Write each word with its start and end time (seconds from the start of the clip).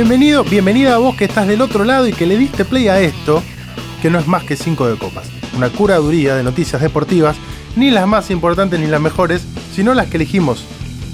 Bienvenido, 0.00 0.44
bienvenida 0.44 0.94
a 0.94 0.96
vos 0.96 1.14
que 1.14 1.26
estás 1.26 1.46
del 1.46 1.60
otro 1.60 1.84
lado 1.84 2.08
y 2.08 2.14
que 2.14 2.24
le 2.24 2.38
diste 2.38 2.64
play 2.64 2.88
a 2.88 2.98
esto, 3.00 3.42
que 4.00 4.08
no 4.08 4.18
es 4.18 4.26
más 4.26 4.44
que 4.44 4.56
cinco 4.56 4.88
de 4.88 4.96
copas. 4.96 5.28
Una 5.54 5.68
curaduría 5.68 6.34
de 6.36 6.42
noticias 6.42 6.80
deportivas, 6.80 7.36
ni 7.76 7.90
las 7.90 8.06
más 8.06 8.30
importantes 8.30 8.80
ni 8.80 8.86
las 8.86 9.02
mejores, 9.02 9.44
sino 9.74 9.92
las 9.92 10.06
que 10.06 10.16
elegimos 10.16 10.64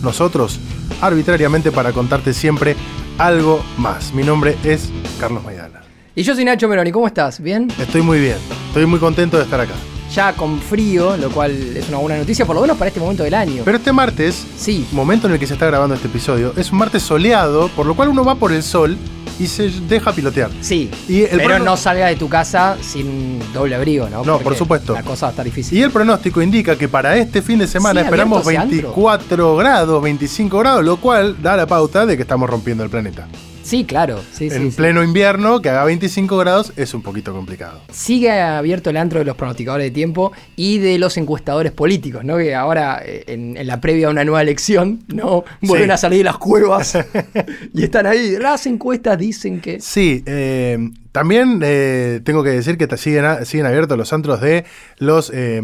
nosotros 0.05 0.61
arbitrariamente 1.01 1.73
para 1.73 1.91
contarte 1.91 2.33
siempre 2.33 2.77
algo 3.19 3.61
más. 3.77 4.15
Mi 4.15 4.23
nombre 4.23 4.57
es 4.63 4.91
Carlos 5.19 5.43
Maidana. 5.43 5.83
Y 6.15 6.23
yo 6.23 6.37
soy 6.37 6.45
Nacho 6.45 6.69
Meroni, 6.69 6.93
¿cómo 6.93 7.09
estás? 7.09 7.41
¿Bien? 7.41 7.67
Estoy 7.81 8.03
muy 8.03 8.21
bien, 8.21 8.37
estoy 8.69 8.87
muy 8.87 9.01
contento 9.01 9.37
de 9.37 9.43
estar 9.43 9.61
acá. 9.61 9.75
Ya 10.17 10.33
con 10.33 10.59
frío, 10.63 11.15
lo 11.19 11.29
cual 11.29 11.51
es 11.77 11.91
una 11.91 11.99
buena 11.99 12.17
noticia, 12.17 12.47
por 12.47 12.57
lo 12.57 12.63
menos 12.63 12.79
para 12.79 12.89
este 12.89 12.99
momento 12.99 13.23
del 13.23 13.35
año. 13.35 13.61
Pero 13.67 13.77
este 13.77 13.93
martes, 13.93 14.47
sí. 14.57 14.87
momento 14.91 15.27
en 15.27 15.35
el 15.35 15.39
que 15.39 15.47
se 15.47 15.53
está 15.53 15.67
grabando 15.67 15.95
este 15.95 16.09
episodio, 16.09 16.55
es 16.57 16.73
un 16.73 16.79
martes 16.79 17.03
soleado, 17.03 17.69
por 17.69 17.85
lo 17.85 17.95
cual 17.95 18.09
uno 18.09 18.25
va 18.25 18.35
por 18.37 18.51
el 18.51 18.63
sol 18.63 18.97
y 19.39 19.47
se 19.47 19.69
deja 19.69 20.15
pilotear. 20.15 20.51
Sí, 20.63 20.91
Y 21.07 21.25
el 21.25 21.37
pero 21.37 21.59
no 21.59 21.77
salga 21.77 22.07
de 22.07 22.17
tu 22.17 22.31
casa 22.31 22.79
sin 22.81 23.41
doble 23.53 23.75
abrigo, 23.75 24.09
¿no? 24.09 24.25
No, 24.25 24.33
Porque 24.33 24.45
por 24.45 24.57
supuesto. 24.57 24.95
La 24.95 25.03
cosa 25.03 25.27
va 25.27 25.29
a 25.29 25.33
estar 25.33 25.45
difícil. 25.45 25.77
Y 25.77 25.83
el 25.83 25.91
pronóstico 25.91 26.41
indica 26.41 26.77
que 26.77 26.89
para 26.89 27.15
este 27.19 27.43
fin 27.43 27.59
de 27.59 27.67
semana 27.67 28.01
Sí, 28.01 28.07
esperamos 28.07 28.47
abierto 28.47 28.69
hacia 28.69 28.79
24 28.79 29.57
grados, 29.57 30.03
25 30.03 30.59
grados, 30.59 30.83
lo 30.83 30.97
cual 30.97 31.37
da 31.43 31.59
la 31.59 31.67
pauta 31.67 32.07
de 32.07 32.17
que 32.17 32.23
estamos 32.23 32.49
rompiendo 32.49 32.83
el 32.83 32.89
planeta. 32.89 33.29
Sí, 33.67 33.85
claro. 33.85 34.23
Sí, 34.33 34.47
en 34.47 34.71
sí. 34.71 34.77
pleno 34.77 35.03
invierno, 35.03 35.61
que 35.61 35.71
haga 35.71 35.85
25 35.85 36.37
grados 36.39 36.73
es 36.77 36.95
un 36.95 37.03
poquito 37.03 37.33
complicado. 37.33 37.81
Sigue 37.93 38.31
abierto 38.31 38.91
el 38.91 38.97
antro 38.97 39.19
de 39.19 39.25
los 39.25 39.35
pronosticadores 39.35 39.87
de 39.87 39.91
tiempo 39.91 40.31
y 40.55 40.79
de 40.79 41.01
los 41.01 41.17
encuestadores 41.17 41.73
políticos, 41.73 42.25
¿no? 42.25 42.37
Que 42.37 42.55
ahora, 42.55 43.03
eh, 43.05 43.25
en, 43.27 43.57
en 43.57 43.67
la 43.67 43.81
previa 43.81 44.07
a 44.07 44.11
una 44.11 44.23
nueva 44.23 44.41
elección, 44.41 45.01
¿no? 45.09 45.45
Vuelven 45.63 45.91
a 45.91 45.97
salir 45.97 46.19
de 46.19 46.25
las 46.25 46.39
cuevas 46.39 46.97
y 47.75 47.83
están 47.83 48.07
ahí. 48.07 48.37
Las 48.39 48.67
encuestas 48.67 49.19
dicen 49.19 49.61
que. 49.61 49.81
Sí, 49.81 50.23
eh, 50.27 50.79
también 51.17 51.61
eh, 51.65 52.21
tengo 52.25 52.45
que 52.45 52.51
decir 52.51 52.77
que 52.77 52.95
siguen, 52.99 53.47
siguen 53.47 53.65
abiertos 53.65 53.97
los 53.97 54.13
antros 54.13 54.39
de 54.43 54.67
los, 54.99 55.33
eh, 55.33 55.63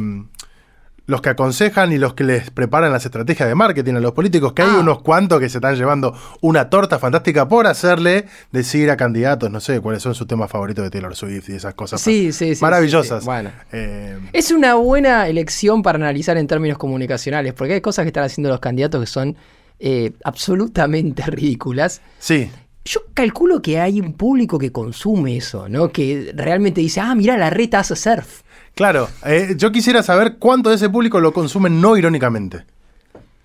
los 1.12 1.20
que 1.22 1.28
aconsejan 1.28 1.92
y 1.92 1.98
los 1.98 2.14
que 2.14 2.24
les 2.24 2.50
preparan 2.50 2.90
las 2.90 3.04
estrategias 3.04 3.48
de 3.48 3.54
marketing 3.54 3.94
a 3.94 4.00
los 4.00 4.10
políticos, 4.12 4.52
que 4.52 4.62
hay 4.62 4.70
Ah. 4.72 4.80
unos 4.80 5.02
cuantos 5.02 5.38
que 5.38 5.48
se 5.48 5.58
están 5.58 5.76
llevando 5.76 6.12
una 6.40 6.68
torta 6.68 6.98
fantástica 6.98 7.46
por 7.48 7.68
hacerle 7.68 8.24
decir 8.50 8.90
a 8.90 8.96
candidatos, 8.96 9.48
no 9.50 9.60
sé, 9.60 9.78
cuáles 9.80 10.02
son 10.02 10.14
sus 10.16 10.26
temas 10.26 10.50
favoritos 10.50 10.82
de 10.82 10.90
Taylor 10.90 11.14
Swift 11.14 11.48
y 11.50 11.52
esas 11.54 11.74
cosas 11.74 12.00
Sí, 12.00 12.32
sí, 12.32 12.56
sí, 12.56 12.60
maravillosas. 12.62 13.24
Bueno. 13.24 13.50
Eh, 13.70 14.18
Es 14.32 14.50
una 14.50 14.74
buena 14.74 15.28
elección 15.28 15.82
para 15.82 15.96
analizar 15.96 16.36
en 16.36 16.48
términos 16.48 16.78
comunicacionales, 16.78 17.52
porque 17.54 17.74
hay 17.74 17.80
cosas 17.80 18.02
que 18.02 18.08
están 18.08 18.24
haciendo 18.24 18.48
los 18.50 18.58
candidatos 18.58 19.00
que 19.00 19.06
son 19.06 19.36
eh, 19.78 20.12
absolutamente 20.24 21.22
ridículas. 21.26 22.00
sí, 22.18 22.50
Yo 22.84 23.00
calculo 23.14 23.62
que 23.62 23.78
hay 23.78 24.00
un 24.00 24.14
público 24.14 24.58
que 24.58 24.72
consume 24.72 25.36
eso, 25.36 25.68
¿no? 25.68 25.90
Que 25.92 26.32
realmente 26.34 26.80
dice, 26.80 27.00
ah, 27.00 27.14
mira, 27.14 27.36
la 27.38 27.48
reta 27.50 27.78
hace 27.80 27.94
surf. 27.94 28.42
Claro. 28.74 29.08
eh, 29.26 29.54
yo 29.56 29.72
quisiera 29.72 30.02
saber 30.02 30.36
cuánto 30.38 30.70
de 30.70 30.76
ese 30.76 30.88
público 30.88 31.20
lo 31.20 31.32
consumen 31.32 31.80
no 31.80 31.96
irónicamente. 31.96 32.64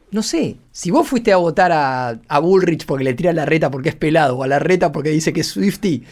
No 0.10 0.24
sé, 0.24 0.56
si 0.72 0.90
vos 0.90 1.08
fuiste 1.08 1.34
a 1.34 1.38
votar 1.38 1.72
a, 1.74 2.18
a 2.28 2.40
Bullrich 2.40 2.86
porque 2.86 3.04
le 3.04 3.14
tira 3.14 3.34
la 3.34 3.46
reta 3.46 3.70
porque 3.70 3.90
es 3.90 3.96
pelado, 3.96 4.38
o 4.38 4.44
a 4.44 4.48
la 4.48 4.58
reta 4.60 4.92
porque 4.92 5.10
dice 5.10 5.34
que 5.34 5.42
es 5.42 5.48
Swifty, 5.48 6.04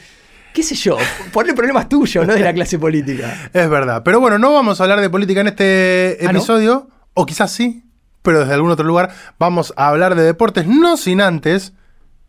qué 0.54 0.64
sé 0.64 0.76
yo, 0.76 0.98
ponle 1.32 1.54
problemas 1.54 1.88
tuyos, 1.88 2.28
no 2.28 2.34
de 2.34 2.42
la 2.42 2.54
clase 2.54 2.78
política. 2.78 3.50
Es 3.54 3.70
verdad. 3.70 4.04
Pero 4.04 4.20
bueno, 4.20 4.38
no 4.38 4.54
vamos 4.54 4.80
a 4.80 4.84
hablar 4.84 5.00
de 5.00 5.10
política 5.10 5.42
en 5.42 5.48
este 5.48 6.18
¿Ah, 6.22 6.26
no? 6.26 6.30
episodio. 6.32 6.90
O 7.14 7.26
quizás 7.26 7.52
sí, 7.52 7.84
pero 8.22 8.42
desde 8.42 8.54
algún 8.54 8.72
otro 8.72 8.86
lugar. 8.86 9.12
Vamos 9.40 9.74
a 9.78 9.88
hablar 9.88 10.16
de 10.16 10.24
deportes, 10.24 10.68
no 10.68 10.98
sin 10.98 11.22
antes. 11.22 11.72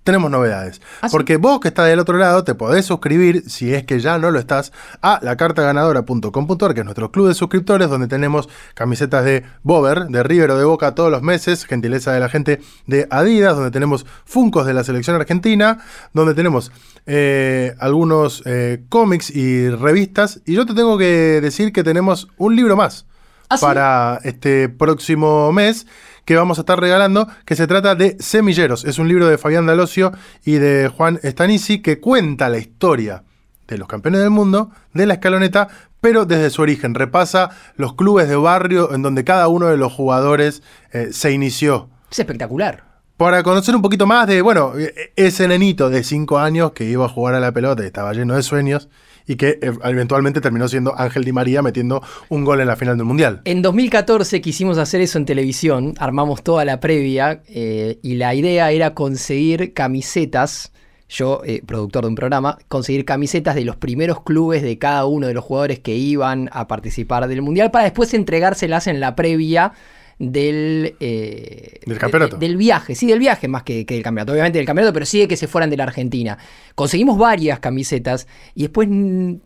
Tenemos 0.06 0.30
novedades. 0.30 0.80
¿Ah? 1.02 1.08
Porque 1.10 1.36
vos 1.36 1.58
que 1.58 1.66
estás 1.66 1.88
del 1.88 1.98
otro 1.98 2.16
lado 2.16 2.44
te 2.44 2.54
podés 2.54 2.86
suscribir, 2.86 3.42
si 3.50 3.74
es 3.74 3.82
que 3.82 3.98
ya 3.98 4.18
no 4.18 4.30
lo 4.30 4.38
estás, 4.38 4.72
a 5.02 5.18
lacartaganadora.com.ar, 5.20 6.74
que 6.74 6.80
es 6.80 6.84
nuestro 6.84 7.10
club 7.10 7.26
de 7.26 7.34
suscriptores, 7.34 7.90
donde 7.90 8.06
tenemos 8.06 8.48
camisetas 8.74 9.24
de 9.24 9.42
Bober, 9.64 10.04
de 10.04 10.22
River 10.22 10.52
o 10.52 10.58
de 10.58 10.64
Boca 10.64 10.94
todos 10.94 11.10
los 11.10 11.22
meses, 11.22 11.64
gentileza 11.64 12.12
de 12.12 12.20
la 12.20 12.28
gente 12.28 12.60
de 12.86 13.08
Adidas, 13.10 13.56
donde 13.56 13.72
tenemos 13.72 14.06
Funcos 14.24 14.64
de 14.64 14.74
la 14.74 14.84
selección 14.84 15.16
argentina, 15.16 15.78
donde 16.12 16.34
tenemos 16.34 16.70
eh, 17.06 17.74
algunos 17.80 18.44
eh, 18.46 18.84
cómics 18.88 19.34
y 19.34 19.70
revistas. 19.70 20.40
Y 20.46 20.54
yo 20.54 20.66
te 20.66 20.74
tengo 20.74 20.98
que 20.98 21.40
decir 21.40 21.72
que 21.72 21.82
tenemos 21.82 22.28
un 22.36 22.54
libro 22.54 22.76
más 22.76 23.06
¿Ah, 23.48 23.56
sí? 23.56 23.64
para 23.64 24.20
este 24.24 24.68
próximo 24.68 25.52
mes 25.52 25.86
que 26.24 26.36
vamos 26.36 26.58
a 26.58 26.62
estar 26.62 26.78
regalando, 26.78 27.28
que 27.44 27.54
se 27.54 27.66
trata 27.66 27.94
de 27.94 28.16
Semilleros. 28.18 28.84
Es 28.84 28.98
un 28.98 29.08
libro 29.08 29.28
de 29.28 29.38
Fabián 29.38 29.64
Dalosio 29.64 30.12
y 30.44 30.54
de 30.54 30.88
Juan 30.88 31.20
Stanici 31.22 31.80
que 31.80 32.00
cuenta 32.00 32.48
la 32.48 32.58
historia 32.58 33.22
de 33.68 33.78
los 33.78 33.88
campeones 33.88 34.20
del 34.20 34.30
mundo, 34.30 34.70
de 34.92 35.06
la 35.06 35.14
escaloneta, 35.14 35.68
pero 36.00 36.24
desde 36.24 36.50
su 36.50 36.62
origen. 36.62 36.94
Repasa 36.94 37.50
los 37.76 37.94
clubes 37.94 38.28
de 38.28 38.36
barrio 38.36 38.92
en 38.92 39.02
donde 39.02 39.24
cada 39.24 39.48
uno 39.48 39.66
de 39.66 39.76
los 39.76 39.92
jugadores 39.92 40.62
eh, 40.92 41.08
se 41.12 41.32
inició. 41.32 41.88
Es 42.10 42.18
espectacular. 42.18 42.84
Para 43.16 43.42
conocer 43.42 43.74
un 43.74 43.82
poquito 43.82 44.06
más 44.06 44.26
de, 44.26 44.42
bueno, 44.42 44.72
eh, 44.76 45.12
ese 45.16 45.48
nenito 45.48 45.90
de 45.90 46.04
5 46.04 46.38
años 46.38 46.72
que 46.72 46.84
iba 46.84 47.06
a 47.06 47.08
jugar 47.08 47.34
a 47.34 47.40
la 47.40 47.52
pelota 47.52 47.82
y 47.82 47.86
estaba 47.86 48.12
lleno 48.12 48.34
de 48.34 48.42
sueños 48.42 48.88
y 49.26 49.36
que 49.36 49.58
eh, 49.60 49.72
eventualmente 49.84 50.40
terminó 50.40 50.68
siendo 50.68 50.98
Ángel 50.98 51.24
Di 51.24 51.32
María 51.32 51.62
metiendo 51.62 52.02
un 52.28 52.44
gol 52.44 52.60
en 52.60 52.68
la 52.68 52.76
final 52.76 52.96
del 52.96 53.06
Mundial. 53.06 53.40
En 53.44 53.62
2014 53.62 54.40
quisimos 54.40 54.78
hacer 54.78 55.00
eso 55.00 55.18
en 55.18 55.26
televisión, 55.26 55.94
armamos 55.98 56.42
toda 56.42 56.64
la 56.64 56.80
previa 56.80 57.42
eh, 57.48 57.98
y 58.02 58.14
la 58.14 58.34
idea 58.34 58.70
era 58.70 58.94
conseguir 58.94 59.72
camisetas, 59.74 60.72
yo, 61.08 61.42
eh, 61.44 61.62
productor 61.64 62.04
de 62.04 62.08
un 62.08 62.14
programa, 62.14 62.58
conseguir 62.68 63.04
camisetas 63.04 63.54
de 63.54 63.64
los 63.64 63.76
primeros 63.76 64.22
clubes 64.22 64.62
de 64.62 64.78
cada 64.78 65.06
uno 65.06 65.26
de 65.26 65.34
los 65.34 65.44
jugadores 65.44 65.80
que 65.80 65.94
iban 65.94 66.48
a 66.52 66.66
participar 66.66 67.26
del 67.28 67.42
Mundial 67.42 67.70
para 67.70 67.84
después 67.84 68.14
entregárselas 68.14 68.86
en 68.86 69.00
la 69.00 69.14
previa 69.14 69.72
del, 70.18 70.96
eh, 71.00 71.80
Del 71.84 71.98
campeonato. 71.98 72.36
de- 72.36 72.46
del 72.46 72.56
viaje, 72.56 72.94
sí, 72.94 73.06
del 73.06 73.18
viaje 73.18 73.48
más 73.48 73.62
que, 73.64 73.84
que 73.84 73.94
del 73.94 74.02
campeonato, 74.02 74.32
obviamente 74.32 74.58
del 74.58 74.66
campeonato, 74.66 74.92
pero 74.92 75.04
sí 75.06 75.20
de 75.20 75.28
que 75.28 75.36
se 75.36 75.46
fueran 75.46 75.68
de 75.70 75.76
la 75.76 75.84
Argentina. 75.84 76.38
Conseguimos 76.74 77.18
varias 77.18 77.60
camisetas 77.60 78.26
y 78.54 78.62
después 78.62 78.88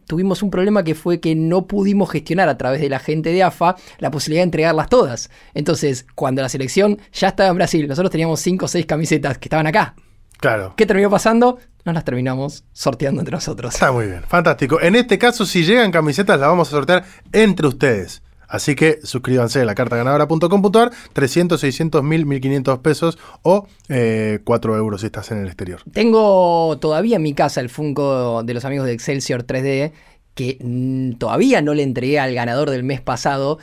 tuvimos 0.06 0.42
un 0.42 0.50
problema 0.50 0.84
que 0.84 0.94
fue 0.94 1.20
que 1.20 1.34
no 1.34 1.66
pudimos 1.66 2.10
gestionar 2.10 2.48
a 2.48 2.56
través 2.56 2.80
de 2.80 2.88
la 2.88 2.98
gente 2.98 3.32
de 3.32 3.42
AFA 3.42 3.76
la 3.98 4.10
posibilidad 4.10 4.40
de 4.42 4.44
entregarlas 4.44 4.88
todas. 4.88 5.30
Entonces, 5.54 6.06
cuando 6.14 6.42
la 6.42 6.48
selección 6.48 6.98
ya 7.12 7.28
estaba 7.28 7.48
en 7.50 7.56
Brasil, 7.56 7.88
nosotros 7.88 8.10
teníamos 8.10 8.40
5 8.40 8.64
o 8.66 8.68
6 8.68 8.86
camisetas 8.86 9.38
que 9.38 9.46
estaban 9.46 9.66
acá. 9.66 9.94
Claro. 10.38 10.74
¿Qué 10.76 10.86
terminó 10.86 11.10
pasando? 11.10 11.58
Nos 11.84 11.94
las 11.94 12.04
terminamos 12.04 12.64
sorteando 12.72 13.20
entre 13.20 13.32
nosotros. 13.34 13.74
Está 13.74 13.90
muy 13.92 14.06
bien, 14.06 14.22
fantástico. 14.26 14.80
En 14.80 14.94
este 14.96 15.18
caso, 15.18 15.44
si 15.44 15.64
llegan 15.64 15.90
camisetas, 15.90 16.38
las 16.38 16.48
vamos 16.48 16.68
a 16.68 16.70
sortear 16.70 17.04
entre 17.32 17.66
ustedes. 17.66 18.22
Así 18.50 18.74
que 18.74 18.98
suscríbanse 19.04 19.60
a 19.60 19.64
la 19.64 19.76
cartaganadora.com.ar, 19.76 20.90
300, 21.12 21.60
600, 21.60 22.02
1000, 22.02 22.26
1500 22.26 22.78
pesos 22.80 23.18
o 23.42 23.66
eh, 23.88 24.40
4 24.44 24.76
euros 24.76 25.00
si 25.00 25.06
estás 25.06 25.30
en 25.30 25.38
el 25.38 25.46
exterior. 25.46 25.80
Tengo 25.92 26.76
todavía 26.80 27.16
en 27.16 27.22
mi 27.22 27.32
casa 27.32 27.60
el 27.60 27.70
Funko 27.70 28.42
de 28.42 28.52
los 28.52 28.64
amigos 28.64 28.86
de 28.86 28.92
Excelsior 28.92 29.46
3D 29.46 29.92
que 30.34 30.58
mm, 30.60 31.12
todavía 31.18 31.62
no 31.62 31.74
le 31.74 31.84
entregué 31.84 32.18
al 32.18 32.34
ganador 32.34 32.70
del 32.70 32.82
mes 32.82 33.00
pasado 33.00 33.58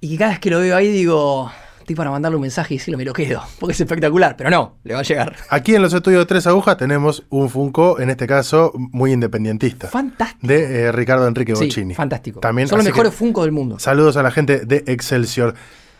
y 0.00 0.16
cada 0.16 0.30
vez 0.30 0.40
que 0.40 0.50
lo 0.50 0.60
veo 0.60 0.76
ahí 0.76 0.88
digo, 0.88 1.50
estoy 1.84 1.94
para 1.96 2.10
mandarle 2.10 2.36
un 2.36 2.42
mensaje 2.42 2.74
y 2.74 2.78
decirle 2.78 2.96
me 2.96 3.04
lo 3.04 3.12
quedo, 3.12 3.42
porque 3.60 3.72
es 3.72 3.80
espectacular, 3.80 4.36
pero 4.36 4.50
no, 4.50 4.78
le 4.84 4.94
va 4.94 5.00
a 5.00 5.02
llegar. 5.02 5.36
Aquí 5.50 5.74
en 5.74 5.82
los 5.82 5.92
estudios 5.94 6.20
de 6.22 6.26
Tres 6.26 6.46
Agujas 6.46 6.76
tenemos 6.76 7.24
un 7.30 7.48
Funko, 7.48 8.00
en 8.00 8.10
este 8.10 8.26
caso, 8.26 8.72
muy 8.74 9.12
independientista. 9.12 9.88
Fantástico. 9.88 10.46
De 10.46 10.84
eh, 10.86 10.92
Ricardo 10.92 11.26
Enrique 11.28 11.54
Sí, 11.54 11.64
Bocchini. 11.64 11.94
fantástico. 11.94 12.40
También, 12.40 12.68
Son 12.68 12.78
los 12.78 12.84
mejores 12.86 13.14
Funko 13.14 13.42
del 13.42 13.52
mundo. 13.52 13.78
Saludos 13.78 14.16
a 14.16 14.22
la 14.22 14.30
gente 14.30 14.60
de 14.66 14.84
Excelsior. 14.86 15.54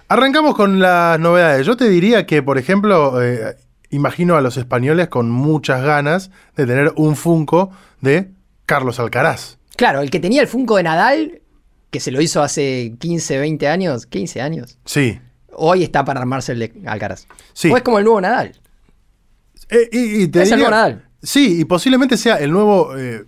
Arrancamos 0.09 0.55
con 0.55 0.81
las 0.81 1.19
novedades. 1.21 1.67
Yo 1.67 1.77
te 1.77 1.89
diría 1.89 2.27
que, 2.27 2.43
por 2.43 2.59
ejemplo, 2.59 3.23
eh, 3.23 3.57
imagino 3.91 4.37
a 4.37 4.41
los 4.41 4.57
españoles 4.57 5.09
con 5.09 5.31
muchas 5.31 5.83
ganas 5.83 6.31
de 6.57 6.67
tener 6.67 6.93
un 6.97 7.17
Funko 7.17 7.71
de 8.01 8.31
Carlos 8.67 8.99
Alcaraz. 9.01 9.59
Claro, 9.77 10.01
el 10.01 10.11
que 10.11 10.21
tenía 10.21 10.41
el 10.43 10.49
Funko 10.49 10.77
de 10.77 10.83
Nadal, 10.85 11.41
que 11.91 12.01
se 12.01 12.11
lo 12.11 12.21
hizo 12.21 12.43
hace 12.43 12.95
15, 12.99 13.39
20 13.39 13.69
años, 13.69 14.07
15 14.07 14.41
años, 14.41 14.79
Sí. 14.85 15.21
Hoy 15.57 15.83
está 15.83 16.05
para 16.05 16.21
armarse 16.21 16.53
el 16.53 16.59
de 16.61 16.73
Alcaraz. 16.87 17.27
Sí. 17.53 17.71
O 17.71 17.77
es 17.77 17.83
como 17.83 17.99
el 17.99 18.05
nuevo 18.05 18.21
Nadal. 18.21 18.53
Eh, 19.71 19.89
y, 19.93 20.23
y 20.23 20.29
te 20.29 20.43
Es 20.43 20.51
el 20.53 20.59
nuevo 20.59 20.71
Nadal. 20.71 21.05
Sí, 21.23 21.61
y 21.61 21.65
posiblemente 21.65 22.17
sea 22.17 22.37
el 22.37 22.51
nuevo, 22.53 22.97
eh, 22.99 23.25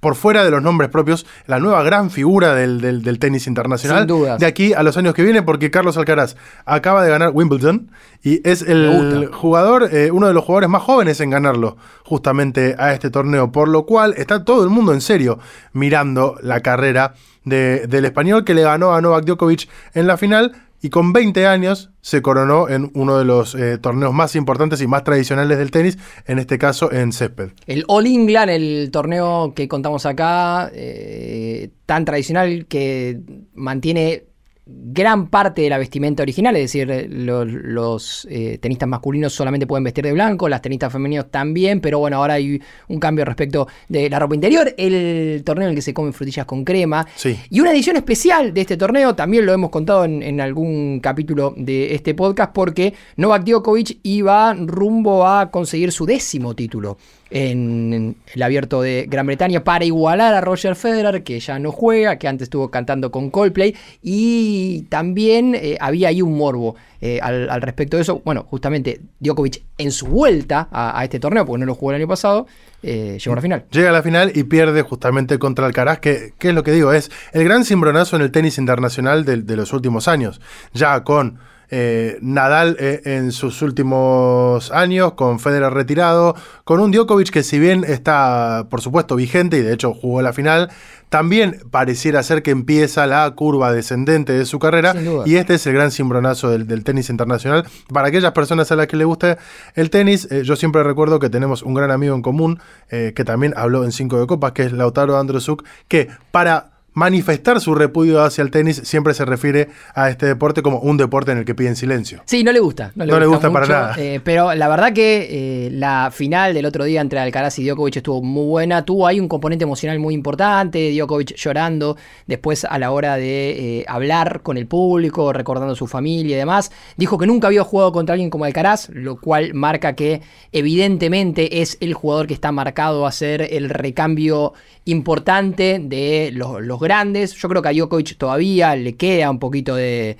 por 0.00 0.14
fuera 0.14 0.44
de 0.44 0.50
los 0.50 0.62
nombres 0.62 0.88
propios, 0.88 1.26
la 1.46 1.58
nueva 1.58 1.82
gran 1.82 2.10
figura 2.10 2.54
del, 2.54 2.80
del- 2.80 3.02
del 3.02 3.18
tenis 3.18 3.46
internacional. 3.46 4.00
Sin 4.00 4.06
dudas. 4.06 4.38
De 4.38 4.46
aquí 4.46 4.72
a 4.72 4.82
los 4.82 4.96
años 4.96 5.14
que 5.14 5.22
vienen, 5.22 5.44
porque 5.44 5.70
Carlos 5.70 5.96
Alcaraz 5.96 6.36
acaba 6.64 7.02
de 7.02 7.10
ganar 7.10 7.30
Wimbledon 7.34 7.90
y 8.22 8.46
es 8.48 8.62
el 8.62 9.30
jugador, 9.32 9.88
eh, 9.92 10.10
uno 10.12 10.28
de 10.28 10.34
los 10.34 10.44
jugadores 10.44 10.70
más 10.70 10.82
jóvenes 10.82 11.20
en 11.20 11.30
ganarlo 11.30 11.76
justamente 12.04 12.74
a 12.78 12.92
este 12.94 13.10
torneo. 13.10 13.52
Por 13.52 13.68
lo 13.68 13.84
cual 13.84 14.14
está 14.16 14.44
todo 14.44 14.62
el 14.64 14.70
mundo 14.70 14.92
en 14.94 15.00
serio 15.00 15.38
mirando 15.72 16.36
la 16.42 16.60
carrera 16.60 17.14
de- 17.44 17.86
del 17.86 18.04
español 18.04 18.44
que 18.44 18.54
le 18.54 18.62
ganó 18.62 18.94
a 18.94 19.00
Novak 19.00 19.24
Djokovic 19.24 19.68
en 19.94 20.06
la 20.06 20.16
final 20.16 20.52
y 20.82 20.90
con 20.90 21.12
20 21.12 21.46
años 21.46 21.90
se 22.00 22.22
coronó 22.22 22.68
en 22.68 22.90
uno 22.94 23.18
de 23.18 23.24
los 23.24 23.54
eh, 23.54 23.78
torneos 23.78 24.12
más 24.12 24.36
importantes 24.36 24.80
y 24.80 24.86
más 24.86 25.04
tradicionales 25.04 25.58
del 25.58 25.70
tenis, 25.70 25.98
en 26.26 26.38
este 26.38 26.58
caso 26.58 26.92
en 26.92 27.12
césped. 27.12 27.50
El 27.66 27.84
All 27.88 28.06
England, 28.06 28.50
el 28.50 28.90
torneo 28.92 29.52
que 29.54 29.68
contamos 29.68 30.06
acá, 30.06 30.70
eh, 30.72 31.70
tan 31.86 32.04
tradicional 32.04 32.66
que 32.66 33.20
mantiene 33.54 34.24
gran 34.68 35.28
parte 35.28 35.62
de 35.62 35.70
la 35.70 35.78
vestimenta 35.78 36.24
original, 36.24 36.56
es 36.56 36.72
decir, 36.72 37.08
los, 37.08 38.26
eh, 38.28 38.58
tenistas 38.58 38.88
masculinos 38.88 39.32
solamente 39.32 39.64
pueden 39.64 39.84
vestir 39.84 40.04
de 40.04 40.12
blanco, 40.12 40.48
las 40.48 40.60
tenistas 40.60 40.92
femeninos 40.92 41.30
también, 41.30 41.80
pero 41.80 42.00
bueno, 42.00 42.16
ahora 42.16 42.34
hay 42.34 42.60
un 42.88 42.98
cambio 42.98 43.24
respecto 43.24 43.68
de 43.88 44.10
la 44.10 44.18
ropa 44.18 44.34
interior, 44.34 44.74
el 44.76 45.42
torneo 45.44 45.66
en 45.66 45.70
el 45.70 45.76
que 45.76 45.82
se 45.82 45.94
comen 45.94 46.12
frutillas 46.12 46.46
con 46.46 46.64
crema, 46.64 47.06
y 47.48 47.60
una 47.60 47.70
edición 47.70 47.94
especial 47.94 48.52
de 48.52 48.62
este 48.62 48.76
torneo, 48.76 49.14
también 49.14 49.46
lo 49.46 49.52
hemos 49.52 49.70
contado 49.70 50.04
en, 50.04 50.20
en 50.24 50.40
algún 50.40 50.98
capítulo 50.98 51.54
de 51.56 51.94
este 51.94 52.14
podcast, 52.14 52.52
porque 52.52 52.92
Novak 53.16 53.44
Djokovic 53.44 53.98
iba 54.02 54.52
rumbo 54.54 55.28
a 55.28 55.52
conseguir 55.52 55.92
su 55.92 56.06
décimo 56.06 56.54
título 56.54 56.98
en 57.30 58.16
el 58.34 58.42
abierto 58.42 58.82
de 58.82 59.06
Gran 59.08 59.26
Bretaña 59.26 59.64
para 59.64 59.84
igualar 59.84 60.34
a 60.34 60.40
Roger 60.40 60.76
Federer, 60.76 61.22
que 61.22 61.40
ya 61.40 61.58
no 61.58 61.72
juega, 61.72 62.18
que 62.18 62.28
antes 62.28 62.46
estuvo 62.46 62.70
cantando 62.70 63.10
con 63.10 63.30
Coldplay, 63.30 63.74
y 64.02 64.82
también 64.88 65.54
eh, 65.54 65.76
había 65.80 66.08
ahí 66.08 66.22
un 66.22 66.36
morbo 66.36 66.76
eh, 67.00 67.18
al, 67.20 67.60
respecto 67.62 67.96
de 67.96 68.02
eso. 68.02 68.22
Bueno, 68.24 68.44
justamente 68.48 69.00
Djokovic 69.20 69.62
en 69.78 69.90
su 69.90 70.06
vuelta 70.06 70.68
a, 70.70 71.02
este 71.02 71.18
torneo, 71.18 71.44
porque 71.44 71.60
no 71.60 71.66
lo 71.66 71.74
jugó 71.74 71.92
el 71.92 71.96
año 71.96 72.08
pasado, 72.08 72.46
eh, 72.82 73.18
llegó 73.18 73.32
a 73.32 73.36
la 73.36 73.42
final. 73.42 73.64
Llega 73.70 73.90
a 73.90 73.92
la 73.92 74.02
final 74.02 74.32
y 74.34 74.44
pierde 74.44 74.82
justamente 74.82 75.38
contra 75.38 75.66
Alcaraz, 75.66 75.98
que, 75.98 76.32
que 76.38 76.50
es 76.50 76.54
lo 76.54 76.62
que 76.62 76.72
digo, 76.72 76.92
es 76.92 77.10
el 77.32 77.44
gran 77.44 77.64
cimbronazo 77.64 78.16
en 78.16 78.22
el 78.22 78.30
tenis 78.30 78.58
internacional 78.58 79.24
de 79.24 79.56
los 79.56 79.72
últimos 79.72 80.06
años, 80.06 80.40
ya 80.72 81.02
con 81.02 81.38
eh, 81.70 82.18
Nadal 82.20 82.76
eh, 82.78 83.00
en 83.04 83.32
sus 83.32 83.60
últimos 83.62 84.70
años, 84.70 85.14
con 85.14 85.40
Federer 85.40 85.72
retirado, 85.72 86.36
con 86.64 86.80
un 86.80 86.92
Djokovic 86.92 87.30
que 87.30 87.42
si 87.42 87.58
bien 87.58 87.84
está, 87.84 88.66
por 88.70 88.80
supuesto, 88.80 89.16
vigente 89.16 89.58
y 89.58 89.62
de 89.62 89.72
hecho 89.72 89.92
jugó 89.92 90.22
la 90.22 90.32
final, 90.32 90.70
también 91.08 91.60
pareciera 91.70 92.22
ser 92.22 92.42
que 92.42 92.50
empieza 92.50 93.06
la 93.06 93.30
curva 93.32 93.72
descendente 93.72 94.32
de 94.32 94.44
su 94.44 94.58
carrera 94.58 94.94
y 95.24 95.36
este 95.36 95.54
es 95.54 95.66
el 95.66 95.74
gran 95.74 95.90
cimbronazo 95.90 96.50
del, 96.50 96.84
tenis 96.84 97.10
internacional. 97.10 97.64
Para 97.92 98.08
aquellas 98.08 98.32
personas 98.32 98.70
a 98.72 98.76
las 98.76 98.86
que 98.86 98.96
le 98.96 99.04
guste 99.04 99.36
el 99.74 99.90
tenis, 99.90 100.28
eh, 100.30 100.42
yo 100.44 100.56
siempre 100.56 100.82
recuerdo 100.82 101.18
que 101.18 101.30
tenemos 101.30 101.62
un 101.62 101.74
gran 101.74 101.90
amigo 101.90 102.14
en 102.14 102.22
común 102.22 102.60
que 102.88 103.24
también 103.24 103.52
habló 103.56 103.84
en 103.84 103.92
Cinco 103.92 104.18
de 104.20 104.26
Copas, 104.26 104.52
que 104.52 104.62
es 104.62 104.72
Lautaro 104.72 105.18
Androsuk, 105.18 105.64
que 105.88 106.08
para 106.30 106.75
manifestar 106.96 107.60
su 107.60 107.74
repudio 107.74 108.22
hacia 108.22 108.40
el 108.40 108.50
tenis 108.50 108.80
siempre 108.84 109.12
se 109.12 109.26
refiere 109.26 109.68
a 109.94 110.08
este 110.08 110.24
deporte 110.24 110.62
como 110.62 110.78
un 110.78 110.96
deporte 110.96 111.30
en 111.30 111.38
el 111.38 111.44
que 111.44 111.54
piden 111.54 111.76
silencio. 111.76 112.22
Sí, 112.24 112.42
no 112.42 112.52
le 112.52 112.58
gusta. 112.58 112.90
No 112.94 113.04
le, 113.04 113.26
gusta, 113.26 113.52
para 113.52 113.66
nada. 113.66 113.94
Eh, 113.98 114.18
pero 114.24 114.54
la 114.54 114.66
verdad 114.66 114.94
que 114.94 115.66
eh, 115.66 115.70
la 115.72 116.10
final 116.10 116.54
del 116.54 116.64
otro 116.64 116.84
día 116.84 117.02
entre 117.02 117.18
Alcaraz 117.18 117.58
y 117.58 117.66
Djokovic 117.68 117.96
estuvo 117.96 118.22
muy 118.22 118.46
buena. 118.46 118.82
Tuvo 118.86 119.06
ahí 119.06 119.20
un 119.20 119.28
componente 119.28 119.64
emocional 119.64 119.98
muy 119.98 120.14
importante. 120.14 120.90
Djokovic 120.96 121.34
llorando 121.34 121.98
después 122.26 122.64
a 122.64 122.78
la 122.78 122.90
hora 122.90 123.16
de 123.16 123.80
eh, 123.80 123.84
hablar 123.88 124.40
con 124.40 124.56
el 124.56 124.66
público, 124.66 125.34
recordando 125.34 125.74
a 125.74 125.76
su 125.76 125.86
familia 125.86 126.34
y 126.34 126.38
demás. 126.38 126.72
Dijo 126.96 127.18
que 127.18 127.26
nunca 127.26 127.48
había 127.48 127.62
jugado 127.62 127.92
contra 127.92 128.14
alguien 128.14 128.30
como 128.30 128.46
Alcaraz, 128.46 128.88
lo 128.88 129.20
cual 129.20 129.52
marca 129.52 129.94
que 129.94 130.22
evidentemente 130.50 131.60
es 131.60 131.76
el 131.80 131.92
jugador 131.92 132.26
que 132.26 132.32
está 132.32 132.52
marcado 132.52 133.06
a 133.06 133.12
ser 133.12 133.42
el 133.42 133.68
recambio 133.68 134.54
importante 134.86 135.80
de 135.82 136.30
los, 136.32 136.62
los 136.62 136.80
grandes. 136.86 137.34
Yo 137.34 137.48
creo 137.48 137.62
que 137.62 137.68
a 137.68 137.72
Djokovic 137.72 138.16
todavía 138.16 138.74
le 138.76 138.94
queda 138.96 139.30
un 139.30 139.38
poquito 139.38 139.74
de, 139.74 140.16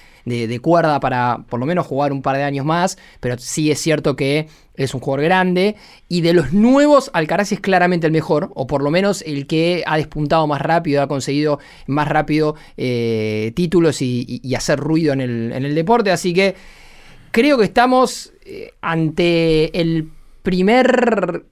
cuerda 0.61 1.01
para 1.01 1.45
por 1.49 1.61
lo 1.61 1.67
menos 1.67 1.87
jugar 1.87 2.13
un 2.13 2.23
par 2.23 2.37
de 2.37 2.43
años 2.43 2.67
más, 2.67 2.99
pero 3.21 3.39
sí 3.39 3.71
es 3.71 3.81
cierto 3.81 4.17
que 4.17 4.49
es 4.75 4.93
un 4.95 5.01
jugador 5.01 5.25
grande. 5.25 5.77
Y 6.09 6.21
de 6.21 6.33
los 6.33 6.53
nuevos, 6.53 7.11
Alcaraz 7.15 7.53
es 7.53 7.61
claramente 7.61 8.07
el 8.07 8.13
mejor, 8.13 8.51
o 8.55 8.67
por 8.67 8.83
lo 8.83 8.91
menos 8.91 9.23
el 9.23 9.47
que 9.47 9.83
ha 9.87 9.97
despuntado 9.97 10.47
más 10.47 10.61
rápido, 10.61 11.03
ha 11.03 11.09
conseguido 11.09 11.59
más 11.87 12.09
rápido 12.09 12.57
eh, 12.77 13.53
títulos 13.55 14.03
y, 14.03 14.55
hacer 14.55 14.79
ruido 14.79 15.13
en 15.13 15.21
el, 15.21 15.75
deporte. 15.75 16.11
Así 16.11 16.35
que 16.35 16.55
creo 17.31 17.59
que 17.59 17.65
estamos 17.65 18.33
eh, 18.45 18.73
ante 18.81 19.81
el 19.81 20.11
primer 20.43 21.45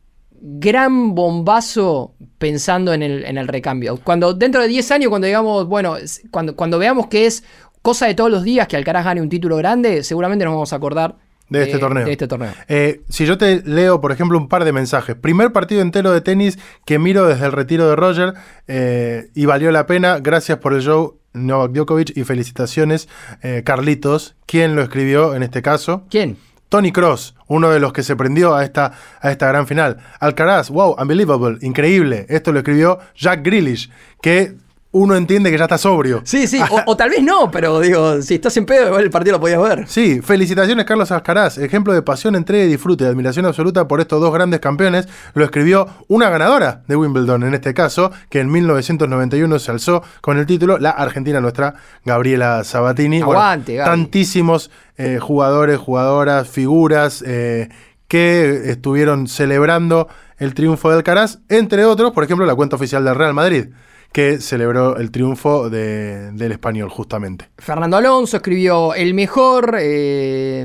gran 0.47 1.15
bombazo 1.15 2.15
pensando 2.37 2.93
en 2.93 3.03
el, 3.03 3.25
en 3.25 3.39
el 3.39 3.49
recambio. 3.49 3.99
Cuando 4.05 4.35
dentro 4.35 4.61
de 4.61 4.69
10 4.69 4.91
años, 4.91 5.09
cuando 5.09 5.27
digamos, 5.27 5.67
bueno, 5.67 5.97
cuando, 6.31 6.55
cuando 6.55 6.79
veamos 6.79 7.07
que 7.07 7.25
es 7.25 7.45
cosa 7.81 8.07
de 8.07 8.15
todos 8.15 8.31
los 8.31 8.43
días 8.43 8.69
que 8.69 8.77
Alcaraz 8.77 9.07
gane 9.07 9.23
un 9.23 9.31
título 9.31 9.57
grande, 9.57 10.05
seguramente 10.05 10.45
nos 10.45 10.53
vamos 10.53 10.73
a 10.75 10.77
acordar 10.77 11.17
de, 11.49 11.63
este 11.63 11.79
torneo. 11.79 12.05
De 12.05 12.13
este 12.13 12.29
torneo. 12.29 12.53
Eh, 12.69 13.01
si 13.09 13.25
yo 13.25 13.39
te 13.39 13.63
leo, 13.65 14.03
por 14.03 14.13
ejemplo, 14.13 14.37
un 14.37 14.49
par 14.49 14.65
de 14.65 14.73
mensajes. 14.73 15.17
Primer 15.17 15.51
partido 15.53 15.81
entero 15.81 16.13
de 16.13 16.21
tenis 16.21 16.59
que 16.85 16.99
miro 16.99 17.27
desde 17.27 17.47
el 17.47 17.53
retiro 17.53 17.89
de 17.89 17.97
Roger 17.97 18.35
eh, 18.69 19.31
y 19.35 19.47
valió 19.47 19.71
la 19.71 19.87
pena. 19.87 20.19
Gracias 20.21 20.59
por 20.59 20.75
el 20.75 20.83
show, 20.83 21.21
Novak 21.33 21.73
Djokovic, 21.73 22.17
y 22.17 22.25
felicitaciones, 22.25 23.09
eh, 23.43 23.63
Carlitos. 23.65 24.37
¿Quién 24.45 24.77
lo 24.77 24.83
escribió 24.83 25.35
en 25.35 25.43
este 25.43 25.63
caso? 25.63 26.05
¿Quién? 26.11 26.37
Tony 26.75 26.91
Cross, 26.91 27.37
uno 27.47 27.71
de 27.71 27.79
los 27.79 27.93
que 27.93 28.03
se 28.03 28.17
prendió 28.17 28.57
a 28.57 28.65
esta, 28.65 28.91
a 29.21 29.31
esta 29.31 29.47
gran 29.47 29.69
final. 29.69 29.99
Alcaraz, 30.19 30.71
wow, 30.71 30.97
unbelievable, 31.01 31.57
increíble. 31.61 32.27
Esto 32.29 32.51
lo 32.51 32.59
escribió 32.59 32.99
Jack 33.15 33.45
Grealish, 33.45 33.93
que 34.21 34.57
uno 34.95 35.17
entiende 35.17 35.51
que 35.51 35.59
ya 35.59 35.65
está 35.65 35.77
sobrio. 35.77 36.23
Sí, 36.25 36.47
sí, 36.47 36.61
o, 36.87 36.97
tal 36.97 37.11
vez 37.11 37.23
no, 37.23 37.51
pero 37.51 37.81
digo, 37.81 38.23
si 38.23 38.35
estás 38.35 38.57
en 38.57 38.65
pedo, 38.65 38.87
igual 38.87 39.03
el 39.03 39.11
partido 39.11 39.37
lo 39.37 39.41
podías 39.41 39.61
ver. 39.61 39.89
Sí, 39.89 40.21
felicitaciones 40.23 40.85
Carlos 40.85 41.11
Alcaraz, 41.11 41.59
ejemplo 41.59 41.93
de 41.93 42.01
pasión, 42.03 42.37
entrega 42.37 42.65
y 42.65 42.69
disfrute, 42.69 43.05
de 43.05 43.11
admiración 43.11 43.45
absoluta 43.45 43.89
por 43.89 44.01
estos 44.01 44.21
dos 44.21 44.33
grandes 44.33 44.61
campeones, 44.61 45.09
lo 45.35 45.45
escribió 45.45 45.89
una 46.07 46.31
ganadora 46.31 46.85
de 46.87 46.95
Wimbledon, 46.95 47.43
en 47.43 47.55
este 47.55 47.75
caso, 47.75 48.13
que 48.31 48.39
en 48.39 48.53
1991 48.53 49.59
se 49.59 49.71
alzó 49.73 50.03
con 50.21 50.39
el 50.39 50.47
título, 50.47 50.79
la 50.79 50.91
argentina 50.91 51.41
nuestra, 51.41 51.75
Gabriela 52.05 52.63
Sabatini. 52.63 53.21
Aguante, 53.21 53.79
Tantísimos 53.79 54.71
eh, 54.97 55.19
jugadores, 55.21 55.79
jugadoras, 55.79 56.49
figuras 56.49 57.25
eh, 57.27 57.69
que 58.07 58.71
estuvieron 58.71 59.27
celebrando 59.27 60.07
el 60.39 60.55
triunfo 60.55 60.91
de 60.91 60.97
Alcaraz, 60.99 61.41
entre 61.49 61.85
otros, 61.85 62.13
por 62.13 62.23
ejemplo, 62.23 62.47
la 62.47 62.55
cuenta 62.55 62.77
oficial 62.77 63.05
del 63.05 63.17
Real 63.17 63.35
Madrid 63.35 63.67
que 64.15 64.41
celebró 64.41 64.97
el 64.97 65.11
triunfo 65.11 65.69
del 65.69 66.53
español, 66.53 66.89
justamente. 66.89 67.47
Fernando 67.59 67.97
Alonso 67.97 68.37
escribió 68.37 68.95
el 68.95 69.13
mejor 69.13 69.77
eh, 69.81 70.65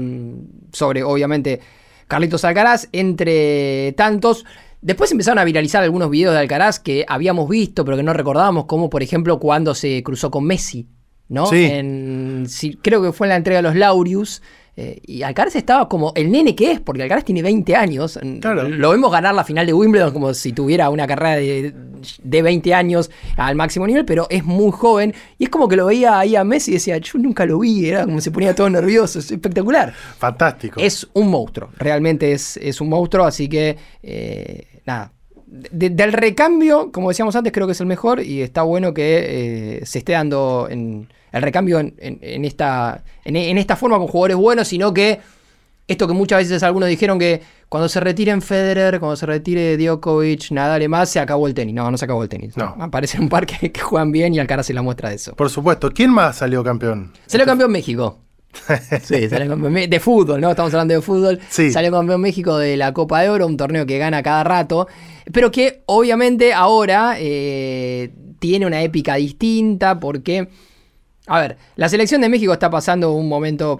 sobre, 0.71 1.01
obviamente, 1.01 1.59
Carlitos 2.07 2.45
Alcaraz, 2.45 2.89
entre 2.91 3.93
tantos. 3.93 4.45
Después 4.81 5.11
empezaron 5.11 5.39
a 5.39 5.45
viralizar 5.45 5.81
algunos 5.83 6.11
videos 6.11 6.35
de 6.35 6.41
Alcaraz 6.41 6.79
que 6.79 7.05
habíamos 7.07 7.49
visto, 7.49 7.83
pero 7.83 7.97
que 7.97 8.03
no 8.03 8.13
recordábamos, 8.13 8.65
como 8.65 8.87
por 8.87 9.01
ejemplo 9.01 9.39
cuando 9.39 9.73
se 9.73 10.03
cruzó 10.03 10.29
con 10.29 10.45
Messi, 10.45 10.87
¿no? 11.27 11.47
Sí. 11.47 12.77
creo 12.83 13.01
que 13.01 13.11
fue 13.13 13.25
en 13.25 13.29
la 13.29 13.35
entrega 13.37 13.57
de 13.57 13.63
los 13.63 13.75
Laureus. 13.75 14.43
Eh, 14.81 15.01
y 15.07 15.23
Alcaraz 15.23 15.57
estaba 15.57 15.89
como 15.89 16.13
el 16.15 16.31
nene 16.31 16.55
que 16.55 16.71
es, 16.71 16.79
porque 16.79 17.03
Alcaraz 17.03 17.25
tiene 17.25 17.41
20 17.41 17.75
años. 17.75 18.17
Lo 18.23 18.91
vemos 18.91 19.11
ganar 19.11 19.35
la 19.35 19.43
final 19.43 19.65
de 19.65 19.73
Wimbledon 19.73 20.13
como 20.13 20.33
si 20.33 20.53
tuviera 20.53 20.89
una 20.89 21.05
carrera 21.05 21.35
de, 21.35 21.73
20 22.41 22.73
años 22.73 23.11
al 23.35 23.57
máximo 23.57 23.85
nivel, 23.85 24.05
pero 24.05 24.27
es 24.29 24.45
muy 24.45 24.71
joven. 24.71 25.13
Y 25.37 25.43
es 25.43 25.49
como 25.49 25.67
que 25.67 25.75
lo 25.75 25.87
veía 25.87 26.17
ahí 26.17 26.37
a 26.37 26.45
Messi 26.45 26.71
y 26.71 26.73
decía, 26.75 26.97
yo 26.97 27.19
nunca 27.19 27.45
lo 27.45 27.59
vi, 27.59 27.89
era 27.89 28.05
como 28.05 28.21
se 28.21 28.31
ponía 28.31 28.55
todo 28.55 28.69
nervioso, 28.69 29.19
es 29.19 29.29
espectacular. 29.29 29.91
Fantástico. 30.17 30.79
Es 30.79 31.05
un 31.11 31.29
monstruo, 31.29 31.71
realmente 31.77 32.31
es, 32.31 32.55
es 32.55 32.79
un 32.79 32.87
monstruo, 32.87 33.25
así 33.25 33.49
que 33.49 33.75
eh, 34.01 34.79
nada. 34.85 35.11
Del 35.49 36.13
recambio, 36.13 36.91
como 36.91 37.09
decíamos 37.09 37.35
antes, 37.35 37.51
creo 37.51 37.65
que 37.65 37.73
es 37.73 37.81
el 37.81 37.87
mejor 37.87 38.21
y 38.21 38.41
está 38.41 38.61
bueno 38.61 38.93
que 38.93 39.79
eh, 39.79 39.85
se 39.85 39.99
esté 39.99 40.13
dando 40.13 40.67
en, 40.69 41.07
el 41.31 41.41
recambio 41.41 41.79
en, 41.79 42.45
esta, 42.45 43.03
en, 43.25 43.57
esta 43.57 43.75
forma 43.75 43.97
con 43.97 44.07
jugadores 44.07 44.37
buenos, 44.37 44.67
sino 44.67 44.93
que 44.93 45.19
esto 45.87 46.07
que 46.07 46.13
muchas 46.13 46.39
veces 46.39 46.61
algunos 46.61 46.87
dijeron 46.87 47.17
que 47.17 47.41
cuando 47.67 47.89
se 47.89 47.99
retiren 47.99 48.43
Federer, 48.43 48.99
cuando 48.99 49.15
se 49.15 49.25
retire 49.25 49.75
Djokovic, 49.75 50.51
Nadal 50.51 50.83
y 50.83 50.87
más, 50.87 51.09
se 51.09 51.19
acabó 51.19 51.47
el 51.47 51.55
tenis. 51.55 51.73
No, 51.73 51.89
no 51.89 51.97
se 51.97 52.05
acabó 52.05 52.21
el 52.21 52.29
tenis. 52.29 52.55
No. 52.55 52.75
Aparecen 52.79 53.21
un 53.21 53.29
par 53.29 53.47
que, 53.47 53.71
juegan 53.79 54.11
bien 54.11 54.33
y 54.35 54.39
Alcaraz 54.39 54.67
se 54.67 54.73
la 54.73 54.83
muestra 54.83 55.09
de 55.09 55.15
eso. 55.15 55.35
Por 55.35 55.49
supuesto. 55.49 55.91
¿Quién 55.91 56.11
más 56.11 56.37
salió 56.37 56.63
campeón? 56.63 57.11
Salió 57.25 57.45
campeón 57.47 57.71
México. 57.71 58.19
sí, 59.03 59.29
salió 59.29 59.49
campeón 59.49 59.89
de 59.89 59.99
fútbol, 59.99 60.41
¿no? 60.41 60.49
Estamos 60.49 60.73
hablando 60.73 60.93
de 60.93 61.01
fútbol. 61.01 61.39
Sí. 61.49 61.71
Salió 61.71 61.91
campeón 61.91 62.21
México 62.21 62.57
de 62.57 62.77
la 62.77 62.93
Copa 62.93 63.21
de 63.21 63.29
Oro, 63.29 63.47
un 63.47 63.57
torneo 63.57 63.85
que 63.85 63.97
gana 63.97 64.23
cada 64.23 64.43
rato, 64.43 64.87
pero 65.31 65.51
que 65.51 65.83
obviamente 65.85 66.53
ahora 66.53 67.15
eh, 67.17 68.11
tiene 68.39 68.65
una 68.65 68.81
épica 68.81 69.15
distinta 69.15 69.99
porque 69.99 70.49
a 71.29 71.39
ver, 71.39 71.57
la 71.75 71.87
selección 71.89 72.21
de 72.21 72.29
México 72.29 72.51
está 72.51 72.71
pasando 72.71 73.13
un 73.13 73.29
momento 73.29 73.79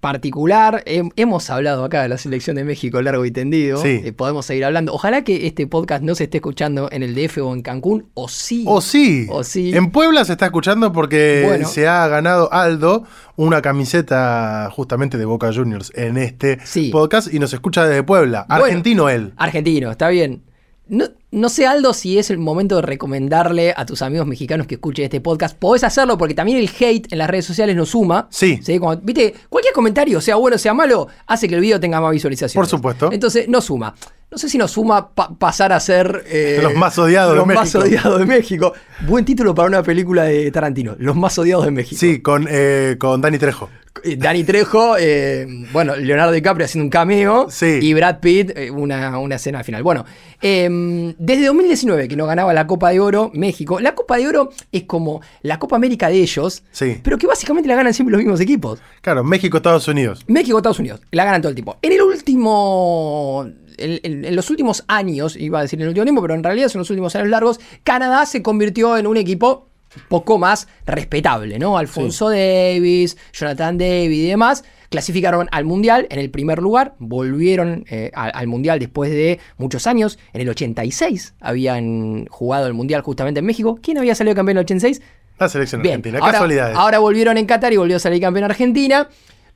particular. 0.00 0.82
Hem- 0.86 1.10
hemos 1.16 1.48
hablado 1.50 1.84
acá 1.84 2.02
de 2.02 2.08
la 2.08 2.18
selección 2.18 2.56
de 2.56 2.64
México 2.64 3.00
largo 3.02 3.24
y 3.24 3.30
tendido. 3.30 3.80
Sí. 3.82 4.00
Eh, 4.04 4.12
podemos 4.12 4.46
seguir 4.46 4.64
hablando. 4.64 4.92
Ojalá 4.92 5.22
que 5.24 5.46
este 5.46 5.66
podcast 5.66 6.02
no 6.02 6.14
se 6.14 6.24
esté 6.24 6.38
escuchando 6.38 6.88
en 6.92 7.02
el 7.02 7.14
DF 7.14 7.38
o 7.38 7.54
en 7.54 7.62
Cancún, 7.62 8.06
o 8.14 8.28
sí. 8.28 8.64
O 8.66 8.80
sí. 8.80 9.26
O 9.30 9.42
sí. 9.44 9.74
En 9.74 9.90
Puebla 9.90 10.24
se 10.24 10.32
está 10.32 10.46
escuchando 10.46 10.92
porque 10.92 11.42
Bueno. 11.46 11.68
se 11.68 11.88
ha 11.88 12.06
ganado 12.08 12.52
Aldo 12.52 13.04
una 13.36 13.62
camiseta 13.62 14.68
justamente 14.72 15.16
de 15.18 15.24
Boca 15.24 15.52
Juniors 15.52 15.92
en 15.94 16.18
este 16.18 16.58
Sí. 16.64 16.90
podcast 16.90 17.32
y 17.32 17.38
nos 17.38 17.52
escucha 17.52 17.86
desde 17.86 18.02
Puebla. 18.02 18.46
Bueno. 18.48 18.64
Argentino 18.64 19.08
él. 19.08 19.32
Argentino, 19.36 19.90
está 19.90 20.08
bien. 20.08 20.42
No, 20.90 21.04
no 21.30 21.48
sé, 21.48 21.66
Aldo, 21.68 21.94
si 21.94 22.18
es 22.18 22.30
el 22.30 22.38
momento 22.38 22.74
de 22.76 22.82
recomendarle 22.82 23.72
a 23.76 23.86
tus 23.86 24.02
amigos 24.02 24.26
mexicanos 24.26 24.66
que 24.66 24.74
escuchen 24.74 25.04
este 25.04 25.20
podcast. 25.20 25.56
Podés 25.56 25.84
hacerlo 25.84 26.18
porque 26.18 26.34
también 26.34 26.58
el 26.58 26.68
hate 26.80 27.12
en 27.12 27.18
las 27.18 27.30
redes 27.30 27.44
sociales 27.44 27.76
nos 27.76 27.90
suma. 27.90 28.26
Sí. 28.30 28.60
Cuando- 28.80 29.00
Viste, 29.04 29.34
cualquier 29.48 29.72
comentario, 29.72 30.20
sea 30.20 30.34
bueno 30.34 30.56
o 30.56 30.58
sea 30.58 30.74
malo, 30.74 31.06
hace 31.28 31.48
que 31.48 31.54
el 31.54 31.60
video 31.60 31.78
tenga 31.78 32.00
más 32.00 32.10
visualizaciones. 32.10 32.54
Por 32.54 32.66
supuesto. 32.66 33.08
Entonces, 33.12 33.48
no 33.48 33.60
suma. 33.60 33.94
No 34.30 34.38
sé 34.38 34.48
si 34.48 34.58
nos 34.58 34.70
suma 34.70 35.10
pa- 35.12 35.30
pasar 35.36 35.72
a 35.72 35.80
ser. 35.80 36.24
eh, 36.28 36.60
Los 36.62 36.74
más 36.76 36.96
odiados 36.98 37.32
de 37.32 37.38
Los 37.38 37.46
más 37.48 37.56
México. 37.74 37.78
odiados 37.80 38.18
de 38.20 38.26
México. 38.26 38.72
Buen 39.08 39.24
título 39.24 39.54
para 39.56 39.66
una 39.66 39.82
película 39.82 40.22
de 40.24 40.50
Tarantino. 40.52 40.94
Los 40.98 41.16
más 41.16 41.36
odiados 41.38 41.64
de 41.64 41.72
México. 41.72 41.98
Sí, 41.98 42.20
con, 42.20 42.46
eh, 42.48 42.94
con 42.98 43.20
Dani 43.20 43.38
Trejo. 43.38 43.68
Eh, 44.04 44.14
Dani 44.16 44.44
Trejo, 44.44 44.94
eh, 45.00 45.48
bueno, 45.72 45.96
Leonardo 45.96 46.30
DiCaprio 46.32 46.64
haciendo 46.64 46.84
un 46.84 46.90
cameo 46.90 47.48
Sí. 47.50 47.80
y 47.82 47.92
Brad 47.92 48.20
Pitt 48.20 48.52
una, 48.72 49.18
una 49.18 49.34
escena 49.34 49.64
final. 49.64 49.82
Bueno, 49.82 50.04
eh, 50.40 51.12
desde 51.18 51.46
2019 51.46 52.06
que 52.06 52.14
no 52.14 52.24
ganaba 52.26 52.54
la 52.54 52.68
Copa 52.68 52.90
de 52.90 53.00
Oro 53.00 53.32
México, 53.34 53.80
la 53.80 53.96
Copa 53.96 54.16
de 54.16 54.28
Oro 54.28 54.50
es 54.70 54.84
como 54.84 55.20
la 55.42 55.58
Copa 55.58 55.74
América 55.74 56.08
de 56.08 56.20
ellos, 56.20 56.62
Sí. 56.70 57.00
pero 57.02 57.18
que 57.18 57.26
básicamente 57.26 57.68
la 57.68 57.74
ganan 57.74 57.92
siempre 57.92 58.12
los 58.12 58.20
mismos 58.20 58.40
equipos. 58.40 58.78
Claro, 59.02 59.24
México, 59.24 59.56
Estados 59.56 59.88
Unidos. 59.88 60.24
México, 60.28 60.56
Estados 60.58 60.78
Unidos, 60.78 61.00
la 61.10 61.24
ganan 61.24 61.42
todo 61.42 61.48
el 61.50 61.56
tiempo. 61.56 61.76
En 61.82 61.90
el 61.92 62.00
último. 62.00 63.50
En, 63.80 64.36
los 64.36 64.50
últimos 64.50 64.84
años, 64.88 65.36
iba 65.36 65.58
a 65.58 65.62
decir 65.62 65.78
en 65.78 65.82
el 65.82 65.88
último 65.88 66.04
tiempo, 66.04 66.22
pero 66.22 66.34
en 66.34 66.44
realidad 66.44 66.68
son 66.68 66.80
los 66.80 66.90
últimos 66.90 67.14
años 67.16 67.28
largos, 67.28 67.60
Canadá 67.84 68.26
se 68.26 68.42
convirtió 68.42 68.96
en 68.96 69.06
un 69.06 69.16
equipo 69.16 69.68
poco 70.08 70.38
más 70.38 70.68
respetable, 70.86 71.58
¿no? 71.58 71.76
Alfonso 71.76 72.30
Davis, 72.30 73.16
Jonathan 73.32 73.76
David 73.76 74.12
y 74.12 74.28
demás 74.28 74.64
clasificaron 74.90 75.48
al 75.52 75.64
Mundial 75.64 76.06
en 76.10 76.18
el 76.18 76.30
primer 76.30 76.58
lugar, 76.58 76.94
volvieron 76.98 77.84
eh, 77.88 78.10
al, 78.12 78.32
al 78.34 78.46
Mundial 78.48 78.78
después 78.78 79.10
de 79.10 79.38
muchos 79.56 79.86
años, 79.86 80.18
en 80.32 80.42
el 80.42 80.48
86 80.48 81.34
habían 81.40 82.26
jugado 82.26 82.66
el 82.66 82.74
Mundial 82.74 83.00
justamente 83.02 83.38
en 83.38 83.46
México. 83.46 83.78
¿Quién 83.80 83.98
había 83.98 84.14
salido 84.14 84.34
campeón 84.34 84.58
en 84.58 84.58
el 84.58 84.64
86? 84.64 85.00
La 85.38 85.48
selección 85.48 85.80
Bien, 85.80 85.94
argentina. 85.94 86.18
ahora, 86.18 86.32
Casualidades. 86.32 86.76
ahora 86.76 86.98
volvieron 86.98 87.38
en 87.38 87.46
Qatar 87.46 87.72
y 87.72 87.78
volvió 87.78 87.96
a 87.96 87.98
salir 87.98 88.20
campeón 88.20 88.44
Argentina, 88.44 89.08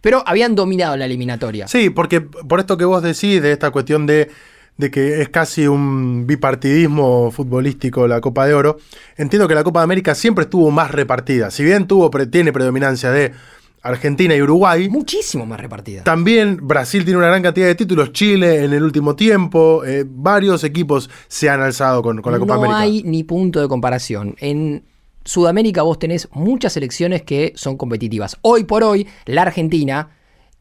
pero 0.04 0.22
habían 0.26 0.54
dominado 0.54 0.98
la 0.98 1.06
eliminatoria. 1.06 1.66
Sí, 1.66 1.88
porque 1.88 2.20
por 2.20 2.60
esto 2.60 2.76
que 2.76 2.84
vos 2.84 3.02
decís, 3.02 3.40
de 3.40 3.52
esta 3.52 3.70
cuestión 3.70 4.04
de, 4.04 4.28
de 4.76 4.90
que 4.90 5.22
es 5.22 5.30
casi 5.30 5.66
un 5.66 6.26
bipartidismo 6.26 7.30
futbolístico 7.30 8.06
la 8.06 8.20
Copa 8.20 8.44
de 8.46 8.52
Oro, 8.52 8.76
entiendo 9.16 9.48
que 9.48 9.54
la 9.54 9.64
Copa 9.64 9.80
de 9.80 9.84
América 9.84 10.14
siempre 10.14 10.44
estuvo 10.44 10.70
más 10.70 10.90
repartida. 10.90 11.50
Si 11.50 11.64
bien 11.64 11.86
tuvo, 11.86 12.10
tiene 12.10 12.52
predominancia 12.52 13.10
de 13.12 13.32
Argentina 13.80 14.36
y 14.36 14.42
Uruguay, 14.42 14.90
Muchísimo 14.90 15.46
más 15.46 15.58
repartida. 15.58 16.04
también 16.04 16.58
Brasil 16.60 17.02
tiene 17.04 17.16
una 17.16 17.28
gran 17.28 17.42
cantidad 17.42 17.66
de 17.66 17.74
títulos, 17.74 18.12
Chile 18.12 18.62
en 18.62 18.74
el 18.74 18.82
último 18.82 19.16
tiempo, 19.16 19.86
eh, 19.86 20.04
varios 20.06 20.64
equipos 20.64 21.08
se 21.28 21.48
han 21.48 21.62
alzado 21.62 22.02
con, 22.02 22.20
con 22.20 22.30
la 22.30 22.38
Copa 22.38 22.56
no 22.56 22.60
América. 22.60 22.78
hay 22.78 23.02
ni 23.04 23.24
punto 23.24 23.58
de 23.58 23.68
comparación. 23.68 24.36
En 24.38 24.84
Sudamérica 25.24 25.82
vos 25.82 25.98
tenés 25.98 26.28
muchas 26.32 26.72
selecciones 26.74 27.22
que 27.22 27.52
son 27.56 27.76
competitivas. 27.76 28.36
Hoy 28.42 28.64
por 28.64 28.84
hoy, 28.84 29.06
la 29.26 29.42
Argentina 29.42 30.10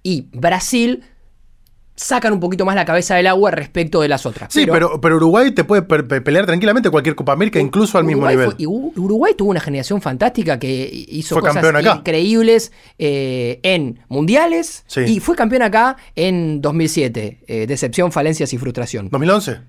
y 0.04 0.28
Brasil 0.32 1.04
sacan 1.96 2.34
un 2.34 2.40
poquito 2.40 2.66
más 2.66 2.74
la 2.76 2.86
cabeza 2.86 3.16
del 3.16 3.28
agua 3.28 3.52
respecto 3.52 4.02
de 4.02 4.08
las 4.08 4.26
otras. 4.26 4.52
Sí, 4.52 4.66
pero, 4.66 5.00
pero 5.00 5.18
Uruguay 5.18 5.52
te 5.52 5.64
puede 5.64 5.84
pe- 5.84 6.02
pe- 6.02 6.22
pelear 6.22 6.48
tranquilamente 6.48 6.90
cualquier 6.90 7.14
Copa 7.16 7.34
América, 7.34 7.60
incluso 7.60 8.00
al 8.00 8.04
mismo 8.04 8.28
nivel. 8.28 8.46
fue- 8.48 8.56
y 8.58 8.66
U- 8.66 8.92
Uruguay 8.98 9.36
tuvo 9.38 9.52
una 9.52 9.60
generación 9.60 10.02
fantástica 10.02 10.58
que 10.58 10.90
hizo 11.10 11.36
Fue 11.40 11.48
cosas 11.48 11.64
increíbles 11.96 12.72
eh, 12.98 13.60
en 13.62 14.00
mundiales 14.10 14.84
Sí. 14.88 15.02
y 15.02 15.20
fue 15.20 15.36
campeón 15.36 15.62
acá 15.62 15.98
en 16.16 16.62
2007. 16.62 17.44
eh, 17.48 17.68
decepción, 17.68 18.12
falencias 18.12 18.52
y 18.54 18.58
frustración. 18.58 19.12
¿2011? 19.12 19.62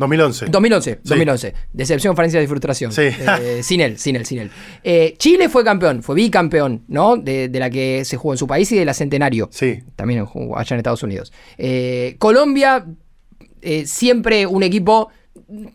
2011. 0.00 0.46
2011, 0.46 0.90
Sí. 0.94 0.98
2011. 1.04 1.54
Decepción, 1.72 2.16
falencias 2.16 2.42
y 2.42 2.46
frustración. 2.46 2.90
Sí. 2.90 3.02
Eh, 3.02 3.60
sin 3.62 3.80
él, 3.80 3.98
sin 3.98 4.16
él, 4.16 4.26
sin 4.26 4.38
él. 4.40 4.50
Eh, 4.82 5.14
Chile 5.18 5.48
fue 5.48 5.62
campeón, 5.62 6.02
fue 6.02 6.16
bicampeón, 6.16 6.84
¿no? 6.88 7.16
De, 7.16 7.48
de 7.48 7.58
la 7.60 7.70
que 7.70 8.04
se 8.04 8.16
jugó 8.16 8.34
en 8.34 8.38
su 8.38 8.46
país 8.46 8.72
y 8.72 8.76
de 8.78 8.84
la 8.84 8.94
Centenario. 8.94 9.48
Sí. 9.52 9.80
También 9.96 10.24
jugó 10.26 10.58
allá 10.58 10.74
en 10.74 10.78
Estados 10.78 11.02
Unidos. 11.02 11.32
Eh, 11.58 12.16
Colombia, 12.18 12.86
siempre 13.84 14.46
un 14.46 14.62
equipo, 14.62 15.10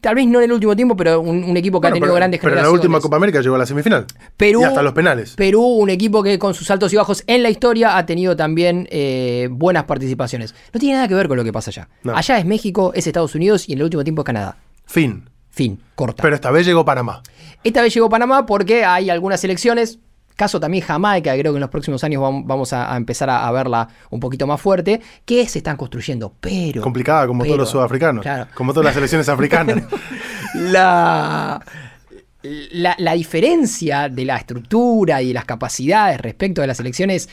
tal 0.01 0.15
vez 0.15 0.27
no 0.27 0.39
en 0.39 0.45
el 0.45 0.51
último 0.51 0.75
tiempo, 0.75 0.95
pero 0.95 1.21
un, 1.21 1.43
un 1.43 1.57
equipo 1.57 1.79
que 1.79 1.85
Bueno, 1.85 1.93
ha 1.93 2.00
tenido 2.00 2.07
pero, 2.07 2.15
grandes 2.15 2.39
pero 2.41 2.55
en 2.55 2.63
la 2.63 2.69
última 2.69 3.00
Copa 3.00 3.15
América 3.17 3.41
llegó 3.41 3.55
a 3.55 3.59
la 3.59 3.65
semifinal. 3.65 4.05
Perú, 4.38 4.62
y 4.62 4.63
hasta 4.63 4.81
los 4.81 4.93
penales. 4.93 5.35
Perú, 5.35 5.62
un 5.62 5.89
equipo 5.89 6.24
que 6.24 6.38
con 6.39 6.53
sus 6.53 6.69
altos 6.71 6.91
y 6.93 6.95
bajos 6.95 7.24
en 7.27 7.43
la 7.43 7.50
historia 7.50 7.97
ha 7.97 8.05
tenido 8.05 8.35
también 8.35 8.88
eh, 8.91 9.47
buenas 9.51 9.85
participaciones. 9.85 10.53
No 10.74 10.79
tiene 10.79 10.95
nada 10.95 11.07
que 11.07 11.15
ver 11.15 11.27
con 11.27 11.38
lo 11.38 11.43
que 11.43 11.53
pasa 11.53 11.71
allá. 11.71 11.89
No. 12.03 12.15
Allá 12.15 12.38
es 12.38 12.45
México, 12.45 12.91
es 12.93 13.07
Estados 13.07 13.35
Unidos 13.35 13.67
y 13.69 13.74
en 13.74 13.79
el 13.79 13.83
último 13.85 14.03
tiempo 14.03 14.21
es 14.21 14.25
Canadá. 14.25 14.57
Fin. 14.85 15.29
Fin, 15.55 15.79
corta. 15.95 16.21
Pero 16.21 16.35
esta 16.35 16.51
vez 16.51 16.65
llegó 16.65 16.83
Panamá. 16.83 17.24
Esta 17.63 17.81
vez 17.81 17.93
llegó 17.93 18.09
Panamá 18.09 18.45
porque 18.45 18.83
hay 18.83 19.09
algunas 19.09 19.41
elecciones, 19.45 20.00
caso 20.36 20.60
también 20.60 20.84
Jamaica, 20.84 21.34
que 21.34 21.39
creo 21.39 21.54
que 21.54 21.58
en 21.58 21.62
los 21.62 21.70
próximos 21.70 22.04
años 22.04 22.22
vam- 22.22 22.44
vamos 22.46 22.74
a, 22.74 22.94
a 22.94 22.98
empezar 22.98 23.30
a, 23.30 23.48
a 23.48 23.51
verla 23.51 23.88
un 24.10 24.20
poquito 24.20 24.46
más 24.48 24.60
fuerte, 24.62 25.01
que 25.25 25.48
se 25.48 25.60
están 25.60 25.77
construyendo, 25.77 26.34
pero... 26.39 26.82
Complicada 26.82 27.25
como 27.27 27.42
pero- 27.44 27.54
todos 27.56 27.60
los 27.60 27.70
sudafricanos. 27.70 28.22
Claro. 28.24 28.48
Como 28.54 28.74
todas 28.74 28.86
las 28.86 28.94
selecciones 28.96 29.30
africanas. 29.30 29.84
La, 30.56 31.62
la, 32.44 32.96
la 32.98 33.13
diferencia 33.13 34.08
de 34.08 34.24
la 34.25 34.38
estructura 34.38 35.22
y 35.22 35.30
de 35.30 35.34
las 35.34 35.46
capacidades 35.46 36.22
respecto 36.22 36.62
de 36.62 36.68
las 36.68 36.80
elecciones 36.80 37.27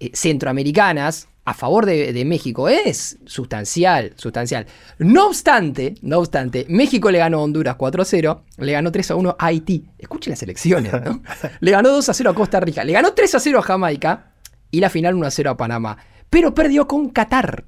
eh, 0.00 0.10
centroamericanas 0.14 1.28
a 1.44 1.54
favor 1.54 1.86
de, 1.86 2.12
de 2.12 2.24
México 2.26 2.68
es 2.68 3.18
sustancial, 3.24 4.12
sustancial. 4.16 4.66
No 4.98 5.28
obstante, 5.28 5.94
no 6.02 6.18
obstante, 6.18 6.66
México 6.68 7.10
le 7.10 7.18
ganó 7.18 7.38
a 7.38 7.42
Honduras 7.42 7.76
4-0, 7.78 8.42
le 8.58 8.72
ganó 8.72 8.92
3-1 8.92 9.36
a 9.38 9.46
Haití. 9.46 9.88
Escuchen 9.96 10.32
las 10.32 10.42
elecciones, 10.42 10.92
¿no? 10.92 11.22
Le 11.60 11.70
ganó 11.70 11.88
2-0 11.96 12.30
a 12.30 12.34
Costa 12.34 12.60
Rica, 12.60 12.84
le 12.84 12.92
ganó 12.92 13.14
3-0 13.14 13.58
a 13.58 13.62
Jamaica 13.62 14.32
y 14.70 14.80
la 14.80 14.90
final 14.90 15.14
1-0 15.14 15.48
a 15.48 15.56
Panamá. 15.56 15.96
Pero 16.28 16.54
perdió 16.54 16.86
con 16.86 17.08
Qatar 17.08 17.64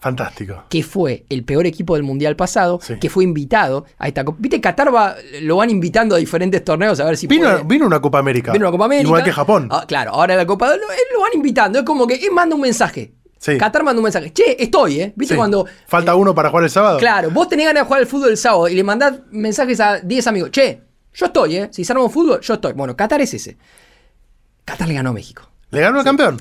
Fantástico. 0.00 0.64
que 0.70 0.82
fue 0.82 1.24
el 1.28 1.44
peor 1.44 1.66
equipo 1.66 1.94
del 1.94 2.02
mundial 2.02 2.34
pasado, 2.34 2.80
Sí. 2.82 2.98
que 2.98 3.10
fue 3.10 3.22
invitado 3.24 3.84
a 3.98 4.08
esta 4.08 4.24
Copa. 4.24 4.38
Viste, 4.40 4.60
Qatar 4.60 4.94
va, 4.94 5.14
lo 5.42 5.56
van 5.56 5.68
invitando 5.70 6.14
a 6.14 6.18
diferentes 6.18 6.64
torneos 6.64 6.98
a 7.00 7.04
ver 7.04 7.16
si 7.18 7.26
Vino, 7.26 7.48
puede. 7.50 7.62
vino 7.64 7.86
una 7.86 8.00
Copa 8.00 8.18
América. 8.18 8.52
Vino 8.52 8.64
una 8.64 8.72
Copa 8.72 8.86
América. 8.86 9.06
Igual 9.06 9.22
que 9.24 9.32
Japón. 9.32 9.68
Ah, 9.70 9.84
claro, 9.86 10.12
ahora 10.12 10.36
la 10.36 10.46
Copa 10.46 10.68
lo, 10.74 11.20
van 11.20 11.30
invitando. 11.34 11.78
Es 11.80 11.84
como 11.84 12.06
que 12.06 12.14
él 12.14 12.30
manda 12.32 12.54
un 12.54 12.62
mensaje. 12.62 13.12
Sí. 13.38 13.56
Qatar 13.58 13.82
manda 13.84 14.00
un 14.00 14.04
mensaje. 14.04 14.32
Che, 14.32 14.62
estoy, 14.62 15.00
¿eh? 15.00 15.12
¿Viste 15.16 15.34
Sí. 15.34 15.38
cuando. 15.38 15.66
Falta 15.86 16.14
uno 16.14 16.34
para 16.34 16.48
jugar 16.50 16.64
el 16.64 16.70
sábado. 16.70 16.98
Claro, 16.98 17.30
vos 17.30 17.48
tenés 17.48 17.66
ganas 17.66 17.82
de 17.82 17.86
jugar 17.86 18.00
al 18.00 18.06
fútbol 18.06 18.30
el 18.30 18.36
sábado 18.36 18.68
y 18.68 18.74
le 18.74 18.82
mandás 18.84 19.14
mensajes 19.30 19.80
a 19.80 20.00
10 20.00 20.26
amigos. 20.26 20.50
Che, 20.50 20.80
yo 21.14 21.26
estoy, 21.26 21.56
¿eh? 21.56 21.68
Si 21.72 21.84
se 21.84 21.92
arma 21.92 22.04
un 22.04 22.10
fútbol, 22.10 22.40
yo 22.40 22.54
estoy. 22.54 22.72
Bueno, 22.74 22.94
Qatar 22.96 23.20
es 23.20 23.32
ese. 23.34 23.56
Qatar 24.64 24.88
le 24.88 24.94
ganó 24.94 25.10
a 25.10 25.12
México. 25.12 25.42
Le 25.70 25.80
ganó 25.80 25.98
el 25.98 26.04
campeón. 26.04 26.40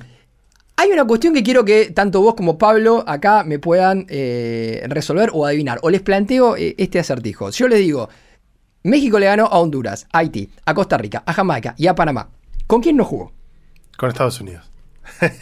Hay 0.79 0.93
una 0.93 1.03
cuestión 1.03 1.33
que 1.33 1.43
quiero 1.43 1.65
que 1.65 1.91
tanto 1.91 2.21
vos 2.21 2.35
como 2.35 2.57
Pablo 2.57 3.03
acá 3.05 3.43
me 3.43 3.59
puedan 3.59 4.05
eh, 4.07 4.81
resolver 4.87 5.29
o 5.33 5.45
adivinar. 5.45 5.77
O 5.81 5.89
les 5.89 6.01
planteo 6.01 6.55
eh, 6.55 6.73
este 6.77 6.99
acertijo. 6.99 7.51
Si 7.51 7.59
yo 7.59 7.67
les 7.67 7.79
digo, 7.79 8.07
México 8.83 9.19
le 9.19 9.25
ganó 9.25 9.47
a 9.47 9.59
Honduras, 9.59 10.07
a 10.13 10.19
Haití, 10.19 10.49
a 10.63 10.73
Costa 10.73 10.97
Rica, 10.97 11.21
a 11.25 11.33
Jamaica 11.33 11.75
y 11.77 11.87
a 11.87 11.95
Panamá. 11.95 12.29
¿Con 12.65 12.79
quién 12.79 12.95
no 12.95 13.03
jugó? 13.03 13.33
Con 13.97 14.07
Estados 14.07 14.39
Unidos. 14.39 14.71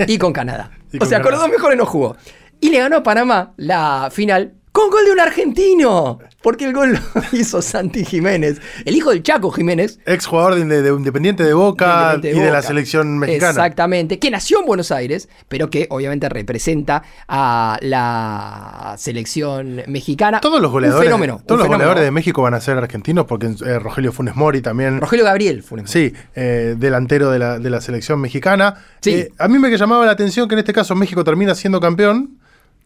Y 0.08 0.18
con 0.18 0.34
Canadá. 0.34 0.72
Y 0.92 0.98
o 0.98 1.00
con 1.02 1.08
sea, 1.08 1.22
con 1.22 1.32
los 1.32 1.40
dos 1.40 1.52
mejores 1.52 1.78
no 1.78 1.86
jugó. 1.86 2.18
Y 2.60 2.72
le 2.72 2.80
ganó 2.80 2.98
a 2.98 3.04
Panamá 3.04 3.54
la 3.58 4.10
final 4.12 4.56
con 4.78 4.90
gol 4.92 5.06
de 5.06 5.12
un 5.12 5.20
argentino. 5.20 6.20
Porque 6.44 6.66
el 6.66 6.74
gol 6.74 6.94
lo 7.16 7.22
hizo 7.38 7.62
Santi 7.62 8.06
Jiménez, 8.06 8.62
el 8.86 8.96
hijo 8.96 9.10
del 9.10 9.24
Chaco 9.24 9.50
Jiménez, 9.52 10.00
Ex 10.06 10.26
jugador 10.28 10.56
de, 10.56 10.66
de- 10.66 10.82
de 10.84 10.90
Independiente 10.90 11.44
de 11.44 11.54
Boca 11.54 12.12
Independiente 12.16 12.40
y 12.40 12.44
de 12.46 12.52
la 12.52 12.62
selección 12.62 13.18
mexicana. 13.18 13.50
Exactamente, 13.50 14.20
que 14.20 14.30
nació 14.32 14.60
en 14.62 14.66
Buenos 14.68 14.92
Aires, 14.92 15.28
pero 15.50 15.70
que 15.70 15.88
obviamente 15.90 16.30
representa 16.30 17.04
a 17.28 17.78
la 17.82 18.96
selección 18.98 19.82
mexicana. 19.88 20.40
Todos 20.40 20.62
los 20.62 20.72
goleadores, 20.72 21.06
fenómeno. 21.06 21.42
todos 21.46 21.60
los 21.62 21.68
goleadores 21.68 22.04
de 22.04 22.12
México 22.12 22.42
van 22.44 22.54
a 22.54 22.62
ser 22.62 22.78
argentinos 22.78 23.26
porque 23.26 23.48
eh, 23.66 23.80
Rogelio 23.80 24.12
Funes 24.14 24.36
Mori 24.36 24.62
también. 24.62 25.02
Rogelio 25.02 25.26
Gabriel 25.26 25.64
Funes 25.64 25.86
Mori. 25.86 26.10
Sí, 26.10 26.14
eh, 26.36 26.76
delantero 26.78 27.32
de 27.32 27.40
la, 27.40 27.60
de 27.60 27.70
la 27.70 27.82
selección 27.82 28.22
mexicana. 28.22 28.76
Sí. 29.02 29.12
Eh, 29.12 29.32
a 29.40 29.48
mí 29.48 29.58
me 29.60 29.76
llamaba 29.76 30.06
la 30.06 30.12
atención 30.12 30.48
que 30.48 30.54
en 30.56 30.60
este 30.60 30.74
caso 30.74 30.96
México 30.96 31.24
termina 31.24 31.56
siendo 31.56 31.80
campeón 31.82 32.38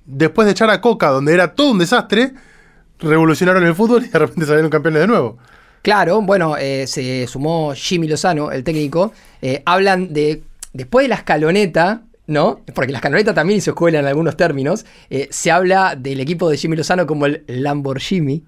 después 0.05 0.45
de 0.45 0.51
echar 0.51 0.69
a 0.69 0.81
Coca, 0.81 1.09
donde 1.09 1.33
era 1.33 1.53
todo 1.53 1.71
un 1.71 1.79
desastre. 1.79 2.33
Revolucionaron 2.99 3.65
el 3.65 3.75
fútbol 3.75 4.05
y 4.05 4.09
de 4.09 4.19
repente 4.19 4.45
salieron 4.45 4.69
campeones 4.69 5.01
de 5.01 5.07
nuevo. 5.07 5.37
Claro, 5.81 6.21
bueno, 6.21 6.57
eh, 6.57 6.85
se 6.85 7.25
sumó 7.27 7.73
Jimmy 7.75 8.07
Lozano, 8.07 8.51
el 8.51 8.63
técnico. 8.63 9.13
Eh, 9.41 9.63
hablan 9.65 10.13
de, 10.13 10.43
después 10.73 11.05
de 11.05 11.09
la 11.09 11.15
escaloneta, 11.15 12.03
¿no? 12.27 12.61
Porque 12.75 12.91
la 12.91 12.99
escaloneta 12.99 13.33
también 13.33 13.57
hizo 13.57 13.71
escuela 13.71 13.99
en 13.99 14.05
algunos 14.05 14.37
términos. 14.37 14.85
Eh, 15.09 15.27
se 15.31 15.49
habla 15.49 15.95
del 15.95 16.19
equipo 16.19 16.49
de 16.49 16.57
Jimmy 16.57 16.77
Lozano 16.77 17.07
como 17.07 17.25
el 17.25 17.43
Lamborghini. 17.47 18.43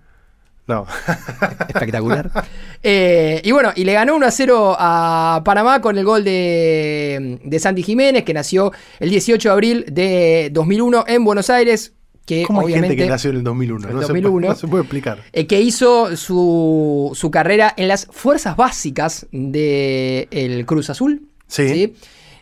No. 0.68 0.86
Espectacular. 1.68 2.32
Eh, 2.86 3.40
y 3.46 3.54
bueno, 3.54 3.72
y 3.74 3.86
le 3.86 3.94
ganó 3.94 4.14
1 4.18 4.26
a 4.26 4.30
0 4.32 4.76
a 4.78 5.42
Panamá 5.46 5.80
con 5.80 5.98
el 5.98 6.04
gol 6.04 6.26
de, 6.26 7.40
de 7.42 7.60
Santi 7.60 7.82
Jiménez, 7.82 8.26
que 8.26 8.34
nació 8.34 8.74
el 9.00 9.10
18 9.10 9.48
de 9.48 9.54
abril 9.54 9.86
de 9.90 10.50
2001 10.52 11.06
en 11.08 11.24
Buenos 11.24 11.50
Aires. 11.50 11.94
Que 12.26 12.44
¿Cómo 12.46 12.68
hay 12.68 12.74
gente 12.74 12.98
que 12.98 13.06
nació 13.06 13.30
en 13.30 13.38
el 13.38 13.44
2001? 13.46 13.88
en 13.88 13.96
no, 13.96 14.02
2001. 14.02 14.12
Se 14.28 14.32
puede, 14.32 14.48
no 14.50 14.56
se 14.56 14.68
puede 14.68 14.84
explicar. 14.84 15.20
eh, 15.32 15.48
que 15.48 15.62
hizo 15.62 16.18
su, 16.18 17.12
su 17.16 17.32
carrera 17.32 17.74
en 17.78 17.88
las 17.88 18.06
fuerzas 18.12 18.58
básicas 18.58 19.28
del 19.32 20.66
Cruz 20.66 20.90
Azul. 20.90 21.22
Sí. 21.48 21.94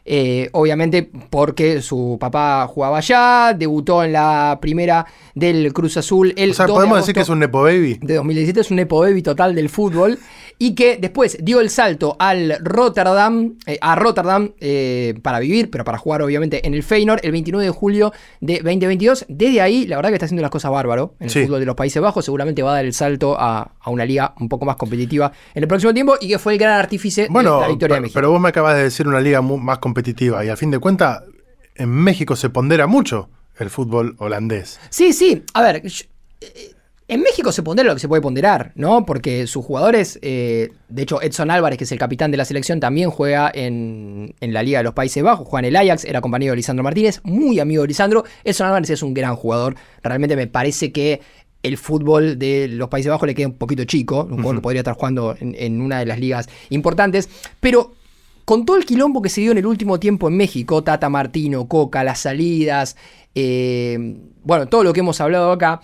Eh, 0.04 0.50
obviamente 0.54 1.08
porque 1.30 1.84
su 1.84 2.18
papá 2.20 2.66
jugaba 2.68 2.98
allá, 2.98 3.54
debutó 3.56 4.04
en 4.04 4.14
la 4.14 4.58
primera 4.60 5.06
del 5.36 5.72
Cruz 5.74 5.98
Azul 5.98 6.34
el 6.38 6.52
O 6.52 6.54
sea, 6.54 6.66
2 6.68 6.76
de 6.76 6.78
podemos 6.80 6.98
decir 7.00 7.14
que 7.16 7.22
es 7.22 7.30
un 7.30 7.40
Nepo 7.40 7.62
Baby. 7.64 8.00
de 8.02 8.16
2017, 8.16 8.60
es 8.62 8.70
un 8.72 8.78
Nepo 8.78 9.00
Baby 9.00 9.22
total 9.22 9.56
del 9.56 9.70
fútbol 9.70 10.20
y 10.60 10.76
que 10.76 10.98
después 10.98 11.38
dio 11.42 11.60
el 11.60 11.70
salto 11.72 12.16
al 12.20 12.58
Rotterdam, 12.62 13.56
eh, 13.66 13.78
a 13.82 13.96
Rotterdam 13.96 14.52
eh, 14.60 15.16
para 15.24 15.40
vivir, 15.40 15.70
pero 15.72 15.84
para 15.84 15.98
jugar 15.98 16.22
obviamente 16.22 16.66
en 16.68 16.74
el 16.74 16.84
Feyenoord 16.84 17.22
el 17.24 17.32
29 17.32 17.66
de 17.66 17.72
julio 17.72 18.12
de 18.42 18.56
2022. 18.58 19.26
Desde 19.28 19.62
ahí, 19.62 19.88
la 19.88 19.96
verdad 19.96 20.10
que 20.10 20.16
está 20.16 20.26
haciendo 20.26 20.42
las 20.42 20.52
cosas 20.52 20.70
bárbaro 20.72 21.16
en 21.20 21.26
el 21.26 21.30
Sí. 21.32 21.46
fútbol 21.46 21.62
de 21.62 21.66
los 21.66 21.76
Países 21.76 22.02
Bajos. 22.02 22.26
Seguramente 22.26 22.62
va 22.62 22.72
a 22.72 22.76
dar 22.76 22.86
el 22.86 22.94
salto 22.94 23.36
a, 23.40 23.72
a 23.80 23.90
una 23.90 24.06
liga 24.06 24.36
un 24.40 24.50
poco 24.50 24.66
más 24.66 24.76
competitiva 24.76 25.32
en 25.56 25.64
el 25.64 25.68
próximo 25.68 25.94
tiempo 25.94 26.16
y 26.22 26.28
que 26.28 26.38
fue 26.40 26.54
el 26.54 26.60
gran 26.60 26.80
artífice 26.80 27.28
Bueno, 27.30 27.56
de 27.56 27.62
la 27.62 27.68
victoria 27.70 27.96
de 27.96 28.02
México. 28.02 28.18
pero 28.20 28.30
vos 28.32 28.40
me 28.42 28.50
acabas 28.50 28.76
de 28.76 28.84
decir 28.84 29.08
una 29.08 29.20
liga 29.22 29.42
más 29.42 29.80
competitiva 29.80 30.46
y 30.46 30.50
al 30.50 30.58
fin 30.58 30.70
de 30.72 30.78
cuentas 30.80 31.24
en 31.76 31.90
México 31.90 32.36
se 32.36 32.50
pondera 32.50 32.86
mucho 32.86 33.30
el 33.62 33.70
fútbol 33.70 34.16
holandés. 34.20 34.80
Sí, 34.90 35.14
sí. 35.14 35.44
A 35.54 35.62
ver, 35.62 35.84
yo- 35.84 36.06
eh, 36.42 36.72
en 37.08 37.22
México 37.22 37.52
se 37.52 37.62
pondera 37.62 37.90
lo 37.90 37.96
que 37.96 38.00
se 38.00 38.08
puede 38.08 38.22
ponderar, 38.22 38.72
¿no? 38.76 39.06
Porque 39.06 39.46
sus 39.46 39.66
jugadores, 39.66 40.18
eh, 40.22 40.70
de 40.88 41.02
hecho 41.02 41.22
Edson 41.22 41.52
Álvarez, 41.52 41.78
que 41.78 41.84
es 41.84 41.92
el 41.92 42.00
capitán 42.00 42.32
de 42.32 42.38
la 42.38 42.46
selección, 42.46 42.80
también 42.80 43.10
juega 43.10 43.52
en, 43.54 44.34
en 44.40 44.54
la 44.54 44.64
Liga 44.64 44.80
de 44.80 44.86
los 44.86 44.94
Países 44.94 45.22
Bajos, 45.22 45.46
juega 45.46 45.68
en 45.68 45.76
el 45.76 45.76
Ajax, 45.76 46.06
era 46.06 46.22
compañero 46.22 46.54
de 46.54 46.58
Lisandro 46.58 46.84
Martínez, 46.84 47.20
muy 47.24 47.60
amigo 47.60 47.82
de 47.82 47.90
Lisandro. 47.90 48.24
Edson 48.46 48.68
Álvarez 48.68 48.92
es 48.92 49.04
un 49.04 49.14
gran 49.14 49.36
jugador. 49.36 49.76
Realmente 50.02 50.38
me 50.38 50.48
parece 50.48 50.94
que 50.94 51.20
el 51.64 51.78
fútbol 51.78 52.40
de 52.40 52.70
los 52.70 52.88
Países 52.88 53.10
Bajos 53.12 53.28
le 53.28 53.36
queda 53.36 53.48
un 53.50 53.56
poquito 53.58 53.84
chico, 53.84 54.22
un 54.24 54.38
jugador 54.38 54.56
que 54.56 54.62
podría 54.62 54.80
estar 54.80 54.96
jugando 54.96 55.36
en, 55.38 55.54
en 55.60 55.82
una 55.82 56.00
de 56.00 56.06
las 56.06 56.18
ligas 56.18 56.48
importantes, 56.70 57.28
pero 57.60 57.94
con 58.46 58.66
todo 58.66 58.78
el 58.78 58.86
quilombo 58.86 59.22
que 59.22 59.30
se 59.30 59.42
dio 59.42 59.52
en 59.52 59.60
el 59.60 59.66
último 59.68 60.00
tiempo 60.00 60.28
en 60.28 60.36
México, 60.38 60.84
Tata 60.84 61.10
Martino, 61.10 61.68
Coca, 61.68 62.04
las 62.04 62.20
salidas, 62.20 62.96
eh, 63.36 64.18
bueno, 64.44 64.68
todo 64.68 64.84
lo 64.84 64.94
que 64.94 65.00
hemos 65.02 65.22
hablado 65.22 65.52
acá, 65.52 65.82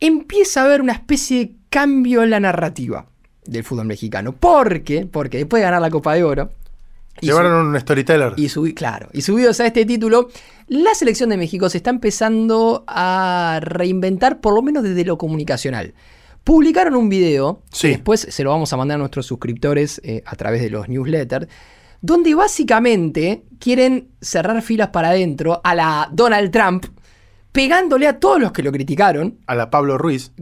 empieza 0.00 0.62
a 0.62 0.64
haber 0.64 0.80
una 0.80 0.92
especie 0.92 1.38
de 1.38 1.52
cambio 1.68 2.22
en 2.22 2.30
la 2.30 2.40
narrativa 2.40 3.06
del 3.44 3.64
fútbol 3.64 3.86
mexicano. 3.86 4.32
¿Por 4.32 4.82
qué? 4.82 5.06
Porque 5.06 5.38
después 5.38 5.60
de 5.60 5.64
ganar 5.64 5.82
la 5.82 5.90
Copa 5.90 6.14
de 6.14 6.24
Oro, 6.24 6.50
y 7.20 7.26
Llevaron 7.26 7.66
un 7.66 7.78
storyteller. 7.78 8.32
y 8.36 8.46
subi- 8.48 8.72
claro, 8.74 9.08
y 9.12 9.20
subidos 9.20 9.60
a 9.60 9.66
este 9.66 9.84
título, 9.84 10.28
la 10.68 10.94
selección 10.94 11.28
de 11.28 11.36
México 11.36 11.68
se 11.68 11.76
está 11.78 11.90
empezando 11.90 12.84
a 12.86 13.60
reinventar, 13.62 14.40
por 14.40 14.54
lo 14.54 14.62
menos 14.62 14.82
desde 14.84 15.04
lo 15.04 15.18
comunicacional. 15.18 15.92
Publicaron 16.44 16.94
un 16.96 17.10
video, 17.10 17.60
Sí. 17.72 17.88
que 17.88 17.94
después 17.96 18.20
se 18.30 18.42
lo 18.42 18.50
vamos 18.50 18.72
a 18.72 18.78
mandar 18.78 18.94
a 18.94 18.98
nuestros 19.00 19.26
suscriptores 19.26 20.00
eh, 20.02 20.22
a 20.24 20.34
través 20.36 20.62
de 20.62 20.70
los 20.70 20.88
newsletters, 20.88 21.48
donde 22.02 22.34
básicamente 22.34 23.44
quieren 23.58 24.08
cerrar 24.20 24.62
filas 24.62 24.88
para 24.88 25.10
adentro 25.10 25.60
a 25.62 25.74
la 25.74 26.08
Donald 26.12 26.50
Trump, 26.50 26.86
pegándole 27.52 28.06
a 28.06 28.18
todos 28.18 28.40
los 28.40 28.52
que 28.52 28.62
lo 28.62 28.72
criticaron, 28.72 29.38
A 29.46 29.54
la 29.54 29.70
Pablo 29.70 29.98
Ruiz. 29.98 30.32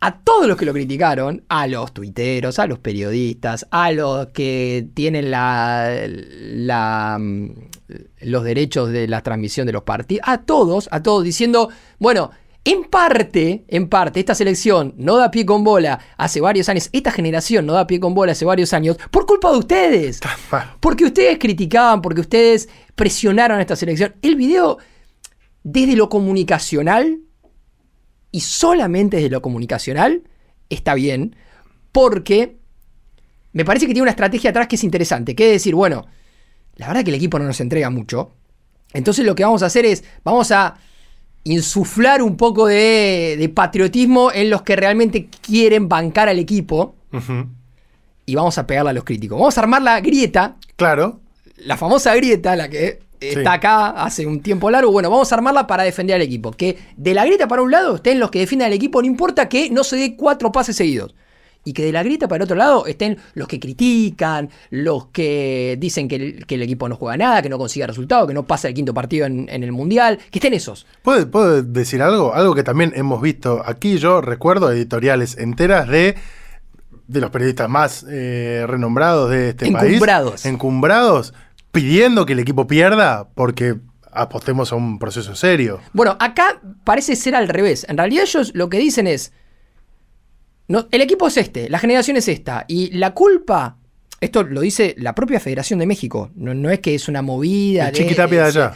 a 0.00 0.18
todos 0.18 0.46
los 0.46 0.58
que 0.58 0.66
lo 0.66 0.74
criticaron, 0.74 1.44
a 1.48 1.66
los 1.66 1.94
tuiteros, 1.94 2.58
a 2.58 2.66
los 2.66 2.78
periodistas, 2.78 3.66
a 3.70 3.90
los 3.90 4.26
que 4.28 4.86
tienen 4.92 5.30
la, 5.30 5.98
la, 6.06 7.16
mm, 7.18 7.50
los 8.20 8.44
derechos 8.44 8.90
de 8.90 9.08
la 9.08 9.22
transmisión 9.22 9.66
de 9.66 9.72
los 9.72 9.82
partidos, 9.84 10.28
a 10.28 10.42
todos, 10.42 10.88
a 10.92 11.02
todos 11.02 11.24
diciendo, 11.24 11.70
bueno, 11.98 12.30
en 12.64 12.84
parte, 12.84 13.64
en 13.68 13.88
parte, 13.88 14.20
esta 14.20 14.34
selección 14.34 14.94
no 14.96 15.16
da 15.16 15.30
pie 15.30 15.44
con 15.44 15.62
bola 15.64 16.00
hace 16.16 16.40
varios 16.40 16.68
años, 16.70 16.88
esta 16.92 17.10
generación 17.10 17.66
no 17.66 17.74
da 17.74 17.86
pie 17.86 18.00
con 18.00 18.14
bola 18.14 18.32
hace 18.32 18.46
varios 18.46 18.72
años, 18.72 18.96
por 19.10 19.26
culpa 19.26 19.52
de 19.52 19.58
ustedes. 19.58 20.20
Porque 20.80 21.04
ustedes 21.04 21.38
criticaban, 21.38 22.00
porque 22.00 22.22
ustedes 22.22 22.70
presionaron 22.94 23.58
a 23.58 23.60
esta 23.60 23.76
selección. 23.76 24.14
El 24.22 24.36
video, 24.36 24.78
desde 25.62 25.94
lo 25.94 26.08
comunicacional, 26.08 27.20
y 28.30 28.40
solamente 28.40 29.18
desde 29.18 29.30
lo 29.30 29.42
comunicacional, 29.42 30.22
está 30.70 30.94
bien, 30.94 31.36
porque 31.92 32.56
me 33.52 33.66
parece 33.66 33.86
que 33.86 33.92
tiene 33.92 34.02
una 34.02 34.10
estrategia 34.10 34.50
atrás 34.50 34.68
que 34.68 34.76
es 34.76 34.84
interesante, 34.84 35.36
que 35.36 35.46
es 35.46 35.52
decir, 35.52 35.74
bueno, 35.74 36.06
la 36.76 36.88
verdad 36.88 37.04
que 37.04 37.10
el 37.10 37.16
equipo 37.16 37.38
no 37.38 37.44
nos 37.44 37.60
entrega 37.60 37.90
mucho, 37.90 38.32
entonces 38.94 39.26
lo 39.26 39.34
que 39.34 39.44
vamos 39.44 39.62
a 39.62 39.66
hacer 39.66 39.84
es, 39.84 40.02
vamos 40.24 40.50
a 40.50 40.76
insuflar 41.44 42.22
un 42.22 42.36
poco 42.36 42.66
de, 42.66 43.36
de 43.38 43.48
patriotismo 43.48 44.32
en 44.32 44.50
los 44.50 44.62
que 44.62 44.76
realmente 44.76 45.28
quieren 45.42 45.88
bancar 45.88 46.28
al 46.28 46.38
equipo 46.38 46.96
y 48.26 48.34
vamos 48.34 48.56
a 48.58 48.66
pegarle 48.66 48.90
a 48.90 48.94
los 48.94 49.04
críticos. 49.04 49.38
Vamos 49.38 49.56
a 49.56 49.60
armar 49.60 49.82
la 49.82 50.00
grieta, 50.00 50.56
Claro. 50.76 51.20
la 51.58 51.76
famosa 51.76 52.14
grieta, 52.16 52.56
la 52.56 52.68
que 52.68 53.00
está 53.20 53.40
Sí. 53.52 53.56
acá 53.56 53.86
hace 53.90 54.26
un 54.26 54.40
tiempo 54.40 54.70
largo. 54.70 54.90
Bueno, 54.90 55.10
vamos 55.10 55.30
a 55.30 55.34
armarla 55.36 55.66
para 55.66 55.82
defender 55.84 56.16
al 56.16 56.22
equipo. 56.22 56.50
Que 56.52 56.78
de 56.96 57.14
la 57.14 57.24
grieta 57.24 57.46
para 57.46 57.62
un 57.62 57.70
lado 57.70 57.96
estén 57.96 58.18
los 58.18 58.30
que 58.30 58.40
defienden 58.40 58.66
al 58.66 58.72
equipo, 58.72 59.00
no 59.02 59.06
importa 59.06 59.48
que 59.48 59.70
no 59.70 59.84
se 59.84 59.96
dé 59.96 60.16
cuatro 60.16 60.50
pases 60.50 60.76
seguidos. 60.76 61.14
Y 61.64 61.72
que 61.72 61.84
de 61.84 61.92
la 61.92 62.02
grieta 62.02 62.28
para 62.28 62.36
el 62.36 62.42
otro 62.42 62.56
lado 62.56 62.86
estén 62.86 63.16
los 63.34 63.48
que 63.48 63.58
critican, 63.58 64.50
los 64.70 65.06
que 65.06 65.76
dicen 65.80 66.08
que 66.08 66.16
el, 66.16 66.46
que 66.46 66.56
el 66.56 66.62
equipo 66.62 66.88
no 66.88 66.96
juega 66.96 67.16
nada, 67.16 67.40
que 67.40 67.48
no 67.48 67.56
consigue 67.58 67.86
resultados, 67.86 68.28
que 68.28 68.34
no 68.34 68.42
pasa 68.42 68.68
el 68.68 68.74
quinto 68.74 68.92
partido 68.92 69.26
en, 69.26 69.48
en 69.48 69.62
el 69.62 69.72
mundial. 69.72 70.18
Que 70.30 70.38
estén 70.38 70.52
esos. 70.54 70.86
¿Puedo, 71.02 71.30
puedo 71.30 71.62
decir 71.62 72.02
algo? 72.02 72.34
Algo 72.34 72.54
que 72.54 72.62
también 72.62 72.92
hemos 72.94 73.22
visto 73.22 73.62
aquí. 73.64 73.96
Yo 73.98 74.20
recuerdo 74.20 74.70
editoriales 74.70 75.38
enteras 75.38 75.88
de, 75.88 76.16
de 77.08 77.20
los 77.20 77.30
periodistas 77.30 77.68
más 77.68 78.04
eh, 78.10 78.64
renombrados 78.66 79.30
de 79.30 79.50
este 79.50 79.66
Encumbrados. 79.68 80.30
país. 80.32 80.46
Encumbrados. 80.46 81.34
Pidiendo 81.72 82.26
que 82.26 82.34
el 82.34 82.40
equipo 82.40 82.66
pierda 82.66 83.28
porque 83.34 83.76
apostemos 84.12 84.70
a 84.70 84.76
un 84.76 84.98
proceso 84.98 85.34
serio. 85.34 85.80
Bueno, 85.92 86.16
acá 86.20 86.60
parece 86.84 87.16
ser 87.16 87.34
al 87.34 87.48
revés. 87.48 87.84
En 87.88 87.96
realidad 87.96 88.24
ellos 88.24 88.52
lo 88.54 88.68
que 88.68 88.78
dicen 88.78 89.06
es, 89.06 89.32
no, 90.68 90.88
el 90.90 91.02
equipo 91.02 91.28
es 91.28 91.36
este, 91.36 91.68
la 91.68 91.78
generación 91.78 92.16
es 92.16 92.28
esta, 92.28 92.64
y 92.68 92.90
la 92.96 93.12
culpa, 93.12 93.76
esto 94.20 94.42
lo 94.42 94.60
dice 94.60 94.94
la 94.98 95.14
propia 95.14 95.40
Federación 95.40 95.78
de 95.78 95.86
México, 95.86 96.30
no, 96.34 96.54
no 96.54 96.70
es 96.70 96.80
que 96.80 96.94
es 96.94 97.08
una 97.08 97.22
movida 97.22 97.88
El 97.88 97.94
de... 97.94 97.98
chiquitapia 98.00 98.42
de 98.42 98.46
allá. 98.46 98.74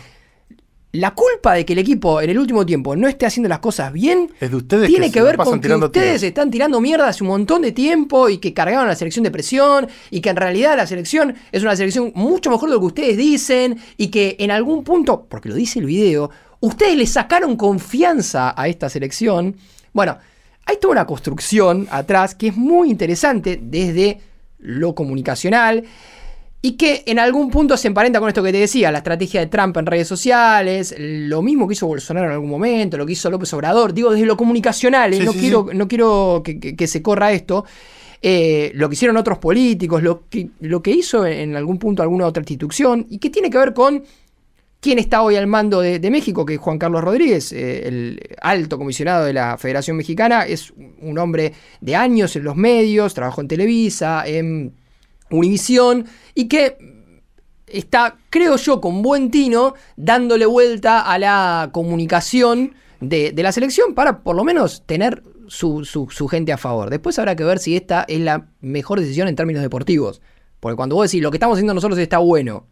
La 0.92 1.12
culpa 1.12 1.53
de 1.53 1.66
que 1.66 1.74
el 1.74 1.81
equipo 1.81 2.22
en 2.22 2.31
el 2.31 2.38
último 2.38 2.64
tiempo 2.64 2.96
no 2.96 3.09
esté 3.09 3.27
haciendo 3.27 3.46
las 3.51 3.59
cosas 3.59 3.92
bien 3.92 4.33
Es 4.40 4.51
de 4.51 4.57
ustedes 4.57 4.88
tiene 4.88 5.12
que 5.12 5.20
ver 5.20 5.37
con 5.37 5.61
que 5.61 5.74
ustedes 5.74 6.22
están 6.22 6.51
tirando 6.51 6.81
mierda 6.81 7.09
hace 7.09 7.22
un 7.22 7.29
montón 7.29 7.61
de 7.61 7.72
tiempo 7.72 8.31
y 8.31 8.38
que 8.38 8.55
cargaron 8.55 8.87
a 8.87 8.88
la 8.88 8.94
selección 8.94 9.22
de 9.22 9.31
presión 9.31 9.87
y 10.11 10.22
que 10.22 10.31
en 10.31 10.37
realidad 10.37 10.79
la 10.79 10.87
selección 10.87 11.35
es 11.53 11.62
una 11.62 11.77
selección 11.77 12.11
mucho 12.14 12.51
mejor 12.51 12.70
de 12.70 12.77
lo 12.77 12.81
que 12.81 12.87
ustedes 12.87 13.18
dicen 13.18 13.79
y 13.98 14.09
que 14.09 14.37
en 14.38 14.51
algún 14.51 14.83
punto, 14.83 15.27
porque 15.29 15.51
lo 15.51 15.57
dice 15.57 15.79
el 15.79 15.85
video, 15.85 16.31
ustedes 16.61 16.96
le 16.96 17.07
sacaron 17.07 17.57
confianza 17.57 18.55
a 18.57 18.66
esta 18.66 18.88
selección. 18.88 19.57
Bueno, 19.92 20.16
hay 20.68 20.76
toda 20.78 20.92
una 20.92 21.07
construcción 21.07 21.88
atrás 21.90 22.35
que 22.35 22.48
es 22.48 22.57
muy 22.57 22.90
interesante 22.90 23.59
desde 23.61 24.20
lo 24.59 24.94
comunicacional 24.94 25.83
y 26.61 26.72
que 26.72 27.04
en 27.07 27.18
algún 27.20 27.50
punto 27.50 27.76
se 27.76 27.87
emparenta 27.88 28.18
con 28.20 28.28
esto 28.28 28.42
que 28.42 28.50
te 28.52 28.59
decía, 28.59 28.90
la 28.90 28.98
estrategia 28.98 29.40
de 29.40 29.46
Trump 29.46 29.76
en 29.76 29.87
redes 29.87 30.09
sociales, 30.09 30.94
lo 30.98 31.40
mismo 31.40 31.66
que 31.68 31.74
hizo 31.74 31.87
Bolsonaro 31.87 32.26
en 32.26 32.33
algún 32.33 32.50
momento, 32.50 32.96
lo 32.98 33.07
que 33.07 33.12
hizo 33.12 33.31
López 33.31 33.52
Obrador, 33.54 33.94
digo 33.94 34.11
desde 34.11 34.26
lo 34.26 34.37
comunicacional, 34.37 35.14
¿eh? 35.14 35.18
Sí, 35.18 35.24
no, 35.24 35.33
sí, 35.33 35.38
quiero, 35.38 35.68
no 35.72 35.87
quiero 35.88 36.42
que, 36.44 36.59
que- 36.61 36.74
que 36.76 36.87
se 36.88 37.00
corra 37.00 37.31
esto, 37.33 37.64
eh, 38.20 38.72
lo 38.74 38.88
que 38.88 38.94
hicieron 38.94 39.16
otros 39.16 39.38
políticos, 39.38 40.02
lo 40.02 40.28
que, 40.28 40.48
lo 40.61 40.83
que 40.83 40.90
hizo 40.90 41.24
en 41.24 41.54
algún 41.54 41.78
punto 41.78 42.02
alguna 42.02 42.26
otra 42.26 42.40
institución, 42.42 43.07
y 43.09 43.18
que 43.18 43.31
tiene 43.31 43.48
que 43.50 43.59
ver 43.59 43.72
con 43.72 44.02
quién 44.80 44.98
está 44.98 45.22
hoy 45.22 45.36
al 45.36 45.46
mando 45.46 45.80
de, 45.80 46.10
México, 46.10 46.44
que 46.46 46.54
es 46.54 46.60
Juan 46.60 46.78
Carlos 46.78 47.02
Rodríguez, 47.02 47.52
eh, 47.52 47.88
el 47.88 48.20
alto 48.40 48.78
comisionado 48.78 49.24
de 49.24 49.32
la 49.32 49.58
Federación 49.58 49.96
Mexicana, 49.96 50.46
es 50.46 50.72
un 51.00 51.18
hombre 51.18 51.52
de 51.80 51.96
años 51.96 52.36
en 52.36 52.44
los 52.44 52.56
medios, 52.56 53.14
trabajó 53.14 53.40
en 53.40 53.48
Televisa, 53.48 54.22
en 54.26 54.74
Univisión, 55.30 56.06
y 56.34 56.46
que 56.48 56.76
está, 57.66 58.16
creo 58.30 58.56
yo, 58.56 58.80
con 58.80 59.02
buen 59.02 59.30
tino, 59.30 59.74
dándole 59.96 60.46
vuelta 60.46 61.00
a 61.00 61.18
la 61.18 61.70
comunicación 61.72 62.74
de, 63.00 63.32
de 63.32 63.42
la 63.42 63.52
selección 63.52 63.94
para 63.94 64.20
por 64.22 64.36
lo 64.36 64.44
menos 64.44 64.84
tener 64.86 65.22
su, 65.48 65.84
su- 65.84 66.08
su 66.10 66.28
gente 66.28 66.52
a 66.52 66.56
favor. 66.56 66.90
Después 66.90 67.18
habrá 67.18 67.36
que 67.36 67.44
ver 67.44 67.58
si 67.58 67.76
esta 67.76 68.04
es 68.08 68.20
la 68.20 68.48
mejor 68.60 69.00
decisión 69.00 69.28
en 69.28 69.36
términos 69.36 69.62
deportivos. 69.62 70.20
Porque 70.60 70.76
cuando 70.76 70.96
vos 70.96 71.10
decís 71.10 71.22
lo 71.22 71.30
que 71.30 71.36
estamos 71.36 71.56
haciendo 71.56 71.74
nosotros 71.74 71.98
está 71.98 72.18
bueno, 72.18 72.66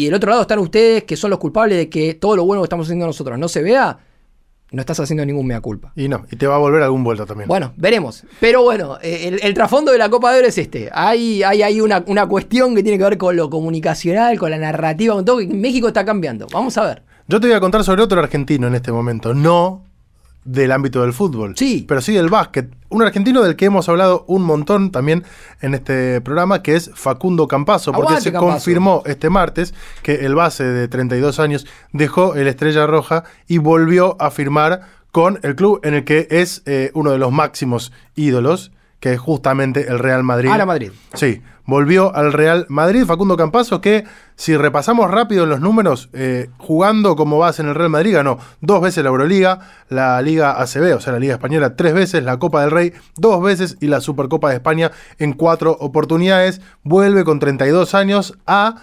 y 0.00 0.06
del 0.06 0.14
otro 0.14 0.30
lado 0.30 0.42
están 0.42 0.58
ustedes 0.58 1.04
que 1.04 1.16
son 1.16 1.30
los 1.30 1.38
culpables 1.38 1.78
de 1.78 1.88
que 1.88 2.14
todo 2.14 2.36
lo 2.36 2.44
bueno 2.44 2.62
que 2.62 2.66
estamos 2.66 2.86
haciendo 2.86 3.06
nosotros 3.06 3.38
no 3.38 3.48
se 3.48 3.62
vea, 3.62 3.98
no 4.72 4.80
estás 4.80 5.00
haciendo 5.00 5.24
ningún 5.26 5.46
mea 5.46 5.60
culpa. 5.60 5.92
Y 5.96 6.08
no, 6.08 6.24
y 6.30 6.36
te 6.36 6.46
va 6.46 6.56
a 6.56 6.58
volver 6.58 6.82
algún 6.82 7.02
vuelto 7.02 7.26
también. 7.26 7.48
Bueno, 7.48 7.72
veremos. 7.76 8.24
Pero 8.38 8.62
bueno, 8.62 8.98
eh, 9.02 9.28
el, 9.28 9.40
el 9.42 9.54
trasfondo 9.54 9.92
de 9.92 9.98
la 9.98 10.08
Copa 10.08 10.32
de 10.32 10.38
Oro 10.38 10.48
es 10.48 10.58
este. 10.58 10.90
Hay, 10.92 11.42
hay, 11.42 11.62
hay 11.62 11.80
una, 11.80 12.04
una 12.06 12.26
cuestión 12.26 12.74
que 12.74 12.82
tiene 12.82 12.98
que 12.98 13.04
ver 13.04 13.18
con 13.18 13.36
lo 13.36 13.50
comunicacional, 13.50 14.38
con 14.38 14.50
la 14.50 14.58
narrativa, 14.58 15.14
con 15.14 15.24
todo, 15.24 15.38
que 15.38 15.46
México 15.48 15.88
está 15.88 16.04
cambiando. 16.04 16.46
Vamos 16.52 16.78
a 16.78 16.84
ver. 16.84 17.02
Yo 17.26 17.40
te 17.40 17.46
voy 17.46 17.56
a 17.56 17.60
contar 17.60 17.84
sobre 17.84 18.02
otro 18.02 18.20
argentino 18.20 18.66
en 18.66 18.74
este 18.74 18.92
momento, 18.92 19.34
no 19.34 19.89
del 20.44 20.72
ámbito 20.72 21.02
del 21.02 21.12
fútbol, 21.12 21.54
Sí. 21.56 21.84
pero 21.86 22.00
sí 22.00 22.12
del 22.14 22.28
básquet. 22.28 22.70
Un 22.88 23.02
argentino 23.02 23.42
del 23.42 23.56
que 23.56 23.66
hemos 23.66 23.88
hablado 23.88 24.24
un 24.26 24.42
montón 24.42 24.90
también 24.90 25.22
en 25.60 25.74
este 25.74 26.20
programa, 26.22 26.62
que 26.62 26.76
es 26.76 26.90
Facundo 26.94 27.46
Campazo, 27.46 27.92
porque 27.92 28.08
Aguante, 28.14 28.30
se 28.30 28.32
confirmó 28.32 29.02
este 29.06 29.30
martes 29.30 29.74
que 30.02 30.26
el 30.26 30.34
base 30.34 30.64
de 30.64 30.88
32 30.88 31.38
años 31.38 31.66
dejó 31.92 32.34
el 32.34 32.48
Estrella 32.48 32.86
Roja 32.86 33.24
y 33.46 33.58
volvió 33.58 34.16
a 34.20 34.30
firmar 34.30 34.80
con 35.12 35.38
el 35.42 35.56
club 35.56 35.80
en 35.84 35.94
el 35.94 36.04
que 36.04 36.26
es 36.30 36.62
eh, 36.66 36.90
uno 36.94 37.10
de 37.12 37.18
los 37.18 37.32
máximos 37.32 37.92
ídolos, 38.14 38.72
que 39.00 39.14
es 39.14 39.18
justamente 39.18 39.88
el 39.88 39.98
Real 39.98 40.22
Madrid. 40.22 40.50
A 40.50 40.58
la 40.58 40.66
Madrid. 40.66 40.92
Sí, 41.14 41.42
volvió 41.64 42.14
al 42.14 42.32
Real 42.32 42.66
Madrid 42.68 43.06
Facundo 43.06 43.36
Campazo, 43.36 43.80
que 43.80 44.04
si 44.36 44.56
repasamos 44.56 45.10
rápido 45.10 45.46
los 45.46 45.60
números, 45.60 46.10
eh, 46.12 46.50
jugando 46.58 47.16
como 47.16 47.38
base 47.38 47.62
en 47.62 47.68
el 47.68 47.74
Real 47.74 47.88
Madrid, 47.88 48.14
ganó 48.14 48.38
dos 48.60 48.82
veces 48.82 49.02
la 49.02 49.10
Euroliga, 49.10 49.60
la 49.88 50.20
Liga 50.20 50.60
ACB, 50.60 50.94
o 50.94 51.00
sea, 51.00 51.14
la 51.14 51.18
Liga 51.18 51.34
Española, 51.34 51.76
tres 51.76 51.94
veces, 51.94 52.22
la 52.22 52.38
Copa 52.38 52.60
del 52.60 52.70
Rey, 52.70 52.92
dos 53.16 53.42
veces 53.42 53.78
y 53.80 53.86
la 53.86 54.02
Supercopa 54.02 54.50
de 54.50 54.56
España 54.56 54.90
en 55.18 55.32
cuatro 55.32 55.76
oportunidades. 55.80 56.60
Vuelve 56.82 57.24
con 57.24 57.38
32 57.38 57.94
años 57.94 58.36
a, 58.46 58.82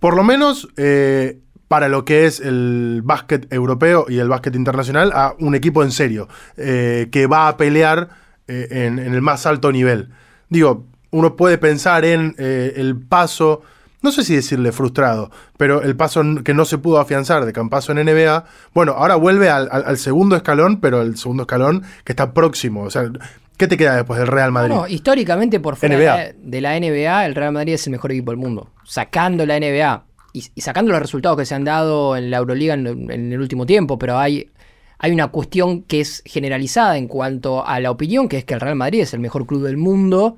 por 0.00 0.16
lo 0.16 0.24
menos, 0.24 0.68
eh, 0.76 1.38
para 1.68 1.88
lo 1.88 2.04
que 2.04 2.26
es 2.26 2.40
el 2.40 3.02
básquet 3.04 3.52
europeo 3.52 4.06
y 4.08 4.18
el 4.18 4.28
básquet 4.28 4.54
internacional, 4.54 5.12
a 5.14 5.34
un 5.38 5.54
equipo 5.54 5.82
en 5.82 5.92
serio, 5.92 6.28
eh, 6.56 7.08
que 7.12 7.26
va 7.26 7.48
a 7.48 7.56
pelear 7.56 8.25
eh, 8.48 8.68
en, 8.70 8.98
en 8.98 9.14
el 9.14 9.22
más 9.22 9.46
alto 9.46 9.72
nivel. 9.72 10.10
Digo, 10.48 10.86
uno 11.10 11.36
puede 11.36 11.58
pensar 11.58 12.04
en 12.04 12.34
eh, 12.38 12.74
el 12.76 12.96
paso, 12.96 13.62
no 14.02 14.12
sé 14.12 14.22
si 14.24 14.34
decirle 14.34 14.72
frustrado, 14.72 15.30
pero 15.56 15.82
el 15.82 15.96
paso 15.96 16.22
que 16.44 16.54
no 16.54 16.64
se 16.64 16.78
pudo 16.78 16.98
afianzar 17.00 17.44
de 17.44 17.52
Campazo 17.52 17.92
en 17.92 18.04
NBA. 18.04 18.44
Bueno, 18.74 18.92
ahora 18.92 19.16
vuelve 19.16 19.48
al, 19.48 19.68
al- 19.72 19.84
al 19.86 19.96
segundo 19.98 20.36
escalón, 20.36 20.80
pero 20.80 21.02
el 21.02 21.16
segundo 21.16 21.44
escalón 21.44 21.82
que 22.04 22.12
está 22.12 22.32
próximo. 22.34 22.82
O 22.82 22.90
sea, 22.90 23.10
¿qué 23.56 23.66
te 23.66 23.76
queda 23.76 23.96
después 23.96 24.18
del 24.18 24.28
Real 24.28 24.52
Madrid? 24.52 24.74
No, 24.74 24.86
históricamente 24.86 25.58
por 25.60 25.76
fuera 25.76 25.96
NBA. 25.96 26.16
de 26.16 26.24
la- 26.24 26.32
de 26.42 26.60
la 26.60 26.76
NBA, 26.80 27.26
el 27.26 27.34
Real 27.34 27.52
Madrid 27.52 27.74
es 27.74 27.86
el 27.86 27.92
mejor 27.92 28.12
equipo 28.12 28.30
del 28.32 28.38
mundo. 28.38 28.70
Sacando 28.84 29.46
la 29.46 29.58
NBA 29.58 30.04
y, 30.34 30.44
y 30.54 30.60
sacando 30.60 30.92
los 30.92 31.00
resultados 31.00 31.38
que 31.38 31.46
se 31.46 31.54
han 31.54 31.64
dado 31.64 32.16
en 32.16 32.30
la 32.30 32.36
Euroliga 32.36 32.74
en, 32.74 33.10
en 33.10 33.32
el 33.32 33.40
último 33.40 33.64
tiempo, 33.64 33.98
pero 33.98 34.18
hay, 34.18 34.50
hay 34.98 35.12
una 35.12 35.28
cuestión 35.28 35.82
que 35.82 36.00
es 36.00 36.22
generalizada 36.24 36.96
en 36.96 37.08
cuanto 37.08 37.66
a 37.66 37.80
la 37.80 37.90
opinión, 37.90 38.28
que 38.28 38.38
es 38.38 38.44
que 38.44 38.54
el 38.54 38.60
Real 38.60 38.76
Madrid 38.76 39.00
es 39.00 39.12
el 39.14 39.20
mejor 39.20 39.46
club 39.46 39.62
del 39.62 39.76
mundo 39.76 40.36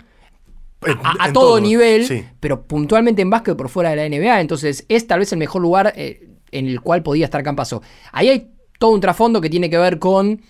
a, 1.18 1.33
todo 1.33 1.61
nivel, 1.61 2.07
Sí. 2.07 2.25
pero 2.40 2.62
puntualmente 2.62 3.23
en 3.23 3.31
básquet 3.31 3.57
por 3.57 3.68
fuera 3.68 3.90
de 3.90 3.97
la 3.97 4.09
NBA. 4.09 4.40
Entonces 4.40 4.85
es 4.88 5.07
tal 5.07 5.21
vez 5.21 5.33
el 5.33 5.38
mejor 5.38 5.62
lugar 5.62 5.92
eh, 5.97 6.29
en 6.53 6.66
el 6.66 6.81
cual 6.81 7.03
podía 7.03 7.25
estar 7.25 7.42
Campaso. 7.42 7.83
Ahí 8.12 8.29
hay 8.29 8.51
todo 8.79 8.90
un 8.92 9.01
trasfondo 9.01 9.40
que 9.40 9.51
tiene 9.51 9.71
que 9.71 9.79
ver 9.79 9.99
con 9.99 10.40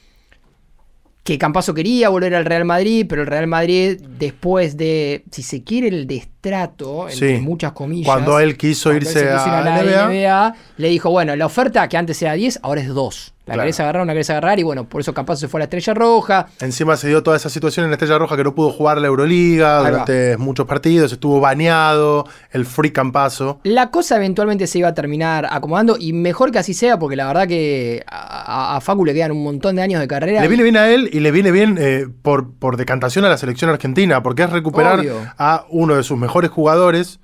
que 1.25 1.37
Campaso 1.38 1.75
quería 1.75 2.09
volver 2.09 2.35
al 2.35 2.47
Real 2.47 2.64
Madrid, 2.64 3.05
pero 3.09 3.23
el 3.23 3.27
Real 3.29 3.47
Madrid, 3.47 4.01
después 4.18 4.77
de, 4.79 5.25
si 5.31 5.42
se 5.42 5.62
quiere, 5.62 5.88
el 5.88 6.07
destrato, 6.42 7.09
entre 7.09 7.37
Sí. 7.37 7.42
muchas 7.42 7.72
comillas. 7.72 8.07
Cuando 8.07 8.38
él 8.40 8.57
quiso 8.57 8.90
cuando 8.90 9.05
irse 9.05 9.20
quiso 9.22 9.51
a 9.51 9.61
la 9.62 9.83
NBA. 9.83 10.05
NBA, 10.07 10.55
le 10.77 10.88
dijo, 10.88 11.11
bueno, 11.11 11.35
la 11.37 11.46
oferta 11.46 11.88
que 11.88 11.96
antes 11.96 12.20
era 12.22 12.33
10, 12.35 12.61
ahora 12.62 12.81
es 12.81 12.88
2. 12.88 13.35
La 13.48 13.55
Claro. 13.55 13.62
querés 13.64 13.81
agarrar, 13.81 14.07
la 14.07 14.12
querés 14.12 14.29
agarrar, 14.29 14.59
y 14.61 14.62
bueno, 14.62 14.85
por 14.87 15.01
eso 15.01 15.14
Campaso 15.14 15.40
se 15.40 15.48
fue 15.48 15.57
a 15.57 15.61
la 15.61 15.64
Estrella 15.64 15.94
Roja. 15.94 16.48
Encima 16.61 16.98
se 16.98 17.09
dio 17.09 17.22
toda 17.22 17.35
esa 17.38 17.48
situación 17.48 17.85
en 17.85 17.90
la 17.90 17.94
Estrella 17.94 18.18
Roja 18.18 18.37
que 18.37 18.44
no 18.44 18.55
pudo 18.55 18.70
jugar 18.70 18.98
la 19.01 19.07
Euroliga 19.07 19.79
Ahí 19.79 19.85
va. 19.85 19.90
durante 19.90 20.37
muchos 20.37 20.66
partidos, 20.66 21.11
estuvo 21.12 21.40
baneado, 21.40 22.27
el 22.53 22.66
free 22.66 22.90
campazo. 22.90 23.59
La 23.62 23.90
cosa 23.90 24.16
eventualmente 24.16 24.66
se 24.66 24.81
iba 24.81 24.88
a 24.88 24.92
terminar 24.94 25.48
acomodando 25.51 25.96
y 25.98 26.12
mejor 26.12 26.53
que 26.53 26.59
así 26.59 26.74
sea 26.74 26.98
porque 26.98 27.16
la 27.16 27.27
verdad 27.27 27.48
que 27.48 28.05
a, 28.07 28.77
a- 28.77 28.81
Facu 28.83 29.07
le 29.07 29.14
quedan 29.14 29.33
un 29.33 29.42
montón 29.42 29.77
de 29.77 29.83
años 29.83 30.01
de 30.03 30.09
carrera. 30.09 30.42
Le 30.42 30.48
viene 30.48 30.62
bien 30.62 30.77
a 30.77 30.90
él 30.90 31.09
y 31.11 31.20
le 31.20 31.31
viene 31.31 31.51
bien 31.51 31.79
eh, 31.81 32.07
por, 32.20 32.53
por 32.55 32.77
decantación 32.77 33.24
a 33.24 33.31
la 33.31 33.38
selección 33.38 33.70
argentina, 33.70 34.22
porque 34.22 34.42
es 34.42 34.51
recuperar 34.51 34.98
Obvio. 35.01 35.14
a 35.38 35.64
uno 35.70 35.94
de 35.96 36.03
sus 36.03 36.18
mejores 36.18 36.27
jugadores 36.48 37.20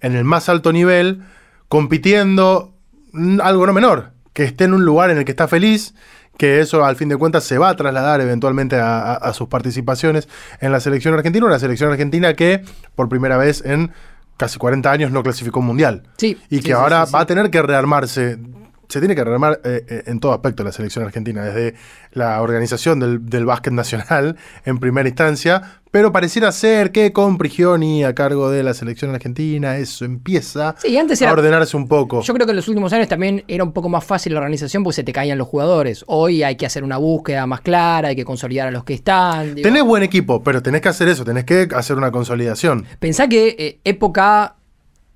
en 0.00 0.14
el 0.16 0.24
más 0.24 0.48
alto 0.48 0.72
nivel, 0.72 1.22
compitiendo 1.68 2.74
algo 3.42 3.66
no 3.66 3.72
menor, 3.72 4.12
que 4.32 4.44
esté 4.44 4.64
en 4.64 4.74
un 4.74 4.84
lugar 4.84 5.10
en 5.10 5.18
el 5.18 5.24
que 5.24 5.30
está 5.32 5.48
feliz, 5.48 5.94
que 6.38 6.60
eso 6.60 6.84
al 6.84 6.96
fin 6.96 7.08
de 7.08 7.16
cuentas 7.16 7.44
se 7.44 7.56
va 7.58 7.70
a 7.70 7.76
trasladar 7.76 8.20
eventualmente 8.20 8.76
a, 8.76 9.00
a- 9.00 9.14
a 9.14 9.32
sus 9.32 9.48
participaciones 9.48 10.28
en 10.60 10.70
la 10.72 10.80
selección 10.80 11.14
argentina, 11.14 11.46
una 11.46 11.58
selección 11.58 11.90
argentina 11.90 12.34
que 12.34 12.62
por 12.94 13.08
primera 13.08 13.38
vez 13.38 13.62
en 13.64 13.92
casi 14.36 14.58
40 14.58 14.90
años 14.92 15.10
no 15.12 15.22
clasificó 15.22 15.60
un 15.60 15.66
mundial. 15.66 16.02
Sí, 16.18 16.38
Y 16.50 16.58
que 16.60 16.66
sí, 16.66 16.72
ahora 16.72 17.06
sí, 17.06 17.12
va 17.14 17.20
a 17.20 17.26
tener 17.26 17.50
que 17.50 17.62
rearmarse. 17.62 18.38
Se 18.88 19.00
tiene 19.00 19.14
que 19.14 19.24
rearmar 19.24 19.60
eh, 19.64 19.84
eh, 19.88 20.02
en 20.06 20.20
todo 20.20 20.32
aspecto 20.32 20.64
la 20.64 20.72
selección 20.72 21.04
argentina, 21.04 21.44
desde 21.44 21.74
la 22.12 22.40
organización 22.40 23.00
del, 23.00 23.26
del 23.26 23.44
básquet 23.44 23.72
nacional 23.72 24.36
en 24.64 24.78
primera 24.78 25.08
instancia, 25.08 25.80
pero 25.96 26.12
pareciera 26.12 26.52
ser 26.52 26.92
que 26.92 27.12
con 27.14 27.38
Prigioni 27.38 28.04
a 28.04 28.14
cargo 28.14 28.50
de 28.50 28.62
la 28.62 28.74
selección 28.74 29.14
argentina 29.14 29.78
eso 29.78 30.04
empieza 30.04 30.74
Sí, 30.78 30.96
antes 30.98 31.22
a 31.22 31.32
ordenarse 31.32 31.74
un 31.74 31.88
poco. 31.88 32.20
Yo 32.20 32.34
creo 32.34 32.46
que 32.46 32.50
en 32.50 32.56
los 32.56 32.68
últimos 32.68 32.92
años 32.92 33.08
también 33.08 33.44
era 33.48 33.64
un 33.64 33.72
poco 33.72 33.88
más 33.88 34.04
fácil 34.04 34.34
la 34.34 34.40
organización 34.40 34.82
porque 34.82 34.96
se 34.96 35.04
te 35.04 35.12
caían 35.12 35.38
los 35.38 35.48
jugadores. 35.48 36.04
Hoy 36.06 36.42
hay 36.42 36.56
que 36.56 36.66
hacer 36.66 36.84
una 36.84 36.98
búsqueda 36.98 37.46
más 37.46 37.62
clara, 37.62 38.08
hay 38.08 38.16
que 38.16 38.26
consolidar 38.26 38.68
a 38.68 38.70
los 38.70 38.84
que 38.84 38.92
están. 38.92 39.54
digo. 39.54 39.66
Tenés 39.66 39.84
buen 39.84 40.02
equipo, 40.02 40.42
pero 40.42 40.62
tenés 40.62 40.82
que 40.82 40.90
hacer 40.90 41.08
eso, 41.08 41.24
tenés 41.24 41.44
que 41.44 41.66
hacer 41.74 41.96
una 41.96 42.10
consolidación. 42.10 42.84
Pensá 42.98 43.26
que 43.26 43.56
eh, 43.58 43.80
época 43.84 44.56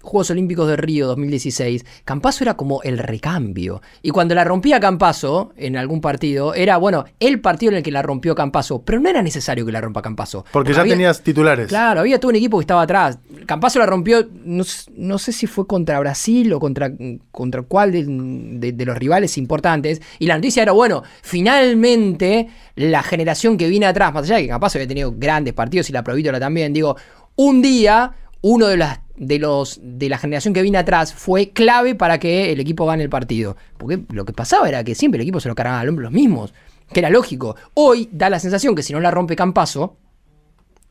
Juegos 0.02 0.30
Olímpicos 0.30 0.66
de 0.68 0.76
Río 0.76 1.06
2016, 1.08 1.84
Campaso 2.04 2.44
era 2.44 2.54
como 2.56 2.82
el 2.82 2.98
recambio. 2.98 3.82
Y 4.02 4.10
cuando 4.10 4.34
la 4.34 4.44
rompía 4.44 4.80
Campaso 4.80 5.52
en 5.56 5.76
algún 5.76 6.00
partido, 6.00 6.54
era, 6.54 6.76
bueno, 6.78 7.04
el 7.20 7.40
partido 7.40 7.72
en 7.72 7.78
el 7.78 7.82
que 7.82 7.90
la 7.90 8.02
rompió 8.02 8.34
Campaso. 8.34 8.82
Pero 8.82 9.00
no 9.00 9.08
era 9.08 9.22
necesario 9.22 9.64
que 9.66 9.72
la 9.72 9.80
rompa 9.80 10.02
Campaso. 10.02 10.44
Porque 10.52 10.72
ya 10.72 10.84
tenías 10.84 11.22
titulares. 11.22 11.68
Claro, 11.68 12.00
había 12.00 12.18
todo 12.18 12.30
un 12.30 12.36
equipo 12.36 12.58
que 12.58 12.62
estaba 12.62 12.82
atrás. 12.82 13.18
Campaso 13.46 13.78
la 13.78 13.86
rompió, 13.86 14.26
no, 14.44 15.18
sé 15.18 15.32
si 15.32 15.46
fue 15.46 15.66
contra 15.66 15.98
Brasil 16.00 16.52
o 16.52 16.60
contra, 16.60 16.90
contra 17.30 17.62
cuál 17.62 17.92
de, 17.92 18.04
de- 18.06 18.72
de 18.72 18.84
los 18.86 18.96
rivales 18.96 19.36
importantes. 19.38 20.00
Y 20.18 20.26
la 20.26 20.36
noticia 20.36 20.62
era, 20.62 20.72
bueno, 20.72 21.02
finalmente 21.22 22.48
la 22.76 23.02
generación 23.02 23.56
que 23.56 23.68
viene 23.68 23.86
atrás, 23.86 24.12
más 24.14 24.24
allá 24.24 24.36
de 24.36 24.42
que 24.42 24.48
Campaso 24.48 24.78
había 24.78 24.88
tenido 24.88 25.12
grandes 25.16 25.52
partidos 25.54 25.90
y 25.90 25.92
la 25.92 26.02
Provítola 26.02 26.40
también, 26.40 26.72
digo, 26.72 26.96
un 27.36 27.60
día 27.62 28.12
uno 28.42 28.66
de 28.66 28.76
las 28.76 29.00
de 29.16 29.38
los 29.38 29.78
de 29.82 30.08
la 30.08 30.16
generación 30.16 30.54
que 30.54 30.62
viene 30.62 30.78
atrás 30.78 31.12
fue 31.12 31.50
clave 31.50 31.94
para 31.94 32.18
que 32.18 32.52
el 32.52 32.60
equipo 32.60 32.86
gane 32.86 33.02
el 33.02 33.10
partido. 33.10 33.56
Porque 33.76 34.02
lo 34.10 34.24
que 34.24 34.32
pasaba 34.32 34.66
era 34.68 34.82
que 34.82 34.94
siempre 34.94 35.18
el 35.18 35.22
equipo 35.22 35.40
se 35.40 35.48
lo 35.48 35.54
cargaban 35.54 35.80
al 35.80 35.88
hombro 35.90 36.04
los 36.04 36.12
mismos. 36.12 36.54
Que 36.92 37.00
era 37.00 37.10
lógico. 37.10 37.54
Hoy 37.74 38.08
da 38.12 38.30
la 38.30 38.38
sensación 38.40 38.74
que 38.74 38.82
si 38.82 38.92
no 38.94 39.00
la 39.00 39.10
rompe 39.10 39.36
Campaso, 39.36 39.96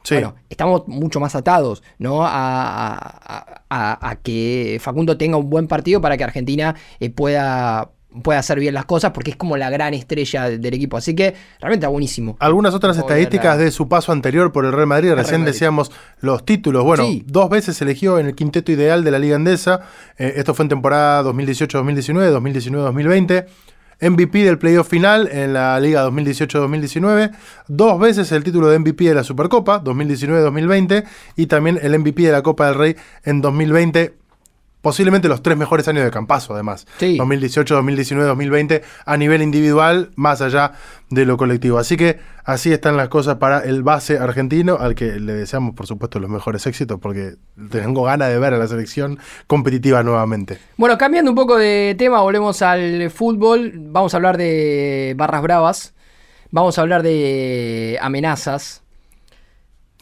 Sí. 0.03 0.13
bueno, 0.15 0.35
estamos 0.49 0.87
mucho 0.87 1.19
más 1.19 1.35
atados, 1.35 1.83
¿no? 1.97 2.23
A, 2.23 2.29
a- 2.95 3.63
a- 3.69 4.09
a 4.09 4.15
que 4.17 4.77
Facundo 4.79 5.17
tenga 5.17 5.35
un 5.37 5.49
buen 5.49 5.67
partido 5.67 5.99
para 5.99 6.15
que 6.15 6.23
Argentina 6.23 6.73
eh, 7.01 7.09
pueda, 7.09 7.91
pueda 8.23 8.39
hacer 8.39 8.59
bien 8.59 8.73
las 8.73 8.85
cosas, 8.85 9.11
porque 9.11 9.31
es 9.31 9.37
como 9.37 9.55
la 9.55 9.69
gran 9.69 9.93
estrella 9.93 10.49
del 10.49 10.73
equipo. 10.73 10.97
Así 10.97 11.15
que 11.15 11.35
realmente 11.59 11.85
está 11.85 11.89
buenísimo. 11.89 12.35
Algunas 12.39 12.73
otras 12.73 12.97
estadísticas 12.97 13.57
la- 13.57 13.63
de 13.63 13.71
su 13.71 13.87
paso 13.87 14.11
anterior 14.11 14.51
por 14.51 14.65
el 14.65 14.71
Real 14.73 14.87
Madrid, 14.87 15.13
recién 15.13 15.41
Madrid. 15.41 15.53
decíamos 15.53 15.91
los 16.19 16.43
títulos. 16.43 16.83
Bueno, 16.83 17.03
Sí. 17.03 17.23
dos 17.27 17.49
veces 17.49 17.77
se 17.77 17.83
eligió 17.83 18.17
en 18.17 18.25
el 18.25 18.35
quinteto 18.35 18.71
ideal 18.71 19.03
de 19.03 19.11
la 19.11 19.19
Liga 19.19 19.35
Andesa. 19.35 19.81
Eh, 20.17 20.33
esto 20.37 20.53
fue 20.55 20.63
en 20.63 20.69
temporada 20.69 21.21
2018-2019, 21.21 22.31
2019-2020. 22.31 23.45
MVP 24.01 24.45
del 24.45 24.57
playoff 24.57 24.87
final 24.87 25.27
en 25.29 25.53
la 25.53 25.77
Liga 25.79 26.01
2018-2019. 26.03 27.31
Dos 27.67 27.99
veces 27.99 28.31
el 28.31 28.43
título 28.45 28.69
de 28.69 28.79
MVP 28.79 29.03
de 29.03 29.13
la 29.13 29.23
Supercopa, 29.25 29.79
2019-2020. 29.79 31.03
Y 31.35 31.47
también 31.47 31.77
el 31.81 31.93
MVP 31.99 32.23
de 32.23 32.31
la 32.31 32.41
Copa 32.41 32.67
del 32.67 32.75
Rey 32.75 32.95
en 33.25 33.41
2020. 33.41 34.13
Posiblemente 34.81 35.27
los 35.27 35.43
tres 35.43 35.57
mejores 35.57 35.87
años 35.89 36.05
de 36.05 36.11
Campaso, 36.11 36.53
además. 36.53 36.87
Sí. 36.99 37.17
2018, 37.17 37.75
2019, 37.75 38.27
2020, 38.29 38.81
a 39.05 39.17
nivel 39.17 39.41
individual, 39.41 40.11
más 40.15 40.39
allá 40.41 40.71
de 41.09 41.25
lo 41.25 41.35
colectivo. 41.35 41.77
Así 41.79 41.97
que 41.97 42.19
así 42.45 42.71
están 42.71 42.95
las 42.95 43.09
cosas 43.09 43.35
para 43.35 43.59
el 43.59 43.83
base 43.83 44.17
argentino, 44.19 44.77
al 44.79 44.95
que 44.95 45.19
le 45.19 45.33
deseamos, 45.33 45.75
por 45.75 45.85
supuesto, 45.85 46.19
los 46.19 46.29
mejores 46.29 46.65
éxitos, 46.65 46.97
porque 47.01 47.33
tengo 47.69 48.03
ganas 48.03 48.29
de 48.29 48.39
ver 48.39 48.53
a 48.53 48.57
la 48.57 48.67
selección 48.67 49.19
competitiva 49.47 50.01
nuevamente. 50.01 50.59
Bueno, 50.77 50.97
cambiando 50.97 51.31
un 51.31 51.35
poco 51.35 51.57
de 51.57 51.93
tema, 51.97 52.21
volvemos 52.21 52.61
al 52.61 53.11
fútbol. 53.11 53.73
Vamos 53.75 54.13
a 54.13 54.17
hablar 54.17 54.37
de 54.37 55.13
barras 55.17 55.41
bravas. 55.41 55.93
Vamos 56.51 56.77
a 56.77 56.81
hablar 56.81 57.03
de 57.03 57.99
amenazas. 58.01 58.81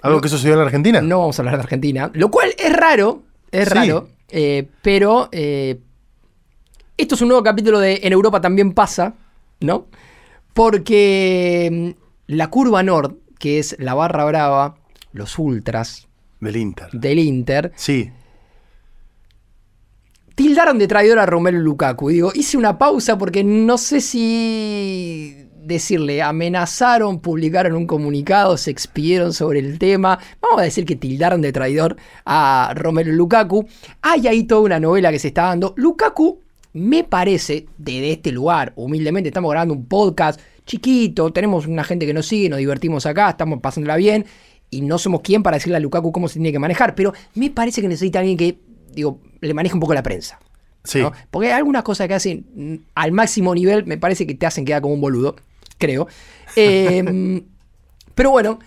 ¿Algo 0.04 0.18
No. 0.18 0.22
que 0.22 0.30
sucedió 0.30 0.54
en 0.54 0.60
la 0.60 0.66
Argentina? 0.66 1.02
No 1.02 1.20
vamos 1.20 1.40
a 1.40 1.42
hablar 1.42 1.56
de 1.58 1.64
Argentina. 1.64 2.12
Lo 2.14 2.30
cual 2.30 2.52
es 2.60 2.72
raro. 2.72 3.24
Es 3.52 3.68
Sí. 3.70 3.74
raro. 3.74 4.10
Eh, 4.30 4.68
pero 4.82 5.30
eh, 5.32 5.80
esto 6.98 7.16
es 7.16 7.22
un 7.22 7.30
nuevo 7.30 7.44
capítulo 7.44 7.80
de 7.80 8.02
En 8.04 8.14
Europa 8.14 8.42
también 8.42 8.74
pasa, 8.74 9.16
¿no? 9.62 9.88
Porque 10.54 11.94
mm, 11.98 12.34
la 12.36 12.50
curva 12.50 12.84
Nord, 12.84 13.16
que 13.40 13.60
es 13.60 13.76
la 13.80 13.94
barra 13.94 14.26
brava, 14.26 14.76
los 15.14 15.38
ultras 15.40 16.08
Del 16.40 16.56
Inter. 16.58 16.90
del 16.92 17.20
Inter, 17.20 17.72
Sí. 17.76 18.12
tildaron 20.36 20.78
de 20.78 20.88
traidor 20.88 21.20
a 21.20 21.26
Romelu 21.26 21.60
Lukaku. 21.60 22.10
Digo, 22.10 22.32
hice 22.36 22.58
una 22.58 22.78
pausa 22.78 23.18
porque 23.18 23.44
no 23.44 23.78
sé 23.78 24.02
si 24.02 25.47
decirle, 25.68 26.22
amenazaron, 26.22 27.20
publicaron 27.20 27.74
un 27.74 27.86
comunicado, 27.86 28.58
se 28.58 28.72
expidieron 28.72 29.34
sobre 29.34 29.60
el 29.60 29.78
tema. 29.78 30.18
Vamos 30.42 30.62
a 30.62 30.64
decir 30.64 30.86
que 30.86 30.96
tildaron 30.96 31.42
de 31.42 31.52
traidor 31.52 31.98
a 32.26 32.74
Romelu 32.76 33.12
Lukaku. 33.12 33.68
Hay 34.02 34.28
ahí 34.28 34.44
toda 34.44 34.62
una 34.62 34.80
novela 34.80 35.12
que 35.12 35.20
se 35.20 35.28
está 35.28 35.44
dando. 35.44 35.74
Lukaku, 35.78 36.40
me 36.74 37.04
parece, 37.04 37.68
desde 37.78 38.12
este 38.12 38.32
lugar, 38.32 38.72
humildemente, 38.76 39.30
estamos 39.30 39.52
grabando 39.52 39.74
un 39.74 39.86
podcast 39.86 40.40
chiquito, 40.66 41.32
tenemos 41.32 41.68
una 41.68 41.84
gente 41.84 42.06
que 42.06 42.14
nos 42.14 42.28
sigue, 42.28 42.50
nos 42.50 42.60
divertimos 42.60 43.06
acá, 43.06 43.30
estamos 43.30 43.60
pasándola 43.62 43.98
bien. 43.98 44.26
Y 44.70 44.82
no 44.82 44.98
somos 44.98 45.22
quien 45.22 45.44
para 45.44 45.58
decirle 45.58 45.78
a 45.78 45.80
Lukaku 45.80 46.12
cómo 46.12 46.28
se 46.28 46.36
tiene 46.36 46.52
que 46.52 46.60
manejar, 46.60 46.94
pero 46.96 47.14
me 47.36 47.50
parece 47.50 47.82
que 47.82 47.88
necesita 47.88 48.20
alguien 48.20 48.38
que, 48.38 48.60
digo, 48.94 49.22
le 49.40 49.54
maneje 49.54 49.74
un 49.76 49.80
poco 49.80 49.94
la 49.94 50.04
prensa. 50.04 50.40
Sí. 50.84 51.00
¿no? 51.00 51.12
Porque 51.32 51.48
hay 51.48 51.54
algunas 51.54 51.84
cosas 51.84 52.08
que 52.08 52.14
hacen 52.14 52.46
mm, 52.54 52.76
al 52.96 53.12
máximo 53.12 53.54
nivel, 53.56 53.86
me 53.86 53.98
parece 53.98 54.28
que 54.28 54.36
te 54.36 54.46
hacen 54.46 54.66
quedar 54.66 54.82
como 54.82 54.94
un 54.94 55.02
boludo, 55.02 55.36
creo. 55.78 56.08
Eh, 56.56 57.44
pero 58.16 58.32
bueno, 58.32 58.60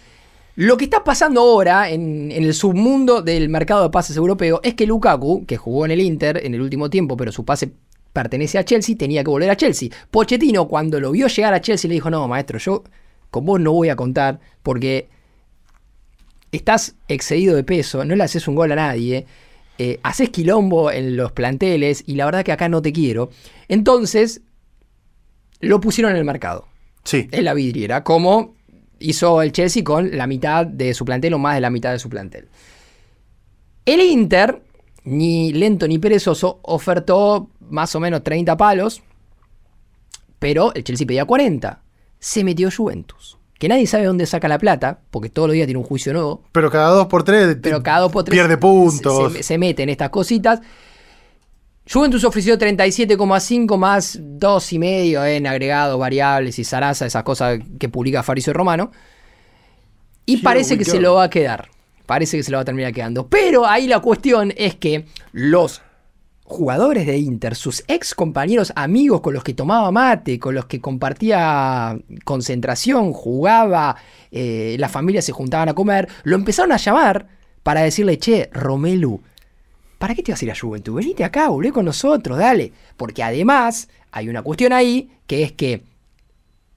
lo 0.56 0.76
que 0.76 0.84
está 0.84 1.04
pasando 1.04 1.40
ahora 1.40 1.90
en, 1.90 2.30
en 2.32 2.44
el 2.44 2.54
submundo 2.54 3.22
del 3.22 3.48
mercado 3.48 3.82
de 3.82 3.90
pases 3.90 4.16
europeo 4.16 4.60
es 4.62 4.74
que 4.74 4.86
Lukaku, 4.86 5.46
que 5.46 5.56
jugó 5.56 5.84
en 5.84 5.90
el 5.90 6.00
Inter 6.00 6.40
en 6.44 6.54
el 6.54 6.60
último 6.60 6.90
tiempo, 6.90 7.16
pero 7.16 7.32
su 7.32 7.44
pase 7.44 7.72
pertenece 8.12 8.58
a 8.58 8.64
Chelsea, 8.64 8.96
tenía 8.96 9.22
que 9.22 9.30
volver 9.30 9.50
a 9.50 9.56
Chelsea. 9.56 9.88
Pochettino, 10.10 10.68
cuando 10.68 11.00
lo 11.00 11.12
vio 11.12 11.28
llegar 11.28 11.54
a 11.54 11.60
Chelsea, 11.60 11.88
le 11.88 11.94
dijo, 11.94 12.10
no, 12.10 12.26
maestro, 12.28 12.58
yo 12.58 12.84
con 13.30 13.44
vos 13.44 13.60
no 13.60 13.72
voy 13.72 13.88
a 13.88 13.96
contar 13.96 14.40
porque 14.62 15.08
estás 16.52 16.96
excedido 17.08 17.54
de 17.54 17.64
peso, 17.64 18.04
no 18.04 18.16
le 18.16 18.24
haces 18.24 18.48
un 18.48 18.56
gol 18.56 18.72
a 18.72 18.76
nadie, 18.76 19.26
eh, 19.78 20.00
haces 20.02 20.30
quilombo 20.30 20.90
en 20.90 21.16
los 21.16 21.32
planteles 21.32 22.02
y 22.06 22.16
la 22.16 22.24
verdad 22.24 22.44
que 22.44 22.52
acá 22.52 22.68
no 22.68 22.82
te 22.82 22.92
quiero. 22.92 23.30
Entonces, 23.68 24.42
lo 25.60 25.80
pusieron 25.80 26.12
en 26.12 26.18
el 26.18 26.24
mercado, 26.24 26.66
Sí. 27.04 27.28
en 27.30 27.44
la 27.44 27.54
vidriera, 27.54 28.04
como 28.04 28.54
hizo 29.00 29.42
el 29.42 29.52
Chelsea 29.52 29.82
con 29.82 30.16
la 30.16 30.26
mitad 30.26 30.66
de 30.66 30.94
su 30.94 31.04
plantel 31.04 31.34
o 31.34 31.38
más 31.38 31.54
de 31.54 31.60
la 31.60 31.70
mitad 31.70 31.92
de 31.92 31.98
su 31.98 32.08
plantel. 32.08 32.48
El 33.86 34.00
Inter, 34.00 34.62
ni 35.04 35.52
lento 35.52 35.88
ni 35.88 35.98
perezoso, 35.98 36.60
ofertó 36.62 37.50
más 37.60 37.94
o 37.94 38.00
menos 38.00 38.22
30 38.22 38.56
palos, 38.56 39.02
pero 40.38 40.72
el 40.74 40.84
Chelsea 40.84 41.06
pedía 41.06 41.24
40. 41.24 41.82
Se 42.18 42.44
metió 42.44 42.68
Juventus, 42.70 43.38
que 43.58 43.68
nadie 43.68 43.86
sabe 43.86 44.04
dónde 44.04 44.26
saca 44.26 44.46
la 44.48 44.58
plata, 44.58 45.00
porque 45.10 45.30
todos 45.30 45.48
los 45.48 45.54
días 45.54 45.66
tiene 45.66 45.78
un 45.78 45.84
juicio 45.84 46.12
nuevo, 46.12 46.42
Pero 46.52 46.70
cada 46.70 46.90
dos 46.90 47.06
por 47.06 47.24
tres 47.24 47.56
pero 47.62 47.82
cada 47.82 48.00
dos 48.00 48.12
por 48.12 48.24
tres 48.24 48.34
pierde 48.34 48.58
puntos. 48.58 49.32
Se, 49.32 49.42
se 49.42 49.58
mete 49.58 49.82
en 49.82 49.88
estas 49.88 50.10
cositas. 50.10 50.60
Juventus 51.92 52.22
ofreció 52.22 52.56
37,5 52.56 53.76
más 53.76 54.20
2,5 54.20 55.26
en 55.26 55.46
agregados, 55.48 55.98
variables 55.98 56.58
y 56.60 56.64
zaraza, 56.64 57.04
esas 57.04 57.24
cosas 57.24 57.58
que 57.80 57.88
publica 57.88 58.22
Faricio 58.22 58.52
Romano. 58.52 58.92
Y 60.24 60.34
Here 60.34 60.42
parece 60.44 60.78
que 60.78 60.84
go. 60.84 60.90
se 60.92 61.00
lo 61.00 61.14
va 61.14 61.24
a 61.24 61.30
quedar. 61.30 61.68
Parece 62.06 62.36
que 62.36 62.44
se 62.44 62.52
lo 62.52 62.58
va 62.58 62.62
a 62.62 62.64
terminar 62.64 62.92
quedando. 62.92 63.26
Pero 63.26 63.66
ahí 63.66 63.88
la 63.88 63.98
cuestión 63.98 64.52
es 64.56 64.76
que 64.76 65.06
los 65.32 65.82
jugadores 66.44 67.06
de 67.06 67.18
Inter, 67.18 67.56
sus 67.56 67.82
ex 67.88 68.14
compañeros 68.14 68.72
amigos 68.76 69.20
con 69.20 69.34
los 69.34 69.42
que 69.42 69.54
tomaba 69.54 69.90
mate, 69.90 70.38
con 70.38 70.54
los 70.54 70.66
que 70.66 70.80
compartía 70.80 71.98
concentración, 72.24 73.12
jugaba, 73.12 73.96
eh, 74.30 74.76
las 74.78 74.92
familias 74.92 75.24
se 75.24 75.32
juntaban 75.32 75.68
a 75.68 75.74
comer, 75.74 76.08
lo 76.22 76.36
empezaron 76.36 76.70
a 76.70 76.76
llamar 76.76 77.26
para 77.64 77.82
decirle, 77.82 78.18
che, 78.18 78.48
Romelu, 78.52 79.20
¿para 80.00 80.14
qué 80.14 80.22
te 80.22 80.32
vas 80.32 80.40
a 80.40 80.44
ir 80.46 80.50
a 80.50 80.58
Juventud? 80.58 80.94
Venite 80.94 81.24
acá, 81.24 81.50
volvé 81.50 81.72
con 81.72 81.84
nosotros, 81.84 82.38
dale. 82.38 82.72
Porque 82.96 83.22
además 83.22 83.90
hay 84.10 84.30
una 84.30 84.40
cuestión 84.40 84.72
ahí, 84.72 85.10
que 85.26 85.42
es 85.42 85.52
que 85.52 85.82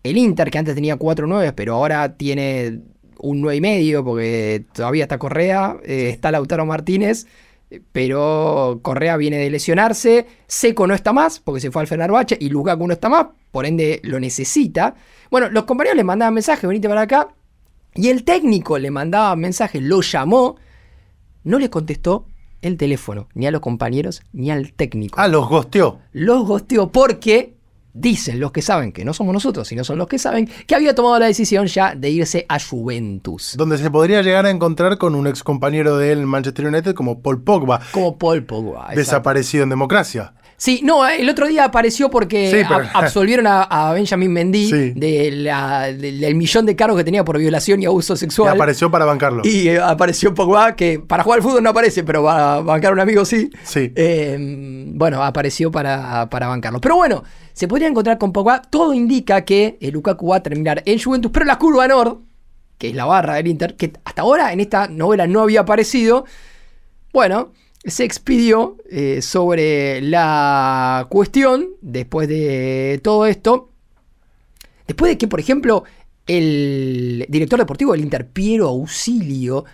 el 0.03 0.17
Inter, 0.17 0.51
que 0.51 0.57
antes 0.57 0.75
tenía 0.75 0.97
4 0.97 1.25
9, 1.25 1.53
pero 1.53 1.75
ahora 1.75 2.17
tiene 2.17 2.81
un 3.19 3.39
9 3.39 3.55
y 3.55 3.61
medio, 3.61 4.03
porque 4.03 4.65
todavía 4.73 5.03
está 5.03 5.17
Correa, 5.17 5.77
eh, 5.85 6.09
está 6.09 6.31
Lautaro 6.31 6.65
Martínez, 6.65 7.25
pero 7.93 8.81
Correa 8.81 9.15
viene 9.15 9.37
de 9.37 9.49
lesionarse, 9.49 10.27
Seco 10.45 10.85
no 10.85 10.93
está 10.93 11.13
más, 11.13 11.39
porque 11.39 11.61
se 11.61 11.71
fue 11.71 11.81
al 11.81 11.87
Fenerbahce, 11.87 12.37
y 12.37 12.49
Lukaku 12.49 12.85
no 12.85 12.93
está 12.93 13.07
más, 13.07 13.27
por 13.51 13.65
ende 13.65 14.01
lo 14.03 14.19
necesita. 14.19 14.95
Bueno, 15.31 15.49
los 15.49 15.63
compañeros 15.63 15.95
le 15.95 16.03
mandaban 16.03 16.33
mensajes, 16.33 16.67
venite 16.67 16.89
para 16.89 17.03
acá, 17.03 17.29
y 17.95 18.09
el 18.09 18.25
técnico 18.25 18.77
le 18.77 18.91
mandaba 18.91 19.33
mensajes, 19.37 19.81
lo 19.81 20.01
llamó, 20.01 20.57
no 21.45 21.57
le 21.57 21.69
contestó 21.69 22.25
el 22.63 22.77
teléfono, 22.77 23.27
ni 23.35 23.45
a 23.47 23.51
los 23.51 23.61
compañeros, 23.61 24.21
ni 24.33 24.49
al 24.51 24.73
técnico 24.73 25.19
Ah, 25.19 25.27
los 25.27 25.47
gosteó. 25.47 25.99
los 26.13 26.45
gosteó 26.47 26.91
porque 26.91 27.53
dicen 27.95 28.39
los 28.39 28.51
que 28.51 28.63
saben, 28.63 28.91
que 28.91 29.05
no 29.05 29.13
somos 29.13 29.33
nosotros, 29.33 29.67
sino 29.67 29.83
son 29.83 29.99
los 29.99 30.07
que 30.07 30.17
saben, 30.17 30.49
que 30.65 30.73
había 30.73 30.95
tomado 30.95 31.19
la 31.19 31.27
decisión 31.27 31.67
ya 31.67 31.93
de 31.93 32.09
irse 32.09 32.45
a 32.49 32.57
Juventus. 32.59 33.53
Donde 33.55 33.77
se 33.77 33.91
podría 33.91 34.21
llegar 34.23 34.45
a 34.45 34.49
encontrar 34.49 34.97
con 34.97 35.13
un 35.13 35.27
ex 35.27 35.43
compañero 35.43 35.97
de 35.97 36.11
él 36.11 36.19
en 36.19 36.25
Manchester 36.25 36.65
United 36.65 36.95
como 36.95 37.19
Paul 37.21 37.43
Pogba, 37.43 37.81
Como 37.91 38.17
Paul 38.17 38.43
Pogba. 38.45 38.89
desaparecido 38.95 39.63
en 39.63 39.69
democracia. 39.69 40.33
Sí, 40.63 40.79
no, 40.81 41.05
el 41.05 41.27
otro 41.29 41.45
día 41.47 41.65
apareció 41.65 42.09
porque 42.09 42.49
Sí, 42.49 42.65
pero- 42.65 42.85
ab- 42.85 42.91
absolvieron 42.93 43.47
a, 43.47 43.63
a 43.63 43.91
Benjamin 43.91 44.31
Mendy 44.31 44.69
Sí. 44.69 44.91
de 44.95 45.29
la- 45.31 45.91
del, 45.91 46.21
del 46.21 46.35
millón 46.35 46.65
de 46.65 46.73
cargos 46.73 46.97
que 46.97 47.03
tenía 47.03 47.25
por 47.25 47.37
violación 47.37 47.81
y 47.81 47.85
abuso 47.85 48.13
Y 48.13 48.17
sexual. 48.17 48.53
apareció 48.55 48.89
para 48.89 49.03
bancarlo. 49.03 49.41
Y 49.43 49.67
eh, 49.67 49.79
apareció 49.81 50.33
Pogba, 50.33 50.77
que 50.77 50.99
para 50.99 51.21
jugar 51.23 51.39
al 51.39 51.43
fútbol 51.43 51.63
no 51.63 51.71
aparece, 51.71 52.05
pero 52.05 52.23
para 52.23 52.61
bancar 52.61 52.91
a 52.91 52.93
un 52.93 53.01
amigo 53.01 53.25
sí. 53.25 53.49
Sí. 53.63 53.91
Eh, 53.93 54.37
bueno, 54.95 55.21
apareció 55.21 55.69
para, 55.69 56.29
para 56.29 56.47
bancarlo. 56.47 56.79
Pero 56.79 56.95
bueno, 56.95 57.25
se 57.51 57.67
podría 57.67 57.89
encontrar 57.89 58.17
con 58.17 58.31
Pogba. 58.31 58.61
Todo 58.61 58.93
indica 58.93 59.41
que 59.43 59.77
el 59.81 59.91
Lukaku 59.91 60.27
va 60.29 60.37
a 60.37 60.43
terminar 60.43 60.81
en 60.85 60.97
Juventus, 60.97 61.29
pero 61.33 61.45
la 61.45 61.57
curva 61.59 61.89
Nord, 61.89 62.19
que 62.77 62.87
es 62.87 62.95
la 62.95 63.03
barra 63.03 63.35
del 63.35 63.47
Inter, 63.47 63.75
que 63.75 63.91
hasta 64.05 64.21
ahora 64.21 64.53
en 64.53 64.61
esta 64.61 64.87
novela 64.87 65.27
no 65.27 65.41
había 65.41 65.59
aparecido, 65.59 66.23
bueno, 67.11 67.51
se 67.85 68.03
expidió 68.03 68.77
eh, 68.89 69.21
sobre 69.21 70.01
la 70.01 71.07
cuestión 71.09 71.69
después 71.81 72.27
de 72.27 72.99
todo 73.03 73.25
esto. 73.25 73.71
Después 74.87 75.11
de 75.11 75.17
que, 75.17 75.27
por 75.27 75.39
ejemplo, 75.39 75.83
el 76.27 77.25
director 77.29 77.59
deportivo 77.59 77.91
del 77.91 78.01
Inter, 78.01 78.27
Piero 78.27 78.67
Ausilio, 78.69 79.65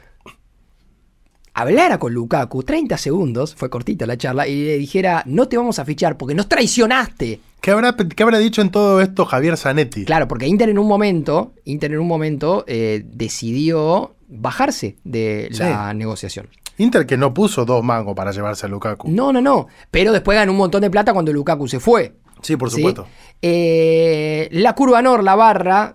hablara 1.54 2.00
con 2.00 2.13
Lukaku 2.13 2.63
30 2.63 2.98
segundos, 2.98 3.56
fue 3.56 3.69
cortita 3.69 4.06
la 4.06 4.17
charla, 4.17 4.48
y 4.48 4.63
le 4.63 4.78
dijera, 4.78 5.24
no 5.26 5.48
te 5.48 5.58
vamos 5.58 5.78
a 5.80 5.86
fichar 5.86 6.17
porque 6.17 6.36
nos 6.36 6.48
traicionaste. 6.48 7.39
¿Qué 7.62 7.72
habrá, 7.72 7.95
qué 7.95 8.24
habrá 8.24 8.39
dicho 8.39 8.62
en 8.62 8.72
todo 8.72 9.02
esto 9.02 9.26
Javier 9.26 9.58
Zanetti? 9.58 10.06
Claro, 10.06 10.28
porque 10.28 10.48
Inter 10.48 10.69
en 10.69 10.80
un 10.80 10.88
momento, 10.88 11.54
Inter 11.65 11.91
en 11.91 12.00
un 12.00 12.08
momento 12.08 12.63
eh, 12.67 13.04
decidió 13.06 14.15
bajarse 14.28 14.95
de 15.04 15.50
la 15.52 15.93
negociación. 15.93 16.48
Inter 16.79 17.05
que 17.05 17.17
no 17.17 17.33
puso 17.33 17.65
dos 17.65 17.83
mangos 17.83 18.15
para 18.15 18.31
llevarse 18.31 18.65
a 18.65 18.69
Lukaku. 18.69 19.09
No, 19.09 19.31
no, 19.33 19.41
no. 19.41 19.67
Pero 19.91 20.13
después 20.13 20.37
ganó 20.37 20.53
un 20.53 20.57
montón 20.57 20.81
de 20.81 20.89
plata 20.89 21.13
cuando 21.13 21.31
Lukaku 21.31 21.67
se 21.67 21.79
fue. 21.79 22.15
Sí, 22.41 22.55
por 22.55 22.71
¿sí? 22.71 22.77
supuesto. 22.77 23.05
Eh, 23.41 24.47
la 24.53 24.73
curva 24.75 25.01
Nor, 25.01 25.21
la 25.21 25.35
barra, 25.35 25.93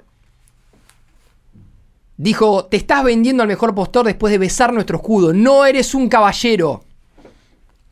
dijo, 2.18 2.66
te 2.66 2.76
estás 2.76 3.02
vendiendo 3.02 3.42
al 3.42 3.48
mejor 3.48 3.74
postor 3.74 4.04
después 4.04 4.30
de 4.30 4.38
besar 4.38 4.74
nuestro 4.74 4.98
escudo. 4.98 5.32
No 5.32 5.64
eres 5.64 5.94
un 5.94 6.08
caballero. 6.10 6.84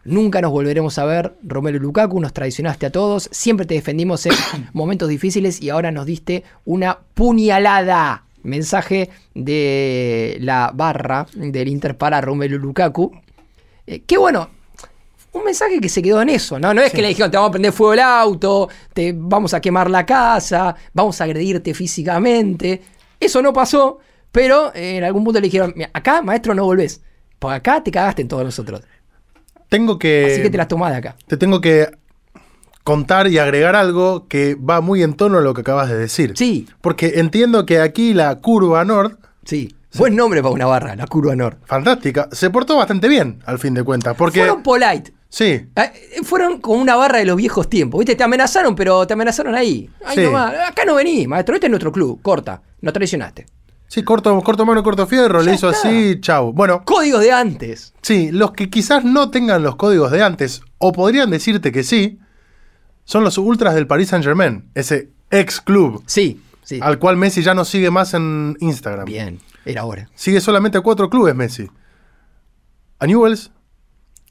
Nunca 0.05 0.42
nos 0.42 0.50
volveremos 0.50 0.98
a 0.98 1.07
ver, 1.07 1.35
Romelu 1.44 1.78
Lukaku, 1.78 2.20
nos 2.20 2.33
traicionaste 2.33 2.87
a 2.87 2.90
todos, 2.92 3.28
siempre 3.33 3.66
te 3.66 3.74
defendimos 3.74 4.26
en 4.26 4.35
momentos 4.74 5.09
difíciles 5.09 5.62
y 5.62 5.70
ahora 5.70 5.92
nos 5.92 6.05
diste 6.05 6.44
una 6.66 6.98
puñalada. 7.14 8.24
Mensaje 8.42 9.11
de 9.35 10.37
la 10.40 10.70
barra 10.74 11.26
del 11.35 11.68
Inter 11.68 11.96
para 11.96 12.20
Romelu 12.20 12.59
Lukaku. 12.59 13.12
Eh, 13.87 14.02
qué 14.07 14.18
bueno, 14.18 14.50
un 15.33 15.44
mensaje 15.44 15.81
que 15.81 15.88
se 15.88 16.02
quedó 16.02 16.20
en 16.22 16.28
eso, 16.28 16.59
¿no? 16.59 16.74
No 16.74 16.83
es 16.83 16.92
que 16.92 17.02
le 17.02 17.09
dijeron, 17.09 17.31
te 17.31 17.37
vamos 17.37 17.48
a 17.50 17.52
prender 17.52 17.72
fuego 17.72 17.94
el 17.94 18.00
auto, 18.00 18.68
te 18.92 19.14
vamos 19.16 19.55
a 19.55 19.61
quemar 19.61 19.90
la 19.90 20.05
casa, 20.05 20.74
vamos 20.92 21.20
a 21.20 21.24
agredirte 21.24 21.72
físicamente. 21.74 22.83
Eso 23.18 23.40
no 23.40 23.52
pasó, 23.52 23.98
pero 24.31 24.74
eh, 24.74 24.96
en 24.98 25.05
algún 25.05 25.24
punto 25.24 25.40
le 25.40 25.46
dijeron, 25.46 25.72
"Mira, 25.76 25.90
acá, 25.92 26.22
maestro, 26.22 26.55
no 26.55 26.64
volvés. 26.64 27.00
Porque 27.38 27.57
acá 27.57 27.83
te 27.83 27.90
cagaste 27.90 28.22
en 28.22 28.28
todos 28.28 28.44
nosotros. 28.44 28.83
Tengo 29.68 29.98
que. 29.98 30.26
Así 30.31 30.42
que 30.42 30.50
te 30.50 30.59
las 30.59 30.68
tomás 30.68 30.92
de 30.92 30.98
acá. 30.98 31.16
te 31.26 31.37
tengo 31.37 31.61
que 31.61 31.88
contar 32.85 33.29
y 33.29 33.38
agregar 33.38 33.77
algo 33.77 34.27
que 34.29 34.55
va 34.57 34.81
muy 34.81 35.03
en 35.03 35.14
tono 35.14 35.38
a 35.38 35.40
lo 35.40 35.55
que 35.55 35.61
acabas 35.61 35.88
de 35.88 35.97
decir. 35.99 36.33
Sí, 36.37 36.66
Porque 36.81 37.14
entiendo 37.16 37.64
que 37.66 37.81
aquí 37.81 38.14
la 38.14 38.40
curva 38.40 38.85
Nord 38.85 39.18
sí. 39.45 39.75
Buen 39.99 40.16
nombre 40.16 40.40
para 40.40 40.55
una 40.55 40.64
barra, 40.64 40.97
la 40.97 41.07
Curva 41.07 41.37
Nord. 41.37 41.59
Fantástica. 41.66 42.27
Se 42.33 42.49
portó 42.49 42.79
bastante 42.79 43.09
bien, 43.09 43.42
al 43.45 43.59
fin 43.59 43.75
de 43.75 43.83
cuentas. 43.85 44.16
Porque. 44.16 44.38
Fueron 44.40 44.62
polite. 44.62 45.12
Sí. 45.29 45.45
Eh, 45.77 45.92
Fueron 46.23 46.62
como 46.62 46.81
una 46.81 46.97
barra 46.97 47.18
de 47.18 47.27
los 47.27 47.37
viejos 47.37 47.68
tiempos. 47.68 47.99
¿Viste? 47.99 48.14
Te 48.16 48.25
amenazaron, 48.25 48.75
pero 48.75 49.07
te 49.07 49.12
amenazaron 49.12 49.55
ahí. 49.55 49.90
Ahí 50.07 50.16
Sí. 50.16 50.23
nomás. 50.25 50.55
Acá 50.66 50.87
no 50.87 50.95
venís, 50.95 51.29
maestro. 51.29 51.55
Este 51.57 51.66
es 51.66 51.71
nuestro 51.71 51.92
club. 51.92 52.21
Corta. 52.23 52.62
No 52.81 52.90
traicionaste. 52.90 53.45
Sí, 53.87 54.03
corto, 54.03 54.40
corto 54.40 54.64
mano, 54.64 54.83
corto 54.83 55.07
fierro, 55.07 55.40
Ya 55.40 55.51
le 55.51 55.55
hizo 55.57 55.68
está. 55.68 55.87
así, 55.90 56.18
chau. 56.23 56.55
Bueno, 56.55 56.83
Códigos 56.87 57.21
de 57.21 57.31
antes. 57.33 57.92
sí, 58.01 58.31
los 58.33 58.53
que 58.53 58.71
quizás 58.71 59.05
no 59.05 59.31
tengan 59.31 59.62
los 59.62 59.77
códigos 59.77 60.11
de 60.11 60.23
antes, 60.23 60.62
o 60.79 60.92
podrían 60.92 61.29
decirte 61.29 61.71
que 61.71 61.83
sí, 61.83 62.18
son 63.05 63.25
los 63.25 63.38
ultras 63.38 63.75
del 63.75 63.87
Paris 63.87 64.09
Saint 64.09 64.25
Germain, 64.25 64.69
ese 64.75 65.11
ex 65.31 65.61
club, 65.61 66.03
Sí, 66.07 66.41
sí. 66.62 66.79
al 66.83 66.99
cual 66.99 67.17
Messi 67.17 67.43
ya 67.43 67.55
no 67.55 67.65
sigue 67.65 67.91
más 67.91 68.15
en 68.15 68.57
Instagram. 68.61 69.05
Bien. 69.07 69.38
Era 69.65 69.85
hora. 69.85 70.09
Sigue 70.15 70.41
solamente 70.41 70.79
a 70.79 70.81
cuatro 70.81 71.09
clubes 71.09 71.35
Messi. 71.35 71.69
A 72.99 73.07
Newells, 73.07 73.51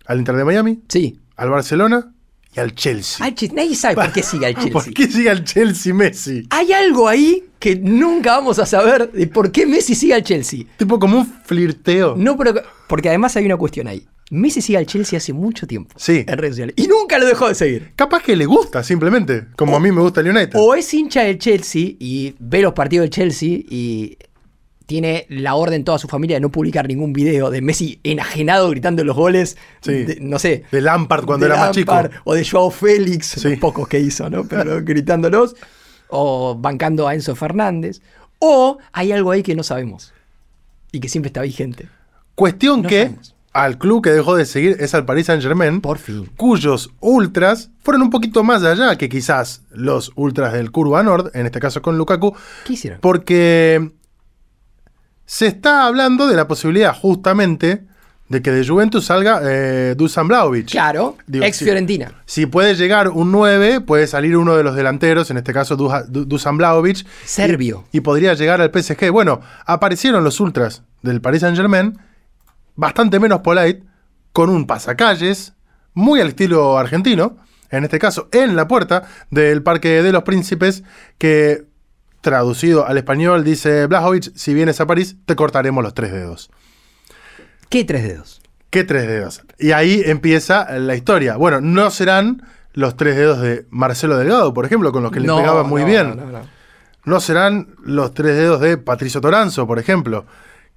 al 0.05 0.19
Inter 0.19 0.35
de 0.35 0.43
Miami, 0.45 0.81
Sí. 0.87 1.19
al 1.35 1.49
Barcelona 1.49 2.13
y 2.55 2.59
al 2.59 2.73
Chelsea. 2.75 3.25
Al 3.25 3.35
Chelsea. 3.35 3.55
Nadie 3.55 3.75
sabe 3.75 3.95
por 3.95 4.11
qué 4.11 4.23
sigue 4.23 4.45
al 4.45 4.55
Chelsea. 4.55 4.71
¿Por 4.73 4.93
qué 4.93 5.07
sigue 5.07 5.29
al 5.29 5.43
Chelsea 5.43 5.93
Messi? 5.93 6.47
Hay 6.49 6.71
algo 6.73 7.07
ahí 7.07 7.45
que 7.59 7.75
nunca 7.77 8.31
vamos 8.37 8.59
a 8.59 8.65
saber 8.65 9.11
de 9.11 9.27
por 9.27 9.51
qué 9.51 9.65
Messi 9.65 9.95
sigue 9.95 10.13
al 10.13 10.23
Chelsea. 10.23 10.65
Tipo 10.77 10.99
como 10.99 11.19
un 11.19 11.25
flirteo. 11.45 12.15
No, 12.17 12.35
pero. 12.37 12.53
Porque 12.87 13.09
además 13.09 13.35
hay 13.37 13.45
una 13.45 13.57
cuestión 13.57 13.87
ahí. 13.87 14.05
Messi 14.31 14.61
sigue 14.61 14.77
al 14.77 14.85
Chelsea 14.85 15.17
hace 15.17 15.33
mucho 15.33 15.67
tiempo. 15.67 15.93
Sí. 15.97 16.23
En 16.27 16.37
redes 16.37 16.55
sociales. 16.55 16.75
Y 16.77 16.87
nunca 16.87 17.19
lo 17.19 17.25
dejó 17.27 17.49
de 17.49 17.55
seguir. 17.55 17.91
Capaz 17.95 18.23
que 18.23 18.35
le 18.35 18.45
gusta, 18.45 18.81
simplemente. 18.83 19.45
Como 19.57 19.75
a 19.75 19.79
mí 19.79 19.91
me 19.91 20.01
gusta 20.01 20.21
el 20.21 20.29
United. 20.29 20.57
O 20.57 20.73
es 20.73 20.93
hincha 20.93 21.21
del 21.23 21.37
Chelsea 21.37 21.91
y 21.99 22.33
ve 22.39 22.61
los 22.61 22.73
partidos 22.73 23.03
del 23.03 23.09
Chelsea 23.09 23.49
y 23.69 24.17
tiene 24.85 25.25
la 25.29 25.55
orden 25.55 25.83
toda 25.83 25.97
su 25.99 26.07
familia 26.07 26.37
de 26.37 26.41
no 26.41 26.49
publicar 26.51 26.87
ningún 26.87 27.13
video 27.13 27.49
de 27.49 27.61
Messi 27.61 27.99
enajenado 28.03 28.69
gritando 28.69 29.03
los 29.03 29.15
goles. 29.15 29.57
Sí. 29.81 29.91
de- 30.03 30.17
no 30.21 30.39
sé. 30.39 30.63
De 30.71 30.81
Lampard 30.81 31.25
cuando 31.25 31.45
de 31.45 31.51
era 31.53 31.61
más 31.61 31.71
chico. 31.75 31.93
O 32.23 32.33
de 32.33 32.45
Joao 32.45 32.71
Félix, 32.71 33.27
Sí. 33.37 33.49
los 33.49 33.59
pocos 33.59 33.87
que 33.87 33.99
hizo, 33.99 34.29
¿no? 34.29 34.45
Pero 34.45 34.81
gritándolos. 34.83 35.55
O 36.07 36.55
bancando 36.57 37.07
a 37.07 37.13
Enzo 37.15 37.35
Fernández. 37.35 38.01
O 38.39 38.77
hay 38.93 39.11
algo 39.11 39.31
ahí 39.31 39.43
que 39.43 39.55
no 39.55 39.63
sabemos. 39.63 40.13
Y 40.93 40.99
que 41.01 41.09
siempre 41.09 41.27
está 41.27 41.41
vigente. 41.41 41.87
Cuestión 42.35 42.81
No 42.81 42.89
que 42.89 43.03
sabemos. 43.03 43.35
Al 43.53 43.77
club 43.77 44.01
que 44.03 44.11
dejó 44.11 44.35
de 44.35 44.45
seguir 44.45 44.77
es 44.79 44.93
al 44.95 45.05
Paris 45.05 45.25
Saint 45.25 45.43
Germain, 45.43 45.81
Por 45.81 45.97
fin. 45.97 46.29
cuyos 46.37 46.91
ultras 47.01 47.69
fueron 47.83 48.01
un 48.03 48.09
poquito 48.09 48.43
más 48.43 48.63
allá 48.63 48.95
que 48.97 49.09
quizás 49.09 49.63
los 49.71 50.11
ultras 50.15 50.53
del 50.53 50.71
Curva 50.71 51.03
Nord, 51.03 51.31
en 51.33 51.45
este 51.45 51.59
caso 51.59 51.81
con 51.81 51.97
Lukaku, 51.97 52.33
¿Qué 52.65 52.73
hicieron? 52.73 52.99
porque 53.01 53.91
se 55.25 55.47
está 55.47 55.85
hablando 55.85 56.27
de 56.27 56.35
la 56.35 56.47
posibilidad 56.47 56.95
justamente 56.95 57.85
de 58.29 58.41
que 58.41 58.51
de 58.51 58.65
Juventus 58.65 59.05
salga 59.05 59.41
eh, 59.43 59.93
Dusan 59.97 60.29
Vlahovic. 60.29 60.67
Claro, 60.71 61.17
Digo, 61.27 61.43
ex. 61.43 61.59
Fiorentina. 61.59 62.13
Si 62.25 62.45
puede 62.45 62.75
llegar 62.75 63.09
un 63.09 63.29
9, 63.33 63.81
puede 63.81 64.07
salir 64.07 64.37
uno 64.37 64.55
de 64.55 64.63
los 64.63 64.73
delanteros, 64.75 65.29
en 65.31 65.37
este 65.37 65.51
caso 65.51 65.75
Dusan 65.75 66.55
Vlahovic. 66.57 67.05
Serbio. 67.25 67.83
Y, 67.91 67.97
y 67.97 68.01
podría 68.01 68.33
llegar 68.33 68.61
al 68.61 68.71
PSG. 68.71 69.11
Bueno, 69.11 69.41
aparecieron 69.65 70.23
los 70.23 70.39
ultras 70.39 70.83
del 71.01 71.19
Paris 71.19 71.41
Saint 71.41 71.57
Germain, 71.57 71.99
bastante 72.75 73.19
menos 73.19 73.41
polite, 73.41 73.83
con 74.31 74.49
un 74.49 74.65
pasacalles, 74.67 75.53
muy 75.93 76.21
al 76.21 76.29
estilo 76.29 76.77
argentino, 76.77 77.37
en 77.69 77.83
este 77.83 77.99
caso 77.99 78.29
en 78.31 78.55
la 78.55 78.67
puerta 78.67 79.03
del 79.29 79.63
Parque 79.63 80.01
de 80.03 80.11
los 80.11 80.23
Príncipes, 80.23 80.83
que 81.17 81.65
traducido 82.21 82.85
al 82.85 82.97
español 82.97 83.43
dice 83.43 83.87
Blajovic, 83.87 84.35
si 84.35 84.53
vienes 84.53 84.79
a 84.79 84.87
París, 84.87 85.17
te 85.25 85.35
cortaremos 85.35 85.83
los 85.83 85.93
tres 85.93 86.11
dedos. 86.11 86.51
¿Qué 87.69 87.83
tres 87.83 88.03
dedos? 88.03 88.41
¿Qué 88.69 88.83
tres 88.83 89.07
dedos? 89.07 89.43
Y 89.59 89.71
ahí 89.71 90.01
empieza 90.05 90.77
la 90.79 90.95
historia. 90.95 91.35
Bueno, 91.37 91.61
no 91.61 91.89
serán 91.89 92.43
los 92.73 92.95
tres 92.95 93.15
dedos 93.15 93.41
de 93.41 93.65
Marcelo 93.69 94.17
Delgado, 94.17 94.53
por 94.53 94.65
ejemplo, 94.65 94.91
con 94.91 95.03
los 95.03 95.11
que 95.11 95.19
le 95.19 95.27
pegaba 95.27 95.63
muy 95.63 95.81
no, 95.81 95.87
bien. 95.87 96.21
No 97.03 97.19
serán 97.19 97.75
los 97.83 98.13
tres 98.13 98.35
dedos 98.35 98.61
de 98.61 98.77
Patricio 98.77 99.19
Toranzo, 99.19 99.67
por 99.67 99.79
ejemplo, 99.79 100.25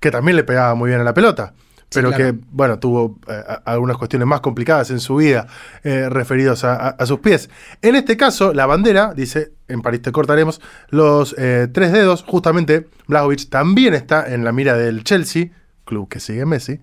que 0.00 0.10
también 0.10 0.36
le 0.36 0.44
pegaba 0.44 0.74
muy 0.74 0.88
bien 0.88 1.00
a 1.00 1.04
la 1.04 1.14
pelota. 1.14 1.54
Pero 1.94 2.08
claro. 2.10 2.24
que, 2.32 2.38
bueno, 2.50 2.78
tuvo 2.78 3.18
eh, 3.28 3.42
algunas 3.64 3.96
cuestiones 3.96 4.26
más 4.28 4.40
complicadas 4.40 4.90
en 4.90 5.00
su 5.00 5.16
vida 5.16 5.46
eh, 5.82 6.08
referidos 6.08 6.64
a, 6.64 6.74
a- 6.74 6.88
a 6.90 7.06
sus 7.06 7.20
pies. 7.20 7.48
En 7.82 7.94
este 7.94 8.16
caso, 8.16 8.52
la 8.52 8.66
bandera, 8.66 9.14
dice, 9.14 9.52
en 9.68 9.80
París 9.82 10.02
te 10.02 10.12
cortaremos, 10.12 10.60
los 10.90 11.34
eh, 11.38 11.68
tres 11.72 11.92
dedos, 11.92 12.24
justamente, 12.26 12.88
Blajovic 13.06 13.48
también 13.48 13.94
está 13.94 14.32
en 14.32 14.44
la 14.44 14.52
mira 14.52 14.76
del 14.76 15.04
Chelsea, 15.04 15.50
club 15.84 16.08
que 16.08 16.20
sigue 16.20 16.44
Messi. 16.46 16.80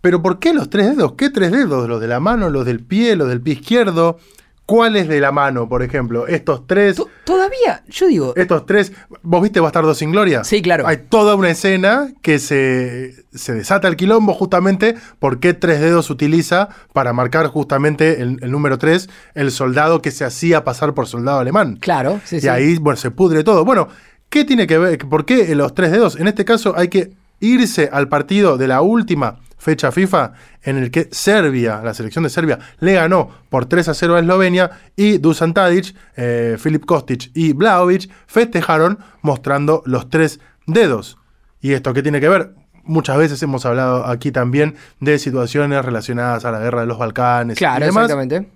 Pero 0.00 0.20
¿por 0.20 0.38
qué 0.38 0.52
los 0.52 0.68
tres 0.68 0.94
dedos? 0.96 1.14
¿Qué 1.14 1.30
tres 1.30 1.50
dedos? 1.50 1.88
¿Los 1.88 2.00
de 2.00 2.08
la 2.08 2.20
mano, 2.20 2.50
los 2.50 2.66
del 2.66 2.80
pie, 2.80 3.16
los 3.16 3.28
del 3.28 3.40
pie 3.40 3.54
izquierdo? 3.54 4.18
¿Cuáles 4.66 5.08
de 5.08 5.20
la 5.20 5.30
mano, 5.30 5.68
por 5.68 5.82
ejemplo? 5.82 6.26
Estos 6.26 6.66
tres... 6.66 6.96
To- 6.96 7.08
Todavía, 7.24 7.82
yo 7.88 8.06
digo, 8.06 8.32
Estos 8.34 8.64
tres, 8.64 8.92
¿vos 9.22 9.42
viste 9.42 9.60
Bastardo 9.60 9.94
sin 9.94 10.10
Gloria? 10.12 10.42
Sí, 10.42 10.62
claro. 10.62 10.86
Hay 10.86 10.96
toda 11.08 11.34
una 11.34 11.50
escena 11.50 12.12
que 12.22 12.38
se, 12.38 13.14
se 13.34 13.52
desata 13.52 13.88
el 13.88 13.96
quilombo 13.96 14.32
justamente 14.32 14.94
por 15.18 15.38
qué 15.38 15.52
tres 15.52 15.80
dedos 15.80 16.08
utiliza 16.08 16.70
para 16.94 17.12
marcar 17.12 17.48
justamente 17.48 18.22
el, 18.22 18.38
el 18.40 18.50
número 18.50 18.78
tres, 18.78 19.10
el 19.34 19.50
soldado 19.50 20.00
que 20.00 20.10
se 20.10 20.24
hacía 20.24 20.64
pasar 20.64 20.94
por 20.94 21.06
soldado 21.08 21.40
alemán. 21.40 21.76
claro, 21.80 22.20
sí, 22.24 22.36
y 22.36 22.40
sí. 22.40 22.48
ahí, 22.48 22.78
bueno, 22.78 22.96
se 22.96 23.10
pudre 23.10 23.44
todo. 23.44 23.66
Bueno, 23.66 23.88
¿qué 24.30 24.44
tiene 24.46 24.66
que 24.66 24.78
ver? 24.78 24.98
¿Por 24.98 25.26
qué 25.26 25.54
los 25.54 25.74
tres 25.74 25.92
dedos? 25.92 26.16
En 26.16 26.26
este 26.26 26.46
caso 26.46 26.72
hay 26.76 26.88
que 26.88 27.12
irse 27.40 27.90
al 27.92 28.08
partido 28.08 28.56
de 28.56 28.68
la 28.68 28.80
última 28.80 29.40
fecha 29.64 29.90
FIFA 29.90 30.34
en 30.62 30.76
el 30.76 30.90
que 30.90 31.08
Serbia, 31.10 31.80
la 31.82 31.94
selección 31.94 32.22
de 32.24 32.28
Serbia, 32.28 32.58
le 32.80 32.92
ganó 32.92 33.30
por 33.48 33.64
3 33.64 33.88
a 33.88 33.94
0 33.94 34.16
a 34.16 34.20
Eslovenia 34.20 34.70
y 34.94 35.16
Dusan 35.16 35.54
Tadic, 35.54 35.94
eh, 36.16 36.56
Filip 36.58 36.84
Kostic 36.84 37.30
y 37.34 37.54
Vlahovic 37.54 38.10
festejaron 38.26 38.98
mostrando 39.22 39.82
los 39.86 40.10
tres 40.10 40.38
dedos. 40.66 41.16
¿Y 41.62 41.72
esto 41.72 41.94
qué 41.94 42.02
tiene 42.02 42.20
que 42.20 42.28
ver? 42.28 42.54
Muchas 42.82 43.16
veces 43.16 43.42
hemos 43.42 43.64
hablado 43.64 44.04
aquí 44.06 44.30
también 44.30 44.76
de 45.00 45.18
situaciones 45.18 45.82
relacionadas 45.82 46.44
a 46.44 46.50
la 46.50 46.58
guerra 46.58 46.82
de 46.82 46.86
los 46.86 46.98
Balcanes 46.98 47.56
Claro, 47.56 47.84
y 47.84 47.88
demás. 47.88 48.04
exactamente. 48.04 48.50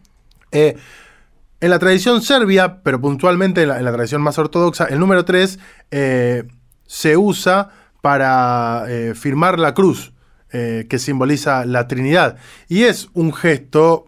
Eh, 0.53 0.77
en 1.61 1.71
la 1.71 1.79
tradición 1.79 2.21
serbia, 2.21 2.83
pero 2.83 3.01
puntualmente 3.01 3.63
en 3.63 3.69
la, 3.69 3.79
en 3.79 3.85
la 3.87 3.93
tradición 3.93 4.21
más 4.21 4.39
ortodoxa, 4.39 4.85
el 4.85 4.99
número 5.01 5.25
3 5.25 5.59
se 6.87 7.17
usa 7.17 7.71
para 8.03 8.85
eh, 8.89 9.15
firmar 9.15 9.59
la 9.59 9.73
cruz, 9.75 10.13
eh, 10.53 10.87
que 10.89 10.99
simboliza 10.99 11.65
la 11.65 11.87
Trinidad. 11.89 12.37
Y 12.69 12.85
es 12.85 13.09
un 13.15 13.33
gesto 13.33 14.07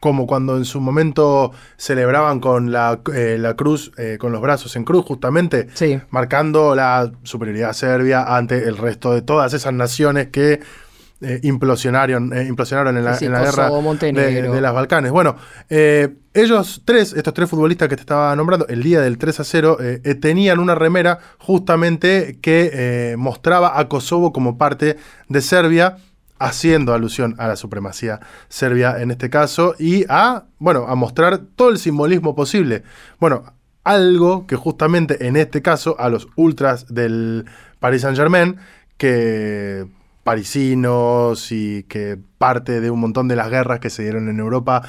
como 0.00 0.28
cuando 0.28 0.56
en 0.56 0.64
su 0.64 0.80
momento 0.80 1.50
celebraban 1.76 2.38
con 2.38 2.70
la, 2.70 3.00
eh, 3.12 3.36
la 3.38 3.54
cruz, 3.54 3.90
eh, 3.98 4.16
con 4.20 4.30
los 4.30 4.40
brazos 4.40 4.76
en 4.76 4.84
cruz, 4.84 5.04
justamente, 5.04 5.66
Sí. 5.74 6.00
marcando 6.10 6.76
la 6.76 7.10
superioridad 7.24 7.72
serbia 7.72 8.22
ante 8.36 8.68
el 8.68 8.76
resto 8.76 9.12
de 9.12 9.22
todas 9.22 9.54
esas 9.54 9.72
naciones 9.72 10.28
que 10.28 10.60
eh, 11.20 11.40
implosionaron, 11.42 12.32
eh, 12.32 12.44
implosionaron 12.44 12.96
en 12.96 13.04
la, 13.04 13.14
Sí, 13.14 13.26
en 13.26 13.32
la 13.32 13.44
Kosovo, 13.44 13.96
guerra 14.00 14.12
de, 14.12 14.42
de 14.42 14.60
las 14.60 14.72
Balcanes. 14.72 15.10
Bueno, 15.10 15.36
eh, 15.68 16.16
ellos 16.32 16.82
tres, 16.84 17.12
estos 17.12 17.34
tres 17.34 17.50
futbolistas 17.50 17.88
que 17.88 17.96
te 17.96 18.02
estaba 18.02 18.34
nombrando, 18.36 18.68
el 18.68 18.82
día 18.82 19.00
del 19.00 19.18
3 19.18 19.40
a 19.40 19.44
0, 19.44 19.78
eh, 19.80 20.00
eh, 20.04 20.14
tenían 20.14 20.60
una 20.60 20.74
remera 20.74 21.18
justamente 21.38 22.38
que 22.40 23.14
mostraba 23.18 23.78
a 23.78 23.88
Kosovo 23.88 24.32
como 24.32 24.58
parte 24.58 24.96
de 25.28 25.40
Serbia, 25.40 25.96
haciendo 26.38 26.94
alusión 26.94 27.34
a 27.38 27.48
la 27.48 27.56
supremacía 27.56 28.20
serbia 28.48 29.00
en 29.00 29.10
este 29.10 29.28
caso, 29.28 29.74
y 29.76 30.04
a, 30.08 30.44
bueno, 30.60 30.86
a 30.86 30.94
mostrar 30.94 31.38
todo 31.56 31.70
el 31.70 31.78
simbolismo 31.78 32.36
posible. 32.36 32.84
Bueno, 33.18 33.52
algo 33.82 34.46
que 34.46 34.54
justamente 34.54 35.26
en 35.26 35.36
este 35.36 35.62
caso 35.62 35.96
a 35.98 36.08
los 36.08 36.28
ultras 36.36 36.94
del 36.94 37.46
Paris 37.80 38.02
Saint 38.02 38.16
Germain, 38.16 38.56
que 38.98 39.86
parisinos 40.24 41.52
y 41.52 41.84
que 41.84 42.18
parte 42.38 42.80
de 42.80 42.90
un 42.90 43.00
montón 43.00 43.28
de 43.28 43.36
las 43.36 43.50
guerras 43.50 43.80
que 43.80 43.90
se 43.90 44.02
dieron 44.02 44.28
en 44.28 44.40
Europa 44.40 44.82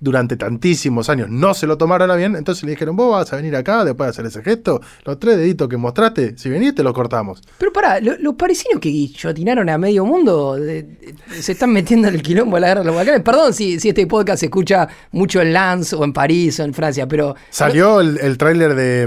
durante 0.00 0.36
tantísimos 0.36 1.10
años 1.10 1.28
no 1.28 1.52
se 1.52 1.66
lo 1.66 1.76
tomaron 1.76 2.10
a 2.10 2.16
bien, 2.16 2.34
entonces 2.34 2.64
le 2.64 2.70
dijeron, 2.70 2.96
vos 2.96 3.12
vas 3.12 3.32
a 3.32 3.36
venir 3.36 3.54
acá 3.54 3.84
después 3.84 4.06
de 4.06 4.10
hacer 4.10 4.26
ese 4.26 4.42
gesto, 4.42 4.80
los 5.04 5.18
tres 5.20 5.36
deditos 5.36 5.68
que 5.68 5.76
mostraste, 5.76 6.38
si 6.38 6.48
venís 6.48 6.74
te 6.74 6.82
los 6.82 6.92
cortamos. 6.94 7.42
Pero 7.58 7.72
pará, 7.72 8.00
lo- 8.00 8.16
los 8.18 8.34
parisinos 8.34 8.80
que 8.80 8.88
guillotinaron 8.88 9.68
a 9.68 9.76
medio 9.78 10.04
mundo 10.06 10.56
de- 10.56 10.82
de- 10.84 11.14
se 11.42 11.52
están 11.52 11.70
metiendo 11.72 12.08
en 12.08 12.14
el 12.14 12.22
quilombo 12.22 12.56
de 12.56 12.60
la 12.62 12.68
guerra 12.68 12.80
de 12.80 12.86
los 12.86 12.94
Balcanes. 12.96 13.20
Perdón 13.22 13.52
si, 13.52 13.78
si 13.78 13.90
este 13.90 14.06
podcast 14.06 14.40
se 14.40 14.46
escucha 14.46 14.88
mucho 15.12 15.40
en 15.42 15.52
Lens 15.52 15.92
o 15.92 16.02
en 16.04 16.12
París 16.12 16.58
o 16.60 16.64
en 16.64 16.72
Francia, 16.72 17.06
pero. 17.06 17.36
Salió 17.50 18.00
el, 18.00 18.18
el 18.18 18.38
tráiler 18.38 18.74
de, 18.74 19.06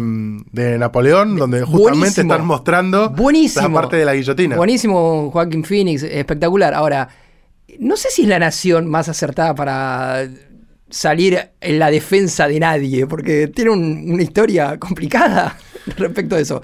de 0.51 0.77
Napoleón, 0.77 1.37
donde 1.37 1.63
justamente 1.63 2.21
están 2.21 2.45
mostrando 2.45 3.09
Buenísimo. 3.09 3.67
la 3.67 3.73
parte 3.73 3.97
de 3.97 4.05
la 4.05 4.13
guillotina. 4.13 4.55
Buenísimo, 4.57 5.31
Joaquín 5.31 5.63
Phoenix, 5.63 6.03
espectacular. 6.03 6.73
Ahora, 6.73 7.09
no 7.79 7.97
sé 7.97 8.09
si 8.11 8.21
es 8.23 8.27
la 8.27 8.37
nación 8.37 8.85
más 8.87 9.09
acertada 9.09 9.55
para 9.55 10.27
salir 10.93 11.39
en 11.59 11.79
la 11.79 11.89
defensa 11.89 12.47
de 12.47 12.59
nadie, 12.59 13.07
porque 13.07 13.47
tiene 13.47 13.71
un- 13.71 14.11
una 14.13 14.23
historia 14.23 14.77
complicada 14.79 15.57
respecto 15.97 16.35
a 16.35 16.39
eso. 16.39 16.61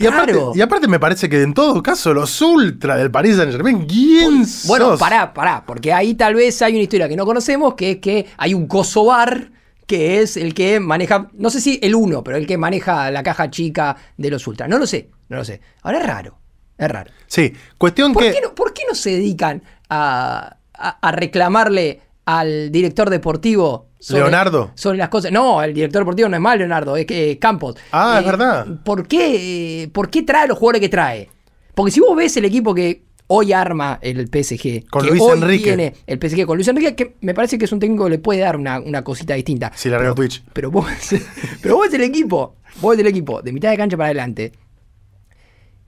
Y 0.00 0.06
aparte, 0.06 0.38
y 0.54 0.60
aparte 0.60 0.86
me 0.86 1.00
parece 1.00 1.28
que 1.28 1.42
en 1.42 1.52
todo 1.52 1.82
caso 1.82 2.14
los 2.14 2.40
ultra 2.40 2.96
del 2.96 3.10
Paris 3.10 3.34
Saint 3.36 3.50
Germain, 3.50 3.84
¿quién 3.84 4.44
Bueno, 4.66 4.90
sos? 4.90 5.00
pará, 5.00 5.34
pará, 5.34 5.64
porque 5.66 5.92
ahí 5.92 6.14
tal 6.14 6.34
vez 6.36 6.62
hay 6.62 6.74
una 6.74 6.82
historia 6.84 7.08
que 7.08 7.16
no 7.16 7.26
conocemos, 7.26 7.74
que 7.74 7.90
es 7.92 7.96
que 7.98 8.26
hay 8.36 8.54
un 8.54 8.68
Kosovar 8.68 9.50
que 9.88 10.20
es 10.20 10.36
el 10.36 10.54
que 10.54 10.78
maneja, 10.78 11.30
no 11.32 11.50
sé 11.50 11.60
si 11.60 11.80
el 11.82 11.96
uno, 11.96 12.22
pero 12.22 12.36
el 12.36 12.46
que 12.46 12.56
maneja 12.56 13.10
la 13.10 13.24
caja 13.24 13.50
chica 13.50 13.96
de 14.16 14.30
los 14.30 14.46
ultras. 14.46 14.68
No 14.68 14.78
lo 14.78 14.86
sé, 14.86 15.10
no 15.30 15.38
lo 15.38 15.44
sé. 15.44 15.60
Ahora 15.82 15.98
es 15.98 16.06
raro, 16.06 16.38
es 16.76 16.88
raro. 16.88 17.10
Sí, 17.26 17.52
cuestión 17.76 18.12
¿Por 18.12 18.22
que... 18.22 18.32
qué 18.32 18.40
no, 18.40 18.54
por 18.54 18.72
qué 18.74 18.82
no 18.88 18.94
se 18.94 19.10
dedican 19.10 19.62
a, 19.88 20.58
a- 20.74 20.98
a 21.08 21.10
reclamarle 21.12 22.02
al 22.30 22.70
director 22.70 23.08
deportivo 23.08 23.86
¿Leonardo? 24.10 24.70
sobre 24.74 24.98
las 24.98 25.08
cosas? 25.08 25.32
No, 25.32 25.62
el 25.62 25.72
director 25.72 26.02
deportivo 26.02 26.28
no 26.28 26.36
es 26.36 26.42
mal 26.42 26.58
Leonardo, 26.58 26.96
es 26.96 27.06
eh, 27.08 27.38
Campos. 27.40 27.76
Ah, 27.90 28.16
es 28.18 28.22
Eh, 28.22 28.26
verdad. 28.30 28.66
¿por 28.84 29.08
qué, 29.08 29.82
eh, 29.84 29.88
¿Por 29.88 30.10
qué 30.10 30.22
trae 30.22 30.46
los 30.46 30.58
jugadores 30.58 30.80
que 30.82 30.88
trae? 30.90 31.30
Porque 31.74 31.90
si 31.90 32.00
vos 32.00 32.14
ves 32.14 32.36
el 32.36 32.44
equipo 32.44 32.74
que 32.74 33.02
hoy 33.28 33.52
arma 33.54 33.98
el 34.02 34.26
PSG, 34.28 34.86
Con 34.90 35.02
que 35.04 35.10
Luis 35.10 35.22
hoy 35.22 35.38
Enrique. 35.38 35.64
tiene 35.64 35.94
el 36.06 36.18
PSG 36.18 36.44
con 36.44 36.56
Luis 36.56 36.68
Enrique, 36.68 36.94
que 36.94 37.16
me 37.22 37.32
parece 37.32 37.56
que 37.56 37.64
es 37.64 37.72
un 37.72 37.80
técnico 37.80 38.04
que 38.04 38.10
le 38.10 38.18
puede 38.18 38.40
dar 38.40 38.56
una, 38.56 38.78
una 38.78 39.02
cosita 39.02 39.32
distinta. 39.34 39.72
Si 39.74 39.88
larga 39.88 40.14
Twitch. 40.14 40.44
Pero 40.52 40.70
vos, 40.70 40.86
pero 41.62 41.76
vos 41.76 41.86
ves 41.86 41.94
el 41.94 42.02
equipo, 42.02 42.56
vos 42.82 42.90
ves 42.90 43.00
el 43.00 43.06
equipo 43.06 43.40
de 43.40 43.52
mitad 43.52 43.70
de 43.70 43.76
cancha 43.78 43.96
para 43.96 44.08
adelante. 44.08 44.52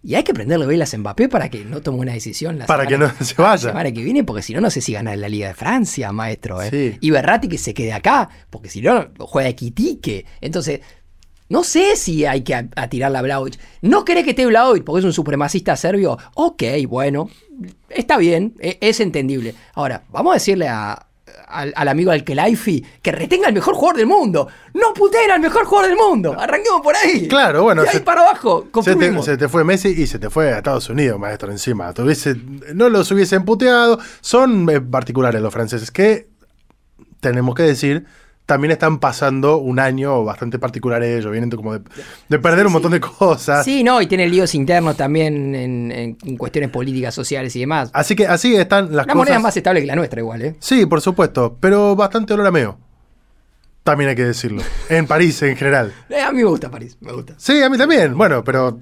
Y 0.03 0.15
hay 0.15 0.23
que 0.23 0.33
prenderle 0.33 0.65
velas 0.67 0.95
a 0.95 0.99
Mbappé 0.99 1.29
para 1.29 1.51
que 1.51 1.65
no 1.65 1.83
tome 1.83 1.99
una 1.99 2.13
decisión 2.15 2.59
la 2.59 2.67
Para 2.67 2.87
que 2.87 2.97
no 2.97 3.11
se 3.21 3.35
vaya. 3.35 3.53
la 3.53 3.59
semana 3.73 3.93
que 3.93 4.03
viene, 4.03 4.25
porque 4.25 4.43
si 4.43 4.55
no, 4.55 4.61
no 4.63 4.71
sé 4.71 4.81
si 4.81 4.93
gana 4.95 5.15
la 5.15 5.29
Liga 5.29 5.49
de 5.49 5.55
Francia, 5.55 6.11
maestro. 6.13 6.63
¿eh? 6.63 6.71
Sí. 6.71 6.97
Y 7.01 7.11
Berratti 7.11 7.49
que 7.49 7.59
se 7.59 7.75
quede 7.75 7.93
acá, 7.93 8.29
porque 8.49 8.71
si 8.71 8.81
no, 8.81 9.09
juega 9.19 9.53
Quitique. 9.53 10.25
Entonces, 10.41 10.81
no 11.51 11.65
sé 11.65 11.97
si 11.97 12.25
hay 12.25 12.43
que 12.43 12.55
atirar 12.55 13.15
a 13.15 13.21
Vlaovic. 13.23 13.59
¿No 13.83 14.05
querés 14.05 14.25
que 14.25 14.31
esté 14.31 14.47
Vlaovic 14.47 14.85
porque 14.85 15.01
es 15.01 15.05
un 15.05 15.13
supremacista 15.13 15.77
serbio? 15.77 16.17
Ok, 16.35 16.63
bueno, 16.89 17.29
está 17.91 18.17
bien, 18.17 18.55
e- 18.61 18.79
es 18.81 19.01
entendible. 19.01 19.55
Ahora, 19.75 20.05
vamos 20.11 20.31
a 20.31 20.35
decirle 20.35 20.69
a- 20.69 21.09
al, 21.51 21.73
al 21.77 21.89
amigo 21.89 22.11
Alkelaifi 22.11 22.85
que 23.03 23.13
retenga 23.13 23.49
al 23.49 23.53
mejor 23.55 23.75
jugador 23.75 23.97
del 23.99 24.07
mundo. 24.07 24.49
No 24.75 24.95
puteen 24.95 25.31
al 25.31 25.41
mejor 25.41 25.65
jugador 25.65 25.91
del 25.91 25.99
mundo. 25.99 26.37
Arranquemos 26.39 26.81
por 26.83 26.95
ahí. 26.97 27.29
Claro, 27.29 27.63
bueno, 27.65 27.85
Y 27.85 27.89
ahí 27.89 27.93
se- 27.95 28.01
para 28.01 28.23
abajo, 28.23 28.61
Se 28.61 28.65
te, 28.67 28.71
construimos. 28.71 29.25
se 29.25 29.37
te 29.37 29.49
fue 29.49 29.65
Messi 29.65 29.89
y 29.89 30.07
se 30.07 30.19
te 30.19 30.31
fue 30.31 30.53
a 30.53 30.59
Estados 30.59 30.89
Unidos, 30.89 31.19
maestro, 31.19 31.51
encima. 31.51 31.93
Te 31.93 32.03
hubiese- 32.03 32.37
no 32.75 32.89
los 32.89 33.11
hubiesen 33.11 33.45
puteado. 33.45 33.99
Son 34.21 34.69
eh, 34.71 34.81
particulares 34.81 35.41
los 35.43 35.53
franceses 35.53 35.91
que, 35.91 36.29
tenemos 37.21 37.55
que 37.55 37.65
decir, 37.65 38.07
también 38.47 38.73
están 38.73 38.99
pasando 38.99 39.59
un 39.59 39.79
año 39.79 40.25
bastante 40.25 40.59
particular 40.59 41.03
ellos. 41.03 41.31
Vienen 41.31 41.51
como 41.51 41.75
de, 41.79 41.83
de 42.29 42.39
perder 42.41 42.67
un 42.67 42.73
montón 42.73 42.91
de 42.93 43.01
cosas. 43.01 43.65
Sí, 43.65 43.85
no, 43.85 44.03
y 44.03 44.07
tiene 44.07 44.29
líos 44.29 44.55
internos 44.57 44.97
también 44.97 45.55
en, 45.55 45.93
en- 45.93 46.19
en 46.25 46.37
cuestiones 46.37 46.71
políticas, 46.71 47.15
sociales 47.15 47.55
y 47.57 47.61
demás. 47.61 47.91
Así 47.93 48.17
que 48.17 48.27
así 48.27 48.57
están 48.57 48.87
las 48.87 48.93
La 48.95 49.03
cosas. 49.05 49.17
moneda 49.17 49.37
es 49.37 49.43
más 49.43 49.57
estable 49.57 49.81
que 49.81 49.87
la 49.87 49.95
nuestra, 49.97 50.21
igual, 50.21 50.43
¿eh? 50.43 50.57
Sí, 50.59 50.85
por 50.87 51.01
supuesto, 51.01 51.57
pero 51.61 51.95
bastante 51.95 52.35
olor 52.35 52.47
a 52.47 52.51
meo. 52.51 52.79
También 53.85 54.11
hay 54.11 54.17
que 54.17 54.25
decirlo. 54.25 54.63
En 54.89 55.07
París 55.07 55.41
en 55.43 55.57
general. 55.57 55.93
Eh, 56.11 56.21
A 56.21 56.33
mí 56.33 56.39
me 56.39 56.45
gusta 56.45 56.71
París, 56.71 56.97
me 57.01 57.13
gusta. 57.13 57.35
Sí, 57.39 57.63
a 57.63 57.71
mí 57.71 57.79
también. 57.79 58.17
Bueno, 58.17 58.43
pero 58.45 58.81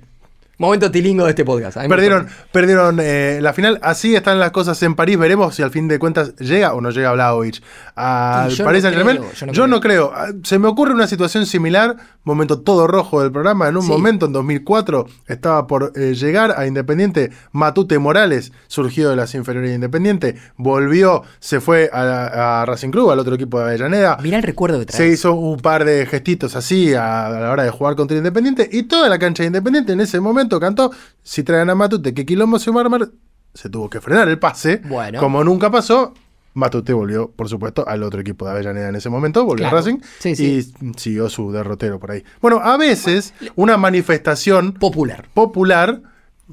Momento 0.58 0.90
tilingo 0.90 1.22
de 1.24 1.30
este 1.30 1.44
podcast. 1.44 1.76
Perdieron, 1.88 2.26
perdieron 2.50 2.98
eh, 3.00 3.38
la 3.40 3.52
final. 3.52 3.78
Así 3.80 4.16
están 4.16 4.40
las 4.40 4.50
cosas 4.50 4.82
en 4.82 4.96
París. 4.96 5.16
Veremos 5.16 5.54
si 5.54 5.62
al 5.62 5.70
fin 5.70 5.86
de 5.86 6.00
cuentas 6.00 6.34
llega 6.36 6.74
o 6.74 6.80
no 6.80 6.90
llega 6.90 7.12
Vlaovic 7.12 7.62
al 7.94 8.52
Paris 8.56 8.82
Saint 8.82 8.96
Germain. 8.96 9.20
Yo, 9.38 9.52
yo 9.52 9.66
no 9.68 9.78
creo. 9.80 10.12
Ah, 10.14 10.28
Se 10.42 10.58
me 10.58 10.66
ocurre 10.66 10.92
una 10.94 11.06
situación 11.06 11.46
similar. 11.46 11.96
Momento 12.24 12.60
todo 12.60 12.86
rojo 12.88 13.22
del 13.22 13.30
programa. 13.30 13.68
En 13.68 13.76
un 13.76 13.82
Sí. 13.84 13.88
momento, 13.88 14.26
en 14.26 14.32
2004, 14.32 15.06
estaba 15.28 15.66
por 15.68 15.92
eh, 15.94 16.14
llegar 16.14 16.52
a 16.58 16.66
Independiente. 16.66 17.30
Matute 17.52 17.98
Morales, 18.00 18.52
surgido 18.66 19.10
de 19.10 19.16
las 19.16 19.34
inferiores 19.36 19.70
de 19.70 19.76
Independiente, 19.76 20.34
volvió, 20.56 21.22
se 21.38 21.60
fue 21.60 21.88
a, 21.92 22.62
a 22.62 22.66
Racing 22.66 22.90
Club, 22.90 23.10
al 23.12 23.18
otro 23.20 23.36
equipo 23.36 23.58
de 23.60 23.64
Avellaneda. 23.66 24.18
Mirá 24.22 24.38
el 24.38 24.42
recuerdo 24.42 24.78
que 24.84 24.90
Se 24.92 24.98
trae. 24.98 25.08
hizo 25.12 25.32
un 25.34 25.60
par 25.60 25.84
de 25.84 26.04
gestitos 26.04 26.56
así 26.56 26.94
a, 26.94 27.26
a 27.26 27.30
la 27.30 27.50
hora 27.52 27.62
de 27.62 27.70
jugar 27.70 27.94
contra 27.96 28.16
Independiente 28.16 28.68
y 28.72 28.82
toda 28.82 29.08
la 29.08 29.18
cancha 29.20 29.44
de 29.44 29.46
Independiente 29.46 29.92
en 29.92 30.00
ese 30.00 30.18
momento 30.20 30.47
cantó, 30.60 30.90
si 31.22 31.42
traen 31.42 31.68
a 31.70 31.74
Matute, 31.74 32.14
que 32.14 32.24
quilombo 32.24 32.58
se 32.58 32.70
va 32.70 32.80
a 32.80 32.84
armar, 32.84 33.08
se 33.54 33.68
tuvo 33.68 33.90
que 33.90 34.00
frenar 34.00 34.28
el 34.28 34.38
pase, 34.38 34.80
Bueno. 34.84 35.20
como 35.20 35.44
nunca 35.44 35.70
pasó. 35.70 36.14
Matute 36.54 36.92
volvió, 36.92 37.30
por 37.30 37.48
supuesto, 37.48 37.86
al 37.86 38.02
otro 38.02 38.20
equipo 38.20 38.44
de 38.44 38.50
Avellaneda 38.52 38.88
en 38.88 38.96
ese 38.96 39.10
momento, 39.10 39.44
volvió 39.44 39.64
Claro. 39.64 39.76
a 39.76 39.80
Racing 39.80 39.98
Sí, 40.18 40.34
sí. 40.34 40.44
y 40.74 40.92
siguió 40.98 41.28
su 41.28 41.52
derrotero 41.52 42.00
por 42.00 42.10
ahí. 42.10 42.24
Bueno, 42.40 42.60
a 42.62 42.76
veces 42.76 43.32
una 43.54 43.76
manifestación 43.76 44.72
Popular. 44.72 45.28
popular 45.34 46.00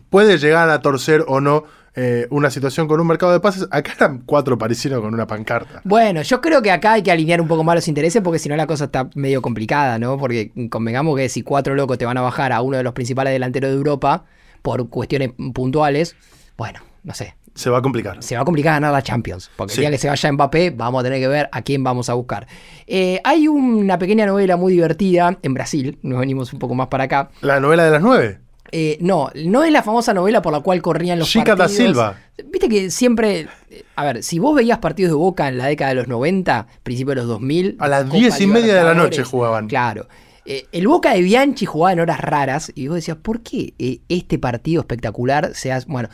puede 0.09 0.37
llegar 0.37 0.69
a 0.69 0.81
torcer 0.81 1.23
o 1.27 1.39
no 1.41 1.63
eh, 1.95 2.27
una 2.29 2.49
situación 2.49 2.87
con 2.87 2.99
un 2.99 3.07
mercado 3.07 3.31
de 3.31 3.39
pases. 3.39 3.67
Acá 3.71 3.93
eran 3.95 4.19
cuatro 4.25 4.57
parisinos 4.57 4.99
con 5.01 5.13
una 5.13 5.25
pancarta. 5.27 5.81
Bueno, 5.83 6.21
yo 6.21 6.41
creo 6.41 6.61
que 6.61 6.71
acá 6.71 6.93
hay 6.93 7.03
que 7.03 7.11
alinear 7.11 7.39
un 7.41 7.47
poco 7.47 7.63
más 7.63 7.75
los 7.75 7.87
intereses 7.87 8.21
porque 8.21 8.39
si 8.39 8.49
no 8.49 8.55
la 8.55 8.67
cosa 8.67 8.85
está 8.85 9.09
medio 9.15 9.41
complicada, 9.41 9.97
¿no? 9.99 10.17
Porque 10.17 10.51
convengamos 10.69 11.15
que 11.17 11.29
si 11.29 11.41
cuatro 11.41 11.75
locos 11.75 11.97
te 11.97 12.05
van 12.05 12.17
a 12.17 12.21
bajar 12.21 12.51
a 12.51 12.61
uno 12.61 12.77
de 12.77 12.83
los 12.83 12.93
principales 12.93 13.31
delanteros 13.33 13.71
de 13.71 13.77
Europa 13.77 14.25
por 14.61 14.89
cuestiones 14.89 15.31
puntuales, 15.53 16.15
bueno, 16.57 16.79
no 17.03 17.13
sé, 17.13 17.35
Se 17.53 17.69
va 17.69 17.77
a 17.77 17.81
complicar. 17.81 18.21
se 18.21 18.35
va 18.35 18.41
a 18.41 18.45
complicar 18.45 18.73
ganar 18.73 18.91
la 18.91 19.01
Champions. 19.01 19.49
Porque 19.55 19.73
Sí. 19.73 19.79
el 19.79 19.83
día 19.83 19.91
que 19.91 19.97
se 19.97 20.09
vaya 20.09 20.31
Mbappé, 20.31 20.71
vamos 20.71 20.99
a 20.99 21.03
tener 21.03 21.19
que 21.19 21.27
ver 21.27 21.47
a 21.51 21.61
quién 21.61 21.83
vamos 21.83 22.09
a 22.09 22.13
buscar. 22.15 22.47
Eh, 22.87 23.21
hay 23.23 23.47
una 23.47 23.97
pequeña 23.99 24.25
novela 24.25 24.57
muy 24.57 24.73
divertida 24.73 25.37
en 25.41 25.53
Brasil, 25.53 25.97
nos 26.01 26.19
venimos 26.19 26.51
un 26.51 26.59
poco 26.59 26.75
más 26.75 26.87
para 26.87 27.05
acá. 27.05 27.29
La 27.41 27.59
novela 27.59 27.85
de 27.85 27.91
las 27.91 28.01
nueve. 28.01 28.39
Eh, 28.71 28.97
no, 28.99 29.29
no 29.45 29.63
es 29.63 29.71
la 29.71 29.83
famosa 29.83 30.13
novela 30.13 30.41
por 30.41 30.51
la 30.51 30.59
cual 30.61 30.81
corrían 30.81 31.19
los 31.19 31.29
Chica 31.29 31.51
da 31.55 31.65
partidos. 31.65 31.77
Silva. 31.93 32.17
Viste 32.51 32.67
que 32.67 32.89
siempre. 32.91 33.47
eh, 33.69 33.83
A 33.95 34.03
ver, 34.05 34.23
si 34.23 34.39
vos 34.39 34.55
veías 34.55 34.79
partidos 34.79 35.11
de 35.11 35.15
Boca 35.15 35.47
en 35.47 35.57
la 35.57 35.67
década 35.67 35.89
de 35.89 35.95
los 35.95 36.07
90, 36.07 36.67
principio 36.83 37.11
de 37.11 37.15
los 37.17 37.27
2000. 37.27 37.77
A 37.79 37.87
las 37.87 38.03
Copa 38.05 38.17
diez 38.17 38.41
y 38.41 38.47
media 38.47 38.75
de 38.75 38.83
la 38.83 38.93
noche 38.93 39.23
jugaban. 39.23 39.67
Claro. 39.67 40.07
Eh, 40.45 40.65
el 40.71 40.87
Boca 40.87 41.13
de 41.13 41.21
Bianchi 41.21 41.65
jugaba 41.65 41.93
en 41.93 41.99
horas 42.01 42.19
raras 42.19 42.71
y 42.75 42.87
vos 42.87 42.95
decías, 42.95 43.17
¿por 43.17 43.41
qué 43.41 43.73
eh, 43.79 43.99
este 44.09 44.37
partido 44.39 44.81
espectacular 44.81 45.51
se 45.53 45.71
hace.? 45.71 45.87
Bueno. 45.89 46.09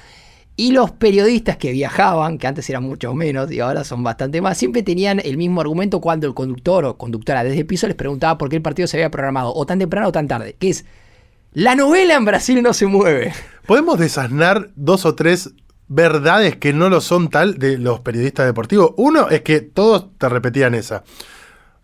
Y 0.58 0.74
los 0.74 0.91
periodistas 0.91 1.58
que 1.58 1.72
viajaban, 1.72 2.38
que 2.38 2.45
antes 2.45 2.70
eran 2.70 2.84
mucho 2.84 3.14
menos 3.16 3.49
y 3.52 3.62
ahora 3.62 3.84
son 3.84 4.04
bastante 4.04 4.41
más, 4.41 4.58
siempre 4.58 4.84
tenían 4.84 5.20
el 5.24 5.38
mismo 5.38 5.62
argumento 5.62 6.02
cuando 6.02 6.28
el 6.28 6.34
conductor 6.36 6.86
o 6.86 6.97
conductora 6.97 7.43
desde 7.43 7.60
el 7.60 7.66
piso 7.66 7.88
les 7.88 7.95
preguntaba 7.95 8.38
por 8.38 8.49
qué 8.49 8.58
el 8.58 8.62
partido 8.62 8.86
se 8.88 8.97
había 8.97 9.10
programado 9.10 9.54
o 9.56 9.66
tan 9.66 9.80
temprano 9.80 10.10
o 10.10 10.12
tan 10.12 10.28
tarde. 10.28 10.56
Que 10.60 10.70
es, 10.70 10.86
la 11.54 11.76
novela 11.76 12.16
en 12.16 12.26
Brasil 12.26 12.62
no 12.62 12.74
se 12.74 12.86
mueve. 12.88 13.34
¿Podemos 13.66 13.99
desasnar 13.99 14.70
dos 14.76 15.06
o 15.06 15.16
tres 15.16 15.52
verdades 15.88 16.56
que 16.56 16.74
no 16.74 16.89
lo 16.89 17.02
son 17.02 17.30
tal 17.30 17.58
de 17.58 17.78
los 17.78 17.99
periodistas 17.99 18.45
deportivos? 18.45 18.93
Uno 18.97 19.30
es 19.30 19.41
que 19.41 19.62
todos 19.62 20.18
te 20.18 20.30
repetían 20.30 20.74
esa. 20.76 21.04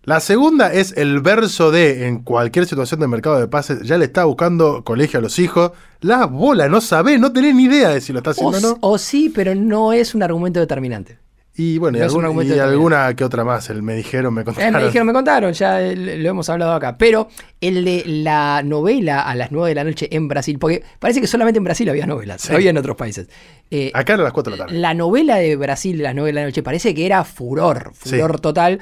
La 0.03 0.21
segunda 0.21 0.71
es 0.71 0.93
el 0.95 1.19
verso 1.19 1.69
de 1.69 2.07
en 2.07 2.19
cualquier 2.23 2.65
situación 2.65 3.01
de 3.01 3.07
mercado 3.09 3.39
de 3.39 3.47
pases, 3.49 3.81
ya 3.81 3.97
le 3.97 4.05
está 4.05 4.23
buscando 4.23 4.85
colegio 4.85 5.19
a 5.19 5.21
los 5.21 5.37
hijos. 5.37 5.71
La 5.99 6.25
bola, 6.27 6.69
no 6.69 6.79
sabés, 6.79 7.19
no 7.19 7.33
tenés 7.33 7.53
ni 7.53 7.65
idea 7.65 7.89
de 7.89 7.99
si 7.99 8.13
lo 8.13 8.19
está 8.19 8.29
O, 8.29 8.31
haciendo 8.31 8.57
o 8.57 8.61
no. 8.61 8.77
o 8.79 8.97
sí, 8.97 9.29
pero 9.33 9.53
no 9.53 9.91
es 9.91 10.15
un 10.15 10.23
argumento 10.23 10.61
determinante. 10.61 11.19
Y 11.59 11.79
bueno, 11.79 11.97
y, 11.97 12.01
argumento 12.01 12.55
y 12.55 12.59
alguna 12.59 13.15
que 13.15 13.23
otra 13.23 13.43
más. 13.43 13.69
El 13.71 13.81
me 13.81 13.95
dijeron, 13.95 14.31
me 14.33 14.41
Eh, 14.41 14.45
contaron. 14.45 14.73
me 14.73 14.85
dijeron, 14.85 15.07
me 15.07 15.13
contaron, 15.13 15.53
ya 15.53 15.81
eh, 15.81 15.95
lo 15.95 16.29
hemos 16.29 16.47
hablado 16.49 16.73
acá. 16.73 16.97
Pero 16.99 17.29
el 17.59 17.83
de 17.83 18.03
la 18.05 18.61
novela 18.63 19.21
a 19.21 19.33
las 19.33 19.51
9 19.51 19.69
de 19.69 19.75
la 19.75 19.83
noche 19.83 20.07
en 20.15 20.27
Brasil, 20.27 20.59
porque 20.59 20.83
parece 20.99 21.19
que 21.19 21.25
solamente 21.25 21.57
en 21.57 21.63
Brasil 21.63 21.89
había 21.89 22.05
novelas, 22.05 22.41
Sí. 22.43 22.53
había 22.53 22.69
en 22.69 22.77
otros 22.77 22.95
países. 22.95 23.27
Eh, 23.71 23.89
Acá 23.95 24.13
eran 24.13 24.23
las 24.25 24.33
4 24.33 24.51
de 24.53 24.57
la 24.59 24.65
tarde. 24.65 24.79
la 24.79 24.93
novela 24.93 25.37
de 25.37 25.55
Brasil 25.55 25.97
de 25.97 26.03
las 26.03 26.13
9 26.13 26.27
de 26.29 26.33
la 26.33 26.43
noche 26.45 26.61
parece 26.61 26.93
que 26.93 27.07
era 27.07 27.23
furor, 27.23 27.91
furor 27.95 28.35
Sí. 28.35 28.41
total. 28.41 28.79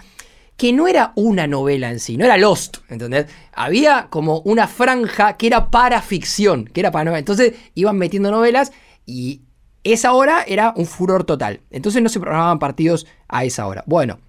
Que 0.58 0.72
no 0.74 0.88
era 0.88 1.12
una 1.16 1.48
novela 1.48 1.90
en 1.92 2.00
sí, 2.00 2.16
no 2.18 2.24
era 2.26 2.38
Lost, 2.38 2.78
¿entendés? 2.90 3.26
Había 3.54 4.08
como 4.10 4.40
una 4.42 4.68
franja 4.68 5.38
que 5.38 5.48
era 5.48 5.70
para 5.70 6.02
ficción, 6.02 6.66
que 6.66 6.80
era 6.82 6.92
para 6.92 7.06
novela. 7.06 7.20
Entonces 7.20 7.54
iban 7.74 7.98
metiendo 7.98 8.32
novelas 8.32 8.72
y 9.06 9.42
esa 9.86 10.14
hora 10.14 10.44
era 10.46 10.74
un 10.76 10.86
furor 10.86 11.24
total. 11.24 11.62
Entonces 11.72 12.02
no 12.02 12.10
se 12.10 12.20
programaban 12.20 12.60
partidos 12.60 13.08
a 13.28 13.46
esa 13.46 13.66
hora. 13.68 13.84
Bueno, 13.86 14.20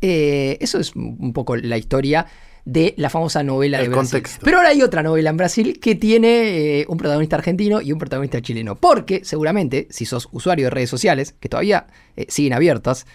eh, 0.00 0.56
eso 0.60 0.78
es 0.78 0.94
un 0.94 1.32
poco 1.32 1.56
la 1.56 1.76
historia 1.78 2.26
de 2.64 2.94
la 2.96 3.10
famosa 3.10 3.42
novela 3.42 3.78
El 3.78 3.84
de 3.84 3.88
Brasil. 3.88 4.12
contexto. 4.12 4.44
Pero 4.44 4.58
ahora 4.58 4.68
hay 4.70 4.82
otra 4.82 5.02
novela 5.02 5.30
en 5.30 5.36
Brasil 5.36 5.80
que 5.80 5.94
tiene 5.94 6.80
eh, 6.80 6.86
un 6.88 6.98
protagonista 6.98 7.36
argentino 7.36 7.80
y 7.80 7.92
un 7.92 7.98
protagonista 7.98 8.40
chileno. 8.42 8.76
Porque 8.76 9.24
seguramente, 9.24 9.88
si 9.90 10.04
sos 10.04 10.28
usuario 10.30 10.66
de 10.66 10.70
redes 10.70 10.90
sociales, 10.90 11.34
que 11.40 11.48
todavía 11.48 11.86
eh, 12.16 12.26
siguen 12.28 12.52
abiertas, 12.52 13.06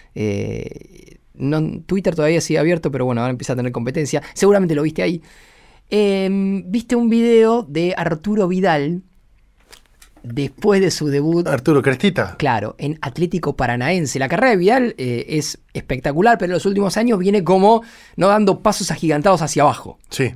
no, 1.34 1.80
Twitter 1.86 2.14
todavía 2.14 2.40
sigue 2.40 2.58
abierto, 2.58 2.90
pero 2.90 3.04
bueno, 3.04 3.20
ahora 3.20 3.30
empieza 3.30 3.52
a 3.52 3.56
tener 3.56 3.72
competencia. 3.72 4.22
Seguramente 4.34 4.74
lo 4.74 4.82
viste 4.82 5.02
ahí. 5.02 5.22
Eh, 5.94 6.28
viste 6.64 6.96
un 6.96 7.10
video 7.10 7.62
de 7.62 7.94
Arturo 7.96 8.48
Vidal 8.48 9.02
después 10.22 10.80
de 10.80 10.90
su 10.90 11.08
debut 11.08 11.46
Arturo 11.46 11.82
Crestita. 11.82 12.36
Claro, 12.38 12.74
en 12.78 12.98
Atlético 13.02 13.56
Paranaense. 13.56 14.18
La 14.18 14.28
carrera 14.28 14.50
de 14.50 14.56
Vidal 14.56 14.94
eh, 14.98 15.26
es 15.28 15.58
espectacular, 15.72 16.38
pero 16.38 16.50
en 16.50 16.54
los 16.54 16.66
últimos 16.66 16.96
años 16.96 17.18
viene 17.18 17.44
como 17.44 17.82
no 18.16 18.28
dando 18.28 18.60
pasos 18.60 18.90
agigantados 18.90 19.42
hacia 19.42 19.62
abajo. 19.62 19.98
Sí. 20.10 20.32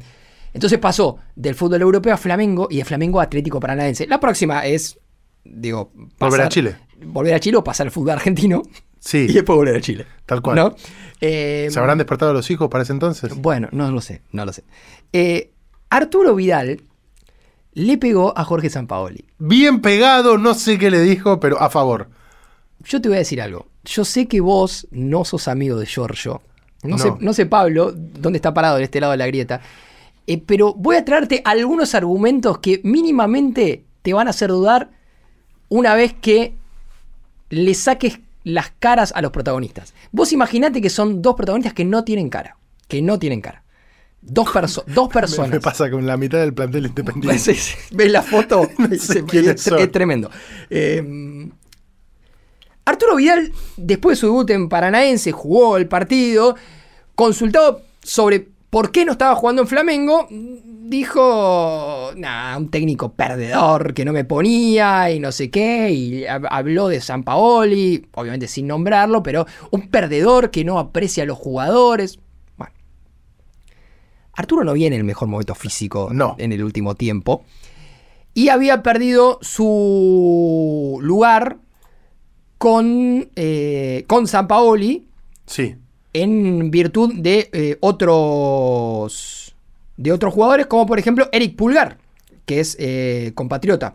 Entonces 0.53 0.79
pasó 0.79 1.19
del 1.35 1.55
fútbol 1.55 1.83
europeo 1.83 2.15
a 2.15 2.17
Flamengo 2.17 2.69
y 2.71 2.79
de 2.79 2.85
Flamengo 2.85 3.21
a 3.21 3.25
Atlético 3.25 3.61
Paranaense. 3.61 4.07
La 4.07 4.19
próxima 4.21 4.65
es, 4.67 4.99
digo, 5.45 5.93
Volver 6.19 6.41
a 6.41 6.49
Chile. 6.49 6.77
Volver 7.05 7.35
a 7.35 7.41
Chile 7.41 7.59
o 7.59 7.65
pasar 7.65 7.87
al 7.87 7.91
fútbol 7.91 8.13
argentino 8.13 8.63
Sí, 8.99 9.19
y 9.29 9.33
después 9.35 9.57
volver 9.57 9.77
a 9.77 9.81
Chile. 9.81 10.07
tal 10.25 10.41
cual. 10.41 10.57
¿no? 10.57 10.77
Eh, 11.21 11.69
¿Se 11.71 11.79
habrán 11.79 11.99
despertado 11.99 12.33
los 12.33 12.51
hijos 12.51 12.69
para 12.69 12.83
ese 12.83 12.93
entonces? 12.93 13.35
bueno, 13.37 13.69
no 13.73 13.91
lo 13.91 14.01
sé, 14.01 14.23
no 14.33 14.45
lo 14.45 14.53
sé. 14.53 14.65
Eh, 15.13 15.53
Arturo 15.91 16.35
Vidal 16.35 16.83
le 17.77 17.99
pegó 17.99 18.33
a 18.39 18.43
Jorge 18.43 18.71
Sampaoli. 18.71 19.27
Bien 19.37 19.83
pegado, 19.83 20.39
no 20.39 20.55
sé 20.55 20.79
qué 20.79 20.91
le 20.91 21.03
dijo, 21.03 21.39
pero 21.41 21.61
a 21.61 21.69
favor. 21.69 22.09
Yo 22.83 23.03
te 23.03 23.09
voy 23.11 23.17
a 23.17 23.19
decir 23.19 23.43
algo. 23.43 23.67
Yo 23.85 24.07
sé 24.07 24.27
que 24.27 24.41
vos 24.41 24.89
no 24.91 25.27
sos 25.27 25.47
amigo 25.47 25.79
de 25.79 25.85
Giorgio. 25.85 26.41
No, 26.83 26.97
No. 26.97 26.99
Sé, 26.99 27.13
no 27.21 27.35
sé, 27.35 27.45
Pablo, 27.45 27.93
dónde 27.93 28.39
está 28.39 28.55
parado 28.55 28.79
en 28.79 28.85
este 28.85 28.99
lado 28.99 29.11
de 29.11 29.19
la 29.19 29.27
grieta. 29.27 29.61
Eh, 30.27 30.43
pero 30.45 30.73
voy 30.73 30.97
a 30.97 31.05
traerte 31.05 31.43
algunos 31.45 31.95
argumentos 31.95 32.61
que 32.61 32.81
mínimamente 32.83 33.85
te 34.01 34.15
van 34.15 34.27
a 34.27 34.31
hacer 34.31 34.49
dudar 34.49 34.89
una 35.69 35.95
vez 35.95 36.15
que 36.15 36.55
le 37.51 37.75
saques 37.75 38.21
las 38.43 38.73
caras 38.79 39.13
a 39.15 39.21
los 39.21 39.33
protagonistas. 39.33 39.93
Vos 40.13 40.33
imaginate 40.33 40.81
que 40.81 40.89
son 40.89 41.21
dos 41.21 41.35
protagonistas 41.35 41.75
que 41.75 41.85
no 41.85 42.05
tienen 42.05 42.31
cara. 42.31 42.57
Que 42.89 43.03
no 43.03 43.19
tienen 43.19 43.43
cara. 43.43 43.65
Dos, 44.29 44.49
perso- 44.49 44.85
dos 44.87 45.09
personas. 45.13 45.51
me 45.51 45.61
pasa 45.61 45.91
con 45.91 46.05
la 46.07 46.17
mitad 46.17 46.39
del 46.39 46.53
plantel 46.53 46.87
independiente. 46.87 47.39
Sí, 47.39 47.55
sí. 47.55 47.75
¿Ves 47.93 48.11
la 48.13 48.23
foto? 48.23 48.69
No 48.79 48.89
sé 48.97 49.25
es, 49.81 49.93
tremendo. 49.93 50.31
Eh, 50.69 51.49
Arturo 52.85 53.17
Vidal, 53.17 53.53
después 53.77 54.17
de 54.17 54.21
su 54.21 54.27
debut 54.27 54.51
en 54.51 54.69
Paranaense, 54.69 55.33
jugó 55.33 55.77
el 55.77 55.89
partido. 55.89 56.55
Consultado 57.15 57.83
sobre 58.03 58.49
por 58.71 58.93
qué 58.93 59.05
no 59.05 59.13
estaba 59.13 59.35
jugando 59.35 59.63
en 59.63 59.69
Flamengo, 59.69 60.29
dijo, 60.31 62.13
nah, 62.17 62.57
un 62.57 62.71
técnico 62.71 63.13
perdedor 63.13 63.95
que 63.95 64.05
no 64.05 64.13
me 64.13 64.25
ponía 64.25 65.11
y 65.11 65.19
no 65.19 65.33
sé 65.33 65.51
qué, 65.51 65.91
y 65.91 66.23
hab- 66.25 66.47
habló 66.51 66.89
de 66.89 67.01
San 67.01 67.25
Paoli, 67.25 68.07
obviamente 68.15 68.47
sin 68.47 68.67
nombrarlo, 68.67 69.23
pero 69.23 69.47
un 69.71 69.89
perdedor 69.89 70.51
que 70.51 70.65
no 70.65 70.79
aprecia 70.79 71.23
a 71.25 71.27
los 71.27 71.39
jugadores. 71.39 72.19
Arturo 74.37 74.65
no 74.65 74.73
viene 74.75 74.97
en 74.97 75.01
el 75.01 75.07
mejor 75.07 75.29
momento 75.29 75.55
físico 75.55 76.11
No. 76.13 76.37
en 76.39 76.53
el 76.53 76.63
último 76.63 76.95
tiempo. 76.95 77.45
Y 78.35 78.51
había 78.51 78.83
perdido 78.83 79.39
su 79.41 80.99
lugar 81.03 81.57
con, 82.59 83.29
eh, 83.37 84.05
con 84.07 84.27
San 84.27 84.47
Paoli 84.47 85.07
Sí. 85.47 85.77
en 86.13 86.71
virtud 86.71 87.15
de 87.17 87.49
eh, 87.53 87.77
otros 87.81 89.55
de 89.97 90.13
otros 90.13 90.35
jugadores, 90.35 90.67
como 90.67 90.85
por 90.87 90.99
ejemplo 90.99 91.29
Eric 91.33 91.57
Pulgar, 91.57 91.97
que 92.45 92.61
es 92.61 92.77
eh, 92.79 93.33
compatriota. 93.35 93.95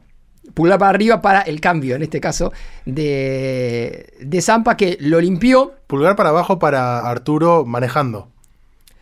Pulgar 0.55 0.79
para 0.79 0.89
arriba 0.89 1.21
para 1.21 1.41
el 1.41 1.61
cambio, 1.61 1.95
en 1.95 2.01
este 2.01 2.19
caso, 2.19 2.51
de, 2.85 4.11
de 4.19 4.41
Zampa, 4.41 4.75
que 4.75 4.97
lo 4.99 5.21
limpió. 5.21 5.73
Pulgar 5.85 6.15
para 6.15 6.29
abajo 6.29 6.57
para 6.57 6.99
Arturo 7.07 7.63
manejando. 7.65 8.30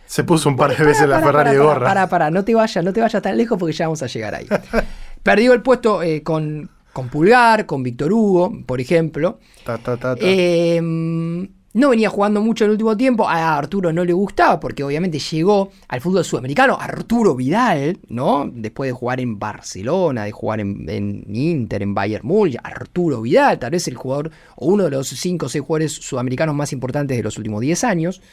Se 0.10 0.24
puso 0.24 0.50
un 0.50 0.56
par 0.56 0.72
de 0.72 0.76
Para, 0.76 0.88
veces 0.90 1.08
la 1.08 1.20
para, 1.20 1.28
Ferrari 1.28 1.46
para, 1.46 1.52
de 1.52 1.58
gorra. 1.60 1.86
Para, 1.86 2.10
para, 2.10 2.32
no 2.32 2.44
te 2.44 2.56
vayas, 2.56 2.84
no 2.84 2.92
te 2.92 3.00
vayas 3.00 3.22
tan 3.22 3.38
lejos 3.38 3.60
porque 3.60 3.74
ya 3.74 3.86
vamos 3.86 4.02
a 4.02 4.08
llegar 4.08 4.34
ahí. 4.34 4.48
Perdió 5.24 5.54
el 5.54 5.62
puesto 5.62 6.02
eh, 6.02 6.24
con, 6.24 6.68
con 6.92 7.10
Pulgar, 7.10 7.68
con 7.68 7.84
Víctor 7.84 8.12
Hugo, 8.12 8.52
por 8.66 8.82
ejemplo. 8.82 9.38
Ta, 9.64 9.78
ta, 9.78 9.98
ta, 9.98 10.16
ta. 10.16 10.22
Eh, 10.26 10.82
no 10.82 11.90
venía 11.90 12.10
jugando 12.10 12.42
mucho 12.42 12.64
en 12.64 12.70
el 12.70 12.72
último 12.72 12.98
tiempo. 12.98 13.30
A 13.30 13.56
Arturo 13.56 13.94
no 13.94 14.04
le 14.04 14.14
gustaba 14.14 14.60
porque 14.60 14.84
obviamente 14.84 15.20
llegó 15.20 15.70
al 15.88 16.02
fútbol 16.02 16.26
sudamericano. 16.26 16.76
Arturo 16.82 17.36
Vidal, 17.36 18.00
¿no? 18.08 18.50
Después 18.52 18.88
de 18.88 18.94
jugar 18.94 19.20
en 19.20 19.38
Barcelona, 19.38 20.24
de 20.24 20.32
jugar 20.32 20.60
en, 20.60 20.90
en 20.90 21.36
Inter, 21.36 21.84
en 21.84 21.94
Bayern 21.94 22.26
Múnich. 22.26 22.58
Arturo 22.64 23.22
Vidal, 23.22 23.60
tal 23.60 23.70
vez 23.70 23.88
el 23.88 23.94
jugador 23.94 24.32
o 24.56 24.70
uno 24.70 24.86
de 24.86 24.90
los 24.90 25.08
5 25.08 25.46
o 25.46 25.50
6 25.50 25.64
jugadores 25.64 25.92
sudamericanos 25.94 26.56
más 26.56 26.74
importantes 26.74 27.16
de 27.16 27.22
los 27.22 27.38
últimos 27.38 27.62
10 27.62 27.84
años, 27.84 28.24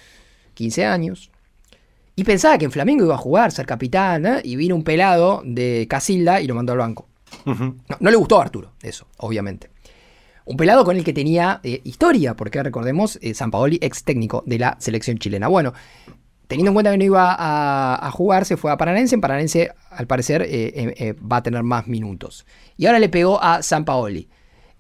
15 0.55 0.87
años. 0.87 1.31
Y 2.19 2.25
pensaba 2.25 2.57
que 2.57 2.65
en 2.65 2.73
Flamengo 2.73 3.05
iba 3.05 3.15
a 3.15 3.19
jugar, 3.19 3.53
ser 3.53 3.67
capitán, 3.67 4.25
¿eh? 4.25 4.41
y 4.43 4.57
vino 4.57 4.75
un 4.75 4.85
pelado 4.85 5.43
de 5.45 5.87
Casilda 5.89 6.41
y 6.41 6.47
lo 6.47 6.55
mandó 6.55 6.73
al 6.73 6.79
banco. 6.79 7.07
No, 7.45 7.77
no 8.01 8.11
le 8.11 8.17
gustó 8.17 8.39
a 8.39 8.43
Arturo, 8.43 8.73
eso, 8.81 9.07
obviamente. 9.19 9.69
Un 10.47 10.57
pelado 10.57 10.83
con 10.87 10.97
el 10.97 11.05
que 11.05 11.13
tenía 11.13 11.61
eh, 11.63 11.83
historia, 11.85 12.35
porque 12.35 12.63
recordemos, 12.63 13.19
eh, 13.21 13.35
San 13.35 13.51
Paoli, 13.51 13.79
ex 13.83 14.03
técnico 14.03 14.43
de 14.47 14.59
la 14.59 14.77
selección 14.81 15.19
chilena. 15.19 15.49
Bueno, 15.49 15.75
teniendo 16.47 16.71
en 16.71 16.75
cuenta 16.75 16.91
que 16.91 16.97
no 16.97 17.05
iba 17.05 17.35
a, 17.39 18.07
a 18.07 18.11
jugar, 18.13 18.47
se 18.47 18.57
fue 18.57 18.73
a 18.73 18.79
Paranense. 18.79 19.15
En 19.15 19.21
Paranense, 19.21 19.73
al 19.91 20.07
parecer, 20.07 20.47
eh, 20.49 21.15
va 21.21 21.39
a 21.39 21.43
tener 21.43 21.65
más 21.65 21.87
minutos. 21.87 22.47
Y 22.79 22.87
ahora 22.87 22.99
le 22.99 23.11
pegó 23.11 23.43
a 23.43 23.63
San 23.63 23.85
Paoli. 23.85 24.31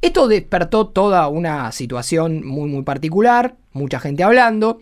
Esto 0.00 0.26
despertó 0.26 0.86
toda 0.86 1.28
una 1.28 1.70
situación 1.72 2.46
muy, 2.46 2.70
muy 2.70 2.82
particular, 2.82 3.56
mucha 3.72 4.00
gente 4.00 4.22
hablando. 4.22 4.80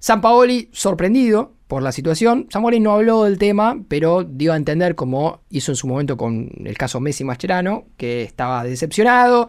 San 0.00 0.20
Paoli, 0.20 0.68
sorprendido 0.72 1.52
por 1.72 1.82
la 1.82 1.90
situación, 1.90 2.48
Paoli 2.52 2.80
no 2.80 2.92
habló 2.92 3.24
del 3.24 3.38
tema, 3.38 3.80
pero 3.88 4.24
dio 4.24 4.52
a 4.52 4.56
entender, 4.58 4.94
como 4.94 5.40
hizo 5.48 5.72
en 5.72 5.76
su 5.76 5.86
momento 5.86 6.18
con 6.18 6.50
el 6.66 6.76
caso 6.76 7.00
Messi 7.00 7.24
Mascherano, 7.24 7.84
que 7.96 8.24
estaba 8.24 8.62
decepcionado, 8.62 9.48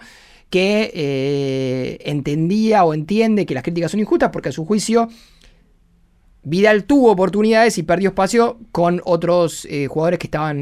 que 0.49 0.89
eh, 0.93 1.97
entendía 2.09 2.85
o 2.85 2.93
entiende 2.93 3.45
que 3.45 3.53
las 3.53 3.61
críticas 3.61 3.91
son 3.91 3.99
injustas, 3.99 4.29
porque 4.31 4.47
a 4.47 4.51
su 4.53 4.63
juicio 4.63 5.09
Vidal 6.43 6.85
tuvo 6.85 7.11
oportunidades 7.11 7.77
y 7.77 7.83
perdió 7.83 8.09
espacio 8.11 8.57
con 8.71 9.01
otros 9.03 9.65
eh, 9.69 9.87
jugadores 9.87 10.17
que 10.19 10.27
estaban 10.27 10.57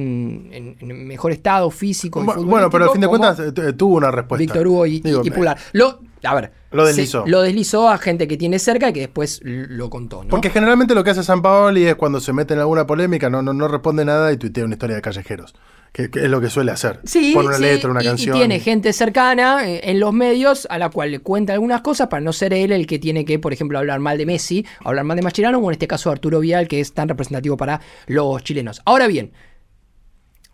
en, 0.51 0.77
en 0.79 1.07
mejor 1.07 1.31
estado 1.31 1.69
físico. 1.69 2.23
y 2.23 2.43
Bueno, 2.43 2.71
pero 2.71 2.85
al 2.85 2.89
fin 2.91 3.01
de 3.01 3.07
cuentas 3.07 3.39
eh, 3.39 3.73
tuvo 3.73 3.97
una 3.97 4.09
respuesta. 4.09 4.39
Víctor 4.41 4.67
Hugo 4.67 4.87
y, 4.87 4.95
y- 4.95 4.99
Digo, 5.01 5.21
y 5.23 5.29
Pulgar. 5.29 5.57
Lo, 5.73 5.99
a 6.23 6.35
ver, 6.35 6.51
Lo 6.71 6.83
se- 6.83 6.89
deslizó. 6.89 7.23
lo 7.27 7.41
deslizó 7.41 7.89
a 7.89 7.97
gente 7.97 8.27
que 8.27 8.37
tiene 8.37 8.59
cerca 8.59 8.89
y 8.89 8.93
que 8.93 8.99
después 9.01 9.41
lo 9.43 9.89
contó, 9.89 10.23
¿no? 10.23 10.29
Porque 10.29 10.49
generalmente 10.49 10.93
lo 10.95 11.03
que 11.03 11.09
hace 11.11 11.23
San 11.23 11.41
Paoli 11.41 11.85
es 11.85 11.95
cuando 11.95 12.19
se 12.19 12.33
mete 12.33 12.53
en 12.53 12.59
alguna 12.59 12.85
polémica, 12.87 13.29
no, 13.29 13.41
no, 13.41 13.53
no 13.53 13.67
responde 13.67 14.05
nada 14.05 14.31
y 14.31 14.37
tuitea 14.37 14.65
una 14.65 14.75
historia 14.75 14.95
de 14.97 15.01
callejeros. 15.01 15.53
Que, 15.93 16.09
que 16.09 16.19
es 16.23 16.29
lo 16.29 16.39
que 16.39 16.49
suele 16.49 16.71
hacer. 16.71 17.01
Sí, 17.03 17.33
Pone 17.33 17.49
una 17.49 17.57
sí, 17.57 17.63
letra, 17.63 17.91
una 17.91 18.01
y- 18.01 18.05
y 18.05 18.07
canción. 18.07 18.37
tiene 18.37 18.61
gente 18.61 18.93
cercana 18.93 19.67
eh, 19.67 19.81
en 19.83 19.99
los 19.99 20.13
medios 20.13 20.65
a 20.69 20.77
la 20.77 20.89
cual 20.89 21.11
le 21.11 21.19
cuenta 21.19 21.51
algunas 21.51 21.81
cosas 21.81 22.07
para 22.07 22.21
no 22.21 22.31
ser 22.31 22.53
él 22.53 22.71
el 22.71 22.87
que 22.87 22.97
tiene 22.97 23.25
que, 23.25 23.39
por 23.39 23.51
ejemplo, 23.51 23.77
hablar 23.77 23.99
mal 23.99 24.17
de 24.17 24.25
Messi, 24.25 24.65
hablar 24.85 25.03
mal 25.03 25.17
de 25.17 25.23
Mascherano, 25.23 25.57
o 25.59 25.69
en 25.69 25.73
este 25.73 25.87
caso 25.87 26.09
Arturo 26.09 26.39
Vidal, 26.39 26.69
que 26.69 26.79
es 26.79 26.93
tan 26.93 27.09
representativo 27.09 27.57
para 27.57 27.81
los 28.07 28.41
chilenos. 28.41 28.81
Ahora 28.85 29.07
bien, 29.07 29.33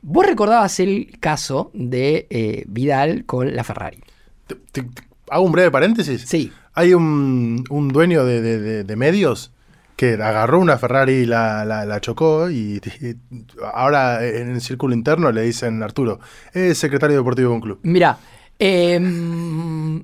vos 0.02 0.26
recordabas 0.26 0.80
el 0.80 1.20
caso 1.20 1.70
de 1.76 2.26
eh, 2.32 2.64
Vidal 2.68 3.26
con 3.26 3.56
la 3.56 3.64
Ferrari. 3.64 4.00
Te- 4.48 4.56
te- 4.56 4.82
te- 4.82 5.07
hago 5.30 5.44
un 5.46 5.52
breve 5.52 5.72
paréntesis. 5.72 6.24
Sí. 6.28 6.52
Hay 6.74 6.94
un, 6.94 7.64
un 7.70 7.88
dueño 7.90 8.24
de, 8.26 8.42
de- 8.42 8.60
de- 8.60 8.84
de 8.84 8.96
medios 8.96 9.52
que 9.96 10.14
agarró 10.14 10.60
una 10.60 10.78
Ferrari 10.78 11.14
y 11.14 11.26
la, 11.26 11.66
la- 11.66 11.86
la 11.86 12.00
chocó 12.02 12.50
y, 12.52 12.80
y 13.02 13.16
ahora 13.74 14.24
en 14.26 14.52
el 14.52 14.62
círculo 14.62 14.94
interno 14.94 15.32
le 15.32 15.42
dicen 15.42 15.82
Arturo, 15.82 16.20
es 16.54 16.78
secretario 16.78 17.18
deportivo 17.18 17.50
de 17.50 17.56
un 17.56 17.62
club. 17.62 17.80
Mira, 17.82 18.20
em, 18.60 20.04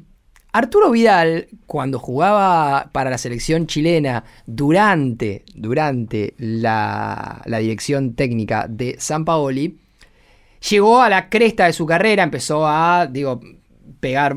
Arturo 0.51 0.91
Vidal, 0.91 1.47
cuando 1.65 1.99
jugaba 1.99 2.89
para 2.91 3.09
la 3.09 3.17
selección 3.17 3.65
chilena 3.67 4.23
durante, 4.45 5.43
durante 5.55 6.33
la, 6.37 7.41
la 7.45 7.57
dirección 7.59 8.13
técnica 8.13 8.67
de 8.69 8.95
San 8.99 9.25
Paoli, 9.25 9.77
llegó 10.69 11.01
a 11.01 11.09
la 11.09 11.29
cresta 11.29 11.65
de 11.65 11.73
su 11.73 11.85
carrera, 11.85 12.23
empezó 12.23 12.67
a, 12.67 13.07
digo, 13.07 13.41
pegar 13.99 14.35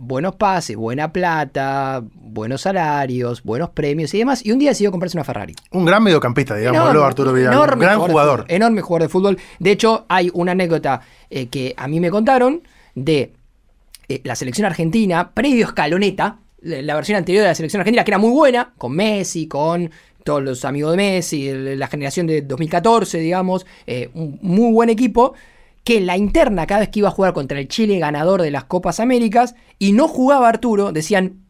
buenos 0.00 0.34
pases, 0.36 0.76
buena 0.76 1.12
plata, 1.12 2.02
buenos 2.14 2.62
salarios, 2.62 3.42
buenos 3.42 3.70
premios 3.70 4.12
y 4.14 4.18
demás, 4.18 4.44
y 4.44 4.52
un 4.52 4.58
día 4.58 4.70
decidió 4.70 4.90
comprarse 4.90 5.16
una 5.16 5.24
Ferrari. 5.24 5.54
Un 5.70 5.84
gran 5.84 6.02
mediocampista, 6.02 6.56
digámoslo, 6.56 6.90
Enorme, 6.90 7.06
Arturo 7.06 7.32
Vidal. 7.32 7.56
Un 7.56 7.78
gran 7.78 7.98
jugador. 8.00 8.40
fútbol, 8.40 8.54
enorme 8.54 8.80
jugador 8.80 9.02
de 9.02 9.08
fútbol. 9.08 9.38
De 9.58 9.70
hecho, 9.70 10.06
hay 10.08 10.30
una 10.32 10.52
anécdota 10.52 11.02
eh, 11.28 11.48
que 11.48 11.74
a 11.76 11.86
mí 11.86 12.00
me 12.00 12.10
contaron 12.10 12.62
de 12.94 13.32
eh, 14.08 14.20
la 14.24 14.34
selección 14.34 14.66
argentina, 14.66 15.32
previo 15.32 15.66
escaloneta, 15.66 16.38
la 16.62 16.94
versión 16.94 17.16
anterior 17.16 17.42
de 17.42 17.48
la 17.48 17.54
selección 17.54 17.80
argentina, 17.80 18.04
que 18.04 18.10
era 18.10 18.18
muy 18.18 18.32
buena, 18.32 18.72
con 18.76 18.92
Messi, 18.92 19.46
con 19.48 19.90
todos 20.24 20.42
los 20.42 20.64
amigos 20.64 20.92
de 20.92 20.96
Messi, 20.96 21.52
la 21.76 21.86
generación 21.86 22.26
de 22.26 22.42
2014, 22.42 23.18
digamos, 23.18 23.66
eh, 23.86 24.10
un 24.14 24.38
muy 24.42 24.72
buen 24.72 24.90
equipo, 24.90 25.34
que 25.84 25.96
en 25.98 26.06
la 26.06 26.16
interna, 26.16 26.66
cada 26.66 26.80
vez 26.80 26.88
que 26.90 26.98
iba 27.00 27.08
a 27.08 27.12
jugar 27.12 27.32
contra 27.32 27.58
el 27.58 27.68
Chile 27.68 27.98
ganador 27.98 28.42
de 28.42 28.50
las 28.50 28.64
Copas 28.64 29.00
Américas, 29.00 29.54
y 29.78 29.92
no 29.92 30.08
jugaba 30.08 30.48
Arturo, 30.48 30.92
decían, 30.92 31.40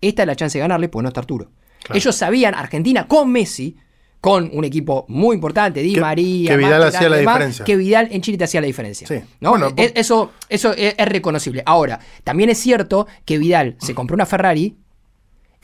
esta 0.00 0.22
es 0.22 0.26
la 0.26 0.36
chance 0.36 0.58
de 0.58 0.62
ganarle, 0.62 0.88
pues 0.88 1.02
no 1.02 1.08
está 1.08 1.20
Arturo. 1.20 1.50
Claro. 1.82 1.96
Ellos 1.96 2.14
sabían, 2.14 2.54
Argentina 2.54 3.06
con 3.06 3.30
Messi, 3.30 3.76
con 4.20 4.50
un 4.52 4.64
equipo 4.64 5.04
muy 5.08 5.34
importante, 5.36 5.80
Di 5.80 5.94
Que- 5.94 6.00
María, 6.00 6.50
que 6.50 6.56
Vidal 6.56 6.82
hacía 6.82 7.08
la 7.08 7.16
demás, 7.18 7.34
diferencia. 7.36 7.64
que 7.64 7.76
Vidal 7.76 8.08
en 8.10 8.20
Chile 8.20 8.36
te 8.38 8.44
hacía 8.44 8.60
la 8.60 8.66
diferencia. 8.66 9.06
Sí. 9.06 9.20
¿no? 9.40 9.50
Bueno, 9.50 9.68
eso, 9.76 10.32
eso 10.48 10.72
es, 10.72 10.94
es 10.98 11.08
reconocible. 11.08 11.62
Ahora, 11.64 12.00
también 12.24 12.50
es 12.50 12.58
cierto 12.58 13.06
que 13.24 13.38
Vidal 13.38 13.76
se 13.78 13.94
compró 13.94 14.14
una 14.16 14.26
Ferrari 14.26 14.76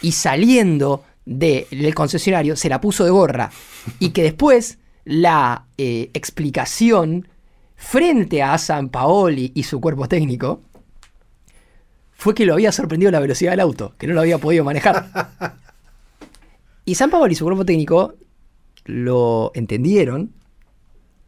y 0.03 0.13
saliendo 0.13 1.05
del 1.25 1.95
concesionario 1.97 2.55
se 2.55 2.69
la 2.69 2.81
puso 2.81 3.05
de 3.05 3.11
gorra 3.11 3.51
y 3.99 4.11
que 4.11 4.23
después 4.23 4.79
la 5.05 5.67
eh, 5.79 6.11
explicación 6.15 7.29
frente 7.77 8.43
a 8.43 8.57
San 8.59 8.89
Paoli 8.89 9.53
y 9.55 9.65
su 9.65 9.81
cuerpo 9.81 10.09
técnico 10.09 10.63
fue 12.13 12.35
que 12.35 12.47
lo 12.47 12.55
había 12.55 12.73
sorprendido 12.73 13.11
la 13.11 13.21
velocidad 13.21 13.51
del 13.51 13.61
auto, 13.61 13.95
que 13.99 14.07
no 14.07 14.15
lo 14.15 14.21
había 14.21 14.39
podido 14.39 14.65
manejar. 14.65 15.61
Y 16.87 16.97
San 16.97 17.11
Paoli 17.11 17.33
y 17.33 17.37
su 17.37 17.45
cuerpo 17.45 17.65
técnico 17.65 18.15
lo 18.85 19.53
entendieron 19.55 20.35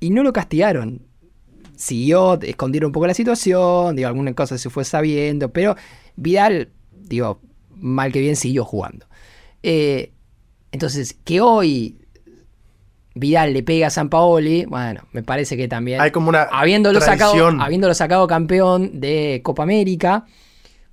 y 0.01 0.11
no 0.11 0.22
lo 0.22 0.33
castigaron. 0.33 1.01
Siguió, 1.77 2.39
escondieron 2.43 2.89
un 2.89 2.93
poco 2.93 3.07
la 3.07 3.14
situación, 3.14 3.97
digo, 3.97 4.09
alguna 4.09 4.35
cosa 4.35 4.59
se 4.59 4.68
fue 4.68 4.85
sabiendo, 4.85 5.51
pero 5.53 5.74
Vidal, 6.16 6.68
digo, 6.93 7.41
mal 7.74 8.12
que 8.12 8.20
bien 8.20 8.37
siguió 8.37 8.66
jugando. 8.66 9.07
Eh, 9.62 10.12
entonces, 10.72 11.16
que 11.24 11.41
hoy 11.41 11.99
Vidal 13.19 13.55
le 13.55 13.62
pega 13.62 13.87
a 13.87 13.91
San 13.91 14.11
Paoli, 14.11 14.67
bueno, 14.67 15.01
me 15.12 15.23
parece 15.23 15.57
que 15.57 15.69
también. 15.69 16.01
Hay 16.03 16.11
como 16.11 16.29
una 16.29 16.43
habiéndolo 16.43 17.01
sacado, 17.01 17.35
habiéndolo 17.61 17.95
sacado 17.95 18.27
campeón 18.27 19.01
de 19.01 19.41
Copa 19.43 19.62
América, 19.62 20.27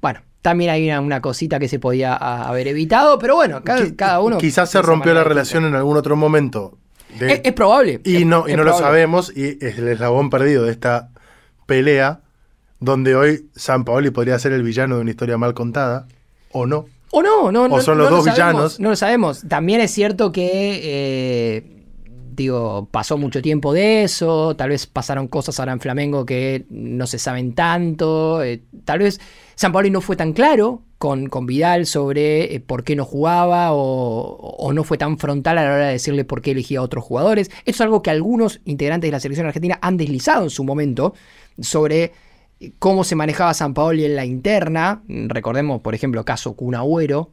bueno, 0.01 0.21
también 0.41 0.71
hay 0.71 0.87
una, 0.87 1.01
una 1.01 1.21
cosita 1.21 1.59
que 1.59 1.67
se 1.67 1.79
podía 1.79 2.13
a- 2.15 2.47
haber 2.47 2.69
evitado, 2.69 3.19
pero 3.19 3.35
bueno, 3.35 3.61
cada, 3.63 4.21
uno. 4.21 4.37
Quizás 4.37 4.69
se 4.71 4.81
rompió 4.81 5.13
la 5.13 5.23
relación 5.25 5.65
en 5.65 5.75
algún 5.75 5.97
otro 5.97 6.15
momento. 6.15 6.77
de- 7.19 7.33
Es, 7.33 7.41
es 7.43 7.53
probable. 7.53 7.99
y 8.05 8.15
es- 8.17 8.25
no, 8.25 8.47
y 8.47 8.55
no 8.55 8.63
lo 8.63 8.77
sabemos, 8.77 9.31
y 9.35 9.57
es 9.63 9.77
el 9.77 9.87
eslabón 9.89 10.29
perdido 10.29 10.63
de 10.63 10.71
esta 10.71 11.09
pelea, 11.65 12.21
donde 12.79 13.15
hoy 13.15 13.47
San 13.55 13.83
Paoli 13.85 14.11
podría 14.11 14.39
ser 14.39 14.51
el 14.53 14.63
villano 14.63 14.95
de 14.95 15.01
una 15.01 15.11
historia 15.11 15.37
mal 15.37 15.53
contada, 15.53 16.07
o 16.51 16.65
no. 16.65 16.85
O 17.11 17.21
no, 17.21 17.51
no, 17.51 17.67
no. 17.67 17.81
son 17.81 17.97
no 17.97 18.03
los 18.05 18.11
lo 18.11 18.15
dos 18.17 18.25
sabemos, 18.25 18.53
villanos. 18.53 18.79
No 18.79 18.89
lo 18.89 18.95
sabemos. 18.95 19.43
También 19.47 19.81
es 19.81 19.91
cierto 19.91 20.31
que, 20.31 20.79
eh, 20.83 21.82
digo, 22.35 22.87
pasó 22.91 23.17
mucho 23.17 23.41
tiempo 23.41 23.73
de 23.73 24.03
eso. 24.03 24.55
Tal 24.55 24.69
vez 24.69 24.87
pasaron 24.87 25.27
cosas 25.27 25.59
ahora 25.59 25.73
en 25.73 25.79
Flamengo 25.79 26.25
que 26.25 26.65
no 26.69 27.07
se 27.07 27.19
saben 27.19 27.53
tanto. 27.53 28.43
eh, 28.43 28.61
tal 28.85 28.99
vez 28.99 29.19
San 29.55 29.71
Paoli 29.71 29.89
no 29.89 30.01
fue 30.01 30.15
tan 30.15 30.33
claro 30.33 30.81
con, 30.97 31.27
con 31.27 31.45
Vidal 31.45 31.85
sobre 31.85 32.55
eh, 32.55 32.59
por 32.59 32.83
qué 32.83 32.95
no 32.95 33.05
jugaba 33.05 33.69
o, 33.71 34.71
no 34.73 34.83
fue 34.83 34.97
tan 34.97 35.17
frontal 35.17 35.57
a 35.57 35.63
la 35.63 35.73
hora 35.73 35.87
de 35.87 35.93
decirle 35.93 36.23
por 36.23 36.41
qué 36.41 36.51
elegía 36.51 36.79
a 36.79 36.81
otros 36.83 37.03
jugadores. 37.03 37.49
Esto 37.65 37.71
es 37.71 37.81
algo 37.81 38.01
que 38.01 38.09
algunos 38.09 38.61
integrantes 38.65 39.09
de 39.09 39.11
la 39.11 39.19
selección 39.19 39.47
argentina 39.47 39.79
han 39.81 39.97
deslizado 39.97 40.43
en 40.43 40.49
su 40.49 40.63
momento 40.63 41.13
sobre 41.59 42.13
cómo 42.79 43.03
se 43.03 43.15
manejaba 43.15 43.53
San 43.53 43.73
Paoli 43.73 44.05
en 44.05 44.15
la 44.15 44.25
interna. 44.25 45.03
Recordemos, 45.07 45.81
por 45.81 45.93
ejemplo, 45.93 46.23
caso 46.23 46.53
Kun 46.55 46.73
Agüero, 46.75 47.31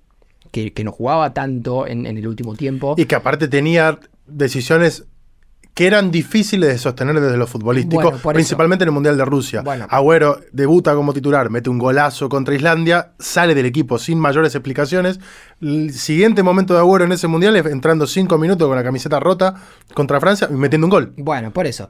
que, 0.51 0.73
que 0.73 0.83
no 0.83 0.91
jugaba 0.91 1.33
tanto 1.33 1.87
en 1.87 2.07
el 2.07 2.27
último 2.27 2.57
tiempo. 2.57 2.97
Y 2.99 3.05
que 3.07 3.15
aparte 3.15 3.47
tenía 3.47 4.01
decisiones 4.31 5.05
que 5.75 5.87
eran 5.87 6.11
difíciles 6.11 6.69
de 6.69 6.79
sostener 6.79 7.21
desde 7.21 7.37
lo 7.37 7.47
futbolístico, 7.47 8.03
Bueno, 8.03 8.19
por 8.19 8.33
eso. 8.33 8.35
principalmente 8.35 8.83
en 8.85 8.89
el 8.89 8.93
Mundial 8.93 9.17
de 9.17 9.25
Rusia. 9.25 9.63
Bueno. 9.63 9.87
Agüero 9.89 10.41
debuta 10.53 10.95
como 10.95 11.13
titular, 11.13 11.49
mete 11.49 11.71
un 11.71 11.79
golazo 11.79 12.29
contra 12.29 12.55
Islandia, 12.55 13.13
sale 13.19 13.55
del 13.55 13.67
equipo 13.67 13.99
sin 13.99 14.19
mayores 14.19 14.55
explicaciones. 14.55 15.21
El 15.61 15.93
siguiente 15.93 16.43
momento 16.43 16.75
de 16.75 16.81
Agüero 16.81 17.05
en 17.05 17.13
ese 17.13 17.29
Mundial 17.29 17.57
es 17.57 17.65
entrando 17.67 18.07
cinco 18.07 18.37
minutos 18.37 18.67
con 18.67 18.77
la 18.77 18.83
camiseta 18.83 19.21
rota 19.21 19.55
contra 19.95 20.21
Francia 20.21 20.49
y 20.51 20.55
metiendo 20.55 20.87
un 20.87 20.91
gol. 20.91 21.13
Bueno, 21.17 21.53
por 21.53 21.67
eso. 21.67 21.89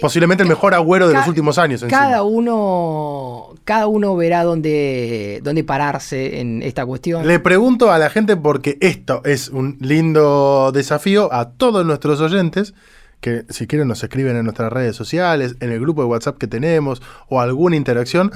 Posiblemente 0.00 0.42
el 0.42 0.48
mejor 0.48 0.74
Agüero 0.74 1.08
de 1.08 1.14
los 1.14 1.26
últimos 1.26 1.58
años. 1.58 1.82
encima. 1.82 1.98
Cada 2.00 2.22
uno, 2.22 3.54
cada 3.64 3.86
uno 3.86 4.14
verá 4.16 4.44
dónde, 4.44 5.40
dónde 5.42 5.64
pararse 5.64 6.40
en 6.40 6.62
esta 6.62 6.84
cuestión. 6.86 7.26
Le 7.26 7.38
pregunto 7.40 7.90
a 7.90 7.98
la 7.98 8.10
gente 8.10 8.36
porque 8.36 8.76
esto 8.80 9.22
es 9.24 9.48
un 9.48 9.76
lindo 9.80 10.70
desafío 10.72 11.32
a 11.32 11.50
todos 11.52 11.84
nuestros 11.86 12.20
oyentes 12.20 12.74
que 13.20 13.44
si 13.48 13.66
quieren 13.66 13.88
nos 13.88 14.02
escriben 14.04 14.36
en 14.36 14.44
nuestras 14.44 14.72
redes 14.72 14.94
sociales, 14.94 15.56
en 15.60 15.72
el 15.72 15.80
grupo 15.80 16.02
de 16.02 16.08
WhatsApp 16.08 16.38
que 16.38 16.46
tenemos 16.46 17.02
o 17.28 17.40
alguna 17.40 17.74
interacción. 17.74 18.30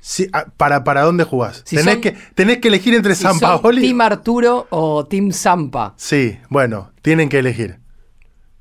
Si- 0.00 0.28
a- 0.32 0.46
para, 0.56 0.84
¿Para 0.84 1.02
dónde 1.02 1.24
jugás? 1.24 1.62
Si 1.64 1.76
tenés, 1.76 1.94
son- 1.94 2.00
que, 2.02 2.16
tenés 2.34 2.58
que 2.58 2.68
elegir 2.68 2.94
entre 2.94 3.14
Si 3.14 3.22
San 3.22 3.38
Paoli. 3.40 3.82
Team 3.82 4.00
Arturo 4.00 4.66
o 4.70 5.06
Team 5.06 5.32
Zampa. 5.32 5.94
Sí, 5.96 6.38
bueno, 6.50 6.90
tienen 7.02 7.28
que 7.28 7.38
elegir. 7.38 7.78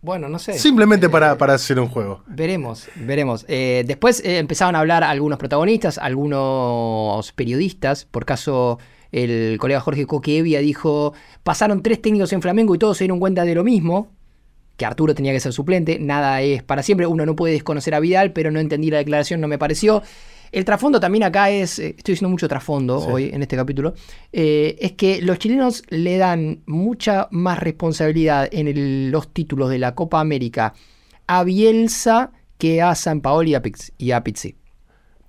Bueno, 0.02 0.30
no 0.30 0.40
sé. 0.40 0.54
Simplemente 0.60 1.10
para, 1.10 1.38
para 1.38 1.56
hacer 1.56 1.80
un 1.80 1.88
juego. 1.88 2.24
Veremos, 2.28 2.88
veremos. 2.96 3.46
Eh, 3.48 3.84
después 3.86 4.24
eh, 4.24 4.38
empezaron 4.38 4.76
a 4.76 4.80
hablar 4.80 5.04
algunos 5.04 5.40
protagonistas, 5.40 5.98
algunos 5.98 7.32
periodistas. 7.34 8.06
Por 8.06 8.26
caso, 8.26 8.80
el 9.12 9.58
colega 9.60 9.80
Jorge 9.80 10.06
Coquevia 10.06 10.60
dijo: 10.60 11.14
pasaron 11.44 11.82
tres 11.82 12.02
técnicos 12.02 12.32
en 12.34 12.42
Flamengo 12.42 12.76
y 12.76 12.78
todos 12.78 12.98
se 12.98 13.06
dieron 13.06 13.20
cuenta 13.20 13.44
de 13.44 13.56
lo 13.56 13.64
mismo. 13.64 14.12
Que 14.78 14.86
Arturo 14.86 15.16
tenía 15.16 15.34
que 15.34 15.40
ser 15.40 15.54
suplente, 15.54 15.98
nada 15.98 16.44
es 16.44 16.62
para 16.62 16.84
siempre. 16.84 17.08
Uno 17.08 17.26
no 17.26 17.36
puede 17.36 17.54
desconocer 17.54 17.96
a 17.96 18.00
Vidal, 18.00 18.32
pero 18.34 18.52
no 18.52 18.60
entendí 18.60 18.92
la 18.92 19.00
declaración, 19.00 19.42
no 19.42 19.48
me 19.48 19.58
pareció. 19.58 20.04
El 20.52 20.66
trasfondo 20.66 21.00
también 21.00 21.24
acá 21.24 21.50
es, 21.50 21.80
eh, 21.80 21.96
estoy 21.98 22.14
diciendo 22.14 22.30
mucho 22.30 22.48
trasfondo 22.48 23.00
Sí. 23.02 23.08
hoy 23.12 23.30
en 23.34 23.42
este 23.42 23.56
capítulo, 23.56 23.94
eh, 24.32 24.78
es 24.80 24.94
que 24.94 25.22
los 25.22 25.40
chilenos 25.40 25.84
le 25.90 26.18
dan 26.18 26.62
mucha 26.66 27.28
más 27.32 27.60
responsabilidad 27.60 28.48
en 28.52 28.68
el- 28.68 29.12
los 29.12 29.34
títulos 29.34 29.70
de 29.70 29.80
la 29.80 29.96
Copa 29.96 30.20
América 30.20 30.74
a 31.28 31.44
Bielsa 31.44 32.32
que 32.58 32.82
a 32.82 32.96
San 32.96 33.22
Paoli 33.22 33.52
y 33.52 33.56
a, 33.56 33.62
Pix- 33.62 33.92
y 33.98 34.12
a 34.12 34.24
Pizzi. 34.24 34.56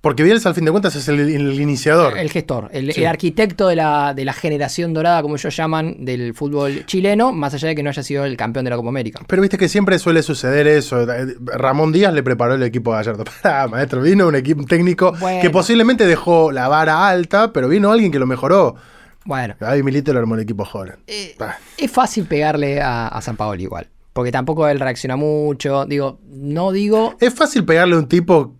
Porque 0.00 0.22
Bielsa 0.22 0.48
al 0.48 0.54
fin 0.54 0.64
de 0.64 0.70
cuentas 0.70 0.94
es 0.94 1.08
el, 1.08 1.18
el 1.18 1.60
iniciador. 1.60 2.16
El 2.16 2.30
gestor, 2.30 2.68
el, 2.72 2.92
Sí. 2.92 3.00
el 3.00 3.06
arquitecto 3.08 3.66
de 3.66 3.74
la, 3.74 4.14
de 4.14 4.24
la 4.24 4.32
generación 4.32 4.94
dorada, 4.94 5.22
como 5.22 5.34
ellos 5.34 5.56
llaman, 5.56 6.04
del 6.04 6.34
fútbol 6.34 6.86
chileno, 6.86 7.32
más 7.32 7.52
allá 7.54 7.66
de 7.68 7.74
que 7.74 7.82
no 7.82 7.90
haya 7.90 8.02
sido 8.04 8.24
el 8.24 8.36
campeón 8.36 8.64
de 8.64 8.70
la 8.70 8.76
Copa 8.76 8.90
América. 8.90 9.20
Pero 9.26 9.42
viste 9.42 9.58
que 9.58 9.68
siempre 9.68 9.98
suele 9.98 10.22
suceder 10.22 10.68
eso. 10.68 11.02
Eh, 11.02 11.34
Ramón 11.40 11.90
Díaz 11.90 12.14
le 12.14 12.22
preparó 12.22 12.54
el 12.54 12.62
equipo 12.62 12.92
a 12.94 12.98
Gallardo. 12.98 13.24
Pará, 13.42 13.66
maestro, 13.68 14.00
vino 14.00 14.28
un 14.28 14.36
equipo 14.36 14.64
técnico 14.64 15.12
Bueno. 15.18 15.42
que 15.42 15.50
posiblemente 15.50 16.06
dejó 16.06 16.52
la 16.52 16.68
vara 16.68 17.08
alta, 17.08 17.52
pero 17.52 17.68
vino 17.68 17.90
alguien 17.90 18.12
que 18.12 18.20
lo 18.20 18.26
mejoró. 18.26 18.76
Bueno, 19.24 19.56
Ay, 19.60 19.82
Milito 19.82 20.12
lo 20.12 20.20
armó 20.20 20.36
el 20.36 20.42
equipo 20.42 20.64
joven. 20.64 20.94
eh, 21.08 21.34
Ah. 21.40 21.56
es 21.76 21.90
fácil 21.90 22.24
pegarle 22.26 22.80
a, 22.80 23.08
a 23.08 23.20
San 23.20 23.36
Paoli 23.36 23.64
igual, 23.64 23.88
porque 24.12 24.30
tampoco 24.30 24.68
él 24.68 24.78
reacciona 24.78 25.16
mucho. 25.16 25.84
Digo, 25.86 26.20
no 26.24 26.70
digo 26.70 27.16
Es 27.20 27.34
fácil 27.34 27.64
pegarle 27.64 27.96
a 27.96 27.98
un 27.98 28.06
tipo 28.08 28.54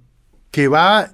que 0.50 0.66
va 0.68 1.12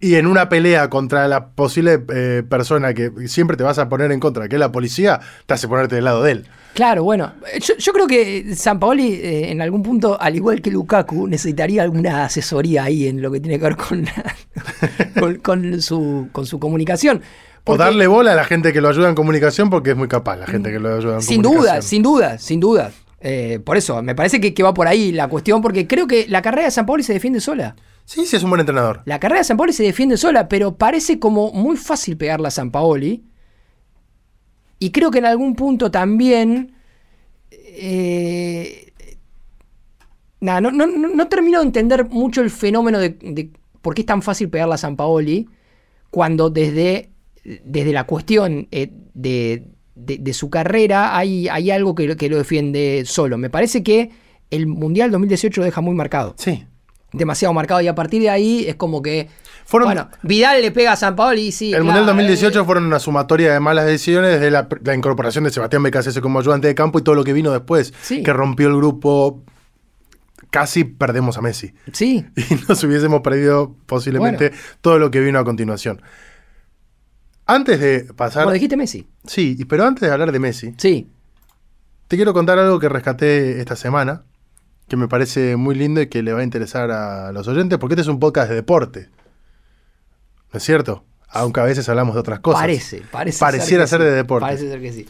y 0.00 0.14
en 0.14 0.26
una 0.26 0.48
pelea 0.48 0.88
contra 0.90 1.26
la 1.28 1.48
posible 1.48 2.00
eh, 2.14 2.42
persona 2.48 2.94
que 2.94 3.10
siempre 3.26 3.56
te 3.56 3.64
vas 3.64 3.78
a 3.78 3.88
poner 3.88 4.12
en 4.12 4.20
contra, 4.20 4.48
que 4.48 4.56
es 4.56 4.60
la 4.60 4.70
policía, 4.70 5.20
te 5.46 5.54
hace 5.54 5.66
ponerte 5.68 5.96
del 5.96 6.04
lado 6.04 6.22
de 6.22 6.32
él. 6.32 6.46
Claro, 6.74 7.02
bueno, 7.02 7.32
yo, 7.60 7.74
yo 7.78 7.92
creo 7.92 8.06
que 8.06 8.54
San 8.54 8.78
Paoli 8.78 9.14
eh, 9.14 9.50
en 9.50 9.60
algún 9.60 9.82
punto, 9.82 10.20
al 10.20 10.36
igual 10.36 10.62
que 10.62 10.70
Lukaku, 10.70 11.26
necesitaría 11.26 11.82
alguna 11.82 12.24
asesoría 12.26 12.84
ahí 12.84 13.08
en 13.08 13.20
lo 13.20 13.32
que 13.32 13.40
tiene 13.40 13.58
que 13.58 13.64
ver 13.64 13.76
con, 13.76 14.04
la- 14.04 14.36
con, 15.20 15.34
con 15.36 15.82
su, 15.82 16.28
con 16.32 16.46
su 16.46 16.58
comunicación. 16.60 17.20
O 17.64 17.76
darle 17.76 18.06
bola 18.06 18.32
a 18.32 18.34
la 18.34 18.44
gente 18.44 18.72
que 18.72 18.80
lo 18.80 18.88
ayuda 18.88 19.08
en 19.10 19.14
comunicación, 19.14 19.68
porque 19.68 19.90
es 19.90 19.96
muy 19.96 20.08
capaz 20.08 20.36
la 20.36 20.46
gente 20.46 20.70
que 20.70 20.78
lo 20.78 20.94
ayuda 20.96 21.16
en 21.16 21.22
Sin 21.22 21.42
comunicación. 21.42 21.72
duda, 21.74 21.82
sin 21.82 22.02
duda, 22.02 22.38
sin 22.38 22.60
duda. 22.60 22.92
Eh, 23.20 23.58
por 23.64 23.76
eso, 23.76 24.00
me 24.02 24.14
parece 24.14 24.40
que, 24.40 24.54
que 24.54 24.62
va 24.62 24.72
por 24.72 24.86
ahí 24.86 25.12
la 25.12 25.28
cuestión, 25.28 25.60
porque 25.60 25.86
creo 25.86 26.06
que 26.06 26.26
la 26.28 26.40
carrera 26.40 26.64
de 26.66 26.70
San 26.70 26.86
Paoli 26.86 27.02
se 27.02 27.12
defiende 27.12 27.40
sola. 27.40 27.74
Sí, 28.08 28.24
sí, 28.24 28.36
es 28.36 28.42
un 28.42 28.48
buen 28.48 28.60
entrenador. 28.60 29.02
La 29.04 29.20
carrera 29.20 29.40
de 29.40 29.44
San 29.44 29.58
Paoli 29.58 29.74
se 29.74 29.82
defiende 29.82 30.16
sola, 30.16 30.48
pero 30.48 30.76
parece 30.78 31.18
como 31.18 31.52
muy 31.52 31.76
fácil 31.76 32.16
pegarla 32.16 32.48
a 32.48 32.50
San 32.50 32.70
Paoli. 32.70 33.22
Y 34.78 34.92
creo 34.92 35.10
que 35.10 35.18
en 35.18 35.26
algún 35.26 35.54
punto 35.54 35.90
también. 35.90 36.72
eh, 37.50 38.92
nada, 40.40 40.60
no, 40.62 40.70
no, 40.70 40.86
no- 40.86 41.08
no 41.08 41.28
termino 41.28 41.60
de 41.60 41.66
entender 41.66 42.08
mucho 42.08 42.40
el 42.40 42.48
fenómeno 42.50 42.98
de, 42.98 43.10
de 43.10 43.50
por 43.82 43.94
qué 43.94 44.00
es 44.02 44.06
tan 44.06 44.22
fácil 44.22 44.48
pegarla 44.48 44.76
a 44.76 44.78
San 44.78 44.96
Paoli 44.96 45.46
cuando 46.10 46.48
desde, 46.48 47.10
desde 47.44 47.92
la 47.92 48.04
cuestión 48.04 48.68
eh, 48.70 48.90
de, 49.14 49.66
de- 49.94 50.18
de 50.18 50.32
su 50.32 50.48
carrera 50.48 51.16
hay, 51.16 51.46
hay 51.48 51.70
algo 51.70 51.94
que, 51.94 52.06
lo- 52.06 52.16
que 52.16 52.30
lo 52.30 52.38
defiende 52.38 53.02
solo. 53.04 53.36
Me 53.36 53.50
parece 53.50 53.82
que 53.82 54.10
el 54.50 54.66
Mundial 54.66 55.10
2018 55.10 55.60
lo 55.60 55.64
deja 55.66 55.80
muy 55.82 55.94
marcado 55.94 56.34
Sí. 56.38 56.64
Demasiado 57.18 57.52
marcado 57.52 57.80
y 57.80 57.88
a 57.88 57.94
partir 57.94 58.22
de 58.22 58.30
ahí 58.30 58.64
es 58.66 58.76
como 58.76 59.02
que 59.02 59.28
Fueron, 59.64 59.88
bueno 59.88 60.08
Vidal 60.22 60.62
le 60.62 60.70
pega 60.70 60.92
a 60.92 60.96
San 60.96 61.14
Paoli 61.14 61.48
y 61.48 61.52
sí 61.52 61.66
el 61.74 61.82
claro, 61.82 61.84
Mundial 61.84 62.06
2018 62.06 62.60
eh, 62.60 62.64
fueron 62.64 62.86
una 62.86 62.98
sumatoria 62.98 63.52
de 63.52 63.60
malas 63.60 63.84
decisiones 63.86 64.32
desde 64.32 64.50
la, 64.50 64.68
la 64.82 64.94
incorporación 64.94 65.44
de 65.44 65.50
Sebastián 65.50 65.82
Becasese 65.82 66.20
como 66.22 66.38
ayudante 66.38 66.68
de 66.68 66.74
campo 66.74 66.98
y 66.98 67.02
todo 67.02 67.14
lo 67.14 67.24
que 67.24 67.32
vino 67.34 67.50
después, 67.52 67.92
Sí. 68.00 68.22
que 68.22 68.32
rompió 68.32 68.68
el 68.68 68.76
grupo. 68.76 69.42
Casi 70.50 70.84
perdemos 70.84 71.36
a 71.36 71.42
Messi. 71.42 71.74
sí 71.92 72.24
Y 72.36 72.54
nos 72.68 72.82
hubiésemos 72.82 73.20
perdido 73.20 73.76
posiblemente 73.84 74.52
todo 74.80 74.98
lo 74.98 75.10
que 75.10 75.20
vino 75.20 75.38
a 75.38 75.44
continuación. 75.44 76.00
Antes 77.44 77.80
de 77.80 78.04
pasar. 78.14 78.44
como 78.44 78.54
dijiste 78.54 78.76
Messi 78.76 79.06
Sí, 79.26 79.58
pero 79.68 79.84
antes 79.84 80.08
de 80.08 80.12
hablar 80.12 80.32
de 80.32 80.38
Messi, 80.38 80.74
sí 80.78 81.10
te 82.08 82.16
quiero 82.16 82.32
contar 82.32 82.58
algo 82.58 82.78
que 82.80 82.88
rescaté 82.88 83.60
esta 83.60 83.76
semana, 83.76 84.24
que 84.88 84.96
me 84.96 85.08
parece 85.08 85.56
muy 85.56 85.74
lindo 85.74 86.00
y 86.00 86.08
que 86.08 86.22
le 86.22 86.32
va 86.32 86.40
a 86.40 86.44
interesar 86.44 86.90
a 86.90 87.30
los 87.32 87.46
oyentes, 87.46 87.78
porque 87.78 87.94
este 87.94 88.02
es 88.02 88.08
un 88.08 88.18
podcast 88.18 88.48
de 88.48 88.56
deporte. 88.56 89.10
¿No 90.52 90.56
es 90.56 90.62
cierto? 90.62 91.04
aunque 91.30 91.60
a 91.60 91.64
veces 91.64 91.88
hablamos 91.88 92.14
de 92.14 92.20
otras 92.20 92.40
cosas. 92.40 92.60
Parece, 92.60 93.02
parece. 93.10 93.38
Pareciera 93.38 93.86
ser, 93.86 94.02
de 94.02 94.10
sí. 94.10 94.16
deportes. 94.16 94.46
Parece 94.46 94.68
ser 94.68 94.80
que 94.80 94.92
sí. 94.92 95.06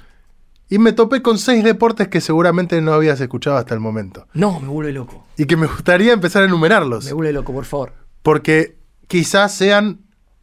Y 0.68 0.78
me 0.78 0.92
topé 0.92 1.22
con 1.22 1.38
seis 1.38 1.64
deportes 1.64 2.08
que 2.08 2.20
seguramente 2.20 2.80
no 2.82 2.92
habías 2.92 3.20
escuchado 3.20 3.56
hasta 3.56 3.74
el 3.74 3.80
momento. 3.80 4.26
No, 4.34 4.60
me 4.60 4.68
vuelve 4.68 4.92
loco. 4.92 5.24
Y 5.36 5.46
que 5.46 5.56
me 5.56 5.66
gustaría 5.66 6.12
empezar 6.12 6.42
a 6.42 6.46
enumerarlos. 6.46 7.06
Me 7.06 7.12
vuelve 7.12 7.32
loco, 7.32 7.52
por 7.52 7.64
favor. 7.64 7.94
Porque 8.22 8.76
quizás 9.06 9.54
sean 9.54 10.00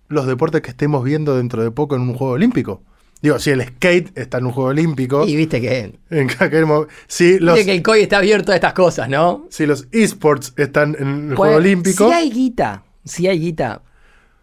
los 0.07 0.25
deportes 0.25 0.61
que 0.61 0.71
estemos 0.71 1.03
viendo 1.03 1.37
dentro 1.37 1.61
de 1.61 1.69
poco 1.69 1.95
en 1.95 2.01
un 2.01 2.15
Juego 2.15 2.33
Olímpico. 2.33 2.81
Digo, 3.21 3.39
si 3.39 3.49
el 3.49 3.63
skate 3.65 4.15
está 4.17 4.37
en 4.37 4.45
un 4.45 4.51
Juego 4.51 4.69
Olímpico, 4.69 5.25
Y 5.27 5.35
viste 5.35 5.59
que. 5.59 5.97
en 6.11 6.67
mo- 6.67 6.87
si 7.07 7.39
los, 7.39 7.55
Viste 7.55 7.71
que 7.71 7.77
el 7.77 7.81
COI 7.83 8.01
está 8.03 8.17
abierto 8.17 8.51
a 8.51 8.55
estas 8.55 8.73
cosas, 8.73 9.09
¿no? 9.09 9.47
si 9.49 9.65
los 9.65 9.87
esports 9.91 10.53
están 10.57 10.95
en 10.99 11.07
el 11.07 11.27
Pues, 11.29 11.37
Juego 11.37 11.55
Olímpico, 11.55 12.07
Si 12.07 12.13
hay 12.13 12.29
guita, 12.29 12.83
si 13.03 13.27
hay 13.27 13.39
guita, 13.39 13.81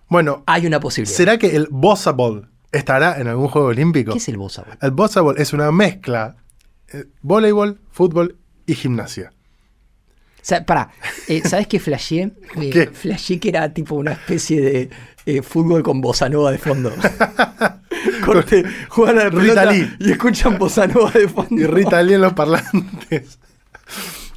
bueno, 0.08 0.42
hay 0.46 0.66
una 0.66 0.80
posibilidad. 0.80 1.16
¿será 1.16 1.38
que 1.38 1.54
el 1.54 1.68
Bossable 1.70 2.42
estará 2.72 3.20
en 3.20 3.28
algún 3.28 3.48
Juego 3.48 3.68
Olímpico? 3.68 4.12
¿Qué 4.12 4.18
es 4.18 4.28
el 4.28 4.36
bossa 4.36 4.62
ball? 4.62 4.78
El 4.80 4.90
Bossable 4.90 5.40
es 5.40 5.52
una 5.52 5.70
mezcla 5.70 6.36
eh, 6.92 7.04
voleibol, 7.22 7.78
fútbol 7.90 8.36
y 8.66 8.74
gimnasia. 8.74 9.32
O 10.36 10.44
sea, 10.44 10.66
pará, 10.66 10.90
eh, 11.28 11.40
¿sabes 11.48 11.68
qué 11.68 11.78
flasheé? 11.78 12.32
Eh, 12.60 12.70
¿Qué? 12.70 12.86
Flasheé 12.88 13.38
que 13.38 13.48
era 13.50 13.72
tipo 13.72 13.94
una 13.94 14.12
especie 14.12 14.60
de 14.60 14.90
eh, 15.26 15.42
fútbol 15.42 15.82
con 15.82 16.00
bossa 16.00 16.28
nova 16.28 16.50
de 16.50 16.58
fondo. 16.58 16.92
Corte, 18.24 18.64
juegan 18.88 19.18
a 19.18 19.24
la 19.24 19.30
Rita 19.30 19.40
pelota 19.40 19.64
Lee. 19.66 19.96
y 20.00 20.10
escuchan 20.12 20.58
bossa 20.58 20.86
nova 20.86 21.10
de 21.10 21.28
fondo. 21.28 21.54
Y 21.60 21.66
Rita 21.66 22.02
Lee 22.02 22.14
en 22.14 22.20
los 22.22 22.32
parlantes. 22.32 23.38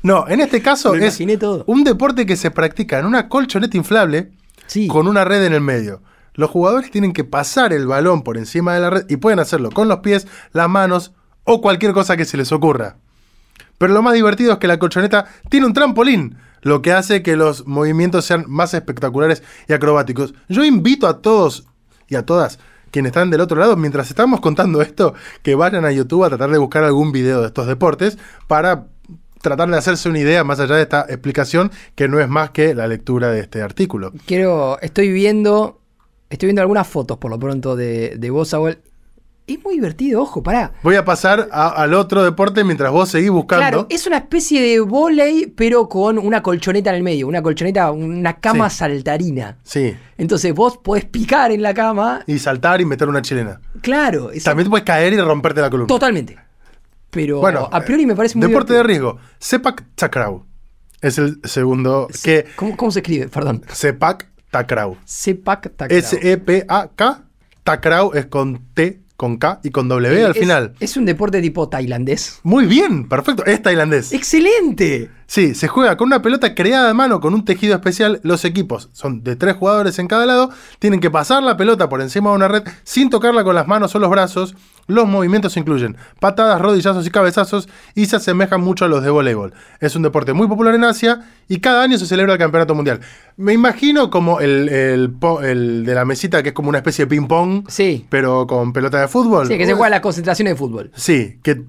No, 0.03 0.27
en 0.27 0.39
este 0.41 0.61
caso 0.61 0.93
Me 0.93 1.07
es 1.07 1.19
todo. 1.39 1.63
un 1.67 1.83
deporte 1.83 2.25
que 2.25 2.35
se 2.35 2.51
practica 2.51 2.99
en 2.99 3.05
una 3.05 3.27
colchoneta 3.27 3.75
inflable 3.77 4.31
Sí. 4.67 4.87
con 4.87 5.07
una 5.07 5.23
red 5.25 5.43
en 5.45 5.53
el 5.53 5.61
medio. 5.61 6.01
Los 6.33 6.49
jugadores 6.49 6.91
tienen 6.91 7.13
que 7.13 7.23
pasar 7.23 7.71
el 7.73 7.87
balón 7.87 8.21
por 8.23 8.37
encima 8.37 8.73
de 8.73 8.81
la 8.81 8.89
red 8.89 9.05
y 9.09 9.17
pueden 9.17 9.39
hacerlo 9.39 9.71
con 9.71 9.87
los 9.87 9.99
pies, 9.99 10.27
las 10.51 10.69
manos 10.69 11.13
o 11.43 11.61
cualquier 11.61 11.93
cosa 11.93 12.17
que 12.17 12.25
se 12.25 12.37
les 12.37 12.51
ocurra. 12.51 12.97
Pero 13.77 13.93
lo 13.93 14.01
más 14.01 14.13
divertido 14.13 14.53
es 14.53 14.57
que 14.59 14.67
la 14.67 14.77
colchoneta 14.79 15.25
tiene 15.49 15.65
un 15.65 15.73
trampolín, 15.73 16.37
lo 16.65 16.81
que 16.81 16.91
hace 16.91 17.21
que 17.21 17.35
los 17.35 17.67
movimientos 17.67 18.25
sean 18.25 18.45
más 18.47 18.73
espectaculares 18.73 19.43
y 19.67 19.73
acrobáticos. 19.73 20.33
Yo 20.49 20.65
invito 20.65 21.07
a 21.07 21.21
todos 21.21 21.67
y 22.07 22.15
a 22.15 22.25
todas 22.25 22.57
quienes 22.89 23.11
están 23.11 23.29
del 23.29 23.41
otro 23.41 23.59
lado, 23.59 23.75
mientras 23.75 24.09
estamos 24.09 24.39
contando 24.39 24.81
esto, 24.81 25.13
que 25.43 25.53
vayan 25.53 25.85
a 25.85 25.91
YouTube 25.91 26.23
a 26.23 26.29
tratar 26.29 26.49
de 26.49 26.57
buscar 26.57 26.83
algún 26.83 27.11
video 27.11 27.41
de 27.41 27.47
estos 27.47 27.67
deportes 27.67 28.17
para 28.47 28.87
tratar 29.43 29.69
de 29.69 29.77
hacerse 29.77 30.09
una 30.09 30.17
idea 30.17 30.43
más 30.43 30.59
allá 30.59 30.75
de 30.77 30.81
esta 30.81 31.01
explicación 31.07 31.71
que 31.93 32.07
no 32.07 32.19
es 32.19 32.27
más 32.27 32.49
que 32.49 32.73
la 32.73 32.87
lectura 32.87 33.29
de 33.29 33.41
este 33.41 33.61
artículo. 33.61 34.11
Quiero, 34.25 34.79
estoy 34.81 35.11
viendo, 35.11 35.81
estoy 36.31 36.47
viendo 36.47 36.63
algunas 36.63 36.87
fotos 36.87 37.19
por 37.19 37.29
lo 37.29 37.37
pronto 37.37 37.75
de, 37.75 38.15
de 38.17 38.29
bossa 38.31 38.57
ball. 38.57 38.79
Es 39.47 39.63
muy 39.63 39.75
divertido, 39.75 40.23
ojo, 40.23 40.41
pará. 40.41 40.73
Voy 40.81 40.95
a 40.95 41.05
pasar 41.05 41.49
a- 41.51 41.67
al 41.69 41.93
otro 41.93 42.23
deporte 42.23 42.63
mientras 42.63 42.91
vos 42.91 43.09
seguís 43.09 43.29
buscando. 43.29 43.61
Claro, 43.61 43.87
es 43.91 44.07
una 44.07 44.17
especie 44.17 44.59
de 44.59 44.79
volei, 44.79 45.45
pero 45.55 45.87
con 45.87 46.17
una 46.17 46.41
colchoneta 46.41 46.89
en 46.89 46.95
el 46.95 47.03
medio, 47.03 47.27
una 47.27 47.43
colchoneta, 47.43 47.91
una 47.91 48.37
cama 48.39 48.71
Sí. 48.71 48.77
saltarina. 48.77 49.57
Sí. 49.61 49.95
Entonces 50.17 50.51
vos 50.53 50.77
podés 50.77 51.05
picar 51.05 51.51
en 51.51 51.61
la 51.61 51.75
cama. 51.75 52.23
Y 52.25 52.39
saltar 52.39 52.81
y 52.81 52.85
meter 52.85 53.07
una 53.07 53.21
chilena. 53.21 53.61
Claro, 53.81 54.31
es 54.31 54.43
También 54.43 54.67
puedes 54.67 54.83
caer 54.83 55.13
y 55.13 55.21
romperte 55.21 55.61
la 55.61 55.69
columna. 55.69 55.87
totalmente. 55.87 56.37
Pero 57.11 57.39
Bueno, 57.39 57.69
a 57.71 57.81
priori 57.81 58.05
me 58.07 58.15
parece 58.15 58.37
muy 58.39 58.47
Deporte 58.47 58.73
divertido. 58.73 59.03
de 59.05 59.11
riesgo. 59.13 59.19
Sepak 59.37 59.83
Takraw. 59.93 60.43
Es 61.01 61.19
el 61.19 61.39
segundo. 61.43 62.07
Que 62.23 62.45
¿Cómo, 62.55 62.75
cómo 62.75 62.89
se 62.91 62.99
escribe? 62.99 63.27
Perdón. 63.29 63.63
Sepak 63.71 64.27
Takraw. 64.49 64.97
Sepak 65.05 65.69
Takraw. 65.75 65.97
S-E-P-A-K. 65.99 67.23
Takraw 67.63 68.11
es 68.15 68.25
con 68.25 68.65
T, 68.73 69.01
con 69.15 69.37
K 69.37 69.59
y 69.63 69.71
con 69.71 69.87
W 69.87 70.25
al 70.25 70.33
final. 70.33 70.73
Es 70.79 70.97
un 70.97 71.05
deporte 71.05 71.41
tipo 71.41 71.69
tailandés. 71.69 72.39
Muy 72.43 72.65
bien, 72.65 73.07
perfecto. 73.07 73.45
Es 73.45 73.61
tailandés. 73.61 74.11
¡Excelente! 74.11 75.09
Sí, 75.27 75.55
se 75.55 75.67
juega 75.67 75.97
con 75.97 76.07
una 76.07 76.21
pelota 76.21 76.53
creada 76.53 76.91
a 76.91 76.93
mano 76.93 77.19
con 77.19 77.33
un 77.33 77.43
tejido 77.45 77.73
especial. 77.73 78.19
Los 78.23 78.45
equipos 78.45 78.89
son 78.93 79.23
de 79.23 79.35
tres 79.35 79.55
jugadores 79.55 79.97
en 79.97 80.07
cada 80.07 80.25
lado. 80.25 80.51
Tienen 80.79 80.99
que 80.99 81.09
pasar 81.09 81.41
la 81.41 81.57
pelota 81.57 81.89
por 81.89 82.01
encima 82.01 82.29
de 82.29 82.35
una 82.35 82.47
red 82.47 82.63
sin 82.83 83.09
tocarla 83.09 83.43
con 83.43 83.55
las 83.55 83.67
manos 83.67 83.95
o 83.95 83.99
los 83.99 84.09
brazos. 84.09 84.55
Los 84.87 85.07
movimientos 85.07 85.57
incluyen 85.57 85.97
patadas, 86.19 86.61
rodillazos 86.61 87.07
y 87.07 87.09
cabezazos 87.09 87.67
y 87.95 88.05
se 88.05 88.17
asemejan 88.17 88.61
mucho 88.61 88.85
a 88.85 88.87
los 88.87 89.03
de 89.03 89.09
voleibol. 89.09 89.53
Es 89.79 89.95
un 89.95 90.03
deporte 90.03 90.33
muy 90.33 90.47
popular 90.47 90.75
en 90.75 90.83
Asia 90.83 91.21
y 91.47 91.59
cada 91.59 91.81
año 91.81 91.97
se 91.97 92.05
celebra 92.05 92.33
el 92.33 92.39
campeonato 92.39 92.75
mundial. 92.75 92.99
Me 93.35 93.53
imagino 93.53 94.11
como 94.11 94.41
el, 94.41 94.69
el 94.69 95.15
el 95.43 95.85
de 95.85 95.95
la 95.95 96.05
mesita 96.05 96.43
que 96.43 96.49
es 96.49 96.55
como 96.55 96.69
una 96.69 96.77
especie 96.77 97.05
de 97.05 97.09
ping-pong, 97.09 97.65
Sí. 97.67 98.05
pero 98.09 98.45
con 98.45 98.73
pelota 98.73 99.01
de 99.01 99.07
fútbol. 99.07 99.47
Sí, 99.47 99.57
que 99.57 99.65
se 99.65 99.73
juega 99.73 99.89
la 99.89 100.01
concentración 100.01 100.45
de 100.49 100.55
fútbol. 100.55 100.91
Sí, 100.95 101.39
que 101.41 101.63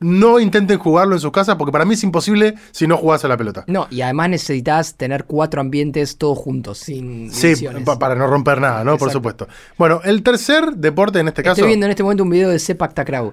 no 0.00 0.38
intenten 0.40 0.78
jugarlo 0.78 1.14
en 1.14 1.20
su 1.20 1.32
casa 1.32 1.58
porque 1.58 1.72
para 1.72 1.84
mí 1.84 1.94
es 1.94 2.02
imposible 2.04 2.54
si 2.70 2.86
no 2.86 2.96
jugás 2.96 3.24
a 3.24 3.28
la 3.28 3.36
pelota. 3.36 3.64
No, 3.66 3.86
y 3.90 4.00
además 4.02 4.30
necesitas 4.30 4.96
tener 4.96 5.24
cuatro 5.24 5.60
ambientes 5.60 6.16
todos 6.18 6.38
juntos, 6.38 6.78
sin 6.78 7.32
Sí, 7.32 7.54
pa- 7.84 7.98
para 7.98 8.14
no 8.14 8.26
romper 8.26 8.60
nada, 8.60 8.84
¿no? 8.84 8.96
Por 8.98 9.10
supuesto. 9.10 9.48
Bueno, 9.76 10.00
el 10.04 10.22
tercer 10.22 10.72
deporte 10.76 11.18
en 11.20 11.28
este 11.28 11.42
caso 11.42 11.54
Estoy 11.54 11.68
viendo 11.68 11.86
en 11.86 11.90
este 11.90 12.02
momento 12.02 12.22
un 12.22 12.30
video 12.30 12.48
de 12.50 12.58
Sepak 12.58 12.94
Takraw. 12.94 13.32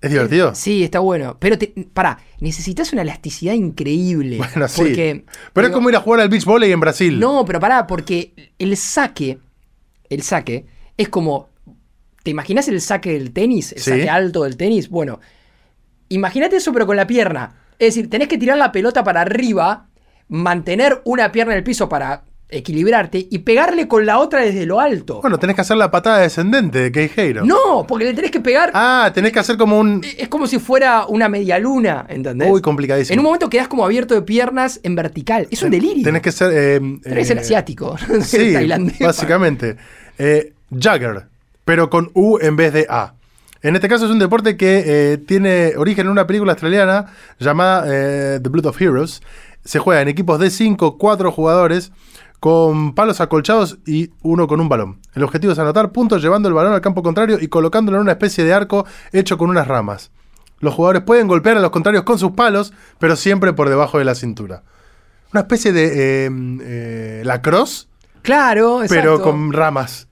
es 0.00 0.10
divertido. 0.10 0.54
Sí, 0.54 0.82
está 0.82 0.98
bueno. 0.98 1.36
Pero 1.38 1.58
te, 1.58 1.72
pará, 1.94 2.18
necesitas 2.40 2.92
una 2.92 3.02
elasticidad 3.02 3.54
increíble. 3.54 4.38
Bueno, 4.52 4.66
sí. 4.68 4.80
Porque, 4.82 5.24
Pero 5.52 5.66
es 5.68 5.72
como 5.72 5.90
ir 5.90 5.96
a 5.96 6.00
jugar 6.00 6.20
al 6.20 6.28
beach 6.28 6.44
volley 6.44 6.72
en 6.72 6.80
Brasil. 6.80 7.18
No, 7.20 7.44
pero 7.44 7.60
pará, 7.60 7.86
porque 7.86 8.52
el 8.58 8.76
saque, 8.76 9.38
el 10.08 10.22
saque, 10.22 10.66
es 10.96 11.08
como. 11.08 11.51
¿Te 12.22 12.30
imaginas 12.30 12.68
el 12.68 12.80
saque 12.80 13.12
del 13.12 13.32
tenis? 13.32 13.72
El 13.72 13.80
Sí. 13.80 13.90
saque 13.90 14.08
alto 14.10 14.44
del 14.44 14.56
tenis. 14.56 14.88
Bueno, 14.88 15.20
imagínate 16.08 16.56
eso, 16.56 16.72
pero 16.72 16.86
con 16.86 16.96
la 16.96 17.06
pierna. 17.06 17.54
Es 17.78 17.94
decir, 17.94 18.08
tenés 18.10 18.28
que 18.28 18.38
tirar 18.38 18.58
la 18.58 18.70
pelota 18.72 19.02
para 19.02 19.22
arriba, 19.22 19.88
mantener 20.28 21.00
una 21.04 21.32
pierna 21.32 21.52
en 21.52 21.58
el 21.58 21.64
piso 21.64 21.88
para 21.88 22.24
equilibrarte 22.54 23.26
y 23.30 23.38
pegarle 23.38 23.88
con 23.88 24.04
la 24.04 24.18
otra 24.18 24.40
desde 24.42 24.66
lo 24.66 24.78
alto. 24.78 25.22
Bueno, 25.22 25.38
tenés 25.38 25.56
que 25.56 25.62
hacer 25.62 25.78
la 25.78 25.90
patada 25.90 26.18
descendente 26.18 26.78
de 26.80 26.92
Keijero. 26.92 27.44
no, 27.46 27.86
porque 27.88 28.04
le 28.04 28.12
tenés 28.12 28.30
que 28.30 28.40
pegar. 28.40 28.70
Ah, 28.74 29.10
tenés 29.14 29.32
que 29.32 29.38
hacer 29.38 29.56
como 29.56 29.78
un. 29.80 30.02
Es 30.18 30.28
como 30.28 30.46
si 30.46 30.58
fuera 30.58 31.06
una 31.06 31.30
media 31.30 31.58
luna, 31.58 32.04
¿entendés? 32.10 32.50
Uy, 32.50 32.60
complicadísimo. 32.60 33.14
En 33.14 33.20
un 33.20 33.24
momento 33.24 33.48
quedás 33.48 33.68
como 33.68 33.84
abierto 33.86 34.14
de 34.14 34.20
piernas 34.22 34.80
en 34.82 34.94
vertical. 34.94 35.48
Es 35.50 35.62
un 35.62 35.70
delirio. 35.70 36.04
Tenés 36.04 36.20
que 36.22 36.30
ser. 36.30 36.50
eh, 36.52 36.78
Tenés 37.02 37.18
que 37.20 37.24
ser 37.24 37.38
eh, 37.38 37.40
asiático. 37.40 37.96
Sí, 38.22 38.52
tailandés. 38.52 38.98
básicamente. 38.98 39.76
Eh, 40.18 40.52
Jagger, 40.78 41.28
pero 41.64 41.90
con 41.90 42.10
U 42.14 42.38
en 42.40 42.56
vez 42.56 42.72
de 42.72 42.86
A. 42.88 43.14
En 43.62 43.76
este 43.76 43.88
caso 43.88 44.06
es 44.06 44.10
un 44.10 44.18
deporte 44.18 44.56
que 44.56 44.82
eh, 44.84 45.18
tiene 45.18 45.74
origen 45.76 46.06
en 46.06 46.12
una 46.12 46.26
película 46.26 46.52
australiana 46.52 47.06
llamada 47.38 47.84
eh, 47.86 48.40
The 48.42 48.48
Blood 48.48 48.66
of 48.66 48.80
Heroes. 48.80 49.22
Se 49.64 49.78
juega 49.78 50.02
en 50.02 50.08
equipos 50.08 50.40
de 50.40 50.50
5, 50.50 50.98
4 50.98 51.30
jugadores 51.30 51.92
con 52.40 52.96
palos 52.96 53.20
acolchados 53.20 53.78
y 53.86 54.10
uno 54.22 54.48
con 54.48 54.60
un 54.60 54.68
balón. 54.68 54.98
El 55.14 55.22
objetivo 55.22 55.52
es 55.52 55.58
anotar 55.60 55.92
puntos 55.92 56.20
llevando 56.20 56.48
el 56.48 56.54
balón 56.54 56.72
al 56.72 56.80
campo 56.80 57.04
contrario 57.04 57.38
y 57.40 57.46
colocándolo 57.46 57.98
en 57.98 58.02
una 58.02 58.12
especie 58.12 58.42
de 58.42 58.52
arco 58.52 58.84
hecho 59.12 59.38
con 59.38 59.48
unas 59.48 59.68
ramas. 59.68 60.10
Los 60.58 60.74
jugadores 60.74 61.02
pueden 61.02 61.28
golpear 61.28 61.56
a 61.56 61.60
los 61.60 61.70
contrarios 61.70 62.02
con 62.02 62.18
sus 62.18 62.32
palos, 62.32 62.72
pero 62.98 63.14
siempre 63.14 63.52
por 63.52 63.68
debajo 63.68 63.98
de 63.98 64.04
la 64.04 64.16
cintura. 64.16 64.64
Una 65.32 65.42
especie 65.42 65.72
de 65.72 66.28
eh, 66.64 67.22
lacrosse, 67.24 67.86
Claro, 68.22 68.82
exacto. 68.82 68.94
pero 69.02 69.22
con 69.22 69.52
ramas. 69.52 70.08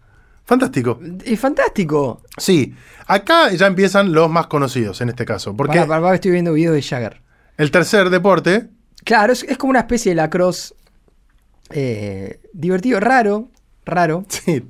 Fantástico. 0.51 0.98
Es 1.24 1.38
fantástico. 1.38 2.22
Sí, 2.36 2.74
acá 3.07 3.53
ya 3.53 3.68
empiezan 3.68 4.12
los 4.12 4.28
más 4.28 4.48
conocidos 4.48 5.01
en 5.01 5.09
este 5.11 5.24
caso. 5.24 5.55
Porque 5.57 5.76
Pará, 5.78 5.86
pará, 5.86 6.03
pará, 6.03 6.14
estoy 6.16 6.32
viendo 6.32 6.53
videos 6.55 6.74
de 6.74 6.82
Jagger. 6.82 7.22
el 7.57 7.70
tercer 7.70 8.11
deporte, 8.11 8.68
Claro, 9.05 9.32
es, 9.32 9.44
es 9.44 9.57
como 9.57 9.70
una 9.70 9.78
especie 9.78 10.11
de 10.11 10.16
lacrosse 10.16 10.74
eh, 11.70 12.40
divertido, 12.53 12.98
raro, 12.98 13.48
raro. 13.84 14.24
sí, 14.28 14.68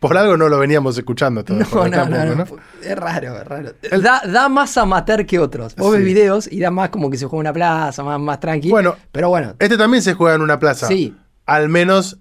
por 0.00 0.18
algo 0.18 0.36
no 0.36 0.50
lo 0.50 0.58
veníamos 0.58 0.98
escuchando 0.98 1.42
todo. 1.46 1.58
No, 1.58 1.88
no, 1.88 2.06
no, 2.06 2.34
no, 2.34 2.44
Es 2.82 2.94
raro, 2.96 3.38
es 3.40 3.46
raro. 3.46 3.72
Da, 4.02 4.20
da 4.26 4.48
más 4.50 4.76
amateur 4.76 5.24
que 5.24 5.38
otros. 5.38 5.74
Vos 5.76 5.92
Sí. 5.92 5.96
ves 5.96 6.04
videos 6.04 6.52
y 6.52 6.60
da 6.60 6.70
más 6.70 6.90
como 6.90 7.08
que 7.10 7.16
se 7.16 7.24
juega 7.24 7.40
en 7.40 7.46
una 7.46 7.52
plaza, 7.54 8.04
más, 8.04 8.20
más 8.20 8.38
tranqui. 8.38 8.68
Bueno. 8.68 8.96
pero 9.10 9.30
bueno. 9.30 9.54
Este 9.58 9.78
también 9.78 10.02
se 10.02 10.12
juega 10.12 10.36
en 10.36 10.42
una 10.42 10.58
plaza. 10.58 10.88
Sí. 10.88 11.16
Al 11.46 11.70
menos 11.70 12.18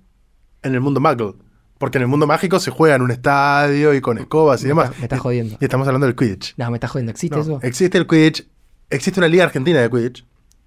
en 0.63 0.75
el 0.75 0.79
mundo 0.79 1.01
muggle. 1.01 1.33
Porque 1.81 1.97
en 1.97 2.03
el 2.03 2.07
mundo 2.07 2.27
mágico 2.27 2.59
se 2.59 2.69
juega 2.69 2.95
en 2.95 3.01
un 3.01 3.09
estadio 3.09 3.93
y 3.95 4.01
con 4.01 4.19
escobas 4.19 4.63
y 4.63 4.67
demás. 4.67 4.91
me 4.99 5.03
estás 5.05 5.19
jodiendo. 5.19 5.57
Y 5.59 5.63
estamos 5.65 5.87
hablando 5.87 6.05
del 6.05 6.15
Quidditch. 6.15 6.53
No, 6.55 6.69
me 6.69 6.77
estás 6.77 6.91
jodiendo. 6.91 7.09
¿Existe 7.11 7.35
No, 7.35 7.41
eso? 7.41 7.59
Existe 7.63 7.97
el 7.97 8.05
Quidditch. 8.05 8.47
Existe 8.91 9.19
una 9.19 9.27
liga 9.27 9.45
argentina 9.45 9.81
de 9.81 9.89
Quidditch. 9.89 10.23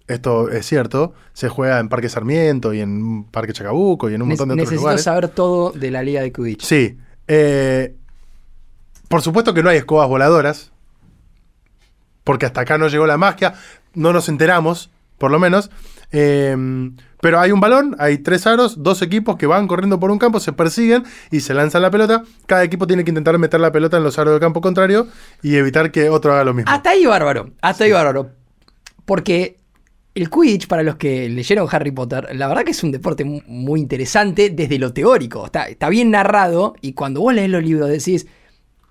Esto 0.09 0.51
es 0.51 0.67
cierto. 0.67 1.15
Se 1.33 1.49
juega 1.49 1.79
en 1.79 1.89
Parque 1.89 2.09
Sarmiento 2.09 2.75
y 2.75 2.81
en 2.81 3.25
Parque 3.31 3.53
Chacabuco 3.53 4.11
y 4.11 4.15
en 4.15 4.23
un 4.23 4.29
montón 4.29 4.49
de 4.49 4.57
Ne- 4.57 4.63
otros 4.63 4.73
Necesito 4.73 4.83
lugares. 4.83 5.03
saber 5.05 5.29
todo 5.29 5.71
de 5.71 5.91
la 5.93 6.03
liga 6.03 6.21
de 6.21 6.33
Quidditch. 6.33 6.63
Sí. 6.65 6.99
eh, 7.29 7.95
por 9.09 9.23
supuesto 9.23 9.55
que 9.55 9.63
no 9.63 9.71
hay 9.71 9.77
escobas 9.79 10.09
voladoras. 10.09 10.73
Porque 12.25 12.47
hasta 12.47 12.63
acá 12.63 12.77
no 12.79 12.89
llegó 12.89 13.07
la 13.07 13.19
magia. 13.19 13.55
No 13.95 14.13
nos 14.13 14.29
enteramos, 14.29 14.91
por 15.19 15.31
lo 15.31 15.39
menos. 15.39 15.71
Eh, 16.17 16.57
pero 17.21 17.41
hay 17.41 17.51
un 17.51 17.61
balón, 17.61 17.97
hay 17.99 18.19
tres 18.19 18.47
aros, 18.47 18.83
dos 18.83 19.03
equipos 19.03 19.37
que 19.37 19.47
van 19.47 19.67
corriendo 19.67 19.99
por 19.99 20.11
un 20.11 20.19
campo, 20.19 20.39
se 20.41 20.53
persiguen 20.53 21.03
y 21.31 21.41
se 21.41 21.55
lanzan 21.55 21.83
la 21.83 21.91
pelota. 21.91 22.23
Cada 22.47 22.63
equipo 22.63 22.87
tiene 22.87 23.03
que 23.03 23.11
intentar 23.11 23.37
meter 23.39 23.59
la 23.61 23.73
pelota 23.73 23.97
en 23.97 24.05
los 24.05 24.19
aros 24.19 24.33
del 24.35 24.41
campo 24.41 24.61
contrario 24.61 25.09
y 25.43 25.57
evitar 25.57 25.91
que 25.91 26.09
otro 26.11 26.33
haga 26.33 26.45
lo 26.45 26.55
mismo. 26.55 26.71
Hasta 26.71 26.91
ahí 26.91 27.05
bárbaro, 27.07 27.51
hasta 27.63 27.85
ahí 27.85 27.93
bárbaro. 27.93 28.31
Porque 29.05 29.57
el 30.15 30.31
Quidditch, 30.31 30.67
para 30.69 30.83
los 30.83 30.97
que 30.97 31.29
leyeron 31.29 31.67
Harry 31.71 31.91
Potter, 31.91 32.29
la 32.35 32.47
verdad 32.47 32.63
que 32.65 32.71
es 32.71 32.83
un 32.85 32.93
deporte 32.93 33.25
mu- 33.25 33.41
muy 33.47 33.81
interesante 33.81 34.51
desde 34.51 34.79
lo 34.79 34.93
teórico. 34.93 35.47
Está, 35.47 35.65
está 35.65 35.89
bien 35.89 36.11
narrado 36.11 36.75
y 36.81 36.93
cuando 36.93 37.21
vos 37.21 37.35
lees 37.35 37.51
los 37.51 37.63
libros 37.65 37.89
decís, 37.89 38.27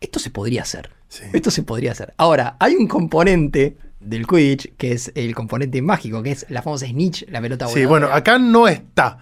esto 0.02 0.20
se 0.20 0.30
podría 0.32 0.64
hacer. 0.64 0.90
Sí. 1.08 1.24
Esto 1.34 1.52
se 1.52 1.64
podría 1.64 1.92
hacer. 1.92 2.14
Ahora, 2.18 2.58
hay 2.60 2.76
un 2.76 2.88
componente 2.88 3.78
del 4.04 4.28
Quidditch 4.28 4.76
que 4.78 4.92
es 4.94 5.12
el 5.16 5.34
componente 5.36 5.82
mágico, 5.82 6.22
que 6.24 6.32
es 6.32 6.46
la 6.50 6.62
famosa 6.62 6.86
snitch, 6.88 7.26
la 7.30 7.42
pelota 7.42 7.68
Sí, 7.68 7.86
voladora. 7.86 7.90
bueno, 8.08 8.16
acá 8.16 8.40
no 8.40 8.68
está. 8.68 9.18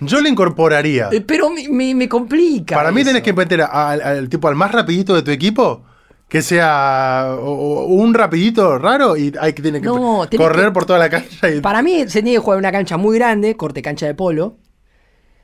Yo 0.00 0.20
le 0.20 0.28
incorporaría. 0.28 1.08
Eh, 1.12 1.20
Pero 1.20 1.50
me, 1.50 1.68
me- 1.68 1.94
me 1.94 2.08
complica. 2.08 2.74
Para 2.74 2.90
mí 2.90 3.00
eso. 3.02 3.10
tenés 3.10 3.22
que 3.22 3.32
meter 3.32 3.62
a- 3.62 3.90
al, 3.90 4.00
al 4.00 4.28
tipo 4.28 4.48
al 4.48 4.54
más 4.56 4.72
rapidito 4.72 5.14
de 5.14 5.22
tu 5.22 5.30
equipo. 5.30 5.84
Que 6.28 6.40
sea 6.40 7.36
o- 7.38 7.44
o 7.82 7.84
un 7.86 8.14
rapidito 8.14 8.78
raro 8.78 9.16
y 9.18 9.32
hay 9.38 9.52
que 9.52 9.60
tiene 9.62 9.80
que 9.80 9.86
No, 9.86 10.26
correr 10.36 10.66
que- 10.66 10.70
por 10.72 10.86
toda 10.86 10.98
la 10.98 11.10
cancha. 11.10 11.50
Y, 11.50 11.60
Para 11.60 11.82
mí 11.82 12.00
se 12.08 12.22
tiene 12.22 12.32
que 12.32 12.38
jugar 12.38 12.56
en 12.56 12.60
una 12.60 12.72
cancha 12.72 12.96
muy 12.96 13.18
grande, 13.18 13.54
corte 13.56 13.82
cancha 13.82 14.06
de 14.06 14.14
polo, 14.14 14.56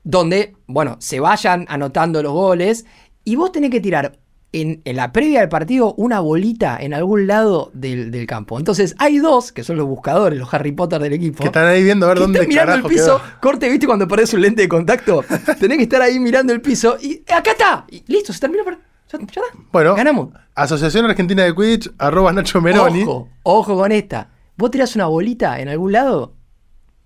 donde, 0.03 0.55
bueno, 0.67 0.97
se 1.01 1.21
vayan 1.21 1.67
anotando 1.69 2.23
los 2.23 2.33
goles 2.33 2.87
y 3.25 3.37
vos 3.37 3.53
tenés 3.53 3.71
que 3.71 3.81
tirar 3.81 4.19
en, 4.53 4.81
en 4.85 4.97
la 4.97 5.13
previa 5.13 5.41
del 5.41 5.49
partido 5.49 5.95
una 5.95 6.21
bolita 6.21 6.79
en 6.81 6.95
algún 6.95 7.27
lado 7.27 7.71
del, 7.75 8.11
del 8.11 8.27
campo. 8.27 8.59
Entonces 8.59 8.95
hay 8.99 9.19
dos, 9.19 9.53
que 9.53 9.63
son 9.63 9.77
los 9.77 9.87
buscadores, 9.87 10.39
los 10.39 10.53
Harry 10.55 10.73
Potter 10.73 11.01
del 11.01 11.13
equipo. 11.13 11.39
que 11.39 11.47
están 11.47 11.67
ahí 11.67 11.83
viendo 11.83 12.07
a 12.07 12.11
ver 12.11 12.19
dónde 12.19 12.39
están 12.41 12.49
mirando 12.49 12.75
el 12.75 12.83
piso, 12.83 13.19
quedó. 13.19 13.41
corte, 13.41 13.69
¿viste 13.69 13.87
cuando 13.87 14.09
perdés 14.09 14.33
un 14.35 14.41
lente 14.41 14.63
de 14.63 14.69
contacto? 14.69 15.23
Tenés 15.61 15.77
que 15.77 15.83
estar 15.85 16.01
ahí 16.01 16.19
mirando 16.19 16.53
el 16.53 16.61
piso 16.61 16.97
y 17.01 17.23
¡acá 17.33 17.51
está! 17.53 17.85
Y 17.91 18.03
listo, 18.07 18.33
se 18.33 18.41
terminó. 18.41 18.65
Ya, 18.65 19.19
ya 19.19 19.25
está. 19.25 19.43
Bueno, 19.73 19.95
Ganamos. 19.95 20.31
Asociación 20.55 21.05
Argentina 21.07 21.45
de 21.45 21.55
Quidditch, 21.55 21.91
arroba 21.99 22.33
Nacho 22.33 22.61
Meroni. 22.61 23.03
Ojo, 23.03 23.29
ojo 23.43 23.77
con 23.77 23.93
esta. 23.93 24.31
Vos 24.57 24.71
tirás 24.71 24.97
una 24.97 25.07
bolita 25.07 25.61
en 25.61 25.69
algún 25.69 25.93
lado, 25.93 26.35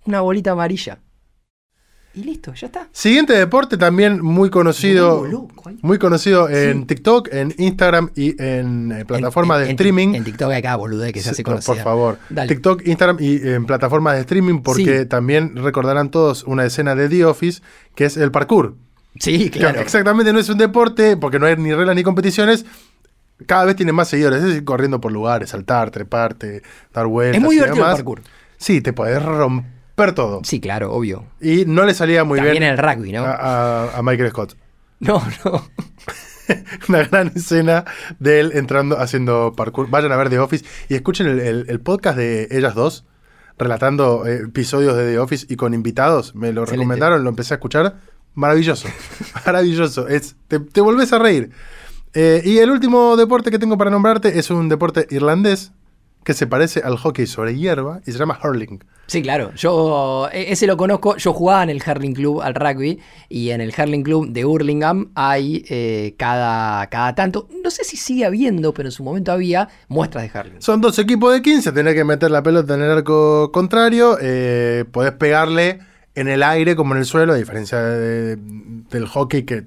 una 0.07 0.21
bolita 0.21 0.53
amarilla. 0.53 1.01
Y 2.15 2.25
listo, 2.25 2.53
ya 2.53 2.67
está. 2.67 2.89
Siguiente 2.93 3.33
deporte 3.33 3.79
también 3.79 4.23
muy 4.23 4.51
conocido. 4.51 5.25
Ahí. 5.65 5.79
muy 5.81 5.99
conocido 5.99 6.49
en 6.51 6.81
Sí. 6.81 6.87
TikTok, 6.87 7.29
en 7.33 7.55
Instagram 7.57 8.11
y 8.15 8.41
en 8.43 8.93
eh, 8.93 9.05
plataformas 9.07 9.61
En- 9.61 9.65
de 9.65 9.71
streaming. 9.71 10.15
En, 10.15 10.25
TikTok 10.25 10.51
hay 10.51 10.61
cada 10.61 10.77
bolude 10.77 11.13
que 11.13 11.21
se 11.23 11.31
hace 11.31 11.37
Sí, 11.37 11.43
por- 11.43 11.63
favor. 11.63 12.19
Dale. 12.29 12.49
TikTok, 12.49 12.87
Instagram 12.87 13.17
y 13.21 13.49
en 13.49 13.65
plataformas 13.65 14.15
de 14.17 14.21
streaming, 14.21 14.61
porque 14.61 15.01
Sí. 15.01 15.07
también 15.07 15.57
recordarán 15.57 16.11
todos 16.11 16.43
una 16.45 16.67
escena 16.67 16.95
de 16.95 17.09
The 17.09 17.25
Office, 17.25 17.63
que 17.95 18.05
es 18.05 18.17
el 18.19 18.31
parkour. 18.31 18.75
Sí, 19.19 19.49
Que 19.51 19.61
claro. 19.61 19.81
Exactamente, 19.81 20.33
no 20.33 20.39
es 20.39 20.49
un 20.51 20.59
deporte, 20.59 21.17
porque 21.17 21.39
no 21.39 21.47
hay 21.47 21.57
ni 21.57 21.73
reglas 21.73 21.95
ni 21.97 22.03
competiciones. 22.03 22.67
Cada 23.47 23.65
vez 23.65 23.77
tiene 23.77 23.93
más 23.93 24.09
seguidores, 24.09 24.41
es 24.41 24.45
decir, 24.49 24.65
corriendo 24.65 25.01
por 25.01 25.13
lugares, 25.13 25.51
saltar, 25.51 25.91
treparte, 25.91 26.63
dar 26.93 27.07
vueltas. 27.07 27.37
Es 27.39 27.43
muy 27.43 27.55
y 27.57 27.59
divertido 27.59 27.87
el 27.89 27.93
parkour. 27.95 28.23
Sí, 28.59 28.81
te 28.81 28.93
podés 28.93 29.23
romper 29.23 29.71
todo. 30.11 30.41
Sí, 30.43 30.59
claro, 30.61 30.93
obvio. 30.93 31.25
Y 31.41 31.65
no 31.67 31.85
le 31.85 31.95
salía 31.95 32.25
muy 32.25 32.39
También 32.39 32.55
bien 32.55 32.63
en 32.65 32.71
el 32.71 32.79
rugby, 32.79 33.13
¿no? 33.13 33.23
a, 33.25 33.35
a- 33.85 33.99
a 33.99 34.03
Michael 34.03 34.31
Scott. 34.31 34.57
No, 34.99 35.23
no. 35.45 35.65
Una 36.89 37.05
gran 37.05 37.29
escena 37.35 37.85
de 38.19 38.41
él 38.41 38.51
entrando, 38.55 38.99
haciendo 39.01 39.53
parkour. 39.57 39.89
Vayan 39.91 40.13
a 40.13 40.17
ver 40.17 40.29
The 40.31 40.39
Office 40.41 40.65
y 40.89 40.95
escuchen 40.95 41.27
el, 41.29 41.41
el- 41.41 41.67
el 41.69 41.81
podcast 41.81 42.17
de 42.19 42.49
ellas 42.51 42.75
dos, 42.75 43.05
relatando 43.59 44.27
eh, 44.27 44.43
episodios 44.47 44.97
de 44.97 45.13
The 45.13 45.19
Office 45.19 45.47
y 45.49 45.57
con 45.57 45.75
invitados. 45.75 46.35
Me 46.35 46.53
lo 46.53 46.63
Excelente. 46.63 46.73
recomendaron, 46.85 47.23
lo 47.25 47.31
empecé 47.31 47.55
a 47.55 47.57
escuchar. 47.57 47.97
Maravilloso. 48.35 48.89
Maravilloso. 49.47 50.09
Es, 50.09 50.37
te, 50.49 50.59
te 50.61 50.81
volvés 50.81 51.13
a 51.13 51.19
reír. 51.19 51.51
Eh, 52.15 52.43
y 52.45 52.59
el 52.59 52.71
último 52.71 53.17
deporte 53.17 53.51
que 53.51 53.59
tengo 53.59 53.79
para 53.79 53.91
nombrarte 53.91 54.39
es 54.39 54.51
un 54.51 54.69
deporte 54.69 55.07
irlandés 55.11 55.73
que 56.25 56.35
se 56.35 56.47
parece 56.47 56.81
al 56.81 56.97
hockey 56.97 57.27
sobre 57.27 57.57
hierba 57.57 58.01
y 58.07 58.13
se 58.13 58.19
llama 58.19 58.39
hurling. 58.43 58.79
Sí, 59.09 59.21
claro. 59.21 59.53
Yo 59.57 60.29
e- 60.33 60.53
ese 60.53 60.67
lo 60.67 60.77
conozco. 60.77 61.17
Yo 61.17 61.33
jugaba 61.35 61.63
en 61.65 61.71
el 61.71 61.83
Hurling 61.87 62.15
Club 62.15 62.41
al 62.41 62.55
rugby 62.55 62.99
y 63.29 63.51
en 63.51 63.61
el 63.61 63.75
Hurling 63.77 64.03
Club 64.05 64.29
de 64.31 64.45
Hurlingham 64.45 65.11
hay 65.15 65.65
eh, 65.69 66.15
cada, 66.17 66.87
cada 66.89 67.15
tanto, 67.15 67.49
no 67.63 67.71
sé 67.71 67.85
si 67.85 67.97
sigue 67.97 68.25
habiendo, 68.25 68.73
pero 68.73 68.89
en 68.89 68.93
su 68.93 69.03
momento 69.05 69.33
había 69.33 69.69
muestras 69.89 70.33
de 70.33 70.39
Hurling. 70.41 70.63
Son 70.63 70.81
dos 70.81 70.99
equipos 70.99 71.33
de 71.35 71.43
15, 71.43 71.73
tenés 71.73 71.95
que 71.95 72.05
meter 72.05 72.31
la 72.31 72.43
pelota 72.43 72.75
en 72.75 72.83
el 72.83 72.91
arco 72.91 73.51
contrario, 73.53 74.17
eh, 74.23 74.85
podés 74.91 75.13
pegarle 75.13 75.81
en 76.15 76.29
el 76.29 76.43
aire 76.43 76.77
como 76.77 76.95
en 76.95 77.01
el 77.01 77.07
suelo, 77.07 77.33
a 77.33 77.37
diferencia 77.37 77.81
de- 77.83 78.37
del 78.37 79.07
hockey 79.09 79.43
que 79.43 79.65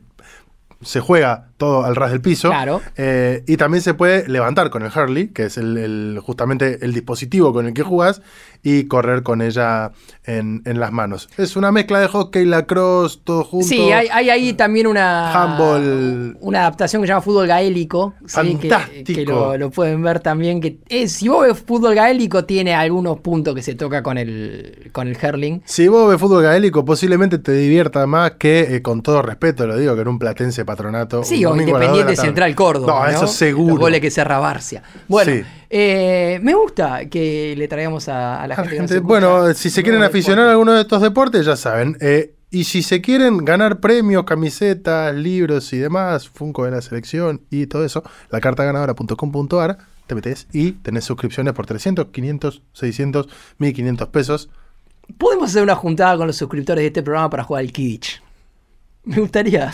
se 0.85 0.99
juega 1.01 1.47
todo 1.57 1.83
al 1.83 1.95
ras 1.95 2.11
del 2.11 2.21
piso. 2.21 2.49
Claro. 2.49 2.81
Eh, 2.95 3.43
y 3.47 3.57
también 3.57 3.81
se 3.81 3.93
puede 3.93 4.27
levantar 4.27 4.69
con 4.69 4.83
el 4.83 4.91
Hurley, 4.95 5.29
que 5.29 5.43
es 5.45 5.57
el, 5.57 5.77
el- 5.77 6.19
justamente 6.23 6.85
el 6.85 6.93
dispositivo 6.93 7.51
con 7.53 7.65
el 7.65 7.73
que 7.73 7.81
jugás, 7.83 8.21
y 8.67 8.85
correr 8.87 9.21
con 9.21 9.43
ella 9.43 9.91
en, 10.25 10.63
en 10.65 10.79
las 10.79 10.91
manos. 10.91 11.29
Es 11.37 11.55
una 11.55 11.71
mezcla 11.71 11.99
de 11.99 12.07
hockey, 12.07 12.45
lacrosse, 12.45 13.19
todo 13.23 13.43
junto. 13.43 13.67
Sí, 13.67 13.91
hay, 13.91 14.07
hay 14.11 14.29
ahí 14.31 14.53
también 14.53 14.87
una 14.87 15.31
Handball. 15.31 16.37
una 16.41 16.61
adaptación 16.61 17.01
que 17.01 17.07
se 17.07 17.11
llama 17.11 17.21
fútbol 17.21 17.47
gaélico. 17.47 18.15
sí, 18.25 18.57
que- 18.57 18.67
Fantástico. 18.69 19.13
Que, 19.13 19.25
lo, 19.25 19.57
lo 19.57 19.69
pueden 19.69 20.01
ver 20.01 20.19
también. 20.19 20.59
Que 20.61 20.79
es, 20.89 21.11
si 21.11 21.27
vos 21.27 21.47
ves 21.47 21.63
fútbol 21.65 21.93
gaélico, 21.93 22.45
tiene 22.45 22.73
algunos 22.73 23.19
puntos 23.19 23.53
que 23.53 23.61
se 23.61 23.75
toca 23.75 24.01
con 24.01 24.17
el, 24.17 24.89
con 24.91 25.07
el 25.07 25.15
hurling. 25.21 25.61
Si 25.65 25.87
vos 25.87 26.09
ves 26.09 26.19
fútbol 26.19 26.41
gaélico, 26.43 26.83
posiblemente 26.83 27.37
te 27.37 27.51
divierta 27.51 28.07
más 28.07 28.31
que, 28.31 28.75
eh, 28.75 28.81
con 28.81 29.03
todo 29.03 29.21
respeto, 29.21 29.67
lo 29.67 29.77
digo, 29.77 29.93
que 29.95 30.01
en 30.01 30.07
un 30.07 30.17
platense 30.17 30.65
patronato. 30.65 31.23
Sí, 31.23 31.45
o 31.45 31.55
Independiente. 31.55 32.15
Central 32.15 32.55
Córdoba. 32.55 33.05
No, 33.05 33.11
No, 33.11 33.17
eso 33.17 33.27
seguro. 33.27 33.69
Los 33.75 33.79
goles 33.79 34.01
que 34.01 34.09
cerra 34.09 34.39
Barcia. 34.39 34.81
Bueno, 35.07 35.31
Sí. 35.33 35.43
eh, 35.69 36.39
me 36.41 36.55
gusta 36.55 37.05
que 37.09 37.53
le 37.57 37.67
traigamos 37.67 38.09
a, 38.09 38.41
a 38.41 38.47
la 38.47 38.54
la 38.63 38.67
gente. 38.69 38.93
gente- 38.95 38.99
bueno, 38.99 39.53
si 39.53 39.69
se 39.69 39.83
quieren 39.83 40.03
aficionar 40.03 40.47
a 40.47 40.51
alguno 40.51 40.73
de 40.73 40.81
estos 40.81 41.01
deportes, 41.01 41.45
ya 41.45 41.55
saben. 41.55 41.97
Eh, 42.01 42.35
y 42.51 42.63
si 42.65 42.83
se 42.83 43.01
quieren 43.01 43.43
ganar 43.43 43.79
premios, 43.79 44.23
camisetas, 44.23 45.13
libros 45.15 45.73
y 45.73 45.77
demás, 45.77 46.29
Funko 46.29 46.65
de 46.65 46.71
la 46.71 46.81
selección 46.81 47.41
y 47.49 47.67
todo 47.67 47.83
eso, 47.83 48.03
la 48.29 48.39
cartaganadora.com.ar, 48.39 49.77
te 50.07 50.15
metes 50.15 50.47
y 50.53 50.73
tenés 50.73 51.03
suscripciones 51.03 51.53
por 51.53 51.65
300, 51.65 52.07
500, 52.07 52.61
600, 52.73 53.27
1500 53.57 54.07
pesos. 54.09 54.49
Podemos 55.17 55.49
hacer 55.49 55.63
una 55.63 55.75
juntada 55.75 56.17
con 56.17 56.27
los 56.27 56.35
suscriptores 56.37 56.81
de 56.83 56.87
este 56.87 57.03
programa 57.03 57.29
para 57.29 57.43
jugar 57.43 57.61
al 57.61 57.71
Kidditch. 57.71 58.21
Me 59.03 59.17
gustaría. 59.19 59.71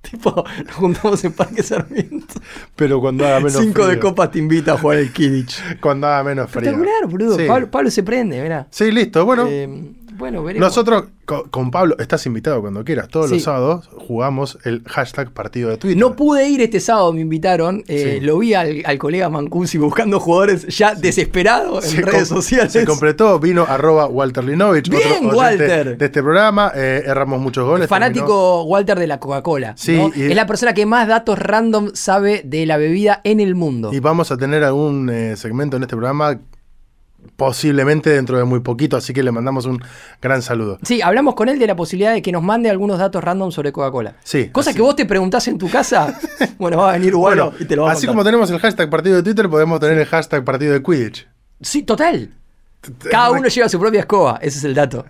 Tipo, 0.00 0.44
nos 0.66 0.74
juntamos 0.74 1.24
en 1.24 1.32
Parque 1.32 1.62
Sarmiento. 1.62 2.34
Pero 2.76 3.00
cuando 3.00 3.26
haga 3.26 3.38
menos 3.40 3.60
Cinco 3.62 3.86
de 3.86 3.98
copas 3.98 4.30
te 4.30 4.38
invita 4.38 4.72
a 4.72 4.78
jugar 4.78 4.98
al 4.98 5.12
Kidditch. 5.12 5.80
Cuando 5.80 6.06
haga 6.06 6.24
menos 6.24 6.50
frío. 6.50 6.70
Espectacular, 6.70 7.06
boludo. 7.10 7.36
Sí. 7.36 7.44
Pablo, 7.46 7.70
Pablo 7.70 7.90
se 7.90 8.02
prende, 8.02 8.42
mirá. 8.42 8.66
Sí, 8.70 8.90
listo. 8.90 9.24
Bueno, 9.24 9.46
Eh, 9.48 9.92
bueno, 10.18 10.42
veremos. 10.42 10.68
nosotros 10.68 11.04
co- 11.24 11.44
con, 11.50 11.70
Pablo, 11.70 11.96
estás 11.98 12.26
invitado 12.26 12.60
cuando 12.60 12.84
quieras. 12.84 13.08
Todos 13.08 13.28
Sí. 13.28 13.34
los 13.36 13.42
sábados 13.44 13.88
jugamos 14.06 14.58
el 14.64 14.82
hashtag 14.86 15.30
partido 15.32 15.70
de 15.70 15.76
Twitter. 15.78 15.96
No 15.98 16.16
pude 16.16 16.48
ir 16.48 16.60
este 16.60 16.80
sábado, 16.80 17.12
me 17.12 17.20
invitaron. 17.20 17.84
eh, 17.88 18.18
Sí. 18.18 18.26
Lo 18.26 18.38
vi 18.38 18.54
al, 18.54 18.82
al 18.84 18.98
colega 18.98 19.28
Mancusi 19.28 19.78
buscando 19.78 20.20
jugadores 20.20 20.66
ya 20.76 20.94
desesperado 20.94 21.76
en 21.82 21.88
Se 21.88 22.02
redes 22.02 22.28
sociales. 22.28 22.72
Se 22.72 22.84
completó, 22.84 23.38
vino 23.38 23.64
arroba 23.68 24.06
Walter 24.06 24.44
Linovich, 24.44 24.88
Bien, 24.90 25.26
otro 25.26 25.38
Walter. 25.38 25.96
de 25.96 26.04
este 26.04 26.22
programa. 26.22 26.72
eh, 26.74 27.02
erramos 27.06 27.40
muchos 27.40 27.64
goles. 27.66 27.88
terminó- 27.88 28.06
Fanático 28.06 28.62
Walter 28.64 28.98
de 28.98 29.06
la 29.06 29.20
Coca-Cola. 29.20 29.74
Sí, 29.76 29.98
Es 30.16 30.34
la 30.34 30.46
persona 30.46 30.74
que 30.74 30.86
más 30.86 31.06
datos 31.08 31.38
random 31.38 31.90
sabe 31.94 32.42
de 32.44 32.66
la 32.66 32.76
bebida 32.76 33.20
en 33.24 33.40
el 33.40 33.54
mundo. 33.54 33.90
Y 33.92 34.00
vamos 34.00 34.30
a 34.32 34.36
tener 34.36 34.64
algún 34.64 35.08
eh, 35.10 35.36
segmento 35.36 35.76
en 35.76 35.82
este 35.84 35.94
programa, 35.96 36.38
posiblemente 37.36 38.10
dentro 38.10 38.36
de 38.38 38.44
muy 38.44 38.60
poquito, 38.60 38.96
así 38.96 39.12
que 39.12 39.22
le 39.22 39.30
mandamos 39.32 39.66
un 39.66 39.82
gran 40.20 40.42
saludo. 40.42 40.78
Sí, 40.82 41.02
hablamos 41.02 41.34
con 41.34 41.48
él 41.48 41.58
de 41.58 41.66
la 41.66 41.76
posibilidad 41.76 42.12
de 42.12 42.22
que 42.22 42.32
nos 42.32 42.42
mande 42.42 42.70
algunos 42.70 42.98
datos 42.98 43.22
random 43.22 43.50
sobre 43.52 43.72
Coca-Cola. 43.72 44.16
Sí, 44.24 44.50
Cosa 44.50 44.70
así- 44.70 44.76
que 44.76 44.82
vos 44.82 44.96
te 44.96 45.06
preguntás 45.06 45.46
en 45.48 45.58
tu 45.58 45.70
casa. 45.70 46.18
bueno, 46.58 46.78
va 46.78 46.90
a 46.90 46.92
venir 46.92 47.14
bueno, 47.14 47.52
y 47.58 47.64
te 47.64 47.76
lo 47.76 47.82
va 47.84 47.90
a 47.90 47.92
así 47.92 48.02
contar. 48.06 48.14
como 48.14 48.24
tenemos 48.24 48.50
el 48.50 48.58
hashtag 48.58 48.90
partido 48.90 49.16
de 49.16 49.22
Twitter, 49.22 49.48
podemos 49.48 49.80
tener 49.80 49.98
el 49.98 50.06
hashtag 50.06 50.44
partido 50.44 50.72
de 50.72 50.82
Quidditch. 50.82 51.28
Sí, 51.60 51.82
total. 51.82 52.34
Cada 53.10 53.30
uno 53.32 53.48
lleva 53.48 53.68
su 53.68 53.78
propia 53.80 54.00
escoba, 54.00 54.38
ese 54.42 54.58
es 54.58 54.64
el 54.64 54.74
dato. 54.74 55.04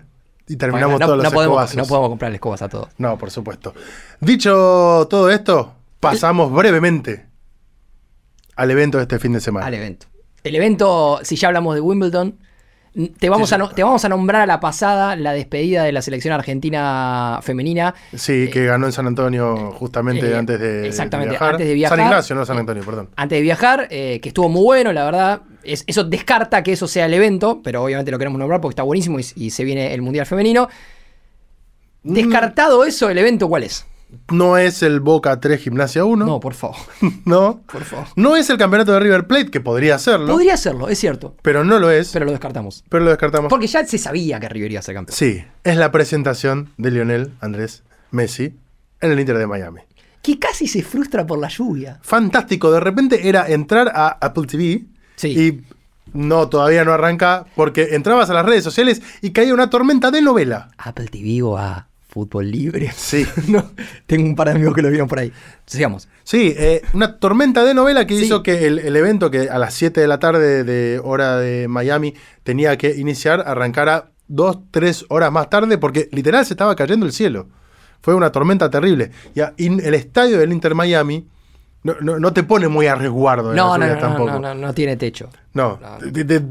Y 0.47 0.55
terminamos 0.55 0.93
Bueno, 0.93 0.99
no, 0.99 1.05
todos 1.05 1.17
no 1.17 1.23
los 1.23 1.33
podemos, 1.33 1.53
escobazos. 1.55 1.75
no 1.77 1.85
podemos 1.85 2.09
comprarle 2.09 2.35
escobas 2.37 2.61
a 2.63 2.69
todos. 2.69 2.89
No, 2.97 3.17
por 3.19 3.29
supuesto. 3.29 3.73
Dicho 4.19 5.07
todo 5.09 5.29
esto, 5.29 5.75
pasamos 5.99 6.51
brevemente 6.51 7.27
al 8.55 8.71
evento 8.71 8.97
de 8.97 9.03
este 9.03 9.19
fin 9.19 9.33
de 9.33 9.39
semana. 9.41 9.67
al 9.67 9.73
evento. 9.75 10.07
El 10.43 10.55
evento, 10.55 11.19
si 11.23 11.35
ya 11.35 11.47
hablamos 11.49 11.75
de 11.75 11.81
Wimbledon, 11.81 12.37
te 13.19 13.29
vamos, 13.29 13.49
Sí, 13.49 13.55
a, 13.55 13.59
sí. 13.59 13.75
te 13.75 13.83
vamos 13.83 14.03
a 14.03 14.09
nombrar 14.09 14.41
a 14.41 14.45
la 14.47 14.59
pasada 14.59 15.15
la 15.15 15.31
despedida 15.31 15.83
de 15.83 15.91
la 15.91 16.01
selección 16.01 16.33
argentina 16.33 17.39
femenina. 17.43 17.93
Sí, 18.15 18.49
que 18.51 18.65
ganó 18.65 18.87
en 18.87 18.91
San 18.91 19.05
Antonio 19.07 19.71
justamente 19.73 20.31
eh, 20.31 20.35
antes 20.35 20.59
de, 20.59 20.87
exactamente, 20.87 21.31
viajar. 21.31 21.51
antes 21.51 21.67
de 21.67 21.73
viajar. 21.75 21.97
San 21.97 22.07
Ignacio, 22.07 22.35
no 22.35 22.45
San 22.45 22.57
Antonio, 22.57 22.83
perdón. 22.83 23.09
Antes 23.15 23.37
de 23.37 23.41
viajar, 23.41 23.87
eh, 23.91 24.19
que 24.21 24.29
estuvo 24.29 24.49
muy 24.49 24.63
bueno, 24.63 24.91
la 24.91 25.05
verdad. 25.05 25.41
es- 25.63 25.83
eso 25.87 26.03
descarta 26.03 26.63
que 26.63 26.71
eso 26.73 26.87
sea 26.87 27.05
el 27.05 27.13
evento, 27.13 27.61
pero 27.63 27.83
obviamente 27.83 28.11
lo 28.11 28.17
queremos 28.17 28.39
nombrar 28.39 28.59
porque 28.59 28.73
está 28.73 28.83
buenísimo 28.83 29.19
y, 29.19 29.25
y 29.35 29.49
se 29.51 29.63
viene 29.63 29.93
el 29.93 30.01
Mundial 30.01 30.25
Femenino. 30.25 30.67
Mm. 32.03 32.13
Descartado 32.13 32.85
eso, 32.85 33.09
¿el 33.09 33.17
evento 33.17 33.47
cuál 33.49 33.63
es? 33.63 33.85
No 34.31 34.57
es 34.57 34.81
el 34.83 34.99
Boca 34.99 35.39
3 35.39 35.61
Gimnasia 35.61 36.03
1. 36.05 36.25
No, 36.25 36.39
por 36.39 36.53
favor. 36.53 36.77
No. 37.25 37.61
Por 37.71 37.83
favor. 37.83 38.07
No 38.15 38.35
es 38.35 38.49
el 38.49 38.57
campeonato 38.57 38.91
de 38.93 38.99
River 38.99 39.27
Plate, 39.27 39.51
que 39.51 39.59
podría 39.61 39.97
serlo, 39.99 40.27
Podría 40.33 40.57
serlo, 40.57 40.87
es 40.89 40.97
cierto, 40.99 41.35
pero 41.41 41.63
no 41.63 41.79
lo 41.79 41.89
es. 41.91 42.07
Pero, 42.09 42.13
pero 42.13 42.25
lo 42.25 42.31
descartamos. 42.31 42.83
lo 42.89 43.05
descartamos. 43.09 43.49
Porque 43.49 43.67
ya 43.67 43.85
se 43.85 43.97
sabía 43.97 44.39
que 44.39 44.49
River 44.49 44.71
iba 44.71 44.79
a 44.79 44.83
ser 44.83 44.95
campeón. 44.95 45.15
Sí, 45.15 45.43
es 45.63 45.77
la 45.77 45.91
presentación 45.91 46.71
de 46.77 46.91
Lionel 46.91 47.31
Andrés 47.41 47.83
Messi 48.11 48.53
en 49.01 49.11
el 49.11 49.19
Inter 49.19 49.37
de 49.37 49.47
Miami. 49.47 49.81
Que 50.21 50.37
casi 50.39 50.67
se 50.67 50.83
frustra 50.83 51.25
por 51.25 51.39
la 51.39 51.47
lluvia. 51.47 51.99
Fantástico, 52.01 52.71
de 52.71 52.79
repente 52.79 53.29
era 53.29 53.47
entrar 53.47 53.91
a 53.93 54.09
Apple 54.21 54.47
TV 54.47 54.85
Sí. 55.15 55.27
y 55.29 55.63
no, 56.13 56.49
todavía 56.49 56.83
no 56.83 56.91
arranca 56.93 57.45
porque 57.55 57.89
entrabas 57.91 58.29
a 58.29 58.33
las 58.33 58.45
redes 58.45 58.63
sociales 58.63 59.01
y 59.21 59.31
caía 59.31 59.53
una 59.53 59.69
tormenta 59.69 60.09
de 60.11 60.21
novela. 60.21 60.71
Apple 60.77 61.07
TV 61.07 61.41
o 61.43 61.57
a 61.57 61.88
Fútbol 62.09 62.49
Libre. 62.51 62.91
Sí. 62.95 63.25
no, 63.47 63.71
tengo 64.07 64.25
un 64.27 64.35
par 64.35 64.47
de 64.49 64.55
amigos 64.55 64.73
que 64.75 64.81
lo 64.81 64.89
vieron 64.89 65.07
por 65.07 65.19
ahí. 65.19 65.31
Sigamos. 65.65 66.09
Sí, 66.23 66.53
eh, 66.57 66.81
una 66.93 67.17
tormenta 67.19 67.63
de 67.63 67.73
novela 67.73 68.05
que 68.07 68.17
Sí. 68.17 68.25
hizo 68.25 68.43
que 68.43 68.65
el, 68.67 68.79
el 68.79 68.95
evento 68.95 69.29
que 69.31 69.49
a 69.49 69.57
las 69.59 69.73
7 69.75 70.01
de 70.01 70.07
la 70.07 70.19
tarde 70.19 70.63
de 70.63 70.99
hora 71.03 71.37
de 71.37 71.67
Miami 71.67 72.15
tenía 72.43 72.77
que 72.77 72.95
iniciar 72.97 73.43
arrancara 73.45 74.11
dos, 74.27 74.59
tres 74.71 75.05
horas 75.09 75.31
más 75.31 75.49
tarde 75.49 75.77
porque 75.77 76.09
literal 76.11 76.45
se 76.45 76.53
estaba 76.53 76.75
cayendo 76.75 77.05
el 77.05 77.13
cielo. 77.13 77.47
Fue 78.01 78.15
una 78.15 78.31
tormenta 78.31 78.69
terrible. 78.69 79.11
Y, 79.35 79.41
a- 79.41 79.53
y 79.57 79.67
el 79.67 79.93
estadio 79.93 80.37
del 80.39 80.51
Inter 80.51 80.73
Miami 80.75 81.27
no, 81.83 81.95
no- 82.01 82.19
no 82.19 82.33
te 82.33 82.43
pone 82.43 82.67
muy 82.67 82.87
a 82.87 82.95
resguardo 82.95 83.53
No, 83.53 83.77
no, 83.77 83.87
no, 83.87 83.93
no, 83.95 83.99
tampoco. 83.99 84.31
no, 84.31 84.39
no, 84.39 84.53
no 84.55 84.73
tiene 84.73 84.97
techo. 84.97 85.29
No, 85.53 85.79
No. 85.81 85.97
de- 86.11 86.23
de- 86.23 86.43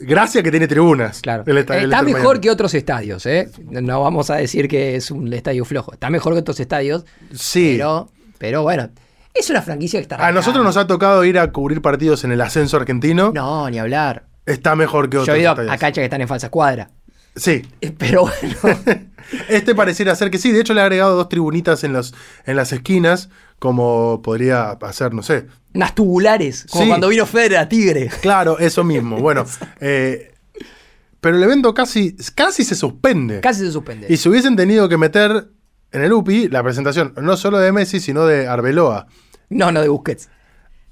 gracia 0.00 0.42
que 0.42 0.50
tiene 0.50 0.68
tribunas. 0.68 1.20
Claro. 1.20 1.42
el 1.46 1.58
esta- 1.58 1.76
el 1.78 1.84
Está 1.84 2.02
mejor 2.02 2.22
Miami. 2.22 2.40
que 2.40 2.50
otros 2.50 2.74
estadios, 2.74 3.24
¿eh? 3.26 3.48
No 3.68 4.02
vamos 4.02 4.30
a 4.30 4.36
decir 4.36 4.68
que 4.68 4.96
es 4.96 5.10
un 5.10 5.32
estadio 5.32 5.64
flojo. 5.64 5.92
Está 5.94 6.10
mejor 6.10 6.34
que 6.34 6.40
otros 6.40 6.60
estadios. 6.60 7.04
Sí. 7.32 7.74
Pero, 7.76 8.10
pero 8.38 8.62
bueno, 8.62 8.90
es 9.32 9.48
una 9.50 9.62
franquicia 9.62 9.98
que 9.98 10.02
está 10.02 10.16
A 10.16 10.18
arrancando. 10.18 10.40
nosotros 10.40 10.64
nos 10.64 10.76
ha 10.76 10.86
tocado 10.86 11.24
ir 11.24 11.38
a 11.38 11.50
cubrir 11.50 11.80
partidos 11.82 12.22
en 12.24 12.32
el 12.32 12.40
ascenso 12.40 12.76
argentino. 12.76 13.32
No, 13.34 13.68
ni 13.70 13.78
hablar. 13.78 14.26
Está 14.46 14.76
mejor 14.76 15.08
que 15.08 15.16
otros. 15.16 15.26
Yo 15.28 15.34
he 15.34 15.40
ido 15.40 15.50
estadios. 15.52 15.72
a 15.72 15.78
canchas 15.78 16.02
que 16.02 16.04
están 16.04 16.20
en 16.20 16.28
falsa 16.28 16.50
cuadra. 16.50 16.90
Sí. 17.34 17.62
Eh, 17.80 17.92
Pero 17.98 18.22
bueno. 18.28 18.78
Este 19.48 19.74
pareciera 19.74 20.14
ser 20.14 20.30
que 20.30 20.36
sí. 20.36 20.52
De 20.52 20.60
hecho, 20.60 20.74
le 20.74 20.82
ha 20.82 20.84
agregado 20.84 21.16
dos 21.16 21.30
tribunitas 21.30 21.82
en, 21.82 21.94
los, 21.94 22.14
en 22.44 22.56
las 22.56 22.72
esquinas, 22.72 23.30
como 23.58 24.20
podría 24.22 24.70
hacer, 24.72 25.14
no 25.14 25.22
sé. 25.22 25.46
unas 25.74 25.94
tubulares. 25.94 26.66
Como 26.70 26.84
Sí. 26.84 26.88
cuando 26.88 27.08
vino 27.08 27.26
Federer 27.26 27.58
a 27.58 27.68
Tigre. 27.68 28.08
Claro, 28.22 28.58
eso 28.60 28.84
mismo. 28.84 29.18
Bueno, 29.18 29.44
eh, 29.80 30.32
pero 31.20 31.36
el 31.36 31.42
evento 31.42 31.74
casi, 31.74 32.14
casi 32.34 32.62
se 32.64 32.74
suspende. 32.74 33.40
Casi 33.40 33.60
se 33.60 33.72
suspende. 33.72 34.06
Y 34.08 34.16
se 34.18 34.28
hubiesen 34.28 34.54
tenido 34.56 34.88
que 34.88 34.96
meter 34.98 35.48
en 35.90 36.02
el 36.02 36.12
UPI 36.12 36.48
la 36.48 36.62
presentación, 36.62 37.14
no 37.20 37.36
solo 37.36 37.58
de 37.58 37.72
Messi, 37.72 37.98
sino 38.00 38.24
de 38.26 38.46
Arbeloa. 38.46 39.06
No, 39.48 39.72
no 39.72 39.80
de 39.82 39.88
Busquets. 39.88 40.28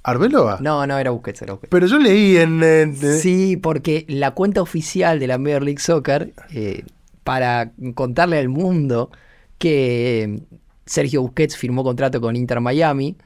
¿Arbeloa? 0.04 0.58
No, 0.60 0.84
no 0.86 0.98
era 0.98 1.10
Busquets, 1.12 1.42
era 1.42 1.52
Busquets. 1.52 1.70
Pero 1.70 1.86
yo 1.86 1.98
leí 1.98 2.36
en. 2.38 2.60
en- 2.62 2.98
de- 2.98 3.18
Sí, 3.20 3.56
porque 3.56 4.04
la 4.08 4.32
cuenta 4.32 4.62
oficial 4.62 5.20
de 5.20 5.26
la 5.28 5.38
Major 5.38 5.62
League 5.62 5.78
Soccer, 5.80 6.32
eh, 6.52 6.84
para 7.22 7.70
contarle 7.94 8.38
al 8.38 8.48
mundo 8.48 9.10
que 9.58 10.40
Sergio 10.86 11.22
Busquets 11.22 11.56
firmó 11.56 11.82
contrato 11.84 12.20
con 12.20 12.34
Inter 12.36 12.60
Miami, 12.60 13.16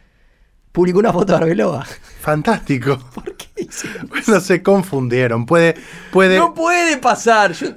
publicó 0.73 0.99
una 0.99 1.13
foto 1.13 1.33
de 1.33 1.39
Arbeloa. 1.39 1.87
Fantástico. 2.21 2.99
¿Por 3.15 3.35
qué 3.37 3.47
hizo? 3.57 3.89
Bueno, 4.09 4.41
se 4.41 4.63
confundieron. 4.63 5.47
Puede. 5.47 5.75
puede 6.13 6.37
No 6.39 6.53
puede 6.55 6.97
pasar. 6.99 7.53
yo- 7.53 7.69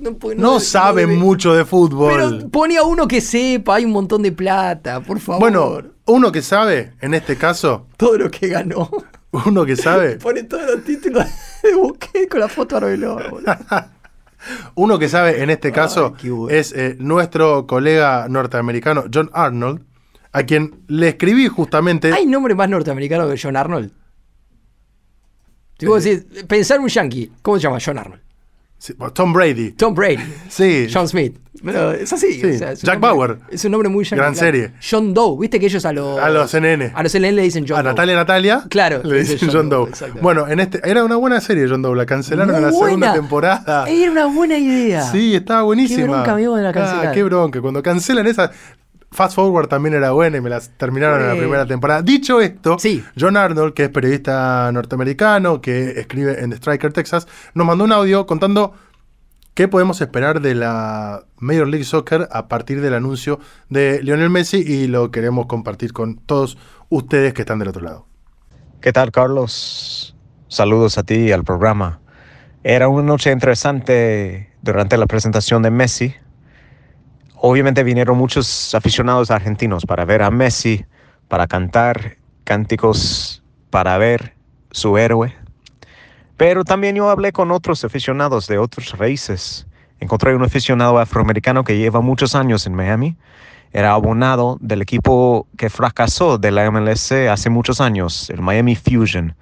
no, 0.00 0.16
no 0.36 0.60
sabe 0.60 1.06
mucho 1.06 1.54
de 1.54 1.64
fútbol. 1.64 2.38
Pero 2.38 2.48
ponía 2.50 2.82
uno 2.82 3.06
que 3.06 3.20
sepa, 3.20 3.76
hay 3.76 3.84
un 3.84 3.92
montón 3.92 4.22
de 4.22 4.32
plata, 4.32 5.00
por 5.00 5.20
favor. 5.20 5.40
Bueno, 5.40 5.82
uno 6.06 6.32
que 6.32 6.40
sabe, 6.42 6.94
en 7.00 7.12
este 7.14 7.36
caso, 7.36 7.86
todo 7.98 8.16
lo 8.16 8.30
que 8.30 8.48
ganó. 8.48 8.90
uno 9.46 9.64
que 9.66 9.76
sabe, 9.76 10.16
Pone 10.22 10.42
todos 10.44 10.64
los 10.74 10.84
títulos 10.84 11.24
de 11.62 11.74
Busquets 11.76 12.28
con 12.30 12.40
la 12.40 12.48
foto 12.48 12.80
de 12.80 12.86
Arbeloa. 12.86 13.28
boludo. 13.28 13.54
uno 14.74 14.98
que 14.98 15.08
sabe 15.08 15.42
en 15.42 15.50
este 15.50 15.72
caso 15.72 16.14
bueno. 16.22 16.48
es 16.48 16.72
eh, 16.72 16.96
nuestro 16.98 17.66
colega 17.66 18.26
norteamericano 18.28 19.04
John 19.12 19.30
Arnold, 19.32 19.84
a 20.32 20.42
quien 20.44 20.82
le 20.88 21.08
escribí 21.08 21.48
justamente. 21.48 22.12
¿Hay 22.12 22.26
nombre 22.26 22.54
más 22.54 22.68
norteamericano 22.68 23.28
que 23.28 23.38
John 23.40 23.56
Arnold? 23.56 23.92
Si 25.78 25.86
vos 25.86 26.04
decís, 26.04 26.26
pensar 26.46 26.78
un 26.80 26.88
yankee, 26.88 27.32
¿cómo 27.42 27.56
se 27.56 27.62
llama? 27.62 27.78
John 27.84 27.98
Arnold. 27.98 28.29
Sí, 28.82 28.94
Tom 29.12 29.34
Brady. 29.34 29.72
Tom 29.72 29.94
Brady. 29.94 30.16
Sí. 30.48 30.88
John 30.90 31.06
Smith. 31.06 31.36
Pero 31.62 31.92
es 31.92 32.10
así. 32.10 32.40
Sí, 32.40 32.46
o 32.54 32.58
sea, 32.58 32.72
es 32.72 32.82
un 32.82 32.86
Jack 32.86 32.98
nombre- 32.98 33.10
Bauer. 33.26 33.38
Es 33.50 33.62
un 33.66 33.72
nombre 33.72 33.90
muy. 33.90 34.06
Gran 34.06 34.32
claro. 34.32 34.34
serie. 34.34 34.72
John 34.90 35.12
Doe. 35.12 35.36
¿Viste 35.38 35.60
que 35.60 35.66
ellos 35.66 35.84
a 35.84 35.92
los. 35.92 36.18
A 36.18 36.30
los 36.30 36.50
CNN. 36.50 36.90
A 36.94 37.02
los 37.02 37.12
CNN 37.12 37.36
le 37.36 37.42
dicen 37.42 37.66
John 37.68 37.76
a 37.78 37.82
Doe. 37.82 37.92
Natalia 37.92 38.14
Natalia 38.16 38.64
Claro, 38.70 39.02
le 39.04 39.18
dice 39.18 39.34
dicen 39.34 39.50
John 39.52 39.68
John 39.70 39.90
Doe. 39.90 39.90
Bueno, 40.22 40.48
en 40.48 40.60
este 40.60 40.80
era 40.82 41.04
una 41.04 41.16
buena 41.16 41.38
serie 41.42 41.66
John 41.68 41.82
Doe, 41.82 41.94
la 41.94 42.06
cancelaron 42.06 42.56
en 42.56 42.62
la 42.62 42.72
segunda 42.72 43.12
temporada. 43.12 43.84
Era 43.86 44.10
una 44.10 44.24
buena 44.26 44.56
idea. 44.56 45.02
Sí, 45.02 45.34
estaba 45.34 45.60
buenísima. 45.64 45.98
Qué 46.00 46.08
bronca 46.08 46.36
dio 46.36 46.54
de 46.54 46.62
la 46.62 46.68
Ah, 46.70 46.72
cancelaron. 46.72 47.12
qué 47.12 47.22
bronca. 47.22 47.60
Cuando 47.60 47.82
cancelan 47.82 48.26
esa. 48.26 48.50
Fast 49.12 49.34
Forward 49.34 49.68
también 49.68 49.94
era 49.94 50.12
buena 50.12 50.36
y 50.36 50.40
me 50.40 50.50
las 50.50 50.70
terminaron 50.76 51.20
en 51.20 51.28
la 51.28 51.34
primera 51.34 51.66
temporada. 51.66 52.00
Dicho 52.02 52.40
esto, 52.40 52.78
Sí. 52.78 53.04
John 53.18 53.36
Arnold, 53.36 53.74
que 53.74 53.84
es 53.84 53.88
periodista 53.88 54.70
norteamericano, 54.72 55.60
que 55.60 55.98
escribe 56.00 56.42
en 56.42 56.50
The 56.50 56.56
Striker, 56.56 56.92
Texas, 56.92 57.26
nos 57.54 57.66
mandó 57.66 57.84
un 57.84 57.92
audio 57.92 58.24
contando 58.26 58.72
qué 59.54 59.66
podemos 59.66 60.00
esperar 60.00 60.40
de 60.40 60.54
la 60.54 61.24
Major 61.38 61.66
League 61.66 61.84
Soccer 61.84 62.28
a 62.30 62.46
partir 62.46 62.80
del 62.80 62.94
anuncio 62.94 63.40
de 63.68 64.00
Lionel 64.02 64.30
Messi 64.30 64.58
y 64.58 64.86
lo 64.86 65.10
queremos 65.10 65.46
compartir 65.46 65.92
con 65.92 66.16
todos 66.16 66.56
ustedes 66.88 67.34
que 67.34 67.42
están 67.42 67.58
del 67.58 67.68
otro 67.68 67.82
lado. 67.82 68.06
¿Qué 68.80 68.92
tal, 68.92 69.10
Carlos? 69.10 70.14
Saludos 70.48 70.98
a 70.98 71.02
ti 71.02 71.16
y 71.16 71.32
al 71.32 71.44
programa. 71.44 72.00
Era 72.62 72.88
una 72.88 73.02
noche 73.02 73.32
interesante 73.32 74.52
durante 74.62 74.96
la 74.96 75.06
presentación 75.06 75.62
de 75.62 75.70
Messi. 75.70 76.14
Obviamente 77.42 77.82
vinieron 77.84 78.18
muchos 78.18 78.74
aficionados 78.74 79.30
argentinos 79.30 79.86
para 79.86 80.04
ver 80.04 80.20
a 80.20 80.30
Messi, 80.30 80.84
para 81.26 81.46
cantar 81.46 82.18
cánticos, 82.44 83.42
para 83.70 83.96
ver 83.96 84.34
su 84.72 84.98
héroe. 84.98 85.34
Pero 86.36 86.64
también 86.64 86.96
yo 86.96 87.08
hablé 87.08 87.32
con 87.32 87.50
otros 87.50 87.82
aficionados 87.82 88.46
de 88.46 88.58
otros 88.58 88.98
raíces. 88.98 89.66
Encontré 90.00 90.36
un 90.36 90.42
aficionado 90.42 90.98
afroamericano 90.98 91.64
que 91.64 91.78
lleva 91.78 92.02
muchos 92.02 92.34
años 92.34 92.66
en 92.66 92.74
Miami. 92.74 93.16
Era 93.72 93.92
abonado 93.92 94.58
del 94.60 94.82
equipo 94.82 95.46
que 95.56 95.70
fracasó 95.70 96.36
de 96.36 96.50
la 96.50 96.70
MLS 96.70 97.12
hace 97.12 97.48
muchos 97.48 97.80
años, 97.80 98.28
el 98.28 98.42
Miami 98.42 98.76
Fusion. 98.76 99.34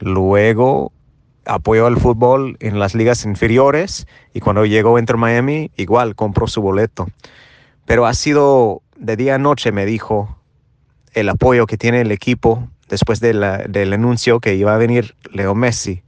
Luego 0.00 0.90
apoyó 1.46 1.86
al 1.86 1.96
fútbol 1.96 2.56
en 2.60 2.78
las 2.78 2.94
ligas 2.94 3.24
inferiores 3.24 4.06
y 4.34 4.40
cuando 4.40 4.66
llegó 4.66 4.96
a 4.96 5.00
Inter 5.00 5.16
Miami 5.16 5.70
igual 5.76 6.14
compró 6.14 6.46
su 6.46 6.60
boleto. 6.60 7.06
Pero 7.84 8.06
ha 8.06 8.14
sido 8.14 8.82
de 8.96 9.16
día 9.16 9.36
a 9.36 9.38
noche, 9.38 9.72
me 9.72 9.86
dijo, 9.86 10.36
el 11.12 11.28
apoyo 11.28 11.66
que 11.66 11.78
tiene 11.78 12.00
el 12.02 12.12
equipo 12.12 12.68
después 12.88 13.20
de 13.20 13.32
del 13.68 13.92
anuncio 13.92 14.40
que 14.40 14.54
iba 14.54 14.74
a 14.74 14.78
venir 14.78 15.14
Leo 15.32 15.54
Messi. 15.54 16.02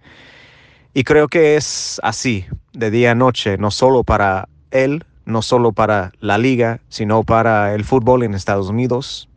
Y 0.95 1.05
creo 1.05 1.29
que 1.29 1.57
es 1.57 2.01
así, 2.03 2.47
de 2.73 2.91
día 2.91 3.13
a 3.13 3.15
noche, 3.15 3.59
no 3.59 3.71
solo 3.71 4.05
para 4.05 4.49
él, 4.71 5.05
no 5.25 5.43
solo 5.43 5.73
para 5.73 6.13
la 6.21 6.39
liga, 6.39 6.81
sino 6.89 7.23
para 7.23 7.75
el 7.75 7.85
fútbol 7.85 8.23
en 8.23 8.35
Estados 8.35 8.69
Unidos. 8.69 9.29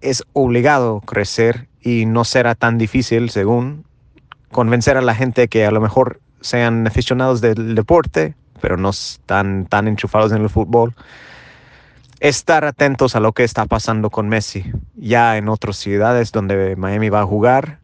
Es 0.00 0.24
obligado 0.32 1.00
crecer 1.00 1.68
y 1.80 2.06
no 2.06 2.24
será 2.24 2.54
tan 2.54 2.76
difícil, 2.76 3.30
según, 3.30 3.84
convencer 4.52 4.96
a 4.96 5.02
la 5.02 5.14
gente 5.14 5.48
que 5.48 5.66
a 5.66 5.72
lo 5.72 5.80
mejor 5.80 6.20
sean 6.40 6.86
aficionados 6.86 7.40
del 7.40 7.74
deporte, 7.74 8.34
pero 8.60 8.76
no 8.76 8.90
están 8.90 9.66
tan 9.66 9.88
enchufados 9.88 10.30
en 10.32 10.42
el 10.42 10.50
fútbol. 10.50 10.94
Estar 12.20 12.64
atentos 12.64 13.16
a 13.16 13.20
lo 13.20 13.32
que 13.32 13.42
está 13.42 13.66
pasando 13.66 14.10
con 14.10 14.28
Messi. 14.28 14.64
Ya 14.94 15.36
en 15.36 15.48
otras 15.48 15.76
ciudades 15.76 16.30
donde 16.30 16.76
Miami 16.76 17.08
va 17.08 17.22
a 17.22 17.26
jugar, 17.26 17.80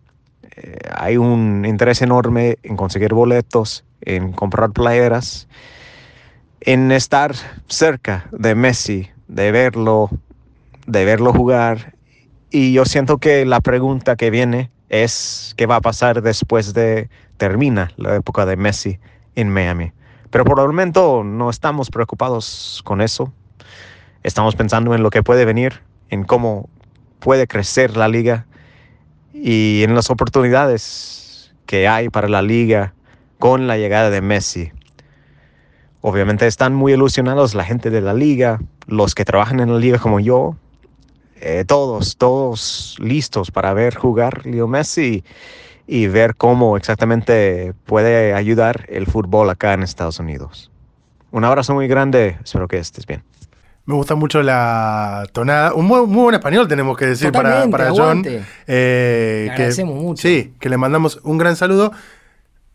eh, 0.54 0.78
hay 0.94 1.16
un 1.16 1.64
interés 1.66 2.02
enorme 2.02 2.58
en 2.62 2.76
conseguir 2.76 3.14
boletos, 3.14 3.84
en 4.00 4.32
comprar 4.32 4.70
playeras, 4.70 5.48
en 6.60 6.92
estar 6.92 7.34
cerca 7.66 8.26
de 8.30 8.54
Messi, 8.54 9.08
de 9.26 9.50
verlo, 9.50 10.10
de 10.86 11.04
verlo 11.04 11.32
jugar. 11.32 11.94
Y 12.50 12.72
yo 12.72 12.84
siento 12.84 13.18
que 13.18 13.44
la 13.44 13.60
pregunta 13.60 14.14
que 14.14 14.30
viene 14.30 14.70
es 14.88 15.54
qué 15.56 15.66
va 15.66 15.76
a 15.76 15.80
pasar 15.80 16.22
después 16.22 16.74
de 16.74 17.08
termina 17.36 17.90
la 17.96 18.16
época 18.16 18.46
de 18.46 18.56
Messi 18.56 18.98
en 19.34 19.50
Miami. 19.50 19.92
Pero 20.30 20.44
por 20.44 20.60
el 20.60 20.66
momento 20.66 21.22
no 21.24 21.50
estamos 21.50 21.90
preocupados 21.90 22.82
con 22.84 23.00
eso. 23.00 23.32
Estamos 24.22 24.56
pensando 24.56 24.94
en 24.94 25.02
lo 25.02 25.10
que 25.10 25.22
puede 25.22 25.44
venir, 25.44 25.82
en 26.10 26.24
cómo 26.24 26.68
puede 27.18 27.46
crecer 27.46 27.96
la 27.96 28.08
liga 28.08 28.46
y 29.32 29.82
en 29.84 29.94
las 29.94 30.10
oportunidades 30.10 31.54
que 31.66 31.88
hay 31.88 32.08
para 32.08 32.28
la 32.28 32.42
liga 32.42 32.94
con 33.38 33.66
la 33.66 33.76
llegada 33.76 34.10
de 34.10 34.20
Messi. 34.20 34.72
Obviamente 36.00 36.46
están 36.46 36.74
muy 36.74 36.92
ilusionados 36.92 37.54
la 37.54 37.64
gente 37.64 37.90
de 37.90 38.00
la 38.00 38.14
liga, 38.14 38.60
los 38.86 39.14
que 39.14 39.24
trabajan 39.24 39.60
en 39.60 39.72
la 39.72 39.78
liga 39.78 39.98
como 39.98 40.20
yo, 40.20 40.56
eh, 41.40 41.64
todos, 41.66 42.16
todos 42.16 42.96
listos 42.98 43.50
para 43.50 43.72
ver 43.74 43.94
jugar 43.96 44.44
Leo 44.46 44.66
Messi 44.68 45.24
y 45.86 46.06
ver 46.06 46.34
cómo 46.36 46.76
exactamente 46.76 47.72
puede 47.86 48.34
ayudar 48.34 48.84
el 48.88 49.06
fútbol 49.06 49.48
acá 49.50 49.72
en 49.74 49.82
Estados 49.82 50.18
Unidos. 50.18 50.70
Un 51.30 51.44
abrazo 51.44 51.74
muy 51.74 51.88
grande, 51.88 52.36
espero 52.44 52.68
que 52.68 52.78
estés 52.78 53.06
bien. 53.06 53.22
Me 53.86 53.94
gusta 53.94 54.14
mucho 54.14 54.42
la 54.42 55.26
tonada. 55.32 55.72
Un 55.72 55.86
muy, 55.86 56.06
muy 56.06 56.24
buen 56.24 56.34
español 56.34 56.68
tenemos 56.68 56.94
que 56.96 57.06
decir 57.06 57.32
para, 57.32 57.62
Totalmente, 57.64 57.72
para 57.78 57.90
John. 57.90 58.22
Eh, 58.26 59.44
Le 59.44 59.46
que- 59.46 59.52
agradecemos 59.52 59.94
mucho. 59.94 60.28
Sí, 60.28 60.52
que 60.60 60.68
le 60.68 60.76
mandamos 60.76 61.20
un 61.22 61.38
gran 61.38 61.56
saludo. 61.56 61.92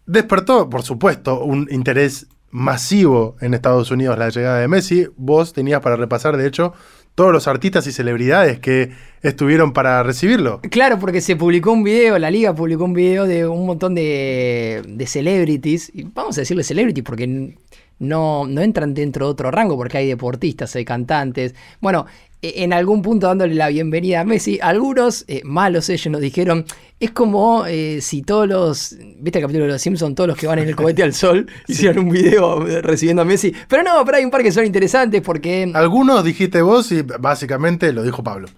Despertó, 0.06 0.70
por 0.70 0.82
supuesto, 0.82 1.44
un 1.44 1.68
interés 1.72 2.28
masivo 2.50 3.36
en 3.42 3.54
Estados 3.54 3.90
Unidos 3.92 4.18
la 4.18 4.30
llegada 4.30 4.60
de 4.60 4.68
Messi. 4.68 5.08
Vos 5.16 5.54
tenías 5.54 5.82
para 5.82 5.96
repasar, 5.96 6.36
de 6.36 6.48
hecho, 6.48 6.74
todos 7.16 7.32
los 7.32 7.48
artistas 7.48 7.86
y 7.88 7.92
celebridades 7.92 8.60
que 8.60 8.92
estuvieron 9.22 9.74
para 9.74 10.04
recibirlo. 10.04 10.62
Claro, 10.70 11.00
porque 11.00 11.22
se 11.22 11.36
publicó 11.36 11.72
un 11.72 11.84
video, 11.84 12.18
la 12.20 12.32
liga 12.32 12.54
publicó 12.54 12.86
un 12.86 12.94
video 12.94 13.26
de 13.26 13.48
un 13.48 13.66
montón 13.66 13.96
de, 13.96 14.82
de 14.88 15.08
celebrities, 15.08 15.92
y 15.94 16.04
vamos 16.04 16.38
a 16.38 16.42
decirle 16.42 16.64
celebrities 16.64 17.06
porque 17.06 17.56
no, 18.00 18.48
no 18.48 18.62
entran 18.62 18.94
dentro 18.94 19.28
de 19.28 19.32
otro 19.32 19.52
rango, 19.52 19.78
porque 19.78 20.00
hay 20.00 20.08
deportistas, 20.08 20.76
hay 20.76 20.86
cantantes. 20.86 21.56
Bueno, 21.80 22.06
en 22.44 22.74
algún 22.74 23.02
punto 23.02 23.28
dándole 23.28 23.56
la 23.56 23.70
bienvenida 23.70 24.20
a 24.20 24.24
Messi, 24.26 24.60
algunos 24.62 25.24
eh, 25.28 25.42
malos 25.46 25.90
ellos 25.90 26.12
nos 26.12 26.20
dijeron, 26.20 26.66
es 27.00 27.12
como 27.12 27.66
eh, 27.66 28.00
si 28.02 28.22
todos 28.22 28.48
los, 28.48 28.98
viste 29.18 29.40
el 29.40 29.44
capítulo 29.44 29.66
de 29.66 29.72
Los 29.72 29.82
Simpsons, 29.82 30.14
todos 30.14 30.28
los 30.28 30.38
que 30.38 30.48
van 30.48 30.60
en 30.60 30.68
el 30.68 30.76
cohete 30.76 31.04
al 31.04 31.14
sol, 31.14 31.48
hicieron 31.68 32.06
un 32.06 32.12
video 32.12 32.68
eh, 32.68 32.82
recibiendo 32.82 33.22
a 33.22 33.26
Messi. 33.26 33.54
Pero 33.70 33.84
no, 33.84 34.04
pero 34.06 34.18
hay 34.18 34.26
un 34.26 34.32
par 34.32 34.44
que 34.44 34.52
son 34.52 34.66
interesantes 34.66 35.22
porque... 35.22 35.72
Algunos 35.74 36.24
dijiste 36.24 36.62
vos 36.62 36.92
y 36.92 37.02
básicamente 37.02 37.94
lo 37.94 38.04
dijo 38.04 38.24
Pablo. 38.24 38.50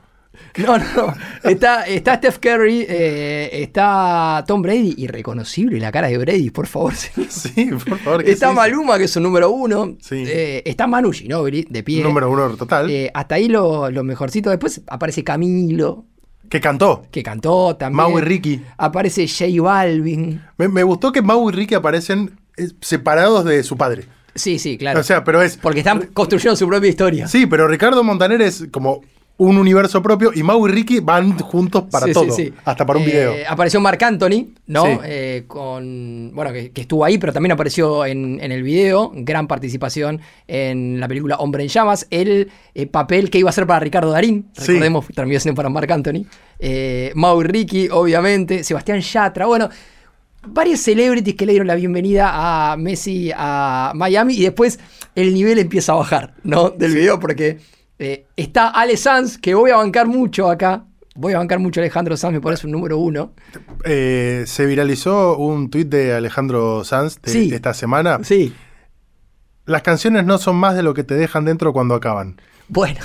No, 0.58 0.78
no, 0.78 1.14
está, 1.44 1.86
está 1.88 2.16
Steph 2.16 2.40
Curry, 2.40 2.86
eh, 2.88 3.50
está 3.54 4.44
Tom 4.48 4.62
Brady, 4.62 4.96
irreconocible 4.98 5.80
la 5.80 5.92
cara 5.92 6.08
de 6.08 6.18
Brady, 6.18 6.50
por 6.50 6.68
favor. 6.68 6.94
Sí, 7.30 7.70
por 7.86 8.00
favor. 8.00 8.24
¿qué 8.24 8.32
Está? 8.32 8.52
Maluma, 8.52 8.98
que 8.98 9.06
es 9.06 9.16
un 9.16 9.24
número 9.24 9.50
uno. 9.52 9.98
Sí. 10.02 10.24
Eh, 10.28 10.64
está 10.66 10.88
Manu 10.88 11.12
Ginobili, 11.12 11.66
de 11.70 11.84
pie. 11.84 12.04
Número 12.04 12.30
uno 12.30 12.50
total. 12.56 12.90
Eh, 12.90 13.12
hasta 13.14 13.36
ahí 13.36 13.48
lo, 13.48 13.90
lo 13.92 14.04
mejorcito. 14.04 14.50
Después 14.50 14.82
aparece 14.88 15.24
Camilo, 15.24 16.06
que 16.50 16.62
cantó. 16.62 17.04
que 17.12 17.24
cantó 17.24 17.76
también. 17.76 17.98
Mau 17.98 18.18
y 18.18 18.22
Ricky. 18.22 18.62
Aparece 18.78 19.28
J 19.28 19.62
Balvin. 19.62 20.42
Me, 20.58 20.68
me 20.68 20.84
gustó 20.84 21.12
que 21.12 21.22
Mau 21.22 21.50
y 21.50 21.54
Ricky 21.54 21.76
aparecen 21.76 22.40
separados 22.82 23.46
de 23.46 23.64
su 23.64 23.76
padre. 23.78 24.06
Sí, 24.36 24.60
sí, 24.60 24.78
claro. 24.78 25.00
O 25.00 25.04
sea, 25.04 25.24
pero 25.24 25.42
es. 25.42 25.58
Porque 25.58 25.80
están 25.80 26.08
construyendo 26.14 26.56
su 26.56 26.68
propia 26.68 26.90
historia. 26.90 27.28
Sí, 27.28 27.46
pero 27.46 27.68
Ricardo 27.68 28.04
Montaner 28.04 28.42
es 28.42 28.66
como 28.72 29.02
un 29.38 29.58
universo 29.58 30.02
propio 30.02 30.32
y 30.34 30.44
Mau 30.44 30.66
y 30.66 30.72
Ricky 30.72 31.00
van 31.02 31.38
juntos 31.40 31.84
para 31.92 32.06
Sí, 32.06 32.14
todo. 32.14 32.26
sí, 32.32 32.46
sí. 32.46 32.54
Hasta 32.64 32.86
para 32.86 33.00
un 33.00 33.04
Eh, 33.04 33.08
video. 33.08 33.34
Apareció 33.50 33.82
Marc 33.82 34.02
Anthony, 34.02 34.48
¿no? 34.68 34.86
Sí. 34.86 34.98
Eh, 35.04 35.44
con. 35.46 36.32
Bueno, 36.34 36.54
que, 36.54 36.72
que 36.72 36.82
estuvo 36.82 37.04
ahí, 37.04 37.18
pero 37.18 37.34
también 37.34 37.52
apareció 37.52 38.06
en, 38.06 38.40
en 38.42 38.52
el 38.54 38.64
video. 38.64 39.12
Gran 39.14 39.48
participación 39.48 40.22
en 40.48 41.00
la 41.02 41.08
película 41.10 41.36
Hombre 41.38 41.64
en 41.64 41.70
Llamas. 41.70 42.08
El 42.12 42.50
eh, 42.74 42.86
papel 42.88 43.30
que 43.30 43.40
iba 43.40 43.50
a 43.50 43.54
ser 43.54 43.68
para 43.68 43.82
Ricardo 43.82 44.12
Darín. 44.12 44.48
Recordemos, 44.56 45.06
terminó 45.14 45.40
siendo 45.40 45.58
para 45.58 45.70
Marc 45.70 45.92
Anthony. 45.92 46.26
Eh, 46.60 47.12
Mau 47.16 47.42
y 47.42 47.44
Ricky, 47.44 47.90
obviamente. 47.92 48.64
Sebastián 48.64 49.02
Yatra. 49.02 49.46
Bueno. 49.48 49.70
Varios 50.48 50.80
celebrities 50.82 51.36
que 51.36 51.48
le 51.48 51.54
dieron 51.54 51.68
la 51.68 51.74
bienvenida 51.74 52.30
a 52.72 52.78
Messi 52.78 53.32
a 53.36 53.94
Miami 53.96 54.36
y 54.36 54.44
después 54.44 54.80
el 55.16 55.34
nivel 55.34 55.58
empieza 55.58 55.94
a 55.94 55.96
bajar, 55.96 56.36
¿no? 56.44 56.70
Del 56.70 56.94
video 56.94 57.20
porque 57.20 57.58
eh, 58.00 58.26
está 58.36 58.70
Ale 58.70 58.98
Sanz, 58.98 59.38
que 59.38 59.54
voy 59.56 59.72
a 59.72 59.78
bancar 59.78 60.08
mucho 60.08 60.50
acá. 60.50 60.86
Voy 61.18 61.32
a 61.34 61.38
bancar 61.38 61.60
mucho 61.60 61.80
a 61.80 61.84
Alejandro 61.84 62.18
Sanz, 62.18 62.34
me 62.34 62.42
parece 62.42 62.68
un 62.68 62.74
número 62.74 62.98
uno. 62.98 63.32
Eh, 63.86 64.44
se 64.48 64.66
viralizó 64.66 65.38
un 65.38 65.70
tuit 65.70 65.88
de 65.88 66.14
Alejandro 66.14 66.84
Sanz 66.84 67.22
de 67.22 67.32
Sí. 67.32 67.54
esta 67.54 67.74
semana. 67.74 68.20
Sí, 68.24 68.54
Las 69.66 69.82
canciones 69.82 70.26
no 70.26 70.38
son 70.38 70.58
más 70.58 70.76
de 70.76 70.84
lo 70.84 70.94
que 70.94 71.04
te 71.04 71.16
dejan 71.16 71.46
dentro 71.46 71.72
cuando 71.74 71.96
acaban. 71.96 72.40
bueno. 72.68 73.00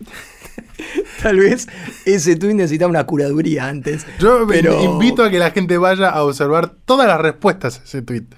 Tal 1.22 1.38
vez 1.38 1.66
ese 2.04 2.36
tuit 2.36 2.54
necesitaba 2.54 2.90
una 2.90 3.04
curaduría 3.06 3.66
antes. 3.68 4.06
Yo 4.18 4.46
pero... 4.46 4.82
invito 4.84 5.22
a 5.24 5.30
que 5.30 5.38
la 5.38 5.50
gente 5.50 5.78
vaya 5.78 6.10
a 6.10 6.22
observar 6.24 6.74
todas 6.84 7.06
las 7.08 7.20
respuestas 7.20 7.80
a 7.80 7.84
ese 7.84 8.02
tuit. 8.02 8.34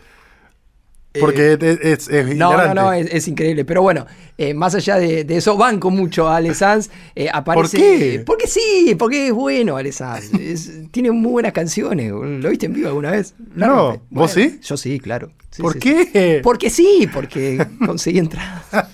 Porque 1.21 1.53
es, 1.53 1.63
es, 1.63 2.09
es 2.09 2.31
Eh, 2.31 2.35
No, 2.35 2.57
no, 2.57 2.75
no, 2.75 2.93
es, 2.93 3.07
es 3.13 3.29
increíble. 3.29 3.65
Pero 3.65 3.83
bueno, 3.83 4.07
eh, 4.39 4.55
más 4.55 4.75
allá 4.75 4.97
de, 4.97 5.25
de 5.25 5.37
eso, 5.37 5.57
banco 5.57 5.91
mucho 5.91 6.29
a 6.29 6.37
Ale 6.37 6.55
Sanz. 6.55 6.91
Eh, 7.15 7.29
aparece, 7.33 7.77
qué? 7.79 8.23
Porque 8.25 8.47
sí, 8.47 8.95
porque 8.99 9.29
es 9.29 9.33
bueno 9.33 9.77
Ale 9.77 9.93
Sanz. 9.93 10.33
Es- 10.35 10.71
tiene 10.91 11.11
muy 11.11 11.33
buenas 11.33 11.53
canciones. 11.53 12.11
¿Lo 12.13 12.49
viste 12.51 12.67
en 12.67 12.73
vivo 12.75 12.89
alguna 12.89 13.11
vez? 13.13 13.35
No. 13.55 14.01
¿vos 14.11 14.33
sí? 14.33 14.59
Yo 14.63 14.77
sí, 14.77 14.99
claro. 15.01 15.31
Sí, 15.51 15.63
¿Por 15.63 15.73
sí, 15.75 15.79
qué? 15.79 16.05
sí. 16.37 16.43
Porque 16.43 16.69
sí, 16.71 17.09
porque 17.13 17.65
conseguí 17.87 18.19
entradas. 18.19 18.63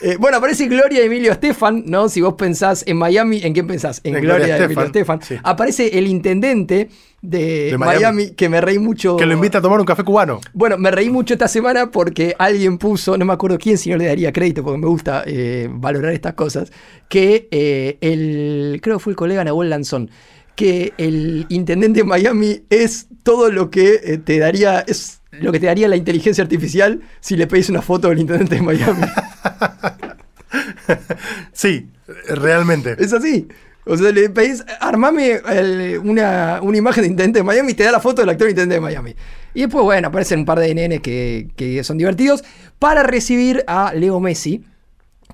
Eh, 0.00 0.16
bueno, 0.18 0.36
aparece 0.36 0.66
Gloria 0.66 1.02
Emilio 1.02 1.32
Estefan, 1.32 1.84
¿no? 1.86 2.08
Si 2.08 2.20
vos 2.20 2.34
pensás 2.34 2.84
en 2.86 2.98
Miami, 2.98 3.40
¿en 3.42 3.54
quién 3.54 3.66
pensás? 3.66 4.00
En, 4.04 4.14
En 4.14 4.22
Gloria, 4.22 4.48
Gloria 4.48 4.64
Emilio 4.64 4.84
Estefan, 4.84 5.22
sí. 5.22 5.36
Aparece 5.42 5.98
el 5.98 6.06
intendente 6.06 6.90
de, 7.22 7.70
De 7.70 7.78
Miami. 7.78 7.98
Miami, 7.98 8.30
que 8.32 8.48
me 8.50 8.60
reí 8.60 8.78
mucho. 8.78 9.16
Que 9.16 9.24
lo 9.24 9.32
invita 9.32 9.58
a 9.58 9.62
tomar 9.62 9.80
un 9.80 9.86
café 9.86 10.04
cubano. 10.04 10.40
Bueno, 10.52 10.76
me 10.76 10.90
reí 10.90 11.08
mucho 11.08 11.32
esta 11.32 11.48
semana 11.48 11.90
porque 11.90 12.34
alguien 12.38 12.76
puso, 12.76 13.16
no 13.16 13.24
me 13.24 13.32
acuerdo 13.32 13.58
quién, 13.58 13.78
si 13.78 13.90
no 13.90 13.96
le 13.96 14.06
daría 14.06 14.32
crédito 14.32 14.62
porque 14.62 14.78
me 14.78 14.88
gusta 14.88 15.22
eh, 15.26 15.68
valorar 15.70 16.12
estas 16.12 16.34
cosas, 16.34 16.70
que 17.08 17.48
eh, 17.50 17.96
el, 18.02 18.80
creo 18.82 18.98
que 18.98 19.04
fue 19.04 19.12
el 19.12 19.16
colega 19.16 19.42
Nahuel 19.42 19.70
Lanzón, 19.70 20.10
que 20.54 20.92
el 20.98 21.46
intendente 21.48 22.00
de 22.00 22.04
Miami 22.04 22.62
es 22.68 23.08
todo 23.22 23.50
lo 23.50 23.70
que 23.70 24.20
te 24.24 24.38
daría, 24.38 24.80
es 24.80 25.20
lo 25.40 25.52
que 25.52 25.60
te 25.60 25.66
daría 25.66 25.88
la 25.88 25.96
inteligencia 25.96 26.42
artificial 26.42 27.00
si 27.20 27.36
le 27.36 27.46
pedís 27.46 27.68
una 27.70 27.82
foto 27.82 28.08
del 28.08 28.18
intendente 28.20 28.56
de 28.56 28.62
Miami. 28.62 29.02
Sí, 31.52 31.88
realmente. 32.28 32.96
es 32.98 33.12
así. 33.12 33.48
O 33.86 33.96
sea, 33.96 34.12
le 34.12 34.30
pedís, 34.30 34.64
armame 34.80 35.40
el- 35.50 35.98
una, 36.02 36.60
una 36.62 36.78
imagen 36.78 37.02
de 37.02 37.08
intendente 37.08 37.40
de 37.40 37.42
Miami 37.42 37.72
y 37.72 37.74
te 37.74 37.84
da 37.84 37.92
la 37.92 38.00
foto 38.00 38.22
del 38.22 38.30
actor 38.30 38.48
intendente 38.48 38.76
de 38.76 38.80
Miami. 38.80 39.14
Y 39.52 39.60
después, 39.62 39.84
bueno, 39.84 40.08
aparecen 40.08 40.40
un 40.40 40.44
par 40.46 40.58
de 40.58 40.74
nenes 40.74 41.00
que, 41.00 41.48
que 41.56 41.82
son 41.84 41.98
divertidos 41.98 42.44
para 42.78 43.02
recibir 43.02 43.62
a 43.66 43.92
Leo 43.94 44.20
Messi, 44.20 44.64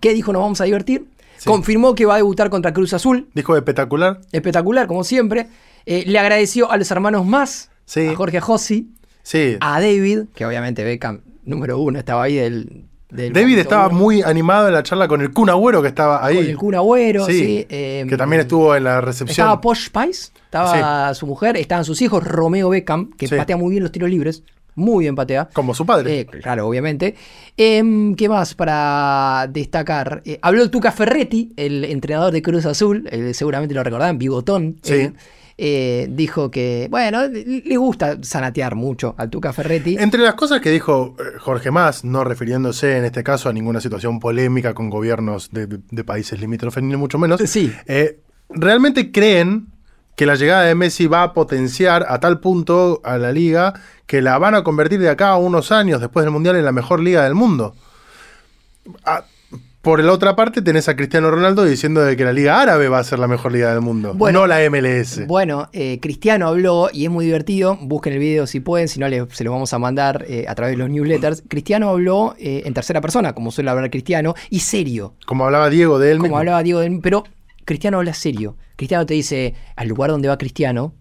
que 0.00 0.12
dijo 0.14 0.32
nos 0.32 0.42
vamos 0.42 0.60
a 0.60 0.64
divertir. 0.64 1.06
Sí. 1.36 1.48
Confirmó 1.48 1.94
que 1.94 2.06
va 2.06 2.14
a 2.14 2.18
debutar 2.18 2.50
contra 2.50 2.72
Cruz 2.72 2.92
Azul. 2.92 3.28
Dijo 3.34 3.56
espectacular. 3.56 4.20
Espectacular, 4.32 4.86
como 4.86 5.04
siempre. 5.04 5.46
Eh, 5.86 6.04
le 6.06 6.18
agradeció 6.18 6.70
a 6.70 6.76
los 6.76 6.90
hermanos 6.90 7.24
más, 7.24 7.70
Sí. 7.86 8.08
a 8.08 8.14
Jorge 8.16 8.40
Jossi, 8.40 8.90
Sí. 9.30 9.56
a 9.60 9.80
David, 9.80 10.22
que 10.34 10.44
obviamente 10.44 10.82
Beckham, 10.82 11.20
número 11.44 11.78
uno, 11.78 12.00
estaba 12.00 12.24
ahí 12.24 12.34
del... 12.34 12.86
del 13.10 13.32
David 13.32 13.58
estaba 13.58 13.86
uno, 13.86 13.96
muy 13.96 14.22
animado 14.22 14.66
en 14.66 14.74
la 14.74 14.82
charla 14.82 15.06
con 15.06 15.20
el 15.20 15.30
Kun 15.32 15.48
Agüero 15.50 15.80
que 15.82 15.86
estaba 15.86 16.26
ahí. 16.26 16.34
Con 16.34 16.46
el 16.46 16.56
Kun 16.56 16.74
Agüero, 16.74 17.26
sí. 17.26 17.38
Sí, 17.38 17.66
eh, 17.68 18.04
que 18.08 18.16
también 18.16 18.40
estuvo 18.40 18.74
en 18.74 18.82
la 18.82 19.00
recepción. 19.00 19.30
Estaba 19.30 19.60
Posh 19.60 19.86
Spice, 19.86 20.32
estaba 20.44 21.14
su 21.14 21.28
mujer, 21.28 21.56
estaban 21.56 21.84
sus 21.84 22.02
hijos, 22.02 22.24
Romeo 22.24 22.70
Beckham, 22.70 23.12
que 23.12 23.28
patea 23.28 23.56
muy 23.56 23.70
bien 23.70 23.84
los 23.84 23.92
tiros 23.92 24.10
libres, 24.10 24.42
muy 24.74 25.04
bien 25.04 25.14
patea. 25.14 25.48
Como 25.52 25.74
su 25.74 25.86
padre. 25.86 26.20
Eh, 26.20 26.26
claro, 26.26 26.66
obviamente. 26.66 27.14
Em, 27.56 28.16
¿Qué 28.16 28.28
más 28.28 28.54
para 28.56 29.46
destacar? 29.48 30.22
Eh, 30.24 30.40
habló 30.42 30.64
el 30.64 30.70
Tuca 30.70 30.90
Ferretti, 30.90 31.52
el 31.56 31.84
entrenador 31.84 32.32
de 32.32 32.42
Cruz 32.42 32.66
Azul, 32.66 33.06
eh, 33.12 33.32
seguramente 33.32 33.76
lo 33.76 33.84
recordarán, 33.84 34.18
Bigotón. 34.18 34.78
Sí. 34.82 35.12
Eh, 35.62 36.06
dijo 36.10 36.50
que, 36.50 36.88
bueno, 36.90 37.20
le 37.28 37.76
gusta 37.76 38.16
sanatear 38.22 38.74
mucho 38.76 39.14
al 39.18 39.28
Tuca 39.28 39.52
Ferretti. 39.52 39.96
Entre 39.98 40.20
las 40.22 40.32
cosas 40.34 40.62
que 40.62 40.70
dijo 40.70 41.14
eh, 41.18 41.38
Jorge 41.38 41.70
Más, 41.70 42.02
no 42.02 42.24
refiriéndose 42.24 42.96
en 42.96 43.04
este 43.04 43.22
caso 43.22 43.50
a 43.50 43.52
ninguna 43.52 43.82
situación 43.82 44.20
polémica 44.20 44.72
con 44.72 44.88
gobiernos 44.88 45.50
de, 45.50 45.66
de- 45.66 45.80
de 45.90 46.04
países 46.04 46.40
limítrofes, 46.40 46.82
ni 46.82 46.96
mucho 46.96 47.18
menos, 47.18 47.42
Sí. 47.44 47.70
eh, 47.86 48.20
¿realmente 48.48 49.12
creen 49.12 49.66
que 50.16 50.24
la 50.24 50.34
llegada 50.34 50.62
de 50.64 50.74
Messi 50.74 51.06
va 51.06 51.22
a 51.24 51.32
potenciar 51.34 52.06
a 52.08 52.20
tal 52.20 52.40
punto 52.40 53.00
a 53.04 53.18
la 53.18 53.30
liga 53.30 53.74
que 54.06 54.22
la 54.22 54.38
van 54.38 54.54
a 54.54 54.64
convertir 54.64 54.98
de 55.00 55.10
acá 55.10 55.28
a 55.28 55.36
unos 55.36 55.72
años 55.72 56.00
después 56.00 56.24
del 56.24 56.32
Mundial 56.32 56.56
en 56.56 56.64
la 56.64 56.72
mejor 56.72 57.00
liga 57.00 57.22
del 57.24 57.34
mundo? 57.34 57.74
Ah, 59.04 59.24
por 59.82 60.02
la 60.04 60.12
otra 60.12 60.36
parte 60.36 60.60
tenés 60.60 60.88
a 60.90 60.96
Cristiano 60.96 61.30
Ronaldo 61.30 61.64
diciendo 61.64 62.02
de 62.02 62.16
que 62.16 62.24
la 62.24 62.32
liga 62.34 62.60
árabe 62.60 62.88
va 62.88 62.98
a 62.98 63.04
ser 63.04 63.18
la 63.18 63.26
mejor 63.26 63.52
liga 63.52 63.70
del 63.72 63.80
mundo, 63.80 64.12
Bueno, 64.14 64.40
no 64.40 64.46
la 64.46 64.58
MLS. 64.68 65.26
Bueno, 65.26 65.68
eh, 65.72 65.98
Cristiano 66.02 66.48
habló 66.48 66.90
y 66.92 67.04
es 67.04 67.10
muy 67.10 67.24
divertido. 67.24 67.78
Busquen 67.80 68.12
el 68.12 68.18
video 68.18 68.46
si 68.46 68.60
pueden, 68.60 68.88
si 68.88 69.00
no 69.00 69.08
le- 69.08 69.26
se 69.30 69.42
lo 69.42 69.52
vamos 69.52 69.72
a 69.72 69.78
mandar 69.78 70.24
eh, 70.28 70.44
a 70.48 70.54
través 70.54 70.74
de 70.74 70.78
los 70.78 70.90
newsletters. 70.90 71.42
Cristiano 71.48 71.88
habló 71.88 72.34
eh, 72.38 72.62
en 72.66 72.74
tercera 72.74 73.00
persona, 73.00 73.32
como 73.34 73.50
suele 73.50 73.70
hablar 73.70 73.88
Cristiano, 73.90 74.34
y 74.50 74.60
serio. 74.60 75.14
Como 75.26 75.46
hablaba 75.46 75.70
Diego 75.70 75.98
de 75.98 76.10
él 76.10 76.18
Como 76.18 76.24
mismo. 76.24 76.38
hablaba 76.38 76.62
Diego, 76.62 76.80
del- 76.80 77.00
pero 77.00 77.24
Cristiano 77.64 77.96
habla 77.98 78.12
serio. 78.12 78.56
Cristiano 78.76 79.06
te 79.06 79.14
dice, 79.14 79.54
al 79.76 79.88
lugar 79.88 80.10
donde 80.10 80.28
va 80.28 80.36
Cristiano, 80.38 80.92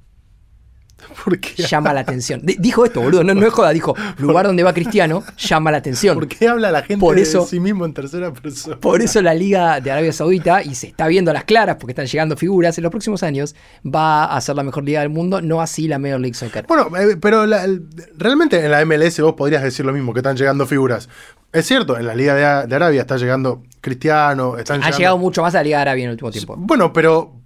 ¿Por 1.23 1.39
qué? 1.39 1.63
llama 1.63 1.93
la 1.93 2.01
atención. 2.01 2.41
Di- 2.43 2.55
dijo 2.59 2.85
esto, 2.85 3.01
boludo, 3.01 3.23
no, 3.23 3.33
no 3.33 3.45
es 3.45 3.53
joda, 3.53 3.71
dijo, 3.71 3.95
lugar 4.17 4.45
donde 4.47 4.63
va 4.63 4.73
Cristiano 4.73 5.23
llama 5.37 5.71
la 5.71 5.77
atención. 5.77 6.15
¿Por 6.15 6.27
qué 6.27 6.47
habla 6.47 6.71
la 6.71 6.81
gente 6.83 6.99
Por 6.99 7.15
de 7.15 7.25
sí 7.25 7.59
mismo 7.59 7.85
en 7.85 7.93
tercera 7.93 8.31
persona? 8.33 8.77
Por 8.77 9.01
eso 9.01 9.21
la 9.21 9.33
Liga 9.33 9.79
de 9.81 9.91
Arabia 9.91 10.13
Saudita, 10.13 10.63
y 10.63 10.75
se 10.75 10.87
está 10.87 11.07
viendo 11.07 11.31
a 11.31 11.33
las 11.33 11.43
claras 11.43 11.77
porque 11.77 11.91
están 11.91 12.05
llegando 12.07 12.35
figuras, 12.37 12.77
en 12.77 12.83
los 12.83 12.91
próximos 12.91 13.23
años 13.23 13.55
va 13.85 14.25
a 14.25 14.41
ser 14.41 14.55
la 14.55 14.63
mejor 14.63 14.83
liga 14.83 15.01
del 15.01 15.09
mundo, 15.09 15.41
no 15.41 15.61
así 15.61 15.87
la 15.87 15.99
Major 15.99 16.19
League 16.19 16.35
Soccer. 16.35 16.65
Bueno, 16.67 16.89
eh, 16.97 17.17
pero 17.19 17.45
la- 17.45 17.67
realmente 18.17 18.63
en 18.63 18.71
la 18.71 18.81
MLS 18.85 19.19
vos 19.21 19.33
podrías 19.35 19.63
decir 19.63 19.85
lo 19.85 19.93
mismo, 19.93 20.13
que 20.13 20.19
están 20.19 20.35
llegando 20.37 20.65
figuras. 20.65 21.09
Es 21.51 21.65
cierto, 21.65 21.97
en 21.97 22.05
la 22.05 22.13
Liga 22.13 22.65
de 22.67 22.75
Arabia 22.75 23.01
está 23.01 23.17
llegando 23.17 23.63
Cristiano, 23.81 24.57
están 24.57 24.75
Ha 24.77 24.85
llegando- 24.85 24.97
llegado 24.97 25.17
mucho 25.17 25.41
más 25.41 25.55
a 25.55 25.59
la 25.59 25.63
Liga 25.63 25.77
de 25.77 25.81
Arabia 25.81 26.03
en 26.03 26.09
el 26.09 26.13
último 26.13 26.31
tiempo. 26.31 26.55
Bueno, 26.57 26.93
pero 26.93 27.38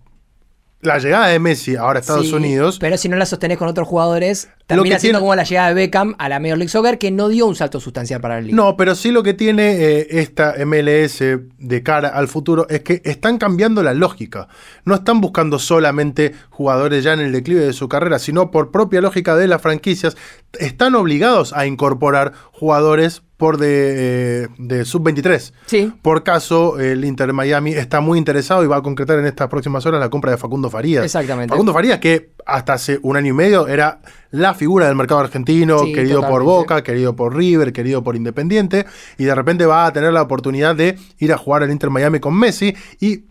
la 0.83 0.99
llegada 0.99 1.27
de 1.27 1.39
Messi 1.39 1.75
ahora 1.75 1.99
a 1.99 2.01
Estados 2.01 2.27
Sí, 2.27 2.33
Unidos 2.33 2.77
Pero 2.79 2.97
si 2.97 3.09
no 3.09 3.15
la 3.15 3.25
sostenés 3.25 3.57
con 3.57 3.67
otros 3.67 3.87
jugadores, 3.87 4.49
termina 4.67 4.99
siendo 4.99 5.17
tiene- 5.17 5.19
como 5.19 5.35
la 5.35 5.43
llegada 5.43 5.69
de 5.69 5.73
Beckham 5.73 6.15
a 6.17 6.29
la 6.29 6.39
Major 6.39 6.57
League 6.57 6.69
Soccer, 6.69 6.97
que 6.97 7.11
no 7.11 7.27
dio 7.29 7.45
un 7.47 7.55
salto 7.55 7.79
sustancial 7.79 8.21
para 8.21 8.35
la 8.35 8.41
liga. 8.41 8.55
No, 8.55 8.77
pero 8.77 8.95
sí 8.95 9.11
lo 9.11 9.23
que 9.23 9.33
tiene 9.33 9.73
eh, 9.73 10.07
esta 10.19 10.53
MLS 10.65 11.21
de 11.57 11.83
cara 11.83 12.09
al 12.09 12.27
futuro 12.27 12.67
es 12.69 12.81
que 12.81 13.01
están 13.05 13.37
cambiando 13.37 13.81
la 13.83 13.93
lógica. 13.93 14.47
No 14.85 14.95
están 14.95 15.21
buscando 15.21 15.59
solamente 15.59 16.33
jugadores 16.49 17.03
ya 17.03 17.13
en 17.13 17.21
el 17.21 17.31
declive 17.31 17.65
de 17.65 17.73
su 17.73 17.87
carrera, 17.89 18.19
sino 18.19 18.51
por 18.51 18.71
propia 18.71 19.01
lógica 19.01 19.35
de 19.35 19.47
las 19.47 19.61
franquicias, 19.61 20.15
están 20.59 20.95
obligados 20.95 21.53
a 21.53 21.65
incorporar 21.65 22.33
jugadores 22.51 23.23
por 23.37 23.57
de, 23.57 24.43
eh, 24.43 24.47
de 24.57 24.85
sub-23. 24.85 25.51
Sí. 25.65 25.91
Por 26.01 26.23
caso, 26.23 26.79
el 26.79 27.03
Inter 27.03 27.33
Miami 27.33 27.73
está 27.73 27.99
muy 27.99 28.17
interesado 28.17 28.63
y 28.63 28.67
va 28.67 28.77
a 28.77 28.81
concretar 28.81 29.19
en 29.19 29.25
estas 29.25 29.49
próximas 29.49 29.85
horas 29.85 29.99
la 29.99 30.09
compra 30.09 30.31
de 30.31 30.37
Facundo 30.37 30.69
Farías. 30.69 31.03
Exactamente. 31.03 31.51
Facundo 31.51 31.73
Farías, 31.73 31.99
que 31.99 32.31
hasta 32.45 32.73
hace 32.73 32.99
un 33.01 33.17
año 33.17 33.31
y 33.31 33.33
medio 33.33 33.67
era 33.67 33.99
la 34.31 34.53
figura 34.53 34.87
del 34.87 34.95
mercado 34.95 35.21
argentino, 35.21 35.79
Sí, 35.79 35.93
querido 35.93 36.21
por. 36.21 36.43
Boca, 36.43 36.83
querido 36.83 37.15
por 37.15 37.35
River, 37.35 37.73
querido 37.73 38.03
por 38.03 38.15
Independiente, 38.15 38.85
y 39.17 39.23
de 39.25 39.35
repente 39.35 39.65
va 39.65 39.85
a 39.85 39.93
tener 39.93 40.13
la 40.13 40.21
oportunidad 40.21 40.75
de 40.75 40.97
ir 41.19 41.33
a 41.33 41.37
jugar 41.37 41.63
al 41.63 41.71
Inter 41.71 41.89
Miami 41.89 42.19
con 42.19 42.37
Messi 42.37 42.75
y 42.99 43.25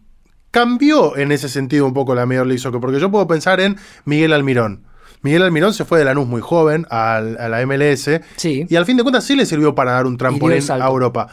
cambió 0.51 1.17
en 1.17 1.33
ese 1.33 1.49
sentido 1.49 1.87
un 1.87 1.95
poco 1.95 2.15
la 2.15 2.27
Major 2.27 2.47
League 2.47 2.61
Soccer, 2.61 2.81
porque 2.81 3.01
yo 3.01 3.11
puedo 3.11 3.27
pensar 3.27 3.61
en 3.61 3.77
Miguel 4.05 4.33
Almirón. 4.33 4.85
Miguel 5.23 5.43
Almirón 5.43 5.73
se 5.75 5.85
fue 5.85 5.99
de 5.99 6.05
Lanús 6.05 6.27
muy 6.27 6.41
joven 6.41 6.87
al- 6.91 7.37
a, 7.39 7.49
la 7.49 7.61
MLS 7.67 8.21
Sí. 8.37 8.67
y 8.69 8.77
al 8.77 8.85
fin 8.87 8.97
de 8.97 9.03
cuentas 9.03 9.25
sí 9.25 9.37
le 9.37 9.47
sirvió 9.47 9.75
para 9.75 9.93
dar 9.93 10.07
un 10.07 10.17
trampolín 10.19 10.63
a 10.71 10.87
Europa. 10.87 11.29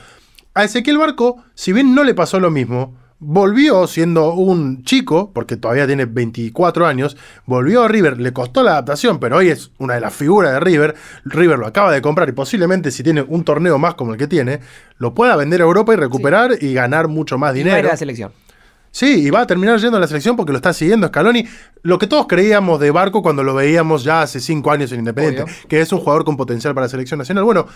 A 0.53 0.63
Ezequiel 0.63 0.97
Barco, 0.97 1.43
si 1.55 1.73
bien 1.73 1.93
no 1.95 2.03
le 2.03 2.13
pasó 2.13 2.39
lo 2.39 2.51
mismo, 2.51 2.95
volvió 3.21 3.85
siendo 3.87 4.33
un 4.33 4.83
chico, 4.85 5.31
porque 5.33 5.57
todavía 5.57 5.85
tiene 5.85 6.05
24 6.05 6.87
años, 6.87 7.17
volvió 7.45 7.83
a 7.83 7.87
River, 7.89 8.19
le 8.19 8.31
costó 8.31 8.63
la 8.63 8.71
adaptación, 8.71 9.19
pero 9.19 9.37
hoy 9.37 9.49
es 9.49 9.71
una 9.77 9.95
de 9.95 10.01
las 10.01 10.13
figuras 10.13 10.53
de 10.53 10.59
River. 10.61 10.95
River 11.25 11.59
lo 11.59 11.67
acaba 11.67 11.91
de 11.91 12.01
comprar 12.01 12.29
y 12.29 12.31
posiblemente 12.31 12.91
si 12.91 13.03
tiene 13.03 13.21
un 13.21 13.43
torneo 13.43 13.77
más 13.77 13.95
como 13.95 14.13
el 14.13 14.17
que 14.17 14.27
tiene, 14.27 14.59
lo 14.97 15.13
pueda 15.13 15.35
vender 15.35 15.61
a 15.61 15.65
Europa 15.65 15.93
y 15.93 15.97
recuperar 15.97 16.51
y 16.61 16.73
ganar 16.73 17.07
mucho 17.09 17.37
más 17.37 17.49
Y 17.49 17.51
va 17.51 17.57
a 17.57 17.59
ir 17.59 17.65
dinero. 17.65 17.87
a 17.89 17.91
la 17.91 17.97
selección. 17.97 18.31
Sí, 18.91 19.27
y 19.27 19.29
va 19.29 19.41
a 19.41 19.47
terminar 19.47 19.79
yendo 19.79 19.97
a 19.97 19.99
la 19.99 20.07
selección 20.07 20.35
porque 20.35 20.51
lo 20.51 20.57
está 20.57 20.73
siguiendo 20.73 21.07
Scaloni. 21.07 21.45
Lo 21.83 21.97
que 21.99 22.07
todos 22.07 22.27
creíamos 22.27 22.79
de 22.79 22.91
Barco 22.91 23.21
cuando 23.21 23.43
lo 23.43 23.53
veíamos 23.53 24.03
ya 24.03 24.21
hace 24.21 24.39
cinco 24.39 24.71
años 24.71 24.91
en 24.91 24.99
Independiente, 24.99 25.43
Obvio. 25.43 25.55
que 25.67 25.81
es 25.81 25.91
un 25.91 25.99
jugador 25.99 26.25
con 26.25 26.37
potencial 26.37 26.73
para 26.73 26.85
la 26.85 26.89
selección 26.89 27.17
nacional. 27.17 27.43
Bueno, 27.43 27.67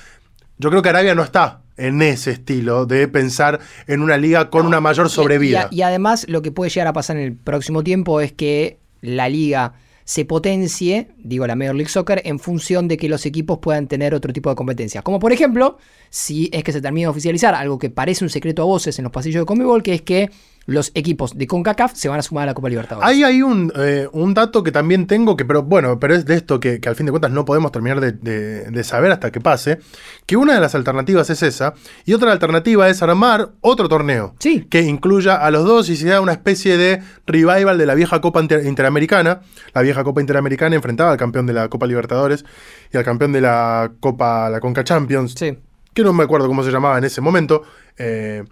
yo 0.58 0.70
creo 0.70 0.82
que 0.82 0.90
Arabia 0.90 1.16
no 1.16 1.24
está 1.24 1.62
en 1.78 2.02
ese 2.02 2.32
estilo 2.32 2.86
de 2.86 3.08
pensar 3.08 3.60
en 3.88 4.02
una 4.02 4.18
liga 4.18 4.50
con 4.50 4.66
una 4.66 4.80
mayor 4.80 5.10
sobrevida. 5.10 5.68
Y, 5.72 5.78
y 5.78 5.82
además, 5.82 6.26
lo 6.28 6.42
que 6.42 6.52
puede 6.52 6.70
llegar 6.70 6.88
a 6.88 6.94
pasar 6.94 7.18
en 7.18 7.24
el 7.24 7.36
próximo 7.36 7.84
tiempo 7.84 8.22
es 8.22 8.32
que 8.32 8.80
la 9.02 9.30
liga 9.30 9.74
se 10.06 10.26
potencie, 10.26 11.12
digo 11.18 11.48
la 11.48 11.56
Major 11.56 11.76
League 11.76 11.90
Soccer, 11.90 12.22
en 12.26 12.40
función 12.40 12.88
de 12.88 12.98
que 12.98 13.08
los 13.08 13.26
equipos 13.26 13.60
puedan 13.60 13.88
tener 13.88 14.14
otro 14.14 14.34
tipo 14.34 14.50
de 14.50 14.56
competencias. 14.56 15.04
Como 15.04 15.20
por 15.20 15.32
ejemplo, 15.32 15.78
si 16.10 16.50
es 16.52 16.64
que 16.64 16.72
se 16.72 16.82
termina 16.82 17.06
de 17.06 17.12
oficializar 17.12 17.56
algo 17.56 17.80
que 17.80 17.90
parece 17.90 18.24
un 18.24 18.30
secreto 18.30 18.64
a 18.64 18.66
voces 18.66 19.00
en 19.00 19.04
los 19.04 19.12
pasillos 19.12 19.42
de 19.42 19.46
Conmebol, 19.46 19.82
que 19.82 19.94
es 19.94 20.02
que 20.02 20.30
los 20.66 20.92
equipos 20.96 21.38
de 21.38 21.46
CONCACAF 21.46 21.94
se 21.94 22.08
van 22.08 22.20
a 22.20 22.22
sumar 22.22 22.44
a 22.44 22.46
la 22.48 22.54
Copa 22.54 22.70
Libertadores. 22.70 23.08
Ahí 23.10 23.24
hay 23.24 23.42
un, 23.42 23.72
eh, 23.76 24.08
un 24.14 24.34
dato 24.34 24.64
que 24.64 24.72
también 24.72 25.08
tengo, 25.08 25.36
que, 25.36 25.44
pero 25.44 25.64
bueno, 25.64 26.00
pero 26.00 26.16
es 26.16 26.26
de 26.26 26.36
esto 26.36 26.60
que, 26.60 26.80
que 26.80 26.88
al 26.88 26.96
fin 26.96 27.06
de 27.06 27.12
cuentas 27.12 27.32
no 27.32 27.44
podemos 27.44 27.72
terminar 27.72 28.00
de, 28.00 28.14
de- 28.14 28.72
de 28.72 28.84
saber 28.84 29.12
hasta 29.12 29.30
que 29.32 29.42
pase, 29.42 29.80
que 30.26 30.38
una 30.38 30.54
de 30.54 30.62
las 30.62 30.74
alternativas 30.76 31.30
es 31.30 31.44
esa, 31.44 31.74
y 32.06 32.14
otra 32.14 32.32
alternativa 32.32 32.88
es 32.90 33.02
armar 33.04 33.50
otro 33.62 33.90
torneo. 33.90 34.36
Sí. 34.40 34.66
Que 34.70 34.82
incluya 34.84 35.36
a 35.36 35.52
los 35.52 35.66
dos 35.66 35.90
y 35.90 35.98
se 35.98 36.08
da 36.08 36.22
una 36.22 36.32
especie 36.32 36.78
de 36.78 37.02
revival 37.28 37.78
de 37.78 37.86
la 37.86 37.96
vieja 37.96 38.22
Copa 38.22 38.42
Inter- 38.42 38.66
Interamericana. 38.66 39.42
La 39.74 39.82
vieja 39.82 40.04
Copa 40.04 40.22
Interamericana 40.22 40.76
enfrentaba 40.76 41.12
al 41.12 41.18
campeón 41.18 41.46
de 41.46 41.54
la 41.54 41.68
Copa 41.68 41.88
Libertadores 41.88 42.46
y 42.94 42.98
al 42.98 43.04
campeón 43.04 43.34
de 43.34 43.42
la 43.42 43.92
Copa, 44.00 44.50
la 44.50 44.60
Conca 44.62 44.84
Champions 44.84 45.36
Sí. 45.38 45.58
que 45.94 46.04
no 46.04 46.14
me 46.14 46.24
acuerdo 46.24 46.48
cómo 46.48 46.64
se 46.64 46.72
llamaba 46.72 46.98
en 46.98 47.04
ese 47.04 47.20
momento, 47.22 47.64
eh, 47.98 48.44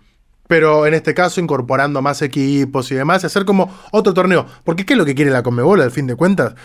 pero 0.52 0.86
en 0.86 0.94
este 0.94 1.14
caso 1.14 1.40
incorporando 1.40 2.02
más 2.02 2.22
equipos 2.22 2.91
y 2.91 2.95
demás, 2.95 3.23
y 3.23 3.26
hacer 3.26 3.45
como 3.45 3.73
otro 3.91 4.14
torneo. 4.14 4.45
Porque 4.65 4.86
¿qué 4.86 4.95
es 4.95 4.98
lo 4.98 5.06
que 5.06 5.15
quiere 5.15 5.32
la 5.32 5.44
Conmebol 5.44 5.80
al 5.80 5.91
fin 5.91 6.07
de 6.07 6.18
cuentas? 6.18 6.56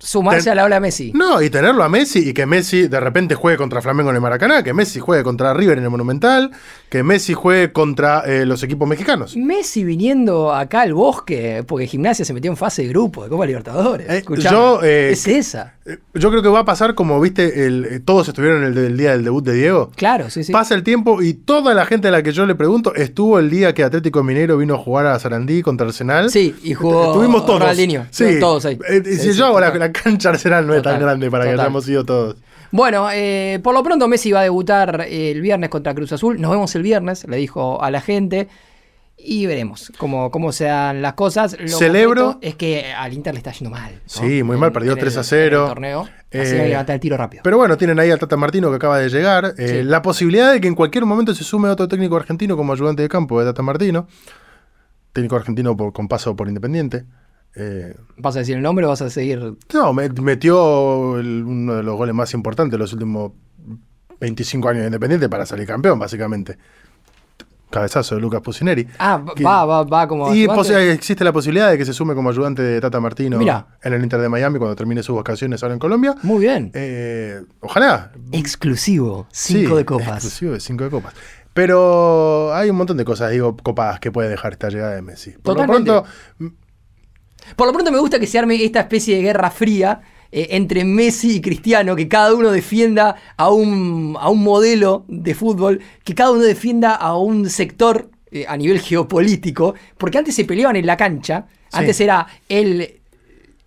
Sumarse 0.00 0.44
Ten- 0.44 0.52
a 0.52 0.54
la 0.54 0.64
ola 0.64 0.78
Messi. 0.80 1.10
No, 1.12 1.42
y 1.42 1.50
tenerlo 1.50 1.82
a 1.82 1.88
Messi 1.88 2.20
y 2.28 2.32
que 2.32 2.46
Messi 2.46 2.86
de 2.86 3.00
repente 3.00 3.34
juegue 3.34 3.56
contra 3.58 3.82
Flamengo 3.82 4.10
en 4.10 4.16
el 4.16 4.22
Maracaná, 4.22 4.62
que 4.62 4.72
Messi 4.72 5.00
juegue 5.00 5.24
contra 5.24 5.52
River 5.54 5.78
en 5.78 5.84
el 5.84 5.90
Monumental, 5.90 6.52
que 6.88 7.02
Messi 7.02 7.34
juegue 7.34 7.72
contra 7.72 8.20
eh, 8.24 8.46
los 8.46 8.62
equipos 8.62 8.88
mexicanos. 8.88 9.36
Messi 9.36 9.82
viniendo 9.82 10.54
acá 10.54 10.82
al 10.82 10.94
bosque, 10.94 11.64
porque 11.66 11.86
Gimnasia 11.88 12.24
se 12.24 12.32
metió 12.32 12.48
en 12.50 12.56
fase 12.56 12.82
de 12.82 12.88
grupo 12.88 13.24
de 13.24 13.28
Copa 13.30 13.44
Libertadores. 13.46 14.08
Eh, 14.08 14.24
yo, 14.38 14.80
eh, 14.84 15.10
es 15.12 15.26
esa. 15.26 15.74
Eh, 15.84 15.98
Yo 16.14 16.30
creo 16.30 16.42
que 16.42 16.48
va 16.48 16.60
a 16.60 16.64
pasar 16.64 16.94
como, 16.94 17.20
viste, 17.20 17.66
el, 17.66 18.02
todos 18.04 18.28
estuvieron 18.28 18.62
el, 18.62 18.96
día 18.96 19.12
del 19.12 19.24
debut 19.24 19.44
de 19.44 19.54
Diego. 19.54 19.90
Claro, 19.96 20.30
sí, 20.30 20.44
sí. 20.44 20.52
Pasa 20.52 20.74
el 20.76 20.84
tiempo 20.84 21.22
y 21.22 21.34
toda 21.34 21.74
la 21.74 21.86
gente 21.86 22.08
a 22.08 22.10
la 22.12 22.22
que 22.22 22.30
yo 22.32 22.46
le 22.46 22.54
pregunto 22.54 22.94
estuvo 22.94 23.38
el 23.40 23.50
día 23.50 23.74
que 23.74 23.82
Atlético 23.82 24.22
Mineiro 24.22 24.58
vino 24.58 24.74
a 24.74 24.78
jugar 24.78 25.06
a 25.06 25.18
Sarandí 25.18 25.62
contra 25.62 25.86
Arsenal. 25.88 26.30
Sí, 26.30 26.54
y 26.62 26.74
jugó 26.74 27.06
Estuvimos 27.08 27.44
todos. 27.46 27.60
Ronaldinho. 27.60 28.06
Sí, 28.10 28.38
Todos 28.38 28.64
ahí. 28.66 28.78
Si 29.04 29.16
sí, 29.16 29.32
yo 29.32 29.46
hago 29.46 29.58
la. 29.58 29.87
La 29.88 29.92
cancha 30.02 30.30
Arsenal 30.30 30.66
no 30.66 30.74
es 30.74 30.82
tan 30.82 31.00
grande 31.00 31.30
para 31.30 31.44
que 31.44 31.50
hayamos 31.50 31.88
ido 31.88 32.04
todos. 32.04 32.36
Bueno, 32.70 33.08
eh, 33.12 33.60
por 33.62 33.74
lo 33.74 33.82
pronto 33.82 34.08
Messi 34.08 34.30
va 34.32 34.40
a 34.40 34.42
debutar 34.44 35.06
el 35.08 35.40
viernes 35.40 35.70
contra 35.70 35.94
Cruz 35.94 36.12
Azul. 36.12 36.40
Nos 36.40 36.50
vemos 36.50 36.74
el 36.74 36.82
viernes, 36.82 37.26
le 37.28 37.36
dijo 37.38 37.82
a 37.82 37.90
la 37.90 38.00
gente. 38.00 38.48
Y 39.20 39.46
veremos 39.46 39.90
cómo, 39.98 40.30
cómo 40.30 40.52
se 40.52 40.66
dan 40.66 41.02
las 41.02 41.14
cosas. 41.14 41.56
Lo 41.58 41.66
Celebro- 41.76 42.38
Es 42.40 42.54
que 42.54 42.92
al 42.92 43.12
Inter 43.12 43.34
le 43.34 43.38
está 43.38 43.50
yendo 43.50 43.70
mal. 43.70 43.94
¿no? 43.94 44.00
Sí, 44.06 44.44
muy 44.44 44.56
mal, 44.56 44.70
perdió 44.70 44.92
en 44.92 44.98
el- 44.98 45.02
3 45.02 45.16
a 45.16 45.24
0. 45.24 45.56
en 45.56 45.62
el 45.64 45.68
torneo. 45.68 46.00
Así 46.02 46.10
Eh, 46.30 46.40
hay 46.40 46.46
que 46.62 46.68
levantar 46.68 46.94
el 46.94 47.00
tiro 47.00 47.16
rápido. 47.16 47.42
Pero 47.42 47.56
bueno, 47.56 47.76
tienen 47.76 47.98
ahí 47.98 48.12
al 48.12 48.18
Tata 48.20 48.36
Martino 48.36 48.70
que 48.70 48.76
acaba 48.76 48.98
de 49.00 49.08
llegar. 49.08 49.54
Eh, 49.58 49.78
Sí. 49.80 49.82
La 49.82 50.02
posibilidad 50.02 50.52
de 50.52 50.60
que 50.60 50.68
en 50.68 50.76
cualquier 50.76 51.04
momento 51.04 51.34
se 51.34 51.42
sume 51.42 51.68
otro 51.68 51.88
técnico 51.88 52.14
argentino 52.16 52.56
como 52.56 52.72
ayudante 52.72 53.02
de 53.02 53.08
campo 53.08 53.40
de 53.40 53.46
Tata 53.46 53.62
Martino. 53.62 54.06
Técnico 55.12 55.34
argentino 55.34 55.76
por- 55.76 55.92
con 55.92 56.06
paso 56.06 56.36
por 56.36 56.46
Independiente. 56.46 57.04
Eh, 57.58 57.94
¿Vas 58.16 58.36
a 58.36 58.40
decir 58.40 58.56
el 58.56 58.62
nombre 58.62 58.86
o 58.86 58.88
vas 58.88 59.02
a 59.02 59.10
seguir? 59.10 59.54
No, 59.74 59.92
me- 59.92 60.08
metió 60.08 61.18
el- 61.18 61.42
uno 61.44 61.74
de 61.74 61.82
los 61.82 61.96
goles 61.96 62.14
más 62.14 62.32
importantes 62.34 62.72
de 62.72 62.78
los 62.78 62.92
últimos 62.92 63.32
25 64.20 64.68
años 64.68 64.80
de 64.82 64.86
Independiente 64.86 65.28
para 65.28 65.44
salir 65.44 65.66
campeón, 65.66 65.98
básicamente. 65.98 66.56
Cabezazo 67.70 68.14
de 68.14 68.22
Lucas 68.22 68.40
Pusineri. 68.40 68.86
Ah, 68.98 69.22
Que- 69.36 69.44
va, 69.44 69.66
va, 69.66 69.82
va 69.84 70.08
como. 70.08 70.34
Y 70.34 70.44
existe 70.90 71.22
la 71.22 71.32
posibilidad 71.34 71.68
de 71.70 71.76
que 71.76 71.84
se 71.84 71.92
sume 71.92 72.14
como 72.14 72.30
ayudante 72.30 72.62
de 72.62 72.80
Tata 72.80 72.98
Martino 72.98 73.36
Mirá. 73.38 73.66
en 73.82 73.92
el 73.92 74.02
Inter 74.02 74.20
de 74.22 74.28
Miami 74.30 74.58
cuando 74.58 74.74
termine 74.74 75.02
sus 75.02 75.14
vacaciones 75.16 75.62
ahora 75.62 75.74
en 75.74 75.78
Colombia. 75.78 76.14
Muy 76.22 76.40
bien. 76.40 76.70
Eh, 76.74 77.42
ojalá. 77.60 78.12
Exclusivo. 78.32 79.26
Cinco 79.30 79.70
Sí, 79.72 79.76
de 79.76 79.84
copas. 79.84 80.08
Exclusivo 80.24 80.52
de 80.52 80.60
cinco 80.60 80.84
de 80.84 80.90
copas. 80.90 81.12
Pero 81.52 82.54
hay 82.54 82.70
un 82.70 82.76
montón 82.76 82.96
de 82.96 83.04
cosas, 83.04 83.32
digo, 83.32 83.54
copadas 83.56 84.00
que 84.00 84.10
puede 84.12 84.28
dejar 84.30 84.52
esta 84.52 84.70
llegada 84.70 84.94
de 84.94 85.02
Messi. 85.02 85.32
Por 85.32 85.56
Totalmente. 85.56 85.90
lo 85.90 86.04
pronto, 86.38 86.56
Por 87.56 87.66
lo 87.66 87.72
pronto 87.72 87.90
me 87.92 87.98
gusta 87.98 88.18
que 88.18 88.26
se 88.26 88.38
arme 88.38 88.62
esta 88.62 88.80
especie 88.80 89.16
de 89.16 89.22
guerra 89.22 89.50
fría 89.50 90.00
eh, 90.30 90.48
entre 90.50 90.84
Messi 90.84 91.36
y 91.36 91.40
Cristiano, 91.40 91.96
que 91.96 92.06
cada 92.08 92.34
uno 92.34 92.50
defienda 92.50 93.16
a 93.36 93.50
un, 93.50 94.16
a 94.20 94.28
un 94.28 94.42
modelo 94.42 95.04
de 95.08 95.34
fútbol, 95.34 95.80
que 96.04 96.14
cada 96.14 96.30
uno 96.32 96.42
defienda 96.42 96.94
a 96.94 97.16
un 97.16 97.48
sector 97.48 98.10
eh, 98.30 98.44
a 98.46 98.56
nivel 98.56 98.80
geopolítico, 98.80 99.74
porque 99.96 100.18
antes 100.18 100.34
se 100.34 100.44
peleaban 100.44 100.76
en 100.76 100.86
la 100.86 100.96
cancha, 100.96 101.46
Sí. 101.70 101.76
antes 101.80 102.00
era 102.00 102.26
el, 102.48 103.00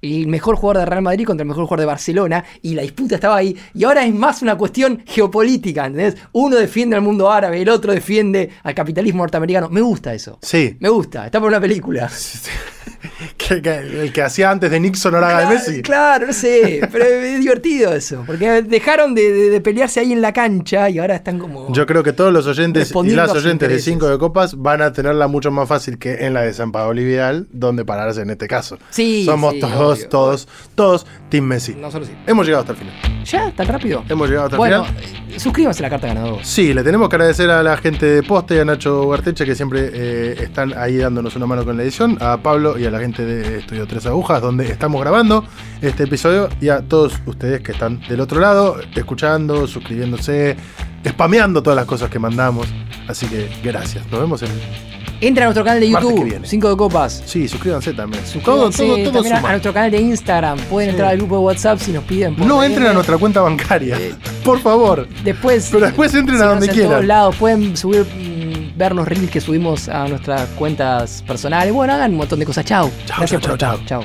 el 0.02 0.28
mejor 0.28 0.56
jugador 0.56 0.80
de 0.80 0.86
Real 0.88 1.04
Madrid 1.04 1.26
contra 1.26 1.44
el 1.44 1.48
mejor 1.48 1.66
jugador 1.66 1.80
de 1.82 1.86
Barcelona, 1.86 2.44
y 2.64 2.74
la 2.76 2.82
disputa 2.84 3.16
estaba 3.16 3.38
ahí, 3.38 3.56
y 3.76 3.84
ahora 3.84 4.04
es 4.06 4.14
más 4.14 4.42
una 4.44 4.56
cuestión 4.58 5.04
geopolítica, 5.06 5.86
¿entendés? 5.88 6.16
Uno 6.32 6.56
defiende 6.58 6.96
al 6.96 7.02
mundo 7.04 7.32
árabe, 7.32 7.62
el 7.62 7.70
otro 7.70 7.92
defiende 7.94 8.50
al 8.64 8.74
capitalismo 8.76 9.24
norteamericano, 9.24 9.70
me 9.70 9.82
gusta 9.82 10.14
eso. 10.14 10.38
sí. 10.42 10.78
Me 10.80 10.90
gusta, 10.90 11.26
está 11.28 11.40
por 11.40 11.50
una 11.50 11.62
película. 11.62 12.10
Que, 13.38 13.62
que 13.62 13.76
el 13.78 14.14
que 14.14 14.22
hacía 14.22 14.52
antes 14.52 14.70
de 14.72 14.80
Nixon 14.80 15.16
ahora 15.16 15.30
haga 15.38 15.50
de 15.50 15.56
Messi. 15.56 15.82
Claro, 15.82 16.28
no 16.28 16.34
sé, 16.34 16.82
pero 16.92 17.06
es 17.06 17.40
divertido 17.40 17.94
eso, 17.94 18.24
porque 18.26 18.62
dejaron 18.64 19.14
de, 19.16 19.32
de- 19.32 19.50
de 19.50 19.62
pelearse 19.62 20.00
ahí 20.00 20.12
en 20.14 20.22
la 20.22 20.34
cancha 20.34 20.90
y 20.90 21.00
ahora 21.00 21.16
están 21.16 21.40
como... 21.40 21.72
Yo 21.74 21.86
creo 21.86 22.04
que 22.04 22.14
todos 22.14 22.32
los 22.34 22.48
oyentes 22.48 22.92
y 22.92 23.10
las 23.12 23.32
oyentes 23.32 23.44
de 23.44 23.52
intereses. 23.52 23.84
5 23.86 24.10
de 24.10 24.18
copas 24.18 24.56
van 24.58 24.82
a 24.82 24.92
tenerla 24.94 25.28
mucho 25.28 25.52
más 25.52 25.68
fácil 25.68 25.98
que 25.98 26.26
en 26.26 26.34
la 26.34 26.42
de 26.42 26.54
San 26.54 26.72
Paolo 26.72 27.02
Vidal, 27.02 27.48
donde 27.52 27.86
pararse 27.86 28.22
en 28.22 28.30
este 28.30 28.48
caso. 28.48 28.78
Sí, 28.90 29.26
Somos 29.26 29.54
sí, 29.54 29.60
todos, 29.60 29.98
obvio. 30.00 30.10
todos, 30.10 30.48
todos 30.76 31.08
Team 31.30 31.46
Messi. 31.46 31.76
No 31.76 31.92
solo 31.92 32.06
sí. 32.06 32.12
Hemos 32.28 32.46
llegado 32.46 32.62
hasta 32.62 32.74
el 32.74 32.78
final. 32.80 32.94
¿Ya? 33.26 33.52
¿Tan 33.52 33.68
rápido? 33.68 34.04
Hemos 34.10 34.28
llegado 34.30 34.46
hasta 34.48 34.56
el 34.56 34.60
Bueno, 34.60 34.86
final. 34.86 35.04
eh, 35.30 35.40
suscríbanse 35.40 35.80
a 35.82 35.84
la 35.84 35.90
carta 35.90 36.08
ganador. 36.08 36.40
Sí, 36.44 36.74
le 36.74 36.84
tenemos 36.84 37.10
que 37.10 37.16
agradecer 37.16 37.50
a 37.50 37.62
la 37.64 37.78
gente 37.78 38.06
de 38.06 38.24
Poste 38.24 38.56
y 38.56 38.60
a 38.60 38.66
Nacho 38.66 39.04
Huarteche 39.04 39.46
que 39.46 39.56
siempre 39.56 39.90
eh, 39.94 40.36
están 40.42 40.74
ahí 40.78 40.98
dándonos 40.98 41.36
una 41.36 41.46
mano 41.46 41.64
con 41.66 41.78
la 41.78 41.84
edición, 41.84 42.18
a 42.20 42.38
Pablo 42.42 42.78
y 42.78 42.86
a 42.86 42.92
la 42.92 43.00
gente 43.00 43.11
de 43.18 43.60
Estudio 43.60 43.86
Tres 43.88 44.06
Agujas, 44.06 44.42
donde 44.42 44.68
estamos 44.68 45.02
grabando 45.02 45.44
este 45.82 46.04
episodio, 46.04 46.50
y 46.62 46.70
a 46.70 46.82
todos 46.82 47.14
ustedes 47.26 47.62
que 47.62 47.72
están 47.74 48.00
del 48.08 48.20
otro 48.22 48.40
lado, 48.40 48.78
escuchando, 48.96 49.68
suscribiéndose, 49.68 50.56
spameando 51.08 51.62
todas 51.62 51.76
las 51.78 51.86
cosas 51.86 52.10
que 52.10 52.20
mandamos. 52.20 52.68
Así 53.08 53.26
que 53.28 53.50
gracias. 53.64 54.06
Nos 54.12 54.20
vemos 54.22 54.42
en. 54.44 54.50
Entra 55.24 55.44
a 55.44 55.48
nuestro 55.48 55.64
canal 55.64 55.80
de 55.80 55.88
YouTube, 55.90 56.24
viene. 56.24 56.48
5 56.48 56.70
de 56.72 56.78
copas. 56.78 57.22
Sí, 57.28 57.48
suscríbanse 57.48 57.94
también. 57.94 58.26
Suscríbanse 58.26 58.84
todo, 58.84 58.96
todo 59.04 59.12
también 59.22 59.36
a- 59.36 59.42
nuestro 59.52 59.72
canal 59.72 59.92
de 59.92 60.00
Instagram. 60.02 60.58
Pueden 60.62 60.90
Sí. 60.90 60.92
entrar 60.94 61.12
al 61.12 61.18
grupo 61.18 61.36
de 61.38 61.42
WhatsApp 61.44 61.78
si 61.80 61.92
nos 61.92 62.04
piden. 62.06 62.36
por 62.36 62.48
No 62.48 62.56
DM. 62.60 62.66
entren 62.66 62.88
a 62.88 62.94
nuestra 62.94 63.18
cuenta 63.20 63.42
bancaria, 63.42 63.98
por 64.44 64.60
favor. 64.60 65.08
Después, 65.24 65.70
Pero 65.72 65.86
después 65.86 66.12
entren 66.16 66.42
a 66.42 66.46
donde 66.46 66.68
quieran. 66.70 66.92
todos 66.92 67.06
lados. 67.06 67.36
Pueden 67.36 67.78
subir, 67.78 68.04
ver 68.76 68.94
los 68.94 69.08
reels 69.08 69.30
que 69.30 69.42
subimos 69.42 69.90
a 69.90 70.08
nuestras 70.08 70.48
cuentas 70.52 71.24
personales. 71.28 71.74
Bueno, 71.74 71.94
hagan 71.94 72.12
un 72.12 72.18
montón 72.18 72.40
de 72.40 72.46
cosas. 72.46 72.66
Chau. 72.66 72.90
Chau, 73.06 73.18
Gracias 73.20 73.42
chau, 73.42 74.04